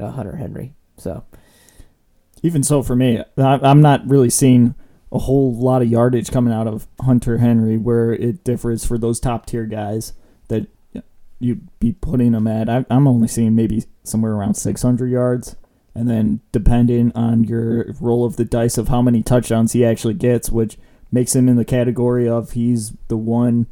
uh, 0.00 0.10
Hunter 0.10 0.36
Henry. 0.36 0.74
So 0.96 1.24
Even 2.42 2.62
so, 2.62 2.82
for 2.82 2.94
me, 2.94 3.22
I'm 3.36 3.80
not 3.80 4.08
really 4.08 4.30
seeing 4.30 4.74
a 5.10 5.18
whole 5.18 5.54
lot 5.54 5.82
of 5.82 5.88
yardage 5.88 6.30
coming 6.30 6.52
out 6.52 6.66
of 6.66 6.86
Hunter 7.00 7.38
Henry 7.38 7.78
where 7.78 8.12
it 8.12 8.44
differs 8.44 8.84
for 8.84 8.98
those 8.98 9.18
top 9.18 9.46
tier 9.46 9.64
guys 9.64 10.12
that 10.48 10.68
you'd 11.40 11.68
be 11.80 11.92
putting 11.92 12.32
him 12.34 12.46
at. 12.46 12.68
I- 12.68 12.86
I'm 12.90 13.06
only 13.06 13.28
seeing 13.28 13.54
maybe 13.54 13.84
somewhere 14.04 14.32
around 14.32 14.54
600 14.54 15.06
yards. 15.10 15.56
And 15.94 16.08
then 16.08 16.40
depending 16.52 17.10
on 17.14 17.42
your 17.44 17.92
roll 18.00 18.24
of 18.24 18.36
the 18.36 18.44
dice 18.44 18.78
of 18.78 18.88
how 18.88 19.02
many 19.02 19.22
touchdowns 19.22 19.72
he 19.72 19.84
actually 19.84 20.14
gets, 20.14 20.50
which 20.50 20.78
makes 21.10 21.34
him 21.34 21.48
in 21.48 21.56
the 21.56 21.64
category 21.64 22.28
of 22.28 22.52
he's 22.52 22.92
the 23.08 23.16
one 23.16 23.66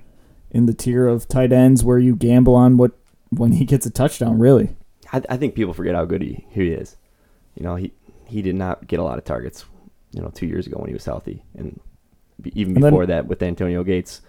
in 0.51 0.67
the 0.67 0.75
tier 0.75 1.07
of 1.07 1.29
tight 1.29 1.53
ends 1.53 1.85
where 1.85 1.99
you 1.99 2.17
gamble 2.17 2.55
on 2.55 2.77
what 2.79 2.93
when 3.31 3.53
he 3.53 3.64
gets 3.64 3.87
a 3.87 3.91
touchdown, 3.91 4.39
really. 4.39 4.77
I, 5.12 5.23
I 5.29 5.37
think 5.37 5.55
people 5.55 5.73
forget 5.75 5.95
how 5.95 6.05
good 6.05 6.23
he, 6.23 6.47
he 6.51 6.69
is. 6.71 6.97
You 7.55 7.62
know, 7.64 7.77
he 7.77 7.93
he 8.27 8.43
did 8.43 8.57
not 8.57 8.87
get 8.89 8.99
a 8.99 9.05
lot 9.05 9.19
of 9.19 9.25
targets. 9.25 9.64
You 10.12 10.23
know, 10.23 10.31
two 10.31 10.47
years 10.47 10.67
ago 10.67 10.79
when 10.79 10.89
he 10.89 10.95
was 10.95 11.05
healthy, 11.05 11.43
and 11.57 11.79
even 12.55 12.75
And 12.77 12.83
then- 12.85 12.91
before 12.93 13.07
that 13.07 13.27
with 13.29 13.43
Antonio 13.43 13.85
Gates, 13.85 14.21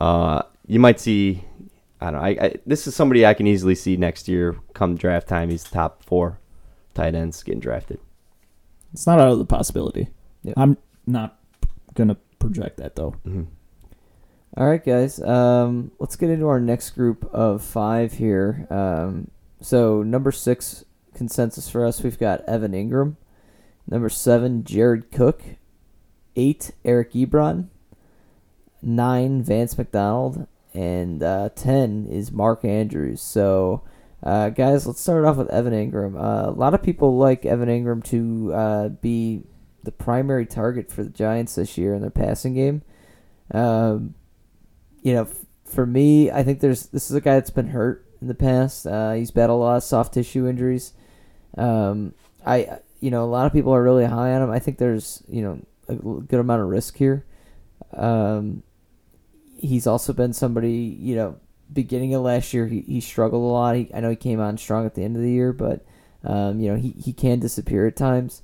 uh, 0.00 0.42
you 0.66 0.78
might 0.78 1.00
see. 1.00 1.42
I 2.02 2.10
don't 2.10 2.14
know. 2.14 2.26
I, 2.26 2.28
I 2.46 2.54
this 2.66 2.86
is 2.86 2.94
somebody 2.94 3.24
I 3.24 3.34
can 3.34 3.46
easily 3.46 3.74
see 3.74 3.96
next 3.96 4.28
year 4.28 4.56
come 4.74 4.96
draft 4.96 5.28
time. 5.28 5.50
He's 5.50 5.64
top 5.64 6.02
four 6.04 6.38
tight 6.94 7.14
ends 7.14 7.42
getting 7.42 7.60
drafted. 7.60 8.00
It's 8.92 9.06
not 9.06 9.20
out 9.20 9.32
of 9.32 9.38
the 9.38 9.44
possibility. 9.44 10.08
Yeah. 10.42 10.54
I'm 10.56 10.76
not 11.06 11.38
gonna 11.94 12.16
project 12.38 12.78
that 12.78 12.96
though. 12.96 13.10
hmm 13.24 13.44
All 14.56 14.66
right, 14.68 14.84
guys. 14.84 15.22
Um, 15.22 15.92
let's 15.98 16.16
get 16.16 16.30
into 16.30 16.48
our 16.48 16.60
next 16.60 16.90
group 16.90 17.24
of 17.32 17.62
five 17.62 18.14
here. 18.14 18.66
Um, 18.68 19.30
so 19.60 20.02
number 20.02 20.32
six 20.32 20.84
consensus 21.14 21.68
for 21.68 21.86
us, 21.86 22.02
we've 22.02 22.18
got 22.18 22.42
Evan 22.48 22.72
Engram. 22.72 23.16
Number 23.86 24.08
seven, 24.08 24.64
Jared 24.64 25.10
Cook. 25.10 25.42
Eight, 26.34 26.72
Eric 26.84 27.12
Ebron. 27.12 27.68
Nine, 28.82 29.42
Vance 29.42 29.78
McDonald, 29.78 30.48
and 30.74 31.22
uh, 31.22 31.50
ten 31.54 32.06
is 32.06 32.32
Mark 32.32 32.64
Andrews. 32.64 33.20
So, 33.20 33.82
uh, 34.22 34.50
guys, 34.50 34.86
let's 34.86 35.00
start 35.00 35.24
off 35.24 35.36
with 35.36 35.50
Evan 35.50 35.72
Engram. 35.72 36.16
Uh, 36.16 36.50
a 36.50 36.52
lot 36.52 36.74
of 36.74 36.82
people 36.82 37.16
like 37.16 37.44
Evan 37.44 37.68
Engram 37.68 38.04
to 38.04 38.54
uh, 38.54 38.88
be 38.88 39.42
the 39.82 39.92
primary 39.92 40.46
target 40.46 40.90
for 40.90 41.02
the 41.02 41.10
Giants 41.10 41.56
this 41.56 41.76
year 41.76 41.94
in 41.94 42.00
their 42.00 42.10
passing 42.10 42.54
game. 42.54 42.82
Um, 43.52 44.14
you 45.02 45.12
know, 45.12 45.22
f- 45.22 45.44
for 45.64 45.84
me, 45.84 46.30
I 46.30 46.42
think 46.42 46.60
there's 46.60 46.86
this 46.86 47.10
is 47.10 47.16
a 47.16 47.20
guy 47.20 47.34
that's 47.34 47.50
been 47.50 47.68
hurt 47.68 48.06
in 48.20 48.28
the 48.28 48.34
past. 48.34 48.86
Uh, 48.86 49.12
he's 49.12 49.30
battled 49.30 49.60
a 49.60 49.64
lot 49.64 49.76
of 49.76 49.82
soft 49.82 50.14
tissue 50.14 50.46
injuries. 50.46 50.92
Um, 51.58 52.14
I, 52.46 52.78
you 53.00 53.10
know, 53.10 53.24
a 53.24 53.26
lot 53.26 53.46
of 53.46 53.52
people 53.52 53.74
are 53.74 53.82
really 53.82 54.04
high 54.04 54.32
on 54.32 54.42
him. 54.42 54.50
I 54.50 54.60
think 54.60 54.78
there's, 54.78 55.22
you 55.28 55.42
know, 55.42 55.60
a 55.88 55.96
good 55.96 56.40
amount 56.40 56.62
of 56.62 56.68
risk 56.68 56.96
here. 56.96 57.26
Um, 57.92 58.62
he's 59.62 59.86
also 59.86 60.12
been 60.12 60.32
somebody, 60.32 60.72
you 60.72 61.16
know, 61.16 61.36
beginning 61.72 62.14
of 62.14 62.22
last 62.22 62.52
year, 62.52 62.66
he, 62.66 62.82
he 62.82 63.00
struggled 63.00 63.42
a 63.42 63.46
lot. 63.46 63.76
He, 63.76 63.90
I 63.94 64.00
know 64.00 64.10
he 64.10 64.16
came 64.16 64.40
on 64.40 64.58
strong 64.58 64.84
at 64.84 64.94
the 64.94 65.04
end 65.04 65.16
of 65.16 65.22
the 65.22 65.30
year, 65.30 65.52
but, 65.52 65.84
um, 66.24 66.60
you 66.60 66.70
know, 66.70 66.76
he, 66.76 66.90
he 66.90 67.12
can 67.12 67.40
disappear 67.40 67.86
at 67.86 67.96
times. 67.96 68.42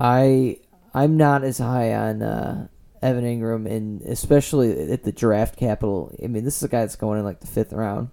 I, 0.00 0.60
I'm 0.94 1.16
not 1.16 1.44
as 1.44 1.58
high 1.58 1.94
on, 1.94 2.22
uh, 2.22 2.68
Evan 3.02 3.24
Engram, 3.24 3.70
and 3.70 4.02
especially 4.02 4.90
at 4.90 5.04
the 5.04 5.12
draft 5.12 5.56
capital. 5.56 6.14
I 6.22 6.28
mean, 6.28 6.44
this 6.44 6.56
is 6.56 6.62
a 6.62 6.68
guy 6.68 6.80
that's 6.80 6.96
going 6.96 7.18
in 7.18 7.24
like 7.24 7.40
the 7.40 7.46
fifth 7.46 7.72
round. 7.72 8.10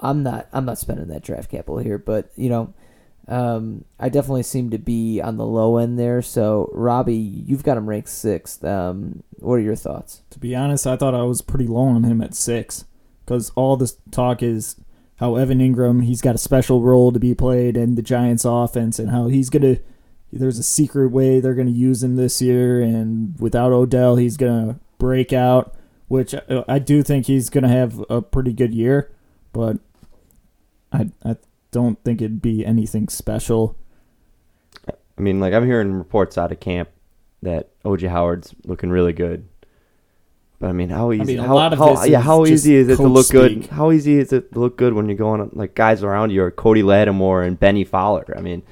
I'm 0.00 0.22
not. 0.22 0.48
I'm 0.52 0.64
not 0.64 0.78
spending 0.78 1.08
that 1.08 1.24
draft 1.24 1.50
capital 1.50 1.78
here, 1.78 1.98
but 1.98 2.30
you 2.36 2.48
know, 2.48 2.72
um, 3.28 3.84
I 4.00 4.08
definitely 4.08 4.42
seem 4.42 4.70
to 4.70 4.78
be 4.78 5.20
on 5.20 5.36
the 5.36 5.44
low 5.44 5.76
end 5.76 5.98
there. 5.98 6.22
So, 6.22 6.70
Robbie, 6.72 7.14
you've 7.14 7.62
got 7.62 7.76
him 7.76 7.88
ranked 7.88 8.08
sixth. 8.08 8.64
Um, 8.64 9.22
what 9.36 9.54
are 9.54 9.60
your 9.60 9.76
thoughts? 9.76 10.22
To 10.30 10.38
be 10.38 10.56
honest, 10.56 10.86
I 10.86 10.96
thought 10.96 11.14
I 11.14 11.22
was 11.22 11.42
pretty 11.42 11.66
low 11.66 11.82
on 11.82 12.04
him 12.04 12.22
at 12.22 12.34
six 12.34 12.86
because 13.24 13.50
all 13.50 13.76
this 13.76 13.98
talk 14.10 14.42
is 14.42 14.76
how 15.16 15.36
Evan 15.36 15.58
Engram 15.58 16.04
he's 16.04 16.22
got 16.22 16.36
a 16.36 16.38
special 16.38 16.80
role 16.80 17.12
to 17.12 17.18
be 17.18 17.34
played 17.34 17.76
in 17.76 17.96
the 17.96 18.02
Giants' 18.02 18.46
offense 18.46 18.98
and 18.98 19.10
how 19.10 19.28
he's 19.28 19.50
gonna. 19.50 19.76
There's 20.32 20.58
a 20.58 20.62
secret 20.62 21.08
way 21.08 21.40
they're 21.40 21.54
gonna 21.54 21.70
use 21.70 22.02
him 22.02 22.16
this 22.16 22.40
year, 22.40 22.80
and 22.80 23.38
without 23.38 23.72
Odell, 23.72 24.16
he's 24.16 24.38
gonna 24.38 24.80
break 24.98 25.34
out. 25.34 25.74
Which 26.06 26.34
I, 26.34 26.64
I 26.66 26.78
do 26.78 27.02
think 27.02 27.26
he's 27.26 27.50
gonna 27.50 27.68
have 27.68 28.02
a 28.08 28.22
pretty 28.22 28.54
good 28.54 28.72
year, 28.72 29.10
but 29.52 29.76
I 30.90 31.10
I 31.22 31.36
don't 31.70 32.02
think 32.04 32.20
it'd 32.20 32.42
be 32.42 32.64
anything 32.64 33.08
special. 33.08 33.76
I 34.88 35.20
mean, 35.20 35.40
like 35.40 35.52
I'm 35.52 35.66
hearing 35.66 35.92
reports 35.92 36.38
out 36.38 36.52
of 36.52 36.60
camp 36.60 36.88
that 37.42 37.68
OJ 37.82 38.08
Howard's 38.08 38.54
looking 38.64 38.90
really 38.90 39.12
good. 39.12 39.48
But 40.60 40.70
I 40.70 40.72
mean, 40.72 40.88
how 40.88 41.12
easy? 41.12 41.22
mean, 41.24 41.38
a 41.38 41.46
how, 41.46 41.70
how- 41.76 42.04
yeah, 42.04 42.18
is 42.18 42.24
how 42.24 42.44
easy 42.44 42.74
is 42.74 42.88
it 42.88 42.96
to 42.96 43.06
look 43.06 43.28
good? 43.30 43.66
How 43.66 43.92
easy 43.92 44.18
is 44.18 44.32
it 44.32 44.52
to 44.52 44.58
look 44.58 44.76
good 44.76 44.92
when 44.92 45.08
you're 45.08 45.16
going 45.16 45.40
on, 45.40 45.50
like 45.52 45.74
guys 45.74 46.02
around 46.02 46.30
you 46.30 46.42
are 46.42 46.50
Cody 46.50 46.82
Latimer 46.82 47.42
and 47.42 47.58
Bennie 47.58 47.84
Fowler? 47.84 48.34
I 48.36 48.40
mean, 48.40 48.62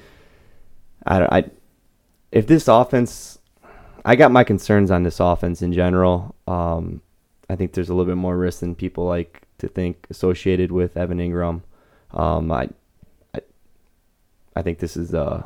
I 1.05 1.19
don't. 1.19 1.31
I 1.31 1.49
if 2.31 2.45
this 2.45 2.67
offense, 2.67 3.39
I 4.03 4.15
got 4.17 4.31
my 4.31 4.43
concerns 4.43 4.91
on 4.91 5.03
this 5.03 5.19
offense 5.21 5.61
in 5.61 5.71
general. 5.71 6.35
Um, 6.45 7.01
I 7.49 7.55
think 7.55 7.71
there's 7.71 7.89
a 7.89 7.93
little 7.93 8.11
bit 8.11 8.17
more 8.17 8.37
risk 8.37 8.59
than 8.59 8.75
people 8.75 9.05
like 9.05 9.43
to 9.59 9.69
think 9.69 10.07
associated 10.09 10.71
with 10.71 10.97
Evan 10.97 11.19
Engram. 11.19 11.61
Um, 12.11 12.51
I, 12.51 12.63
I, 12.63 12.69
I 14.57 14.63
think 14.63 14.79
this 14.79 14.97
is 14.97 15.13
uh, 15.13 15.45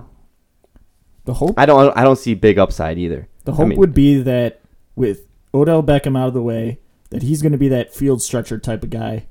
The 1.26 1.34
hope 1.34 1.56
I 1.58 1.66
don't 1.66 1.96
I 1.98 2.04
don't 2.04 2.18
see 2.18 2.34
big 2.34 2.58
upside 2.58 2.98
either. 2.98 3.28
The 3.44 3.52
I 3.52 3.56
hope 3.56 3.68
mean- 3.68 3.78
would 3.80 3.94
be 3.94 4.22
that 4.22 4.62
with 4.96 5.28
Odell 5.54 5.84
Beckham 5.84 6.18
out 6.18 6.30
of 6.30 6.34
the 6.34 6.42
way, 6.42 6.80
that 7.10 7.24
he's 7.24 7.42
going 7.42 7.52
to 7.52 7.58
be 7.58 7.68
that 7.68 7.94
field 7.94 8.22
stretcher 8.22 8.58
type 8.58 8.84
of 8.84 8.90
guy. 8.90 9.26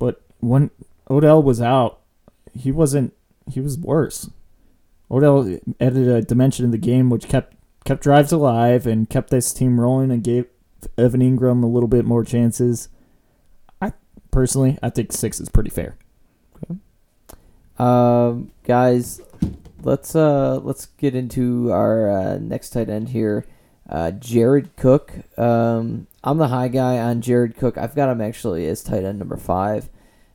But 0.00 0.20
when 0.40 0.70
Odell 1.08 1.40
was 1.42 1.62
out, 1.62 2.00
he 2.52 2.72
wasn't. 2.72 3.12
He 3.48 3.60
was 3.60 3.78
worse. 3.78 4.28
Odell 5.08 5.58
added 5.80 6.08
a 6.08 6.20
dimension 6.22 6.64
in 6.64 6.72
the 6.72 6.78
game 6.78 7.10
which 7.10 7.28
kept 7.28 7.54
kept 7.84 8.02
drives 8.02 8.32
alive 8.32 8.88
and 8.88 9.08
kept 9.08 9.30
this 9.30 9.52
team 9.54 9.80
rolling 9.80 10.10
and 10.10 10.24
gave 10.24 10.46
Evan 10.98 11.20
Engram 11.20 11.62
a 11.62 11.66
little 11.66 11.88
bit 11.88 12.04
more 12.04 12.24
chances. 12.24 12.88
I 13.80 13.92
personally, 14.32 14.78
I 14.82 14.90
think 14.90 15.12
six 15.12 15.38
is 15.38 15.48
pretty 15.48 15.70
fair. 15.70 15.96
Um, 17.78 18.52
guys, 18.64 19.20
let's 19.82 20.14
uh 20.16 20.60
let's 20.62 20.86
get 20.86 21.14
into 21.14 21.70
our 21.72 22.10
uh, 22.10 22.38
next 22.38 22.70
tight 22.70 22.88
end 22.88 23.10
here, 23.10 23.46
uh, 23.88 24.12
Jared 24.12 24.76
Cook. 24.76 25.12
Um, 25.38 26.06
I'm 26.24 26.38
the 26.38 26.48
high 26.48 26.68
guy 26.68 26.98
on 26.98 27.20
Jared 27.20 27.56
Cook. 27.56 27.76
I've 27.76 27.94
got 27.94 28.08
him 28.08 28.20
actually 28.20 28.66
as 28.66 28.82
tight 28.82 29.04
end 29.04 29.18
number 29.18 29.36
five. 29.36 29.88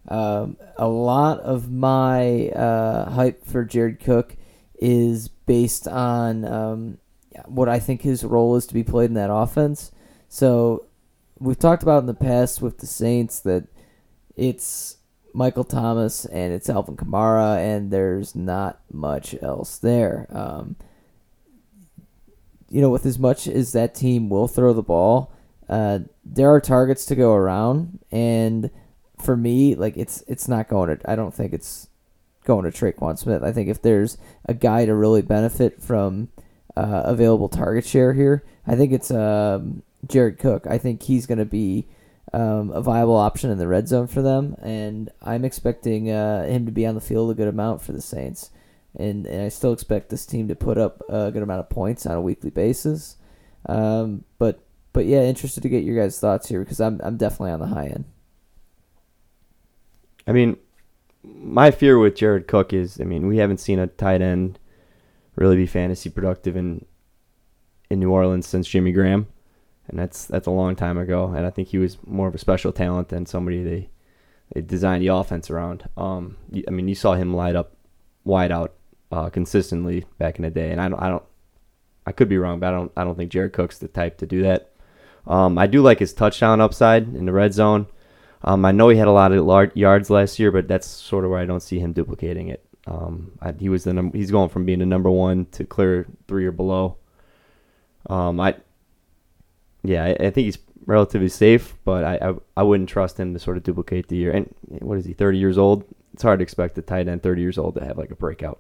Um, 0.08 0.58
a 0.78 0.88
lot 0.88 1.40
of 1.40 1.72
my 1.72 2.50
uh, 2.50 3.10
hype 3.12 3.46
for 3.46 3.64
Jared 3.64 4.00
Cook 4.00 4.36
is 4.80 5.28
based 5.28 5.88
on 5.88 6.46
um, 6.46 6.98
what 7.46 7.70
I 7.70 7.80
think 7.80 8.02
his 8.02 8.24
role 8.24 8.56
is 8.56 8.66
to 8.68 8.74
be 8.74 8.84
played 8.84 9.10
in 9.10 9.16
that 9.16 9.32
offense. 9.32 9.92
So 10.28 10.86
we've 11.40 11.60
talked 11.60 11.84
about 11.84 12.00
in 12.00 12.08
the 12.08 12.14
past 12.14 12.62
with 12.62 12.80
the 12.80 12.88
Saints 12.88 13.40
that 13.42 13.68
it's 14.36 14.98
Michael 15.34 15.64
Thomas 15.64 16.26
and 16.26 16.54
it's 16.54 16.70
Alvin 16.70 16.98
Kamara, 16.98 17.58
and 17.58 17.92
there's 17.92 18.36
not 18.36 18.80
much 18.92 19.36
else 19.42 19.78
there. 19.78 20.28
Um, 20.30 20.76
you 22.70 22.82
know, 22.82 22.90
with 22.90 23.06
as 23.06 23.20
much 23.20 23.48
as 23.48 23.74
that 23.74 23.94
team 23.94 24.30
will 24.30 24.48
throw 24.48 24.74
the 24.74 24.82
ball, 24.82 25.32
uh, 25.70 26.00
there 26.24 26.54
are 26.54 26.62
targets 26.62 27.06
to 27.06 27.16
go 27.16 27.34
around, 27.34 28.00
and 28.12 28.70
for 29.20 29.36
me, 29.36 29.76
like 29.76 29.98
it's 29.98 30.24
it's 30.28 30.48
not 30.48 30.68
going 30.68 30.98
to. 30.98 31.12
I 31.12 31.16
don't 31.16 31.34
think 31.34 31.54
it's 31.54 31.88
going 32.44 32.70
to 32.70 32.72
Tre'Quan 32.72 33.18
Smith. 33.18 33.44
I 33.44 33.52
think 33.52 33.70
if 33.70 33.82
there's 33.82 34.18
a 34.46 34.54
guy 34.54 34.86
to 34.86 34.96
really 34.96 35.22
benefit 35.22 35.82
from 35.82 36.30
uh, 36.76 37.04
available 37.06 37.50
target 37.50 37.86
share 37.86 38.14
here, 38.14 38.44
I 38.66 38.76
think 38.76 38.92
it's 38.92 39.12
um, 39.12 39.84
Jared 40.08 40.40
Cook. 40.40 40.66
I 40.68 40.78
think 40.78 41.04
he's 41.04 41.26
going 41.26 41.38
to 41.38 41.46
be 41.46 41.88
um, 42.34 42.72
a 42.72 42.82
viable 42.82 43.16
option 43.16 43.50
in 43.50 43.58
the 43.58 43.68
red 43.68 43.88
zone 43.88 44.08
for 44.08 44.22
them, 44.22 44.56
and 44.62 45.10
I'm 45.22 45.46
expecting 45.46 46.10
uh, 46.10 46.46
him 46.46 46.66
to 46.66 46.72
be 46.72 46.86
on 46.86 46.96
the 46.96 47.02
field 47.02 47.32
a 47.32 47.36
good 47.36 47.48
amount 47.48 47.82
for 47.82 47.92
the 47.92 48.02
Saints. 48.02 48.52
And, 48.94 49.26
and 49.26 49.44
I 49.44 49.50
still 49.50 49.72
expect 49.72 50.10
this 50.10 50.26
team 50.26 50.50
to 50.50 50.56
put 50.56 50.78
up 50.78 51.02
a 51.08 51.32
good 51.32 51.44
amount 51.44 51.62
of 51.62 51.70
points 51.70 52.06
on 52.06 52.16
a 52.16 52.22
weekly 52.22 52.50
basis. 52.50 53.16
Um, 53.68 54.26
but 54.38 54.64
but 54.94 55.06
yeah, 55.06 55.22
interested 55.22 55.64
to 55.64 55.70
get 55.70 55.84
your 55.84 55.96
guys' 55.96 56.20
thoughts 56.20 56.50
here 56.50 56.60
because 56.62 56.82
I'm 56.82 57.00
I'm 57.04 57.18
definitely 57.18 57.52
on 57.52 57.60
the 57.60 57.68
high 57.68 57.88
end. 57.88 58.06
I 60.28 60.34
mean, 60.34 60.58
my 61.24 61.72
fear 61.72 61.98
with 61.98 62.16
Jared 62.16 62.48
Cook 62.48 62.74
is, 62.74 63.00
I 63.00 63.06
mean, 63.06 63.28
we 63.28 63.38
haven't 63.38 63.60
seen 63.60 63.80
a 63.80 63.88
tight 63.88 64.22
end 64.22 64.60
really 65.36 65.56
be 65.56 65.66
fantasy 65.66 66.10
productive 66.10 66.56
in 66.56 66.86
in 67.90 68.00
New 68.00 68.12
Orleans 68.12 68.48
since 68.48 68.68
Jimmy 68.68 68.92
Graham, 68.92 69.28
and 69.88 70.00
that's 70.00 70.26
that's 70.26 70.48
a 70.48 70.52
long 70.52 70.76
time 70.76 70.98
ago. 70.98 71.28
And 71.36 71.46
I 71.46 71.50
think 71.50 71.70
he 71.70 71.78
was 71.78 71.98
more 72.06 72.28
of 72.28 72.36
a 72.36 72.40
special 72.40 72.72
talent 72.72 73.10
than 73.10 73.26
somebody 73.26 73.64
they 73.64 73.90
they 74.54 74.62
designed 74.62 75.02
the 75.02 75.08
offense 75.08 75.50
around. 75.50 75.88
Um, 75.98 76.38
I 76.68 76.72
mean, 76.72 76.88
you 76.88 76.96
saw 76.96 77.14
him 77.14 77.34
light 77.34 77.56
up 77.56 77.76
wide 78.24 78.52
out 78.52 78.74
uh, 79.12 79.30
consistently 79.30 80.06
back 80.18 80.38
in 80.38 80.44
the 80.44 80.50
day, 80.50 80.72
and 80.72 80.82
I 80.82 80.90
don't 80.90 81.02
I 81.02 81.10
don't 81.10 81.24
I 82.06 82.12
could 82.12 82.30
be 82.30 82.38
wrong, 82.38 82.60
but 82.60 82.68
I 82.68 82.72
don't 82.72 82.92
I 82.98 83.04
don't 83.04 83.16
think 83.16 83.32
Jared 83.32 83.54
Cook's 83.54 83.78
the 83.78 83.88
type 83.88 84.18
to 84.20 84.26
do 84.26 84.44
that. 84.44 84.72
Um, 85.28 85.58
I 85.58 85.68
do 85.68 85.82
like 85.82 86.00
his 86.00 86.14
touchdown 86.14 86.62
upside 86.62 87.04
in 87.16 87.26
the 87.26 87.32
red 87.32 87.54
zone. 87.54 87.88
Um, 88.44 88.66
I 88.66 88.72
know 88.72 88.90
he 88.90 88.98
had 88.98 89.08
a 89.08 89.12
lot 89.12 89.32
of 89.32 89.46
large 89.46 89.76
yards 89.76 90.10
last 90.10 90.40
year, 90.40 90.52
but 90.52 90.68
that's 90.68 90.88
sort 90.88 91.26
of 91.26 91.32
where 91.32 91.40
I 91.40 91.46
don't 91.46 91.62
see 91.62 91.80
him 91.80 91.94
duplicating 91.94 92.48
it. 92.48 92.66
Um, 92.88 93.34
I, 93.40 93.52
he 93.52 93.70
was 93.70 93.84
the 93.84 93.94
num- 93.94 94.14
he's 94.14 94.32
going 94.32 94.50
from 94.50 94.66
being 94.66 94.82
a 94.82 94.86
number 94.86 95.12
one 95.12 95.46
to 95.52 95.64
clear 95.64 96.08
three 96.28 96.46
or 96.46 96.52
below. 96.52 96.98
Um, 98.10 98.40
I 98.40 98.56
yeah, 99.84 100.06
I, 100.06 100.10
I 100.10 100.30
think 100.30 100.46
he's 100.46 100.60
relatively 100.86 101.30
safe, 101.30 101.76
but 101.84 102.04
I, 102.04 102.30
I 102.30 102.34
I 102.58 102.64
wouldn't 102.64 102.90
trust 102.90 103.20
him 103.20 103.34
to 103.34 103.40
sort 103.40 103.58
of 103.58 103.64
duplicate 103.64 104.08
the 104.08 104.18
year. 104.18 104.32
And 104.32 104.54
what 104.82 104.98
is 104.98 105.06
he? 105.06 105.14
Thirty 105.14 105.38
years 105.38 105.58
old. 105.58 105.84
It's 106.14 106.24
hard 106.24 106.40
to 106.40 106.44
expect 106.44 106.78
a 106.78 106.82
tight 106.82 107.08
end 107.08 107.24
thirty 107.24 107.42
years 107.42 107.58
old 107.58 107.76
to 107.76 107.86
have 107.86 107.98
like 107.98 108.12
a 108.12 108.16
breakout 108.16 108.60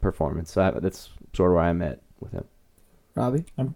performance. 0.00 0.52
So 0.52 0.62
I, 0.62 0.70
that's 0.78 1.10
sort 1.34 1.50
of 1.50 1.54
where 1.54 1.64
I'm 1.64 1.82
at 1.82 2.00
with 2.20 2.32
him. 2.32 2.44
Robbie, 3.14 3.44
I'm 3.58 3.74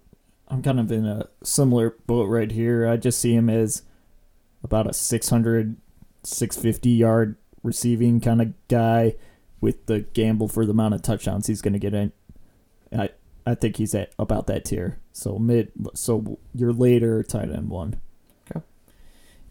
I'm 0.48 0.62
kind 0.62 0.80
of 0.80 0.92
in 0.92 1.06
a 1.06 1.28
similar 1.42 1.96
boat 2.06 2.28
right 2.28 2.50
here. 2.50 2.86
I 2.86 2.96
just 2.96 3.18
see 3.18 3.34
him 3.34 3.50
as 3.50 3.82
about 4.62 4.88
a 4.88 4.92
600, 4.92 5.76
650 6.22 6.90
yard 6.90 7.36
receiving 7.62 8.20
kind 8.20 8.40
of 8.40 8.54
guy 8.68 9.14
with 9.60 9.86
the 9.86 10.00
gamble 10.00 10.48
for 10.48 10.64
the 10.64 10.70
amount 10.70 10.94
of 10.94 11.02
touchdowns 11.02 11.46
he's 11.46 11.62
going 11.62 11.72
to 11.72 11.78
get 11.78 11.94
in. 11.94 12.12
I 13.46 13.54
think 13.54 13.76
he's 13.76 13.94
at 13.94 14.12
about 14.18 14.48
that 14.48 14.64
tier. 14.64 14.98
So 15.12 15.38
mid, 15.38 15.70
so 15.94 16.38
your 16.52 16.72
later 16.72 17.22
tight 17.22 17.50
end 17.50 17.70
one. 17.70 18.00
Okay. 18.50 18.64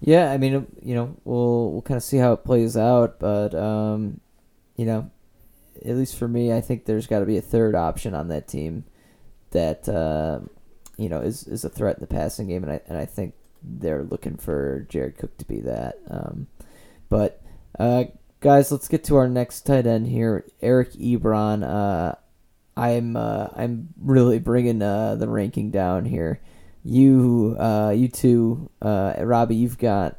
Yeah, 0.02 0.32
I 0.32 0.38
mean, 0.38 0.68
you 0.84 0.96
know, 0.96 1.16
we'll 1.24 1.72
we'll 1.72 1.82
kind 1.82 1.98
of 1.98 2.04
see 2.04 2.18
how 2.18 2.34
it 2.34 2.44
plays 2.44 2.76
out, 2.76 3.20
but 3.20 3.56
um, 3.56 4.20
you 4.76 4.86
know, 4.86 5.10
at 5.78 5.96
least 5.96 6.18
for 6.18 6.28
me, 6.28 6.52
I 6.52 6.62
think 6.62 6.86
there's 6.86 7.08
got 7.08 7.20
to 7.20 7.26
be 7.26 7.38
a 7.38 7.42
third 7.42 7.74
option 7.74 8.14
on 8.14 8.28
that 8.28 8.48
team 8.48 8.84
that 9.52 9.88
uh, 9.88 10.40
you 10.98 11.08
know 11.08 11.22
is 11.22 11.48
is 11.48 11.64
a 11.64 11.70
threat 11.70 11.96
in 11.96 12.02
the 12.02 12.08
passing 12.08 12.48
game, 12.48 12.64
and 12.64 12.74
I 12.74 12.82
and 12.88 12.98
I 12.98 13.06
think 13.06 13.34
they're 13.64 14.04
looking 14.04 14.38
for 14.38 14.86
Jared 14.90 15.18
Cook 15.18 15.38
to 15.38 15.46
be 15.46 15.62
that. 15.62 15.96
Um, 16.10 16.48
but 17.10 17.42
uh, 17.80 18.06
guys, 18.42 18.72
let's 18.72 18.90
get 18.90 19.06
to 19.06 19.16
our 19.16 19.30
next 19.30 19.62
tight 19.62 19.88
end 19.88 20.08
here, 20.08 20.46
Eric 20.62 20.92
Ebron. 20.94 21.64
Uh, 21.64 22.16
I'm 22.78 23.16
uh, 23.16 23.48
I'm 23.56 23.90
really 24.02 24.40
bringing 24.40 24.82
uh, 24.82 25.16
the 25.16 25.28
ranking 25.28 25.72
down 25.72 26.06
here. 26.06 26.42
You 26.84 27.56
uh, 27.60 27.94
you 27.96 28.08
two, 28.08 28.70
uh, 28.82 29.16
Robbie, 29.20 29.56
you've 29.56 29.78
got 29.78 30.18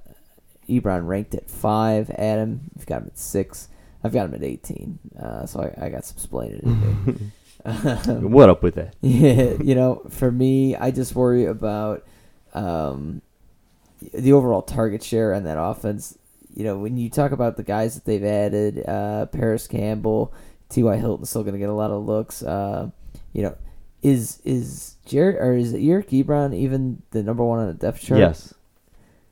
Ebron 0.68 1.07
ranked 1.07 1.34
at 1.34 1.48
five. 1.50 2.11
Adam, 2.11 2.70
you've 2.76 2.86
got 2.86 3.02
him 3.02 3.09
at 3.09 3.18
six. 3.18 3.68
I've 4.02 4.12
got 4.12 4.26
him 4.26 4.34
at 4.34 4.42
eighteen. 4.42 4.98
Uh, 5.20 5.46
so 5.46 5.61
I, 5.61 5.86
I 5.86 5.88
got 5.90 6.04
some 6.04 6.16
explaining 6.16 6.61
to 6.61 7.12
do. 7.12 7.18
What 8.07 8.48
up 8.48 8.62
with 8.62 8.76
that? 8.76 8.94
yeah, 9.00 9.54
you 9.61 9.74
know, 9.74 10.02
for 10.09 10.30
me, 10.30 10.76
I 10.76 10.92
just 10.92 11.16
worry 11.16 11.46
about 11.46 12.07
um, 12.54 13.22
the 14.14 14.32
overall 14.32 14.62
target 14.62 15.02
share 15.02 15.34
on 15.34 15.44
that 15.44 15.59
offense. 15.59 16.16
You 16.54 16.62
know, 16.62 16.78
when 16.78 16.96
you 16.96 17.11
talk 17.11 17.32
about 17.32 17.57
the 17.57 17.64
guys 17.64 17.96
that 17.96 18.04
they've 18.04 18.24
added, 18.24 18.84
uh, 18.86 19.26
Parris 19.26 19.66
Campbell, 19.66 20.32
T.Y. 20.69 20.97
Hilton's 20.97 21.31
still 21.31 21.43
going 21.43 21.55
to 21.55 21.59
get 21.59 21.69
a 21.69 21.75
lot 21.75 21.91
of 21.91 22.05
looks. 22.05 22.43
Uh, 22.43 22.91
you 23.33 23.43
know, 23.43 23.57
is 24.03 24.41
is 24.45 24.97
Jared 25.05 25.37
or 25.37 25.55
is 25.55 25.75
Eric 25.75 26.11
Ebron 26.11 26.55
even 26.55 27.03
the 27.11 27.23
number 27.23 27.45
one 27.45 27.59
on 27.59 27.67
the 27.69 27.75
depth 27.75 28.03
chart? 28.03 28.21
Yes, 28.21 28.55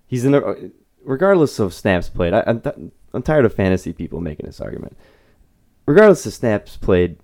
he's 0.07 0.25
in 0.25 0.33
the. 0.33 0.73
Regardless 1.03 1.59
of 1.59 1.75
snaps 1.75 2.09
played, 2.09 2.33
I, 2.33 2.43
I'm 2.47 2.61
th- 2.61 2.77
I'm 3.13 3.23
tired 3.23 3.45
of 3.45 3.55
fantasy 3.55 3.93
people 3.93 4.21
making 4.21 4.47
this 4.47 4.61
argument. 4.61 4.97
Regardless 5.87 6.25
of 6.25 6.33
snaps 6.33 6.77
played, 6.77 7.19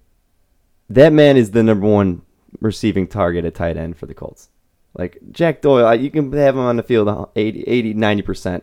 that 0.90 1.12
man 1.12 1.36
is 1.36 1.52
the 1.52 1.62
number 1.62 1.86
one 1.86 2.22
receiving 2.60 3.06
target 3.06 3.44
at 3.44 3.54
tight 3.54 3.76
end 3.76 3.96
for 3.96 4.06
the 4.06 4.14
Colts. 4.14 4.50
Like 4.96 5.18
Jack 5.30 5.62
Doyle, 5.62 5.94
you 5.94 6.10
can 6.10 6.32
have 6.32 6.56
him 6.56 6.62
on 6.62 6.76
the 6.76 6.82
field 6.82 7.30
80, 7.36 7.62
80 7.62 7.94
90%. 7.94 8.62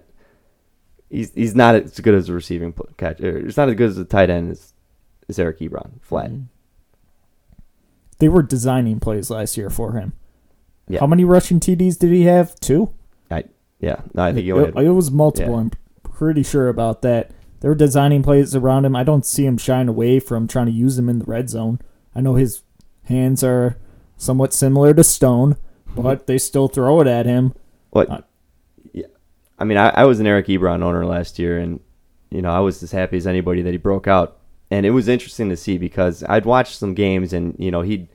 He's 1.09 1.33
he's 1.33 1.55
not 1.55 1.75
as 1.75 1.99
good 1.99 2.15
as 2.15 2.27
a 2.27 2.33
receiving 2.33 2.73
catch. 2.97 3.19
He's 3.19 3.55
not 3.55 3.69
as 3.69 3.75
good 3.75 3.89
as 3.89 3.97
a 3.97 4.05
tight 4.05 4.29
end 4.29 4.51
as, 4.51 4.73
Eric 5.39 5.59
Ebron. 5.59 6.01
Flat. 6.01 6.31
Mhm. 6.31 6.45
They 8.19 8.29
were 8.29 8.41
designing 8.41 8.99
plays 8.99 9.29
last 9.29 9.57
year 9.57 9.69
for 9.69 9.93
him. 9.93 10.13
Yeah. 10.87 11.01
How 11.01 11.07
many 11.07 11.23
rushing 11.23 11.59
TDs 11.59 11.97
did 11.97 12.11
he 12.11 12.23
have? 12.23 12.55
Two. 12.59 12.89
I 13.29 13.43
Yeah. 13.79 14.01
No, 14.13 14.23
I 14.23 14.33
think 14.33 14.47
it, 14.47 14.55
it 14.77 14.89
was 14.89 15.11
multiple. 15.11 15.53
yeah. 15.53 15.59
I'm 15.59 15.71
pretty 16.03 16.43
sure 16.43 16.69
about 16.69 17.01
that. 17.03 17.31
They 17.59 17.67
were 17.69 17.75
designing 17.75 18.23
plays 18.23 18.55
around 18.55 18.85
him. 18.85 18.95
I 18.95 19.03
don't 19.03 19.25
see 19.25 19.45
him 19.45 19.57
shying 19.57 19.87
away 19.87 20.19
from 20.19 20.47
trying 20.47 20.67
to 20.67 20.71
use 20.71 20.97
him 20.97 21.09
in 21.09 21.19
the 21.19 21.25
red 21.25 21.49
zone. 21.49 21.79
I 22.15 22.21
know 22.21 22.35
his 22.35 22.61
hands 23.03 23.43
are 23.43 23.77
somewhat 24.15 24.53
similar 24.53 24.93
to 24.93 25.03
Stone, 25.03 25.57
but 25.95 26.27
they 26.27 26.37
still 26.37 26.67
throw 26.67 27.01
it 27.01 27.07
at 27.07 27.25
him. 27.25 27.53
What? 27.91 28.09
Uh, 28.09 28.21
yeah. 28.93 29.05
I 29.59 29.63
mean, 29.63 29.77
I, 29.77 29.89
I 29.89 30.05
was 30.05 30.19
an 30.19 30.27
Eric 30.27 30.47
Ebron 30.47 30.83
owner 30.83 31.05
last 31.05 31.37
year, 31.39 31.57
and 31.59 31.79
you 32.29 32.41
know, 32.41 32.49
I 32.51 32.59
was 32.59 32.81
as 32.83 32.91
happy 32.91 33.17
as 33.17 33.25
anybody 33.27 33.61
that 33.63 33.71
he 33.71 33.77
broke 33.77 34.07
out. 34.07 34.36
And 34.69 34.85
it 34.85 34.91
was 34.91 35.07
interesting 35.07 35.49
to 35.49 35.57
see 35.57 35.77
because 35.77 36.23
I'd 36.27 36.45
watch 36.45 36.75
some 36.75 36.93
games, 36.93 37.33
and 37.33 37.55
you 37.57 37.71
know, 37.71 37.81
he'd 37.81 38.07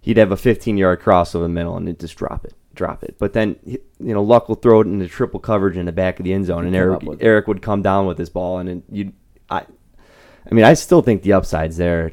he'd 0.00 0.16
have 0.16 0.32
a 0.32 0.36
15 0.36 0.76
yard 0.76 1.00
cross 1.00 1.34
over 1.34 1.44
the 1.44 1.48
middle, 1.48 1.76
and 1.76 1.88
he'd 1.88 2.00
just 2.00 2.16
drop 2.16 2.44
it, 2.44 2.54
drop 2.74 3.02
it. 3.02 3.16
But 3.18 3.32
then, 3.32 3.56
you 3.64 3.80
know, 3.98 4.22
Luck 4.22 4.48
will 4.48 4.56
throw 4.56 4.80
it 4.80 4.86
into 4.86 5.08
triple 5.08 5.40
coverage 5.40 5.76
in 5.76 5.86
the 5.86 5.92
back 5.92 6.18
of 6.18 6.24
the 6.24 6.32
end 6.32 6.46
zone, 6.46 6.66
and 6.66 6.74
Eric 6.74 7.02
it. 7.02 7.18
Eric 7.20 7.48
would 7.48 7.62
come 7.62 7.82
down 7.82 8.06
with 8.06 8.18
his 8.18 8.30
ball, 8.30 8.58
and 8.58 8.82
you, 8.90 9.12
I, 9.50 9.64
I 10.50 10.54
mean, 10.54 10.64
I 10.64 10.74
still 10.74 11.02
think 11.02 11.22
the 11.22 11.32
upside's 11.32 11.76
there 11.76 12.12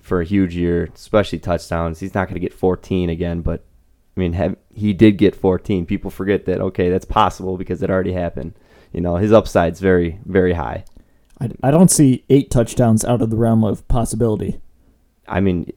for 0.00 0.20
a 0.20 0.24
huge 0.24 0.56
year, 0.56 0.88
especially 0.94 1.38
touchdowns. 1.38 2.00
He's 2.00 2.14
not 2.14 2.28
going 2.28 2.34
to 2.34 2.40
get 2.40 2.54
14 2.54 3.10
again, 3.10 3.42
but 3.42 3.64
I 4.16 4.20
mean, 4.20 4.32
have, 4.32 4.56
he 4.74 4.92
did 4.92 5.18
get 5.18 5.36
14. 5.36 5.84
People 5.84 6.10
forget 6.10 6.46
that. 6.46 6.60
Okay, 6.60 6.88
that's 6.88 7.04
possible 7.04 7.58
because 7.58 7.82
it 7.82 7.90
already 7.90 8.12
happened. 8.12 8.54
You 8.92 9.00
know, 9.02 9.16
his 9.16 9.32
upside's 9.32 9.80
very, 9.80 10.20
very 10.24 10.54
high. 10.54 10.84
I, 11.40 11.50
I 11.62 11.70
don't 11.70 11.90
see 11.90 12.24
eight 12.30 12.50
touchdowns 12.50 13.04
out 13.04 13.20
of 13.22 13.30
the 13.30 13.36
realm 13.36 13.64
of 13.64 13.86
possibility. 13.88 14.60
I 15.28 15.40
mean, 15.40 15.70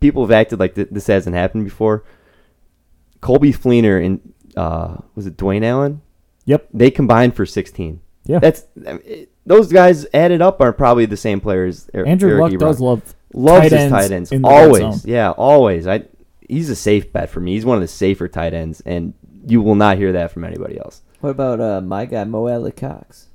people 0.00 0.22
have 0.24 0.30
acted 0.32 0.58
like 0.58 0.74
th- 0.74 0.88
this 0.90 1.06
hasn't 1.06 1.36
happened 1.36 1.64
before. 1.64 2.04
Coby 3.20 3.56
Fleener 3.56 4.04
and 4.04 4.32
uh, 4.56 4.96
was 5.14 5.26
it 5.26 5.36
Dwayne 5.36 5.64
Allen? 5.64 6.02
Yep. 6.46 6.68
They 6.72 6.90
combined 6.90 7.34
for 7.36 7.44
16. 7.46 8.00
Yeah. 8.24 8.38
That's 8.38 8.64
I 8.86 8.92
mean, 8.94 9.02
it- 9.04 9.32
those 9.46 9.72
guys 9.72 10.06
added 10.12 10.42
up 10.42 10.60
are 10.60 10.74
probably 10.74 11.06
the 11.06 11.16
same 11.16 11.40
players. 11.40 11.88
Er- 11.94 12.04
Andrew 12.06 12.28
Eric 12.32 12.40
Luck 12.42 12.52
Ebron. 12.52 12.58
does 12.58 12.80
love 12.80 13.14
loves 13.32 13.60
tight 13.60 13.72
his 13.72 13.80
ends 13.80 13.92
tight 13.92 14.10
ends 14.12 14.32
in 14.32 14.42
the 14.42 14.48
always. 14.48 14.80
zone. 14.80 15.00
Yeah, 15.04 15.30
always. 15.30 15.86
I 15.86 16.04
he's 16.46 16.68
a 16.68 16.76
safe 16.76 17.10
bet 17.14 17.30
for 17.30 17.40
me. 17.40 17.54
He's 17.54 17.64
one 17.64 17.76
of 17.76 17.80
the 17.80 17.88
safer 17.88 18.28
tight 18.28 18.52
ends, 18.52 18.82
and 18.84 19.14
you 19.46 19.62
will 19.62 19.74
not 19.74 19.96
hear 19.96 20.12
that 20.12 20.32
from 20.32 20.44
anybody 20.44 20.78
else. 20.78 21.00
What 21.20 21.30
about 21.30 21.60
uh, 21.62 21.80
my 21.80 22.04
guy 22.04 22.24
Mo 22.24 22.46
Alie-Cox? 22.46 23.28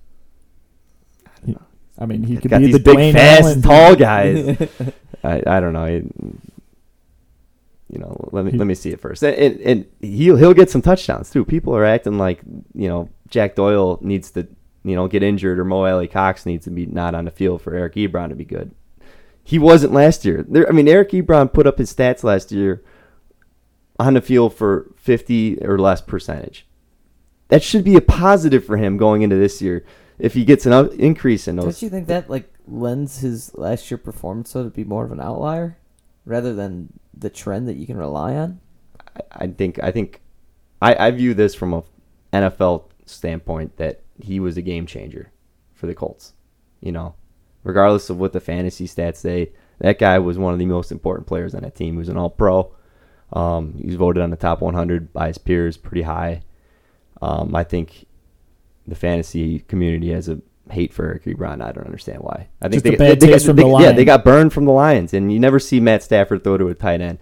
I 1.97 2.05
mean, 2.05 2.23
he 2.23 2.37
could 2.37 2.49
Got 2.49 2.59
be 2.59 2.65
these 2.67 2.73
the 2.75 2.79
big, 2.79 2.95
Dwayne 2.97 3.13
fast, 3.13 3.43
Allen. 3.43 3.61
tall 3.61 3.95
guys. 3.95 4.57
I, 5.23 5.41
I 5.45 5.59
don't 5.59 5.73
know. 5.73 5.85
You 7.89 7.99
know, 7.99 8.29
let 8.31 8.45
me 8.45 8.51
He- 8.51 8.57
let 8.57 8.65
me 8.67 8.73
see 8.75 8.89
it 8.91 8.99
first. 8.99 9.23
And, 9.23 9.35
and, 9.35 9.61
and 9.61 9.85
he'll 10.01 10.35
he'll 10.37 10.53
get 10.53 10.69
some 10.69 10.81
touchdowns 10.81 11.29
too. 11.29 11.45
People 11.45 11.75
are 11.75 11.85
acting 11.85 12.17
like 12.17 12.41
you 12.73 12.87
know 12.87 13.09
Jack 13.29 13.55
Doyle 13.55 13.99
needs 14.01 14.31
to 14.31 14.47
you 14.83 14.95
know 14.95 15.07
get 15.07 15.21
injured 15.21 15.59
or 15.59 15.65
Mo 15.65 15.85
Alie-Cox 15.85 16.45
needs 16.45 16.63
to 16.65 16.71
be 16.71 16.85
not 16.87 17.13
on 17.13 17.25
the 17.25 17.31
field 17.31 17.61
for 17.61 17.75
Eric 17.75 17.93
Ebron 17.95 18.29
to 18.29 18.35
be 18.35 18.45
good. 18.45 18.71
He 19.43 19.59
wasn't 19.59 19.93
last 19.93 20.25
year. 20.25 20.43
There, 20.47 20.67
I 20.67 20.71
mean, 20.71 20.87
Eric 20.87 21.11
Ebron 21.11 21.51
put 21.53 21.67
up 21.67 21.77
his 21.77 21.93
stats 21.93 22.23
last 22.23 22.51
year 22.51 22.81
on 23.99 24.15
the 24.15 24.21
field 24.21 24.55
for 24.55 24.89
fifty 24.95 25.59
or 25.63 25.77
less 25.77 26.01
percentage. 26.01 26.65
That 27.49 27.61
should 27.61 27.83
be 27.83 27.95
a 27.95 28.01
positive 28.01 28.65
for 28.65 28.77
him 28.77 28.97
going 28.97 29.21
into 29.21 29.35
this 29.35 29.61
year 29.61 29.85
if 30.19 30.33
he 30.33 30.45
gets 30.45 30.65
an 30.65 30.73
up, 30.73 30.91
increase 30.93 31.47
in 31.47 31.55
those. 31.55 31.65
Don't 31.65 31.81
you 31.81 31.89
think 31.89 32.07
that 32.07 32.29
like 32.29 32.53
lends 32.67 33.19
his 33.19 33.53
last 33.55 33.89
year 33.91 33.97
performance 33.97 34.51
so 34.51 34.63
to 34.63 34.69
be 34.69 34.83
more 34.83 35.03
of 35.03 35.11
an 35.11 35.19
outlier 35.19 35.77
rather 36.25 36.53
than 36.53 36.99
the 37.13 37.29
trend 37.29 37.67
that 37.67 37.75
you 37.75 37.85
can 37.85 37.97
rely 37.97 38.35
on? 38.35 38.59
I, 39.15 39.43
I 39.43 39.47
think 39.47 39.81
I 39.81 39.91
think 39.91 40.21
I, 40.81 41.07
I 41.07 41.11
view 41.11 41.33
this 41.33 41.55
from 41.55 41.73
a 41.73 41.83
NFL 42.31 42.85
standpoint 43.05 43.77
that 43.77 44.01
he 44.21 44.39
was 44.39 44.57
a 44.57 44.61
game 44.61 44.85
changer 44.85 45.31
for 45.73 45.87
the 45.87 45.95
Colts. 45.95 46.33
You 46.81 46.91
know, 46.91 47.15
regardless 47.63 48.09
of 48.09 48.17
what 48.17 48.33
the 48.33 48.39
fantasy 48.39 48.87
stats 48.87 49.17
say, 49.17 49.51
that 49.79 49.99
guy 49.99 50.19
was 50.19 50.37
one 50.37 50.53
of 50.53 50.59
the 50.59 50.65
most 50.65 50.91
important 50.91 51.27
players 51.27 51.55
on 51.55 51.63
that 51.63 51.75
team. 51.75 51.93
He 51.93 51.99
was 51.99 52.09
an 52.09 52.17
All 52.17 52.29
Pro. 52.29 52.73
Um, 53.31 53.75
he 53.79 53.87
was 53.87 53.95
voted 53.95 54.21
on 54.21 54.29
the 54.29 54.35
top 54.35 54.61
100 54.61 55.11
by 55.11 55.27
his 55.27 55.37
peers, 55.37 55.77
pretty 55.77 56.03
high. 56.03 56.43
Um, 57.21 57.55
I 57.55 57.63
think 57.63 58.05
the 58.87 58.95
fantasy 58.95 59.59
community 59.59 60.11
has 60.11 60.29
a 60.29 60.39
hate 60.71 60.93
for 60.93 61.05
Eric 61.05 61.25
Ebron. 61.25 61.61
I 61.61 61.71
don't 61.71 61.85
understand 61.85 62.19
why. 62.21 62.47
I 62.61 62.69
think 62.69 62.83
Just 62.83 62.85
a 62.85 62.89
they, 62.91 62.95
bad 62.95 63.19
they, 63.19 63.27
taste 63.27 63.45
they- 63.45 63.49
from 63.49 63.55
they- 63.57 63.63
the 63.63 63.77
Yeah, 63.79 63.91
they 63.91 64.05
got 64.05 64.23
burned 64.23 64.53
from 64.53 64.65
the 64.65 64.71
Lions, 64.71 65.13
and 65.13 65.31
you 65.31 65.39
never 65.39 65.59
see 65.59 65.79
Matt 65.79 66.03
Stafford 66.03 66.43
throw 66.43 66.57
to 66.57 66.67
a 66.67 66.73
tight 66.73 67.01
end. 67.01 67.19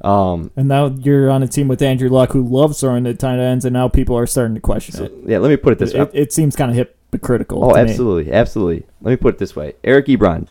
Um, 0.00 0.50
And 0.56 0.68
now 0.68 0.86
you're 0.86 1.28
on 1.30 1.42
a 1.42 1.48
team 1.48 1.66
with 1.68 1.82
Andrew 1.82 2.08
Luck, 2.08 2.30
who 2.32 2.42
loves 2.44 2.80
throwing 2.80 3.02
the 3.02 3.14
tight 3.14 3.38
ends, 3.40 3.64
and 3.64 3.72
now 3.72 3.88
people 3.88 4.16
are 4.16 4.26
starting 4.26 4.54
to 4.54 4.60
question 4.60 4.94
so, 4.94 5.04
it. 5.04 5.12
yeah, 5.26 5.38
let 5.38 5.48
me 5.48 5.56
put 5.56 5.72
it 5.72 5.78
this 5.80 5.92
way. 5.92 6.02
It, 6.02 6.10
it 6.12 6.32
seems 6.32 6.54
kind 6.54 6.70
of 6.70 6.76
hypocritical. 6.76 7.64
Oh, 7.64 7.74
to 7.74 7.82
me. 7.84 7.90
absolutely, 7.90 8.32
absolutely. 8.32 8.86
Let 9.02 9.10
me 9.10 9.16
put 9.16 9.34
it 9.34 9.38
this 9.38 9.56
way: 9.56 9.74
Eric 9.82 10.06
Ebron, 10.06 10.46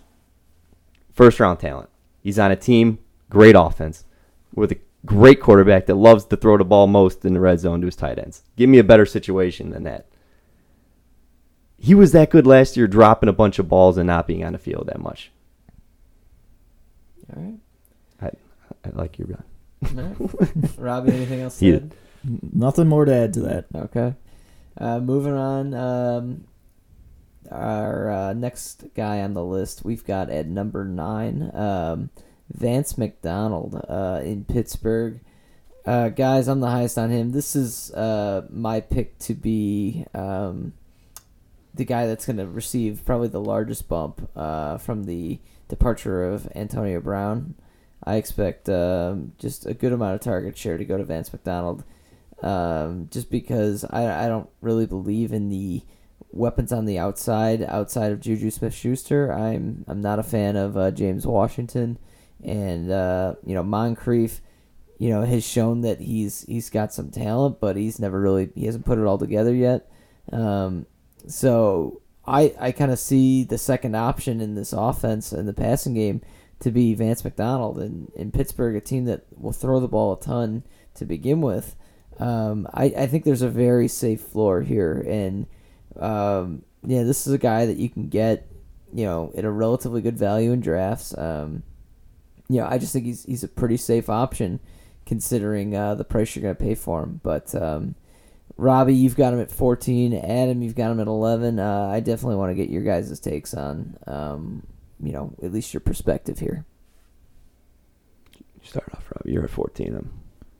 first 1.13 1.39
round 1.39 1.59
talent. 1.59 1.89
He's 2.21 2.37
on 2.39 2.51
a 2.51 2.55
team, 2.57 2.99
great 3.29 3.55
offense, 3.57 4.03
with 4.53 4.71
a 4.73 4.77
great 5.05 5.39
quarterback 5.39 5.85
that 5.85 5.95
loves 5.95 6.25
to 6.25 6.35
throw 6.35 6.57
the 6.57 6.65
ball 6.65 6.87
most 6.87 7.23
in 7.23 7.33
the 7.33 7.39
red 7.39 7.59
zone 7.61 7.79
to 7.81 7.85
his 7.85 7.95
tight 7.95 8.19
ends. 8.19 8.43
Give 8.57 8.69
me 8.69 8.79
a 8.79 8.83
better 8.83 9.05
situation 9.05 9.69
than 9.69 9.83
that. 9.83 10.07
He 11.79 11.93
was 11.93 12.11
that 12.11 12.31
good 12.31 12.47
last 12.47 12.75
year, 12.75 12.87
dropping 12.87 13.29
a 13.29 13.33
bunch 13.33 13.59
of 13.59 13.69
balls 13.69 13.97
and 13.97 14.07
not 14.07 14.27
being 14.27 14.43
on 14.43 14.53
the 14.53 14.59
field 14.59 14.87
that 14.87 14.99
much. 14.99 15.31
All 17.35 17.41
right. 17.43 17.59
I 18.85 18.97
like 18.97 19.17
Ebron. 19.17 19.43
All 19.97 20.03
right. 20.03 20.77
Robbie, 20.77 21.13
anything 21.13 21.41
else? 21.41 21.59
to 21.59 21.75
add? 21.75 21.93
Nothing 22.23 22.87
more 22.87 23.05
to 23.05 23.13
add 23.13 23.33
to 23.33 23.41
that. 23.41 23.65
Okay. 23.75 24.13
Uh, 24.77 24.99
moving 24.99 25.33
on. 25.33 25.73
Um, 25.73 26.43
our 27.51 28.11
uh, 28.11 28.33
next 28.33 28.85
guy 28.95 29.21
on 29.21 29.33
the 29.33 29.43
list 29.43 29.85
we've 29.85 30.05
got 30.05 30.29
at 30.29 30.47
number 30.47 30.83
nine, 30.83 31.51
um, 31.53 32.09
Vance 32.51 32.97
McDonald 32.97 33.85
uh, 33.87 34.21
in 34.23 34.43
Pittsburgh. 34.45 35.19
Uh, 35.85 36.09
guys, 36.09 36.49
I'm 36.49 36.59
the 36.59 36.69
highest 36.69 36.97
on 36.97 37.09
him. 37.09 37.31
This 37.31 37.55
is 37.55 37.93
uh, 37.93 38.45
my 38.49 38.81
pick 38.81 39.17
to 39.19 39.33
be 39.33 40.05
um, 40.13 40.73
the 41.77 41.85
guy 41.85 42.07
that's 42.07 42.25
going 42.25 42.37
to 42.37 42.47
receive 42.47 43.03
probably 43.05 43.27
the 43.27 43.41
largest 43.41 43.87
bump 43.87 44.29
uh, 44.35 44.77
from 44.77 45.05
the 45.05 45.39
departure 45.67 46.25
of 46.25 46.49
Antonio 46.55 46.99
Brown. 46.99 47.55
I 48.03 48.15
expect 48.15 48.69
um, 48.69 49.33
just 49.37 49.65
a 49.65 49.73
good 49.73 49.93
amount 49.93 50.15
of 50.15 50.21
target 50.21 50.57
share 50.57 50.77
to 50.77 50.85
go 50.85 50.97
to 50.97 51.03
Vance 51.03 51.31
McDonald 51.31 51.83
um, 52.41 53.07
just 53.11 53.29
because 53.29 53.83
I, 53.89 54.25
I 54.25 54.27
don't 54.27 54.49
really 54.61 54.85
believe 54.85 55.31
in 55.33 55.49
the 55.49 55.81
weapons 56.31 56.71
on 56.71 56.85
the 56.85 56.99
outside 56.99 57.63
outside 57.63 58.11
of 58.11 58.19
Juju 58.19 58.51
Smith 58.51 58.73
Schuster. 58.73 59.31
I'm 59.31 59.85
I'm 59.87 60.01
not 60.01 60.19
a 60.19 60.23
fan 60.23 60.55
of 60.55 60.77
uh, 60.77 60.91
James 60.91 61.25
Washington 61.25 61.97
and 62.43 62.91
uh, 62.91 63.35
you 63.45 63.55
know 63.55 63.63
Moncrief. 63.63 64.41
You 64.99 65.09
know 65.09 65.21
has 65.21 65.45
shown 65.45 65.81
that 65.81 65.99
he's 65.99 66.41
he's 66.43 66.71
got 66.71 66.91
some 66.91 67.11
talent, 67.11 67.59
but 67.59 67.75
he's 67.75 67.99
never 67.99 68.19
really 68.19 68.49
he 68.55 68.65
hasn't 68.65 68.85
put 68.85 68.97
it 68.97 69.05
all 69.05 69.19
together 69.19 69.53
yet. 69.53 69.91
Um, 70.31 70.87
so 71.27 72.01
I 72.25 72.53
I 72.59 72.71
kind 72.71 72.91
of 72.91 72.99
see 72.99 73.43
the 73.43 73.57
second 73.57 73.95
option 73.95 74.41
in 74.41 74.55
this 74.55 74.73
offense 74.73 75.31
in 75.31 75.45
the 75.45 75.53
passing 75.53 75.93
game 75.93 76.21
to 76.59 76.71
be 76.71 76.93
Vance 76.93 77.23
McDonald 77.23 77.77
and 77.79 78.11
in 78.15 78.31
Pittsburgh, 78.31 78.75
a 78.75 78.81
team 78.81 79.05
that 79.05 79.25
will 79.35 79.53
throw 79.53 79.79
the 79.79 79.87
ball 79.87 80.13
a 80.13 80.19
ton 80.19 80.63
to 80.95 81.05
begin 81.05 81.41
with. 81.41 81.75
Um, 82.19 82.67
I, 82.73 82.85
I 82.85 83.07
think 83.07 83.23
there's 83.23 83.43
a 83.43 83.49
very 83.49 83.87
safe 83.87 84.21
floor 84.21 84.61
here, 84.61 85.05
and 85.07 85.45
um, 85.99 86.63
yeah, 86.83 87.03
this 87.03 87.27
is 87.27 87.33
a 87.33 87.37
guy 87.37 87.67
that 87.67 87.77
you 87.77 87.89
can 87.89 88.09
get, 88.09 88.47
you 88.91 89.05
know, 89.05 89.31
at 89.37 89.45
a 89.45 89.51
relatively 89.51 90.01
good 90.01 90.17
value 90.17 90.51
in 90.51 90.59
drafts. 90.59 91.15
Um, 91.15 91.61
you 92.49 92.59
know, 92.59 92.67
I 92.67 92.77
just 92.79 92.91
think 92.93 93.05
he's 93.05 93.23
he's 93.23 93.43
a 93.43 93.47
pretty 93.47 93.77
safe 93.77 94.09
option 94.09 94.59
considering 95.05 95.75
uh, 95.75 95.95
the 95.95 96.03
price 96.03 96.35
you're 96.35 96.43
going 96.43 96.55
to 96.55 96.63
pay 96.63 96.75
for 96.75 97.03
him. 97.03 97.21
But 97.23 97.53
um, 97.53 97.95
Robbie, 98.57 98.95
you've 98.95 99.15
got 99.15 99.33
him 99.33 99.39
at 99.39 99.51
14. 99.51 100.13
Adam, 100.15 100.61
you've 100.61 100.75
got 100.75 100.91
him 100.91 100.99
at 100.99 101.07
11. 101.07 101.59
Uh, 101.59 101.89
I 101.91 101.99
definitely 101.99 102.37
want 102.37 102.51
to 102.51 102.55
get 102.55 102.69
your 102.69 102.81
guys' 102.81 103.19
takes 103.19 103.53
on, 103.53 103.97
um, 104.07 104.65
you 105.01 105.11
know, 105.11 105.33
at 105.43 105.53
least 105.53 105.73
your 105.73 105.81
perspective 105.81 106.39
here. 106.39 106.65
You 108.35 108.43
start 108.63 108.89
off, 108.93 109.05
Robbie. 109.15 109.31
You're 109.31 109.43
at 109.43 109.51
14. 109.51 109.95
I'm 109.95 110.09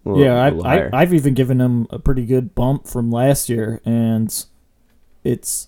little, 0.05 0.23
yeah, 0.23 0.41
I, 0.41 0.49
higher. 0.51 0.89
I, 0.93 1.01
I've 1.01 1.13
even 1.13 1.33
given 1.33 1.59
him 1.59 1.87
a 1.89 1.99
pretty 1.99 2.25
good 2.25 2.53
bump 2.53 2.87
from 2.87 3.11
last 3.11 3.49
year, 3.49 3.81
and 3.83 4.33
it's 5.23 5.67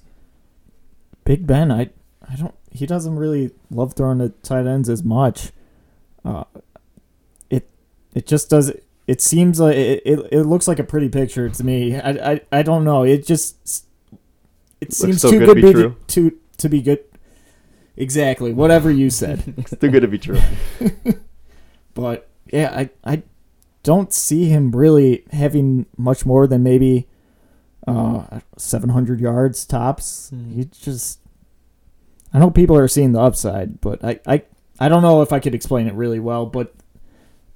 Big 1.25 1.45
Ben. 1.45 1.71
I, 1.71 1.89
I 2.27 2.35
don't. 2.35 2.55
He 2.71 2.85
doesn't 2.85 3.15
really 3.15 3.51
love 3.71 3.93
throwing 3.93 4.19
the 4.19 4.29
tight 4.29 4.65
ends 4.67 4.89
as 4.89 5.03
much. 5.03 5.51
Uh, 6.23 6.43
it, 7.49 7.69
it 8.13 8.27
just 8.27 8.49
does. 8.49 8.71
It 9.09 9.21
seems 9.21 9.59
like 9.59 9.75
it, 9.75 10.03
it, 10.05 10.19
it 10.31 10.43
looks 10.43 10.67
like 10.67 10.77
a 10.77 10.83
pretty 10.83 11.09
picture 11.09 11.49
to 11.49 11.63
me. 11.63 11.99
I, 11.99 12.33
I, 12.33 12.41
I 12.51 12.61
don't 12.61 12.83
know. 12.83 13.01
It 13.01 13.25
just 13.25 13.85
it 14.79 14.93
seems 14.93 15.19
so 15.19 15.31
too 15.31 15.39
good 15.39 15.45
good, 15.47 15.55
to 15.55 15.61
be 15.61 15.67
be 15.67 15.73
true. 15.73 15.95
to 16.05 16.37
to 16.57 16.69
be 16.69 16.81
good. 16.83 17.03
Exactly, 17.97 18.53
whatever 18.53 18.91
you 18.91 19.09
said. 19.09 19.41
it's 19.57 19.71
too 19.71 19.89
good 19.89 20.01
to 20.01 20.07
be 20.07 20.19
true. 20.19 20.39
But 21.95 22.29
yeah, 22.53 22.71
I 22.71 22.89
I 23.03 23.23
don't 23.81 24.13
see 24.13 24.45
him 24.45 24.71
really 24.71 25.25
having 25.31 25.87
much 25.97 26.23
more 26.23 26.45
than 26.45 26.61
maybe 26.61 27.07
uh 27.87 28.41
700 28.57 29.19
yards 29.19 29.65
tops. 29.65 30.29
Hmm. 30.29 30.53
He 30.53 30.65
just 30.65 31.19
I 32.31 32.37
know 32.37 32.51
people 32.51 32.77
are 32.77 32.87
seeing 32.87 33.13
the 33.13 33.21
upside, 33.21 33.81
but 33.81 34.05
I 34.05 34.19
I 34.27 34.43
I 34.79 34.87
don't 34.87 35.01
know 35.01 35.23
if 35.23 35.33
I 35.33 35.39
could 35.39 35.55
explain 35.55 35.87
it 35.87 35.95
really 35.95 36.19
well, 36.19 36.45
but 36.45 36.75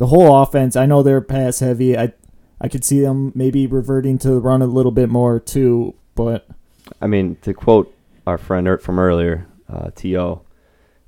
the 0.04 0.08
whole 0.08 0.42
offense, 0.42 0.76
I 0.76 0.86
know 0.86 1.02
they're 1.02 1.22
pass 1.22 1.60
heavy. 1.60 1.98
I 1.98 2.12
I 2.60 2.68
could 2.68 2.84
see 2.84 3.00
them 3.00 3.32
maybe 3.36 3.68
reverting 3.68 4.18
to 4.18 4.32
the 4.32 4.42
run 4.42 4.62
a 4.62 4.66
little 4.66 4.92
bit 4.92 5.08
more 5.08 5.40
too, 5.40 5.96
but 6.14 6.46
I 7.02 7.08
mean, 7.08 7.38
to 7.44 7.54
quote 7.54 7.96
our 8.28 8.38
friend 8.38 8.68
er- 8.68 8.80
from 8.80 9.00
earlier, 9.00 9.48
uh, 9.70 9.92
T.O., 9.96 10.42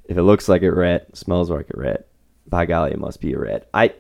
if 0.06 0.16
it 0.16 0.24
looks 0.24 0.48
like 0.48 0.64
a 0.64 0.72
rat, 0.72 1.14
smells 1.14 1.50
like 1.50 1.70
a 1.74 1.78
rat, 1.78 2.08
by 2.48 2.66
golly, 2.66 2.92
it 2.92 3.00
must 3.00 3.20
be 3.20 3.34
a 3.34 3.38
rat. 3.40 3.68
I, 3.74 3.96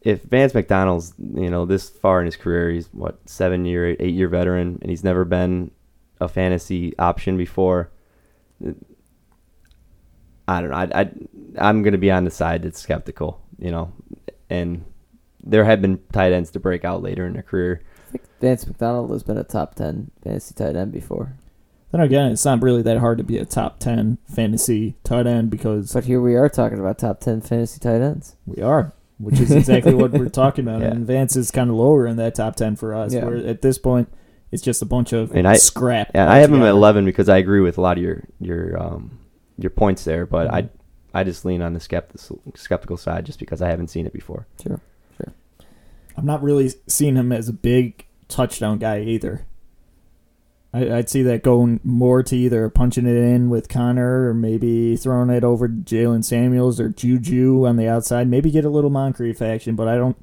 if 0.00 0.22
Vance 0.22 0.52
McDonald's, 0.52 1.14
you 1.18 1.48
know, 1.48 1.64
this 1.64 1.88
far 1.88 2.18
in 2.18 2.26
his 2.26 2.36
career, 2.36 2.70
he's 2.70 2.88
what 2.88 3.20
seven 3.26 3.64
year, 3.64 3.90
eight, 3.90 4.00
eight 4.00 4.14
year 4.14 4.26
veteran, 4.26 4.80
and 4.82 4.90
he's 4.90 5.04
never 5.04 5.24
been 5.24 5.70
a 6.20 6.26
fantasy 6.26 6.98
option 6.98 7.36
before. 7.36 7.92
I 10.48 10.60
don't 10.60 10.70
know. 10.70 10.76
I, 10.76 11.02
I 11.02 11.10
I'm 11.56 11.84
gonna 11.84 11.98
be 11.98 12.10
on 12.10 12.24
the 12.24 12.32
side 12.32 12.64
that's 12.64 12.80
skeptical, 12.80 13.40
you 13.60 13.70
know, 13.70 13.92
and 14.50 14.84
there 15.42 15.64
have 15.64 15.80
been 15.80 16.00
tight 16.12 16.32
ends 16.32 16.50
to 16.50 16.60
break 16.60 16.84
out 16.84 17.02
later 17.02 17.26
in 17.26 17.32
their 17.32 17.42
career. 17.42 17.82
I 18.08 18.10
think 18.12 18.24
Vance 18.40 18.66
McDonald 18.66 19.10
has 19.10 19.22
been 19.22 19.38
a 19.38 19.44
top 19.44 19.74
10 19.76 20.10
fantasy 20.22 20.54
tight 20.54 20.76
end 20.76 20.92
before. 20.92 21.34
then 21.92 22.00
again, 22.02 22.30
it's 22.32 22.44
not 22.44 22.60
really 22.62 22.82
that 22.82 22.98
hard 22.98 23.18
to 23.18 23.24
be 23.24 23.38
a 23.38 23.44
top 23.44 23.78
10 23.78 24.18
fantasy 24.26 24.96
tight 25.04 25.26
end 25.26 25.48
because 25.50 25.92
But 25.92 26.04
here 26.04 26.20
we 26.20 26.34
are 26.34 26.48
talking 26.48 26.78
about 26.78 26.98
top 26.98 27.20
10 27.20 27.40
fantasy 27.40 27.78
tight 27.80 28.02
ends. 28.02 28.36
We 28.46 28.62
are, 28.62 28.92
which 29.18 29.40
is 29.40 29.50
exactly 29.50 29.94
what 29.94 30.10
we're 30.10 30.28
talking 30.42 30.66
about. 30.66 30.82
Yeah. 30.82 30.88
And 30.88 31.06
Vance 31.06 31.36
is 31.36 31.50
kind 31.50 31.70
of 31.70 31.76
lower 31.76 32.06
in 32.06 32.16
that 32.16 32.34
top 32.34 32.56
ten 32.56 32.76
for 32.76 32.94
us. 32.94 33.14
Yeah. 33.14 33.24
Where 33.24 33.36
at 33.36 33.62
this 33.62 33.78
point, 33.78 34.08
it's 34.52 34.62
just 34.62 34.82
a 34.82 34.86
bunch 34.86 35.12
of 35.12 35.30
And 35.34 35.46
I- 35.48 35.54
scrap. 35.56 36.10
Yeah, 36.14 36.30
I 36.30 36.38
have 36.38 36.52
him 36.52 36.62
at 36.62 36.70
11 36.70 37.04
because 37.04 37.28
I 37.28 37.38
agree 37.38 37.60
with 37.60 37.78
a 37.78 37.80
lot 37.80 37.96
of 37.96 38.02
your 38.02 38.24
your 38.40 38.76
um, 38.82 39.18
your 39.56 39.70
points 39.70 40.04
there, 40.04 40.26
but 40.26 40.48
Mhm. 40.48 40.54
I 40.54 40.68
I 41.12 41.24
just 41.24 41.44
lean 41.44 41.62
on 41.62 41.74
the 41.74 41.80
skeptical 41.80 42.40
skeptical 42.54 42.96
side 42.96 43.26
just 43.26 43.38
because 43.38 43.60
I 43.60 43.68
haven't 43.68 43.88
seen 43.88 44.06
it 44.06 44.12
before. 44.12 44.46
Sure. 44.62 44.80
sure. 45.16 45.32
I'm 46.16 46.26
not 46.26 46.42
really 46.42 46.72
seeing 46.86 47.16
him 47.16 47.32
as 47.32 47.48
a 47.48 47.52
big 47.52 48.06
touchdown 48.28 48.78
guy 48.78 49.00
either. 49.00 49.46
I, 50.72 50.98
I'd 50.98 51.08
see 51.08 51.22
that 51.24 51.42
going 51.42 51.80
more 51.82 52.22
to 52.22 52.36
either 52.36 52.68
punching 52.68 53.06
it 53.06 53.16
in 53.16 53.50
with 53.50 53.68
Connor 53.68 54.28
or 54.28 54.34
maybe 54.34 54.96
throwing 54.96 55.30
it 55.30 55.42
over 55.42 55.66
to 55.66 55.74
Jaylen 55.74 56.24
Samuels 56.24 56.78
or 56.78 56.88
Juju 56.88 57.66
on 57.66 57.76
the 57.76 57.88
outside. 57.88 58.28
Maybe 58.28 58.50
get 58.50 58.64
a 58.64 58.70
little 58.70 58.90
Moncrief 58.90 59.42
action, 59.42 59.74
but 59.74 59.88
I 59.88 59.96
don't. 59.96 60.16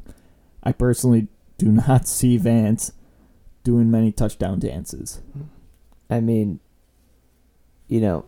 I 0.64 0.72
personally 0.72 1.28
do 1.58 1.72
not 1.88 2.08
see 2.08 2.38
Vance 2.38 2.94
doing 3.64 3.92
many 3.92 4.12
touchdown 4.12 4.60
dances. 4.60 5.22
I 6.10 6.22
mean, 6.22 6.62
you 7.90 8.00
know, 8.00 8.27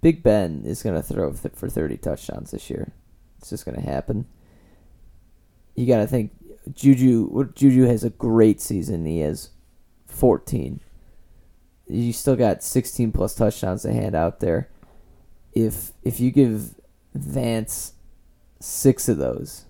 Big 0.00 0.22
Ben 0.22 0.62
is 0.64 0.82
going 0.82 0.94
to 0.94 1.02
throw 1.02 1.32
th- 1.32 1.54
for 1.54 1.68
30 1.68 1.96
touchdowns 1.96 2.50
this 2.52 2.70
year. 2.70 2.92
It's 3.38 3.50
just 3.50 3.64
going 3.64 3.76
to 3.76 3.86
happen. 3.86 4.26
You 5.74 5.86
got 5.86 5.98
to 5.98 6.06
think 6.06 6.32
Juju 6.72 7.52
Juju 7.54 7.84
has 7.84 8.04
a 8.04 8.10
great 8.10 8.60
season. 8.60 9.06
He 9.06 9.20
has 9.20 9.50
14. 10.06 10.80
You 11.86 12.12
still 12.12 12.36
got 12.36 12.62
16 12.62 13.12
plus 13.12 13.34
touchdowns 13.34 13.82
to 13.82 13.92
hand 13.92 14.14
out 14.14 14.40
there. 14.40 14.68
If 15.52 15.92
if 16.02 16.20
you 16.20 16.30
give 16.30 16.74
Vance 17.14 17.94
6 18.60 19.08
of 19.08 19.18
those, 19.18 19.64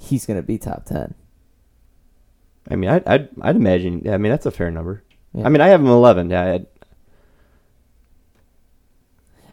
he's 0.00 0.26
going 0.26 0.38
to 0.38 0.42
be 0.42 0.58
top 0.58 0.84
10. 0.84 1.14
I 2.70 2.76
mean, 2.76 2.90
I'd, 2.90 3.06
I'd 3.06 3.28
I'd 3.40 3.56
imagine. 3.56 4.08
I 4.08 4.18
mean, 4.18 4.30
that's 4.30 4.46
a 4.46 4.50
fair 4.50 4.70
number. 4.70 5.02
Yeah. 5.32 5.46
I 5.46 5.48
mean, 5.48 5.60
I 5.60 5.68
have 5.68 5.80
him 5.80 5.86
eleven. 5.86 6.30
Yeah, 6.30 6.42
I'd, 6.54 6.66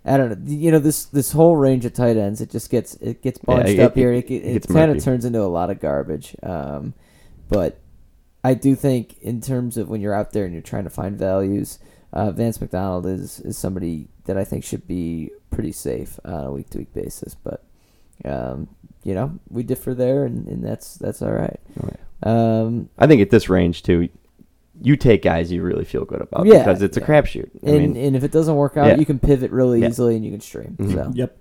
I 0.06 0.18
don't 0.18 0.30
know. 0.30 0.52
You 0.52 0.72
know 0.72 0.80
this 0.80 1.06
this 1.06 1.32
whole 1.32 1.56
range 1.56 1.86
of 1.86 1.94
tight 1.94 2.18
ends. 2.18 2.40
It 2.41 2.49
just 2.49 2.69
gets 2.69 2.95
it 2.95 3.22
gets 3.22 3.40
Yeah, 3.40 3.56
bunched 3.56 3.69
it- 3.74 3.80
up 3.80 3.98
it- 3.98 3.99
here. 3.99 4.14
It, 4.14 4.30
it 4.32 4.68
kind 4.68 4.91
of 4.91 5.03
turns 5.03 5.26
into 5.26 5.41
a 5.41 5.48
lot 5.48 5.69
of 5.69 5.80
garbage. 5.80 6.36
Um, 6.44 6.94
but 7.49 7.80
I 8.44 8.53
do 8.53 8.76
think 8.76 9.18
in 9.22 9.41
terms 9.41 9.78
of 9.78 9.90
when 9.90 9.99
you're 10.02 10.14
out 10.14 10.32
there 10.32 10.45
and 10.45 10.53
you're 10.53 10.61
trying 10.61 10.86
to 10.86 10.90
find 10.90 11.18
values, 11.18 11.80
uh, 12.14 12.32
Vance 12.32 12.61
McDonald 12.61 13.06
is 13.06 13.40
is 13.41 13.57
somebody 13.57 14.07
that 14.26 14.38
I 14.38 14.44
think 14.44 14.64
should 14.64 14.88
be 14.88 15.32
pretty 15.49 15.72
safe 15.72 16.19
on 16.26 16.45
a 16.45 16.52
week 16.52 16.69
to 16.72 16.78
week 16.80 16.94
basis. 16.94 17.36
But 17.36 17.64
um, 18.26 18.68
you 19.03 19.14
know 19.14 19.40
we 19.49 19.64
differ 19.64 19.94
there, 19.94 20.24
and, 20.26 20.48
and 20.48 20.64
that's 20.64 20.95
that's 20.95 21.22
all 21.22 21.32
right. 21.34 21.60
Um, 22.24 22.90
I 22.98 23.07
think 23.07 23.22
at 23.22 23.30
this 23.30 23.49
range 23.49 23.84
too, 23.84 24.10
you 24.82 24.95
take 24.95 25.22
guys 25.24 25.52
you 25.52 25.62
really 25.62 25.86
feel 25.86 26.06
good 26.06 26.22
about 26.22 26.45
Yeah, 26.45 26.60
because 26.60 26.82
it's 26.82 26.98
a 26.98 26.99
yeah. 26.99 27.06
crapshoot. 27.08 27.49
I 27.66 27.70
and 27.72 27.94
mean, 27.94 27.98
and 28.06 28.16
if 28.16 28.24
it 28.24 28.32
doesn't 28.32 28.56
work 28.56 28.78
out, 28.78 28.88
Yeah. 28.88 28.98
you 28.98 29.06
can 29.06 29.20
pivot 29.20 29.52
really 29.52 29.82
Yeah. 29.82 29.88
easily 29.90 30.16
and 30.16 30.24
you 30.26 30.32
can 30.32 30.40
stream. 30.41 30.76
Mhm. 30.80 30.94
So 30.94 31.12
Yep. 31.14 31.38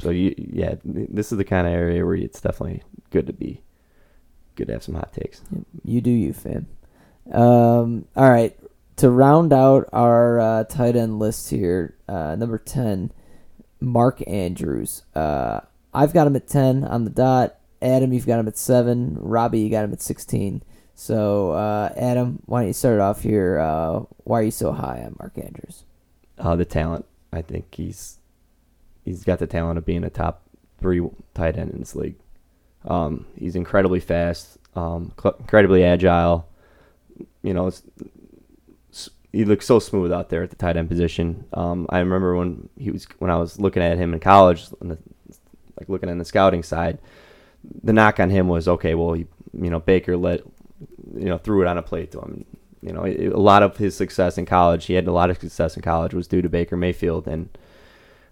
so 0.00 0.10
you 0.10 0.34
yeah, 0.36 0.74
this 0.84 1.32
is 1.32 1.38
the 1.38 1.44
kind 1.44 1.66
of 1.66 1.72
area 1.72 2.04
where 2.04 2.14
it's 2.14 2.40
definitely 2.40 2.82
good 3.10 3.26
to 3.26 3.32
be 3.32 3.62
good 4.56 4.66
to 4.68 4.72
have 4.74 4.82
some 4.82 4.94
hot 4.94 5.12
takes. 5.12 5.42
Yep, 5.52 5.62
You 5.84 6.00
do 6.00 6.10
you, 6.10 6.32
fam. 6.32 6.66
Um, 7.32 8.04
all 8.16 8.30
right. 8.30 8.56
To 8.96 9.10
round 9.10 9.52
out 9.52 9.88
our 9.92 10.40
uh, 10.40 10.64
tight 10.64 10.96
end 10.96 11.18
list 11.20 11.50
here, 11.50 11.94
uh, 12.08 12.34
number 12.36 12.58
10, 12.58 13.12
Mark 13.80 14.20
Andrews. 14.26 15.02
Uh, 15.14 15.60
I've 15.94 16.12
got 16.12 16.26
him 16.26 16.34
at 16.34 16.48
10 16.48 16.82
on 16.84 17.04
the 17.04 17.10
dot. 17.10 17.56
Adam, 17.80 18.12
you've 18.12 18.26
got 18.26 18.40
him 18.40 18.48
at 18.48 18.58
7. 18.58 19.16
Robbie, 19.20 19.60
you 19.60 19.70
got 19.70 19.84
him 19.84 19.92
at 19.92 20.02
16. 20.02 20.62
So, 20.98 21.52
uh, 21.52 21.92
Adam, 21.96 22.42
why 22.46 22.62
don't 22.62 22.66
you 22.66 22.72
start 22.72 22.98
off 22.98 23.22
here? 23.22 23.60
Uh, 23.60 24.00
why 24.24 24.40
are 24.40 24.42
you 24.42 24.50
so 24.50 24.72
high 24.72 25.00
on 25.04 25.14
Mark 25.20 25.38
Andrews? 25.38 25.84
Uh, 26.36 26.56
the 26.56 26.64
talent, 26.64 27.04
I 27.32 27.40
think 27.40 27.72
he's 27.72 28.18
he's 29.04 29.22
got 29.22 29.38
the 29.38 29.46
talent 29.46 29.78
of 29.78 29.86
being 29.86 30.02
a 30.02 30.10
top 30.10 30.42
three 30.80 31.00
tight 31.34 31.56
end 31.56 31.70
in 31.70 31.78
this 31.78 31.94
league. 31.94 32.16
Um, 32.84 33.26
he's 33.36 33.54
incredibly 33.54 34.00
fast, 34.00 34.58
um, 34.74 35.12
cl- 35.16 35.36
incredibly 35.38 35.84
agile. 35.84 36.48
You 37.44 37.54
know, 37.54 37.70
he 39.32 39.44
looks 39.44 39.66
so 39.66 39.78
smooth 39.78 40.10
out 40.10 40.30
there 40.30 40.42
at 40.42 40.50
the 40.50 40.56
tight 40.56 40.76
end 40.76 40.88
position. 40.88 41.44
Um, 41.52 41.86
I 41.90 42.00
remember 42.00 42.34
when 42.34 42.68
he 42.76 42.90
was 42.90 43.04
when 43.20 43.30
I 43.30 43.36
was 43.36 43.60
looking 43.60 43.84
at 43.84 43.98
him 43.98 44.14
in 44.14 44.18
college, 44.18 44.68
the, 44.70 44.98
like 45.78 45.88
looking 45.88 46.10
at 46.10 46.18
the 46.18 46.24
scouting 46.24 46.64
side. 46.64 46.98
The 47.84 47.92
knock 47.92 48.18
on 48.18 48.30
him 48.30 48.48
was 48.48 48.66
okay. 48.66 48.96
Well, 48.96 49.12
he, 49.12 49.26
you 49.52 49.70
know, 49.70 49.78
Baker 49.78 50.16
let 50.16 50.42
you 51.14 51.26
know 51.26 51.38
threw 51.38 51.62
it 51.62 51.66
on 51.66 51.78
a 51.78 51.82
plate 51.82 52.12
to 52.12 52.20
him. 52.20 52.44
You 52.80 52.92
know, 52.92 53.04
a 53.04 53.40
lot 53.40 53.64
of 53.64 53.76
his 53.76 53.96
success 53.96 54.38
in 54.38 54.46
college, 54.46 54.86
he 54.86 54.94
had 54.94 55.08
a 55.08 55.12
lot 55.12 55.30
of 55.30 55.38
success 55.38 55.74
in 55.74 55.82
college, 55.82 56.14
was 56.14 56.28
due 56.28 56.42
to 56.42 56.48
Baker 56.48 56.76
Mayfield, 56.76 57.26
and 57.26 57.48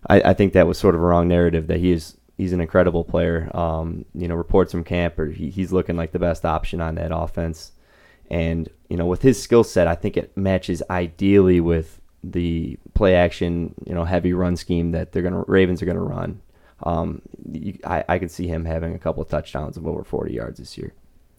I, 0.09 0.20
I 0.20 0.35
think 0.35 0.52
that 0.52 0.68
was 0.68 0.78
sort 0.78 0.94
of 0.94 1.01
a 1.01 1.05
wrong 1.05 1.27
narrative 1.27 1.66
that 1.66 1.78
he 1.78 1.93
is 1.93 2.16
he's 2.36 2.52
an 2.52 2.60
incredible 2.60 3.05
player. 3.05 3.51
Um, 3.56 4.05
you 4.14 4.28
know, 4.28 4.35
reports 4.35 4.73
from 4.73 4.85
camp 4.85 5.18
are 5.18 5.27
he, 5.27 5.51
he's 5.51 5.73
looking 5.73 5.97
like 5.97 6.12
the 6.12 6.18
best 6.18 6.44
option 6.44 6.81
on 6.81 6.94
that 6.97 7.14
offense, 7.14 7.73
and 8.31 8.68
you 8.89 8.97
know, 8.97 9.06
with 9.06 9.23
his 9.23 9.43
skill 9.43 9.64
set, 9.64 9.89
I 9.89 9.94
think 9.94 10.16
it 10.16 10.36
matches 10.36 10.82
ideally 10.90 11.60
with 11.60 12.01
the 12.23 12.78
play 12.94 13.14
action, 13.14 13.74
you 13.85 13.94
know, 13.94 14.05
heavy 14.05 14.32
run 14.32 14.56
scheme 14.56 14.93
that 14.93 15.12
they're 15.12 15.23
gonna 15.23 15.44
Ravens 15.47 15.82
are 15.82 15.86
gonna 15.86 16.01
run. 16.01 16.40
Um, 16.82 17.23
you, 17.51 17.78
I 17.85 18.05
I 18.09 18.18
could 18.18 18.31
see 18.31 18.47
him 18.47 18.64
having 18.64 18.94
a 18.94 18.98
couple 18.98 19.23
of 19.23 19.28
touchdowns 19.28 19.77
of 19.77 19.86
over 19.86 20.05
40 20.05 20.32
yards 20.32 20.59
this 20.59 20.78
year. 20.78 20.93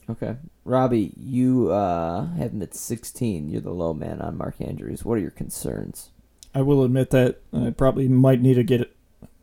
Okay. 0.09 0.37
Robbie, 0.63 1.13
you 1.17 1.71
uh, 1.71 2.27
have 2.35 2.51
him 2.51 2.61
at 2.61 2.73
16. 2.73 3.49
You're 3.49 3.61
the 3.61 3.71
low 3.71 3.93
man 3.93 4.21
on 4.21 4.37
Mark 4.37 4.55
Andrews. 4.59 5.03
What 5.03 5.17
are 5.17 5.21
your 5.21 5.31
concerns? 5.31 6.11
I 6.55 6.61
will 6.61 6.83
admit 6.83 7.09
that 7.11 7.41
I 7.53 7.71
probably 7.71 8.07
might 8.07 8.41
need 8.41 8.55
to 8.55 8.63
get 8.63 8.95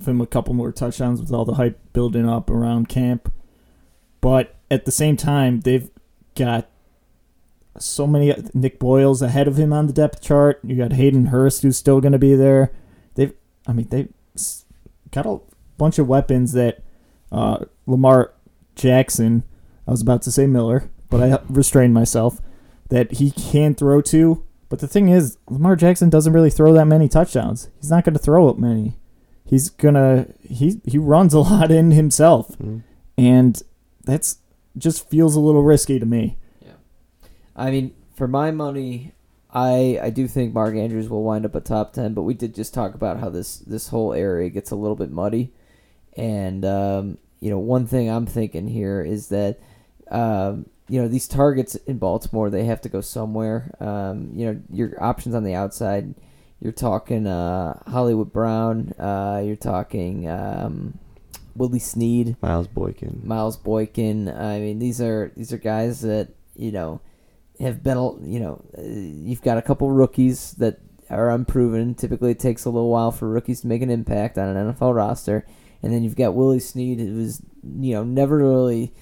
him 0.05 0.21
a 0.21 0.27
couple 0.27 0.55
more 0.55 0.73
touchdowns 0.73 1.21
with 1.21 1.33
all 1.33 1.45
the 1.45 1.55
hype 1.55 1.79
building 1.93 2.29
up 2.29 2.51
around 2.51 2.89
camp. 2.89 3.33
But 4.21 4.57
at 4.71 4.85
the 4.85 4.91
same 4.91 5.17
time, 5.17 5.61
they've 5.61 5.91
got 6.35 6.69
so 7.79 8.07
many 8.07 8.35
Nick 8.55 8.79
Boyles 8.79 9.21
ahead 9.21 9.49
of 9.49 9.59
him 9.59 9.73
on 9.73 9.87
the 9.87 9.93
depth 9.93 10.23
chart. 10.23 10.61
You 10.63 10.77
got 10.77 10.93
Hayden 10.93 11.27
Hurst 11.27 11.63
who's 11.63 11.77
still 11.77 12.01
going 12.01 12.13
to 12.13 12.19
be 12.19 12.35
there. 12.35 12.73
They've, 13.15 13.33
I 13.67 13.73
mean, 13.73 13.89
they've 13.91 14.13
got 15.11 15.27
a 15.27 15.41
bunch 15.77 15.99
of 15.99 16.09
weapons 16.09 16.53
that 16.53 16.83
uh, 17.31 17.65
Lamar 17.87 18.33
Jackson. 18.75 19.45
I 19.87 19.91
was 19.91 20.03
about 20.03 20.23
to 20.23 20.33
say 20.33 20.47
Miller, 20.47 20.91
but 21.11 21.23
I 21.23 21.39
restrained 21.49 21.95
myself. 21.95 22.41
That 22.91 23.13
he 23.13 23.31
can 23.31 23.75
throw 23.75 24.03
to. 24.03 24.45
But 24.69 24.79
the 24.79 24.87
thing 24.87 25.09
is, 25.09 25.39
Lamar 25.49 25.75
Jackson 25.75 26.11
doesn't 26.11 26.33
really 26.33 26.51
throw 26.51 26.73
that 26.75 26.85
many 26.87 27.09
touchdowns. 27.09 27.69
He's 27.81 27.91
not 27.91 28.05
going 28.05 28.15
to 28.15 28.19
throw 28.19 28.49
up 28.49 28.59
many. 28.59 28.95
He's 29.45 29.69
gonna 29.69 30.27
he 30.43 30.81
he 30.85 30.99
runs 30.99 31.35
a 31.35 31.39
lot 31.41 31.71
in 31.71 31.91
himself, 31.91 32.57
and 33.17 33.63
that's 34.05 34.39
just 34.77 35.09
feels 35.09 35.37
a 35.37 35.41
little 35.41 35.63
risky 35.63 35.99
to 35.99 36.07
me. 36.07 36.39
Yeah, 36.61 36.73
I 37.55 37.71
mean, 37.71 37.95
for 38.15 38.27
my 38.27 38.51
money, 38.51 39.13
I 39.53 39.99
I 40.03 40.11
do 40.11 40.27
think 40.27 40.55
Mark 40.55 40.75
Andrews 40.75 41.09
will 41.09 41.23
wind 41.23 41.45
up 41.45 41.55
a 41.55 41.61
top 41.61 41.93
ten. 41.93 42.15
But 42.15 42.23
we 42.23 42.35
did 42.35 42.55
just 42.55 42.73
talk 42.73 42.95
about 42.95 43.21
how 43.21 43.29
this 43.29 43.59
this 43.59 43.89
whole 43.89 44.15
area 44.15 44.49
gets 44.49 44.71
a 44.71 44.77
little 44.77 44.97
bit 44.97 45.11
muddy, 45.11 45.53
and 46.17 46.65
um, 46.65 47.19
you 47.41 47.51
know 47.51 47.59
one 47.59 47.87
thing 47.87 48.09
I'm 48.09 48.27
thinking 48.27 48.69
here 48.69 49.03
is 49.03 49.29
that 49.29 49.61
um, 50.11 50.67
you 50.89 51.01
know 51.01 51.09
these 51.09 51.27
targets 51.27 51.75
in 51.75 51.99
Baltimore 51.99 52.51
they 52.51 52.65
have 52.65 52.81
to 52.83 52.89
go 52.89 53.01
somewhere. 53.01 53.75
Um, 53.81 54.31
you 54.35 54.47
know 54.47 54.61
your 54.71 55.03
options 55.03 55.35
on 55.35 55.45
the 55.45 55.55
outside. 55.55 56.15
You're 56.61 56.73
talking 56.73 57.27
uh, 57.27 57.83
Hollywood 57.87 58.33
Brown. 58.33 58.93
Uh, 58.99 59.43
you're 59.45 59.57
talking 59.57 60.29
um, 60.29 60.99
Willie 61.57 61.79
Snead. 61.79 62.37
Miles 62.41 62.69
Boykin. 62.69 63.21
Miles 63.25 63.57
Boykin. 63.57 64.29
I 64.29 64.61
mean, 64.61 64.79
these 64.79 65.01
are 65.01 65.33
these 65.37 65.53
are 65.53 65.59
guys 65.59 66.01
that 66.03 66.29
you 66.55 66.73
know 66.73 67.01
have 67.61 67.83
been. 67.83 67.99
You 68.25 68.41
know, 68.41 68.65
uh, 68.77 68.83
you've 68.83 69.43
got 69.43 69.59
a 69.59 69.63
couple 69.63 69.91
rookies 69.91 70.53
that 70.53 70.79
are 71.11 71.31
unproven. 71.31 71.95
Typically, 71.95 72.33
it 72.33 72.41
takes 72.41 72.65
a 72.65 72.71
little 72.71 72.91
while 72.91 73.11
for 73.11 73.29
rookies 73.29 73.63
to 73.63 73.67
make 73.67 73.83
an 73.83 73.91
impact 73.91 74.39
on 74.39 74.57
an 74.57 74.75
NFL 74.75 74.95
roster, 74.95 75.47
and 75.83 75.93
then 75.93 76.03
you've 76.03 76.17
got 76.17 76.35
Willie 76.35 76.61
Snead, 76.61 76.99
who 76.99 77.15
was 77.17 77.43
you 77.63 77.95
know 77.95 78.05
never 78.05 78.39
really 78.39 78.93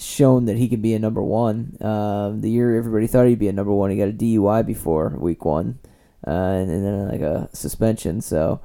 shown 0.00 0.46
that 0.46 0.56
he 0.56 0.68
could 0.68 0.82
be 0.82 0.94
a 0.94 0.98
number 0.98 1.22
one. 1.22 1.76
Um, 1.80 2.40
the 2.40 2.50
year 2.50 2.76
everybody 2.76 3.06
thought 3.06 3.26
he'd 3.26 3.38
be 3.38 3.48
a 3.48 3.52
number 3.52 3.72
one, 3.72 3.90
he 3.90 3.96
got 3.96 4.08
a 4.08 4.12
DUI 4.12 4.66
before 4.66 5.10
week 5.10 5.44
one, 5.44 5.78
uh, 6.26 6.30
and, 6.30 6.70
and 6.70 6.84
then 6.84 7.08
like 7.08 7.20
a 7.20 7.48
suspension. 7.52 8.20
So. 8.20 8.60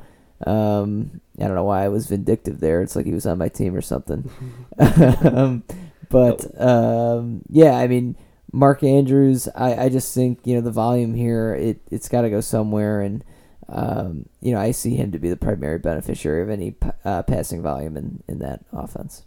Um, 0.45 1.22
I 1.40 1.45
don't 1.45 1.56
know 1.56 1.64
why 1.64 1.86
I 1.86 1.88
was 1.88 2.07
vindictive 2.07 2.60
there. 2.60 2.82
It's 2.82 2.94
like 2.95 3.06
he 3.06 3.14
was 3.14 3.26
on 3.26 3.38
my 3.38 3.48
team 3.48 3.74
or 3.74 3.82
something. 3.82 4.30
um, 4.78 5.64
but 6.10 6.45
um, 6.62 7.41
yeah, 7.49 7.78
I 7.78 7.88
mean, 7.88 8.18
Mark 8.52 8.84
Andrews. 8.84 9.48
I, 9.56 9.86
I 9.86 9.90
just 9.90 10.14
think 10.14 10.40
you 10.45 10.56
know 10.56 10.62
the 10.62 10.72
volume 10.72 11.14
here. 11.14 11.53
It 11.53 11.82
it's 11.91 12.10
got 12.10 12.22
to 12.22 12.30
go 12.30 12.41
somewhere, 12.41 13.02
and 13.02 13.24
um, 13.68 14.30
you 14.41 14.53
know 14.53 14.60
I 14.60 14.72
see 14.72 14.95
him 14.95 15.12
to 15.12 15.20
be 15.20 15.30
the 15.30 15.38
primary 15.38 15.80
beneficiary 15.80 16.41
of 16.41 16.49
any 16.49 16.76
uh, 17.03 17.24
passing 17.24 17.62
volume 17.62 17.98
in 17.98 18.24
in 18.28 18.40
that 18.40 18.62
offense. 18.72 19.24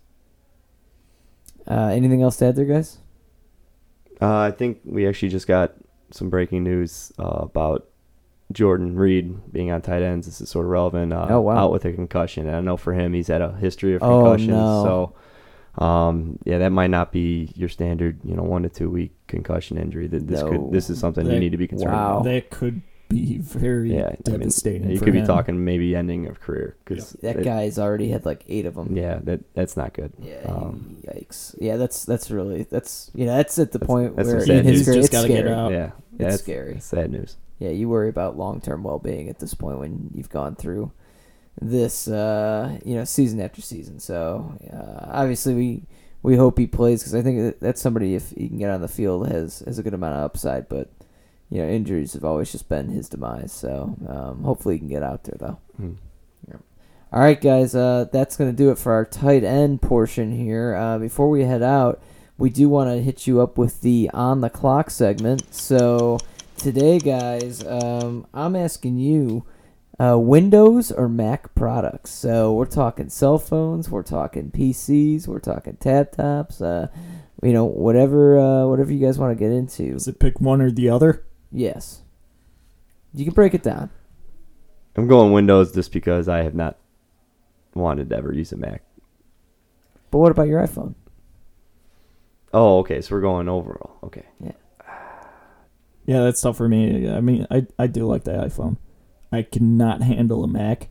Uh, 1.69 1.89
anything 1.93 2.23
else 2.23 2.37
to 2.39 2.47
add 2.47 2.57
there, 2.57 2.65
guys? 2.65 2.99
Uh, 4.21 4.39
I 4.39 4.51
think 4.51 4.81
we 4.85 5.07
actually 5.07 5.29
just 5.29 5.47
got 5.47 5.75
some 6.11 6.31
breaking 6.31 6.65
news 6.65 7.13
uh, 7.19 7.41
about 7.43 7.87
Jordan 8.53 8.97
Reed 8.97 9.53
being 9.53 9.71
on 9.71 9.83
tight 9.83 10.03
ends. 10.03 10.27
This 10.27 10.41
is 10.41 10.49
sort 10.49 10.65
of 10.65 10.71
relevant. 10.71 11.13
Uh, 11.13 11.27
Oh, 11.29 11.41
wow. 11.43 11.57
Out 11.59 11.73
with 11.73 11.85
a 11.85 11.93
concussion. 11.93 12.47
And 12.47 12.57
I 12.57 12.61
know 12.61 12.77
for 12.77 12.95
him, 12.95 13.13
he's 13.13 13.27
had 13.29 13.43
a 13.43 13.53
history 13.57 13.95
of 13.95 14.01
concussions. 14.01 14.25
Oh, 14.25 14.25
concussions. 14.25 14.49
no. 14.49 15.15
So, 15.79 15.85
um, 15.85 16.39
yeah, 16.45 16.59
that 16.59 16.71
might 16.73 16.89
not 16.91 17.13
be 17.13 17.53
your 17.55 17.69
standard, 17.69 18.19
you 18.25 18.35
know, 18.35 18.43
one 18.43 18.63
to 18.63 18.69
two 18.71 18.89
week 18.91 19.13
concussion 19.29 19.77
injury. 19.79 20.09
Th- 20.09 20.23
This 20.23 20.41
No. 20.41 20.51
could 20.51 20.73
this 20.73 20.89
is 20.91 20.99
something 20.99 21.27
you 21.31 21.39
need 21.39 21.53
to 21.53 21.59
be 21.59 21.69
concerned 21.69 21.93
Wow. 21.93 22.13
about. 22.21 22.25
That 22.25 22.51
could 22.51 22.81
be 23.09 23.39
very 23.39 23.95
Yeah, 23.95 24.07
I 24.07 24.11
mean, 24.11 24.19
devastating. 24.23 24.91
you 24.91 24.99
for 24.99 25.05
could 25.07 25.15
be 25.15 25.23
talking 25.23 25.65
maybe 25.65 25.97
ending 25.97 26.27
of 26.27 26.41
career 26.41 26.77
because 26.85 27.13
That 27.23 27.43
guy's 27.43 27.79
already 27.79 28.09
had 28.11 28.25
like 28.27 28.45
eight 28.49 28.67
of 28.67 28.75
them. 28.75 28.97
Yeah, 28.97 29.21
that 29.25 29.41
that's 29.55 29.77
not 29.77 29.93
good. 29.95 30.13
Yeah, 30.23 30.43
Um, 30.47 30.99
yikes. 31.07 31.55
Yeah, 31.61 31.77
that's 31.77 32.05
that's 32.05 32.31
really 32.31 32.65
that's 32.65 33.11
you 33.15 33.27
know 33.27 33.37
that's 33.37 33.59
at 33.59 33.73
the 33.73 33.79
That's- 33.79 33.87
point 33.87 34.17
that's 34.17 34.29
where 34.29 34.45
some 34.47 34.57
in 34.57 34.65
his 34.65 34.85
career, 34.85 34.97
Just 35.01 35.13
gotta 35.13 35.29
get 35.29 35.39
scary. 35.45 35.53
out. 35.55 35.71
yeah, 35.73 35.77
yeah, 35.79 35.91
It's 36.13 36.19
that's 36.19 36.43
scary. 36.43 36.81
Sad 36.81 37.11
news. 37.11 37.37
Yeah, 37.59 37.71
you 37.71 37.89
worry 37.89 38.09
about 38.09 38.37
long 38.39 38.61
term 38.61 38.83
well 38.85 38.99
being 38.99 39.29
at 39.29 39.39
this 39.41 39.55
point 39.55 39.79
when 39.79 40.11
you've 40.15 40.31
gone 40.31 40.55
through 40.55 40.93
this, 41.61 42.07
uh, 42.09 42.79
you 42.85 42.95
know, 42.95 43.05
season 43.05 43.41
after 43.41 43.61
season. 43.61 43.99
So 43.99 44.55
uh, 44.73 45.07
obviously 45.11 45.55
we 45.55 45.83
we 46.23 46.37
hope 46.37 46.59
he 46.59 46.67
plays 46.67 47.01
because 47.01 47.15
I 47.15 47.23
think 47.23 47.39
that 47.41 47.61
that's 47.61 47.81
somebody 47.81 48.15
if 48.15 48.31
he 48.31 48.49
can 48.49 48.59
get 48.59 48.71
on 48.71 48.81
the 48.81 48.89
field 48.89 49.29
has 49.29 49.61
has 49.67 49.79
a 49.79 49.83
good 49.83 49.95
amount 49.95 50.15
of 50.17 50.23
upside. 50.25 50.69
But 50.69 50.91
you 51.51 51.63
know, 51.63 51.69
injuries 51.69 52.13
have 52.13 52.25
always 52.25 52.53
just 52.53 52.69
been 52.69 52.89
his 52.89 53.09
demise. 53.09 53.53
So 53.53 53.97
um, 54.09 54.43
hopefully 54.43 54.75
he 54.77 54.79
can 54.81 54.89
get 54.89 55.03
out 55.03 55.25
there 55.25 55.37
though. 55.39 55.59
Hmm. 55.77 55.95
All 57.11 57.21
right, 57.21 57.41
guys, 57.41 57.75
uh, 57.75 58.05
that's 58.13 58.37
going 58.37 58.51
to 58.51 58.57
do 58.57 58.71
it 58.71 58.77
for 58.77 58.93
our 58.93 59.07
tight 59.07 59.43
end 59.43 59.81
portion 59.81 60.31
here. 60.31 60.75
Uh, 60.75 60.99
before 60.99 61.31
we 61.31 61.43
head 61.43 61.63
out, 61.63 62.03
we 62.37 62.51
do 62.51 62.69
want 62.69 62.91
to 62.91 63.01
hit 63.01 63.27
you 63.27 63.41
up 63.41 63.57
with 63.57 63.81
the 63.81 64.11
on 64.13 64.43
the 64.43 64.51
clock 64.51 64.91
segment. 64.91 65.55
So 65.55 66.19
today, 66.59 66.99
guys, 66.99 67.67
um, 67.67 68.27
I'm 68.35 68.55
asking 68.55 68.99
you. 68.99 69.47
Uh, 70.01 70.17
Windows 70.17 70.93
or 70.93 71.09
Mac 71.09 71.53
products. 71.57 72.13
So 72.13 72.53
we're 72.53 72.67
talking 72.67 73.09
cell 73.09 73.37
phones, 73.37 73.91
we're 73.91 74.05
talking 74.05 74.53
PCs, 74.53 75.27
we're 75.27 75.41
talking 75.41 75.77
tab 75.81 76.13
tops. 76.13 76.61
Uh, 76.61 76.87
you 77.43 77.53
know, 77.53 77.65
whatever, 77.65 78.39
uh, 78.39 78.67
whatever 78.67 78.93
you 78.93 79.05
guys 79.05 79.19
want 79.19 79.37
to 79.37 79.45
get 79.45 79.51
into. 79.51 79.95
Does 79.95 80.07
it 80.07 80.21
pick 80.21 80.41
one 80.41 80.61
or 80.61 80.71
the 80.71 80.89
other? 80.89 81.25
Yes, 81.51 82.03
you 83.15 83.25
can 83.25 83.35
break 83.35 83.55
it 83.55 83.63
down. 83.63 83.91
I'm 84.97 85.07
going 85.07 85.33
Windows 85.33 85.73
just 85.73 85.93
because 85.93 86.29
I 86.29 86.43
have 86.43 86.55
not 86.55 86.77
wanted 87.75 88.11
to 88.11 88.17
ever 88.17 88.33
use 88.33 88.53
a 88.53 88.57
Mac. 88.57 88.83
But 90.11 90.19
what 90.19 90.31
about 90.33 90.49
your 90.49 90.61
iPhone? 90.67 90.95
Oh, 92.53 92.79
okay. 92.79 93.01
So 93.01 93.15
we're 93.15 93.21
going 93.21 93.49
overall. 93.49 93.97
Okay. 94.03 94.25
Yeah, 94.41 94.53
Yeah, 96.07 96.23
that's 96.23 96.41
tough 96.41 96.57
for 96.57 96.69
me. 96.69 97.09
I 97.09 97.21
mean, 97.21 97.47
I 97.51 97.67
I 97.79 97.87
do 97.87 98.07
like 98.07 98.25
the 98.25 98.33
iPhone. 98.33 98.79
I 99.31 99.43
cannot 99.43 100.03
handle 100.03 100.43
a 100.45 100.49
Mac. 100.49 100.89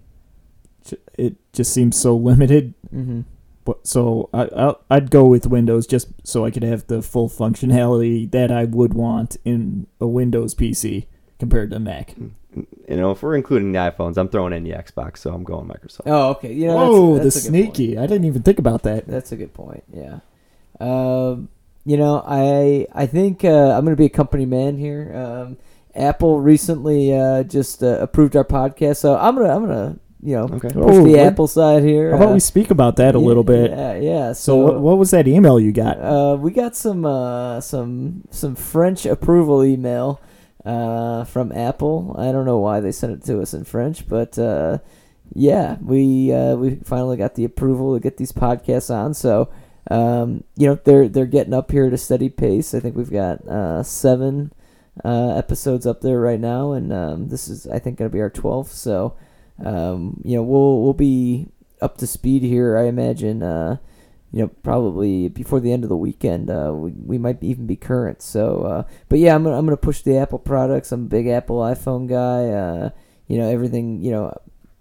It 1.18 1.36
just 1.54 1.74
seems 1.74 2.00
so 2.00 2.16
limited. 2.32 2.74
Mm-hmm. 2.94 3.22
But 3.68 3.86
so 3.86 4.30
I 4.34 4.44
I'll, 4.56 4.82
I'd 4.90 5.12
go 5.12 5.26
with 5.26 5.46
Windows 5.46 5.86
just 5.86 6.08
so 6.24 6.46
I 6.46 6.52
could 6.52 6.64
have 6.64 6.88
the 6.88 7.02
full 7.02 7.28
functionality 7.28 8.32
that 8.32 8.50
I 8.50 8.64
would 8.64 8.94
want 8.94 9.36
in 9.44 9.88
a 10.00 10.08
Windows 10.08 10.56
PC 10.56 11.06
compared 11.38 11.72
to 11.72 11.80
Mac. 11.80 12.16
You 12.18 12.66
know, 12.96 13.12
if 13.12 13.22
we're 13.22 13.36
including 13.36 13.74
the 13.74 13.80
iPhones, 13.80 14.18
I'm 14.18 14.30
throwing 14.30 14.54
in 14.54 14.64
the 14.64 14.72
Xbox, 14.72 15.18
so 15.18 15.34
I'm 15.34 15.44
going 15.44 15.68
Microsoft. 15.68 16.04
Oh, 16.06 16.30
okay. 16.30 16.54
You 16.54 16.68
know, 16.68 16.78
Whoa, 16.78 17.18
that's, 17.18 17.20
the 17.20 17.24
that's 17.24 17.36
a 17.36 17.52
good 17.52 17.64
point. 17.66 17.76
sneaky! 17.76 17.98
I 17.98 18.08
didn't 18.08 18.24
even 18.24 18.42
think 18.42 18.58
about 18.58 18.84
that. 18.84 19.06
That's 19.06 19.34
a 19.34 19.36
good 19.36 19.54
point. 19.54 19.84
Yeah. 19.94 20.20
Um, 20.80 21.50
you 21.84 21.98
know, 21.98 22.24
I 22.26 22.88
I 22.94 23.06
think 23.06 23.44
uh, 23.44 23.72
I'm 23.76 23.84
going 23.84 23.98
to 23.98 24.00
be 24.00 24.06
a 24.06 24.10
company 24.10 24.46
man 24.46 24.78
here. 24.78 25.14
Um, 25.14 25.58
Apple 25.94 26.40
recently 26.40 27.14
uh, 27.14 27.44
just 27.44 27.84
uh, 27.84 28.00
approved 28.00 28.38
our 28.38 28.46
podcast, 28.46 28.96
so 28.98 29.18
I'm 29.18 29.36
gonna 29.36 29.54
I'm 29.54 29.66
gonna 29.68 30.00
you 30.28 30.36
know 30.36 30.48
Okay. 30.58 30.72
Oh, 30.76 31.04
the 31.04 31.20
Apple 31.20 31.48
side 31.48 31.84
here. 31.84 32.12
How 32.12 32.18
about 32.18 32.32
Uh, 32.32 32.34
we 32.34 32.40
speak 32.40 32.70
about 32.72 32.96
that 32.98 33.16
a 33.16 33.20
yeah, 33.20 33.26
little 33.30 33.44
bit? 33.44 33.72
Yeah, 33.72 33.96
yeah. 33.96 34.34
So 34.34 34.58
what, 34.58 34.80
what 34.82 34.98
was 34.98 35.12
that 35.12 35.28
email 35.28 35.60
you 35.60 35.72
got? 35.72 35.98
Uh, 36.00 36.38
we 36.40 36.52
got 36.52 36.76
some 36.76 37.06
uh, 37.06 37.62
some 37.62 38.24
some 38.32 38.56
French 38.56 39.06
approval 39.06 39.64
email 39.64 40.20
uh, 40.66 41.24
from 41.24 41.52
Apple. 41.52 42.16
I 42.18 42.32
don't 42.32 42.46
know 42.46 42.60
why 42.60 42.80
they 42.82 42.92
sent 42.92 43.14
it 43.14 43.24
to 43.26 43.42
us 43.42 43.54
in 43.54 43.64
French, 43.64 44.08
but 44.08 44.38
uh, 44.40 44.80
yeah, 45.34 45.78
we 45.82 46.32
uh, 46.34 46.56
we 46.56 46.76
finally 46.84 47.18
got 47.18 47.36
the 47.36 47.46
approval 47.46 47.94
to 47.94 48.00
get 48.00 48.18
these 48.18 48.32
podcasts 48.34 48.94
on. 48.94 49.14
So 49.14 49.50
um, 49.92 50.44
you 50.56 50.68
know 50.68 50.80
they're 50.84 51.08
they're 51.08 51.26
getting 51.26 51.54
up 51.54 51.72
here 51.72 51.86
at 51.88 51.94
a 51.94 51.98
steady 51.98 52.30
pace. 52.30 52.74
I 52.74 52.80
think 52.80 52.96
we've 52.96 53.12
got 53.12 53.48
uh, 53.48 53.84
seven 53.84 54.52
uh, 55.06 55.36
episodes 55.38 55.86
up 55.86 56.02
there 56.02 56.20
right 56.20 56.40
now, 56.40 56.74
and 56.74 56.92
um, 56.92 57.30
this 57.30 57.48
is 57.48 57.68
I 57.68 57.80
think 57.80 57.98
going 57.98 58.10
to 58.10 58.14
be 58.14 58.22
our 58.22 58.30
twelfth. 58.30 58.72
So 58.74 59.16
um, 59.64 60.22
you 60.24 60.36
know 60.36 60.44
we'll 60.44 60.82
we'll 60.82 60.94
be 60.94 61.48
up 61.82 61.98
to 61.98 62.08
speed 62.08 62.44
here. 62.44 62.78
I 62.78 62.86
imagine. 62.86 63.44
Uh, 63.44 63.78
you 64.32 64.42
know, 64.42 64.50
probably 64.62 65.30
before 65.30 65.60
the 65.62 65.72
end 65.72 65.84
of 65.84 65.90
the 65.90 65.96
weekend, 65.96 66.50
uh, 66.50 66.72
we, 66.74 66.92
we 66.92 67.18
might 67.18 67.42
even 67.42 67.66
be 67.66 67.78
current. 67.78 68.22
So, 68.22 68.64
uh, 68.64 68.84
but 69.08 69.20
yeah, 69.20 69.34
I'm 69.34 69.44
gonna, 69.44 69.58
I'm 69.58 69.66
gonna 69.66 69.78
push 69.78 70.02
the 70.02 70.18
Apple 70.18 70.40
products. 70.40 70.92
I'm 70.92 71.06
a 71.06 71.08
big 71.08 71.28
Apple 71.28 71.60
iPhone 71.60 72.08
guy. 72.08 72.50
Uh, 72.50 72.90
you 73.28 73.38
know, 73.38 73.50
everything. 73.50 74.02
You 74.02 74.12
know, 74.12 74.38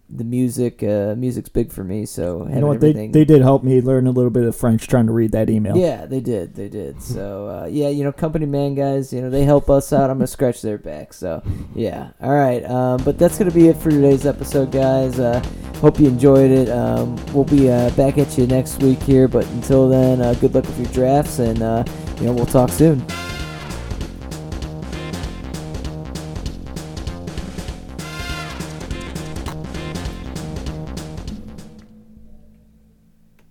the 0.09 0.25
music. 0.25 0.83
Uh, 0.83 1.15
music's 1.17 1.49
big 1.49 1.73
for 1.73 1.83
me. 1.83 2.07
So 2.07 2.47
You 2.49 2.61
know 2.61 2.69
what? 2.69 2.81
They 2.81 2.91
everything. 2.91 3.13
they 3.13 3.25
did 3.25 3.43
help 3.43 3.65
me 3.65 3.81
learn 3.81 4.07
a 4.07 4.11
little 4.13 4.31
bit 4.31 4.45
of 4.45 4.55
French 4.55 4.87
trying 4.87 5.07
to 5.07 5.13
read 5.13 5.33
that 5.33 5.51
email. 5.51 5.77
Yeah, 5.77 6.07
they 6.07 6.21
did. 6.21 6.55
They 6.55 6.69
did. 6.69 6.97
So 7.03 7.49
uh, 7.49 7.67
yeah, 7.67 7.89
you 7.89 8.05
know, 8.05 8.13
company 8.13 8.47
man 8.47 8.75
guys, 8.75 9.13
you 9.13 9.21
know, 9.23 9.31
they 9.31 9.45
help 9.45 9.69
us 9.71 9.93
out. 9.93 10.11
I'm 10.11 10.19
gonna 10.19 10.27
scratch 10.27 10.63
their 10.63 10.79
back. 10.79 11.13
So 11.13 11.43
yeah, 11.75 12.11
all 12.21 12.35
right. 12.35 12.65
Um, 12.65 13.03
but 13.05 13.19
that's 13.19 13.39
gonna 13.39 13.51
be 13.51 13.69
it 13.69 13.77
for 13.77 13.91
today's 13.91 14.27
episode, 14.27 14.71
guys. 14.71 15.19
Uh, 15.19 15.43
hope 15.81 15.99
you 15.99 16.07
enjoyed 16.07 16.51
it. 16.51 16.69
Um, 16.69 17.17
we'll 17.33 17.45
be 17.45 17.71
uh, 17.71 17.91
back 17.91 18.19
at 18.19 18.37
you 18.39 18.47
next 18.47 18.83
week 18.83 19.03
here. 19.03 19.29
But 19.29 19.47
until 19.49 19.89
then, 19.89 20.21
uh, 20.21 20.35
good 20.35 20.55
luck 20.55 20.67
with 20.67 20.79
your 20.79 20.93
drafts, 20.93 21.39
and 21.39 21.63
uh, 21.63 21.85
you 22.21 22.27
know, 22.27 22.33
we'll 22.33 22.47
talk 22.47 22.71
soon. 22.71 23.05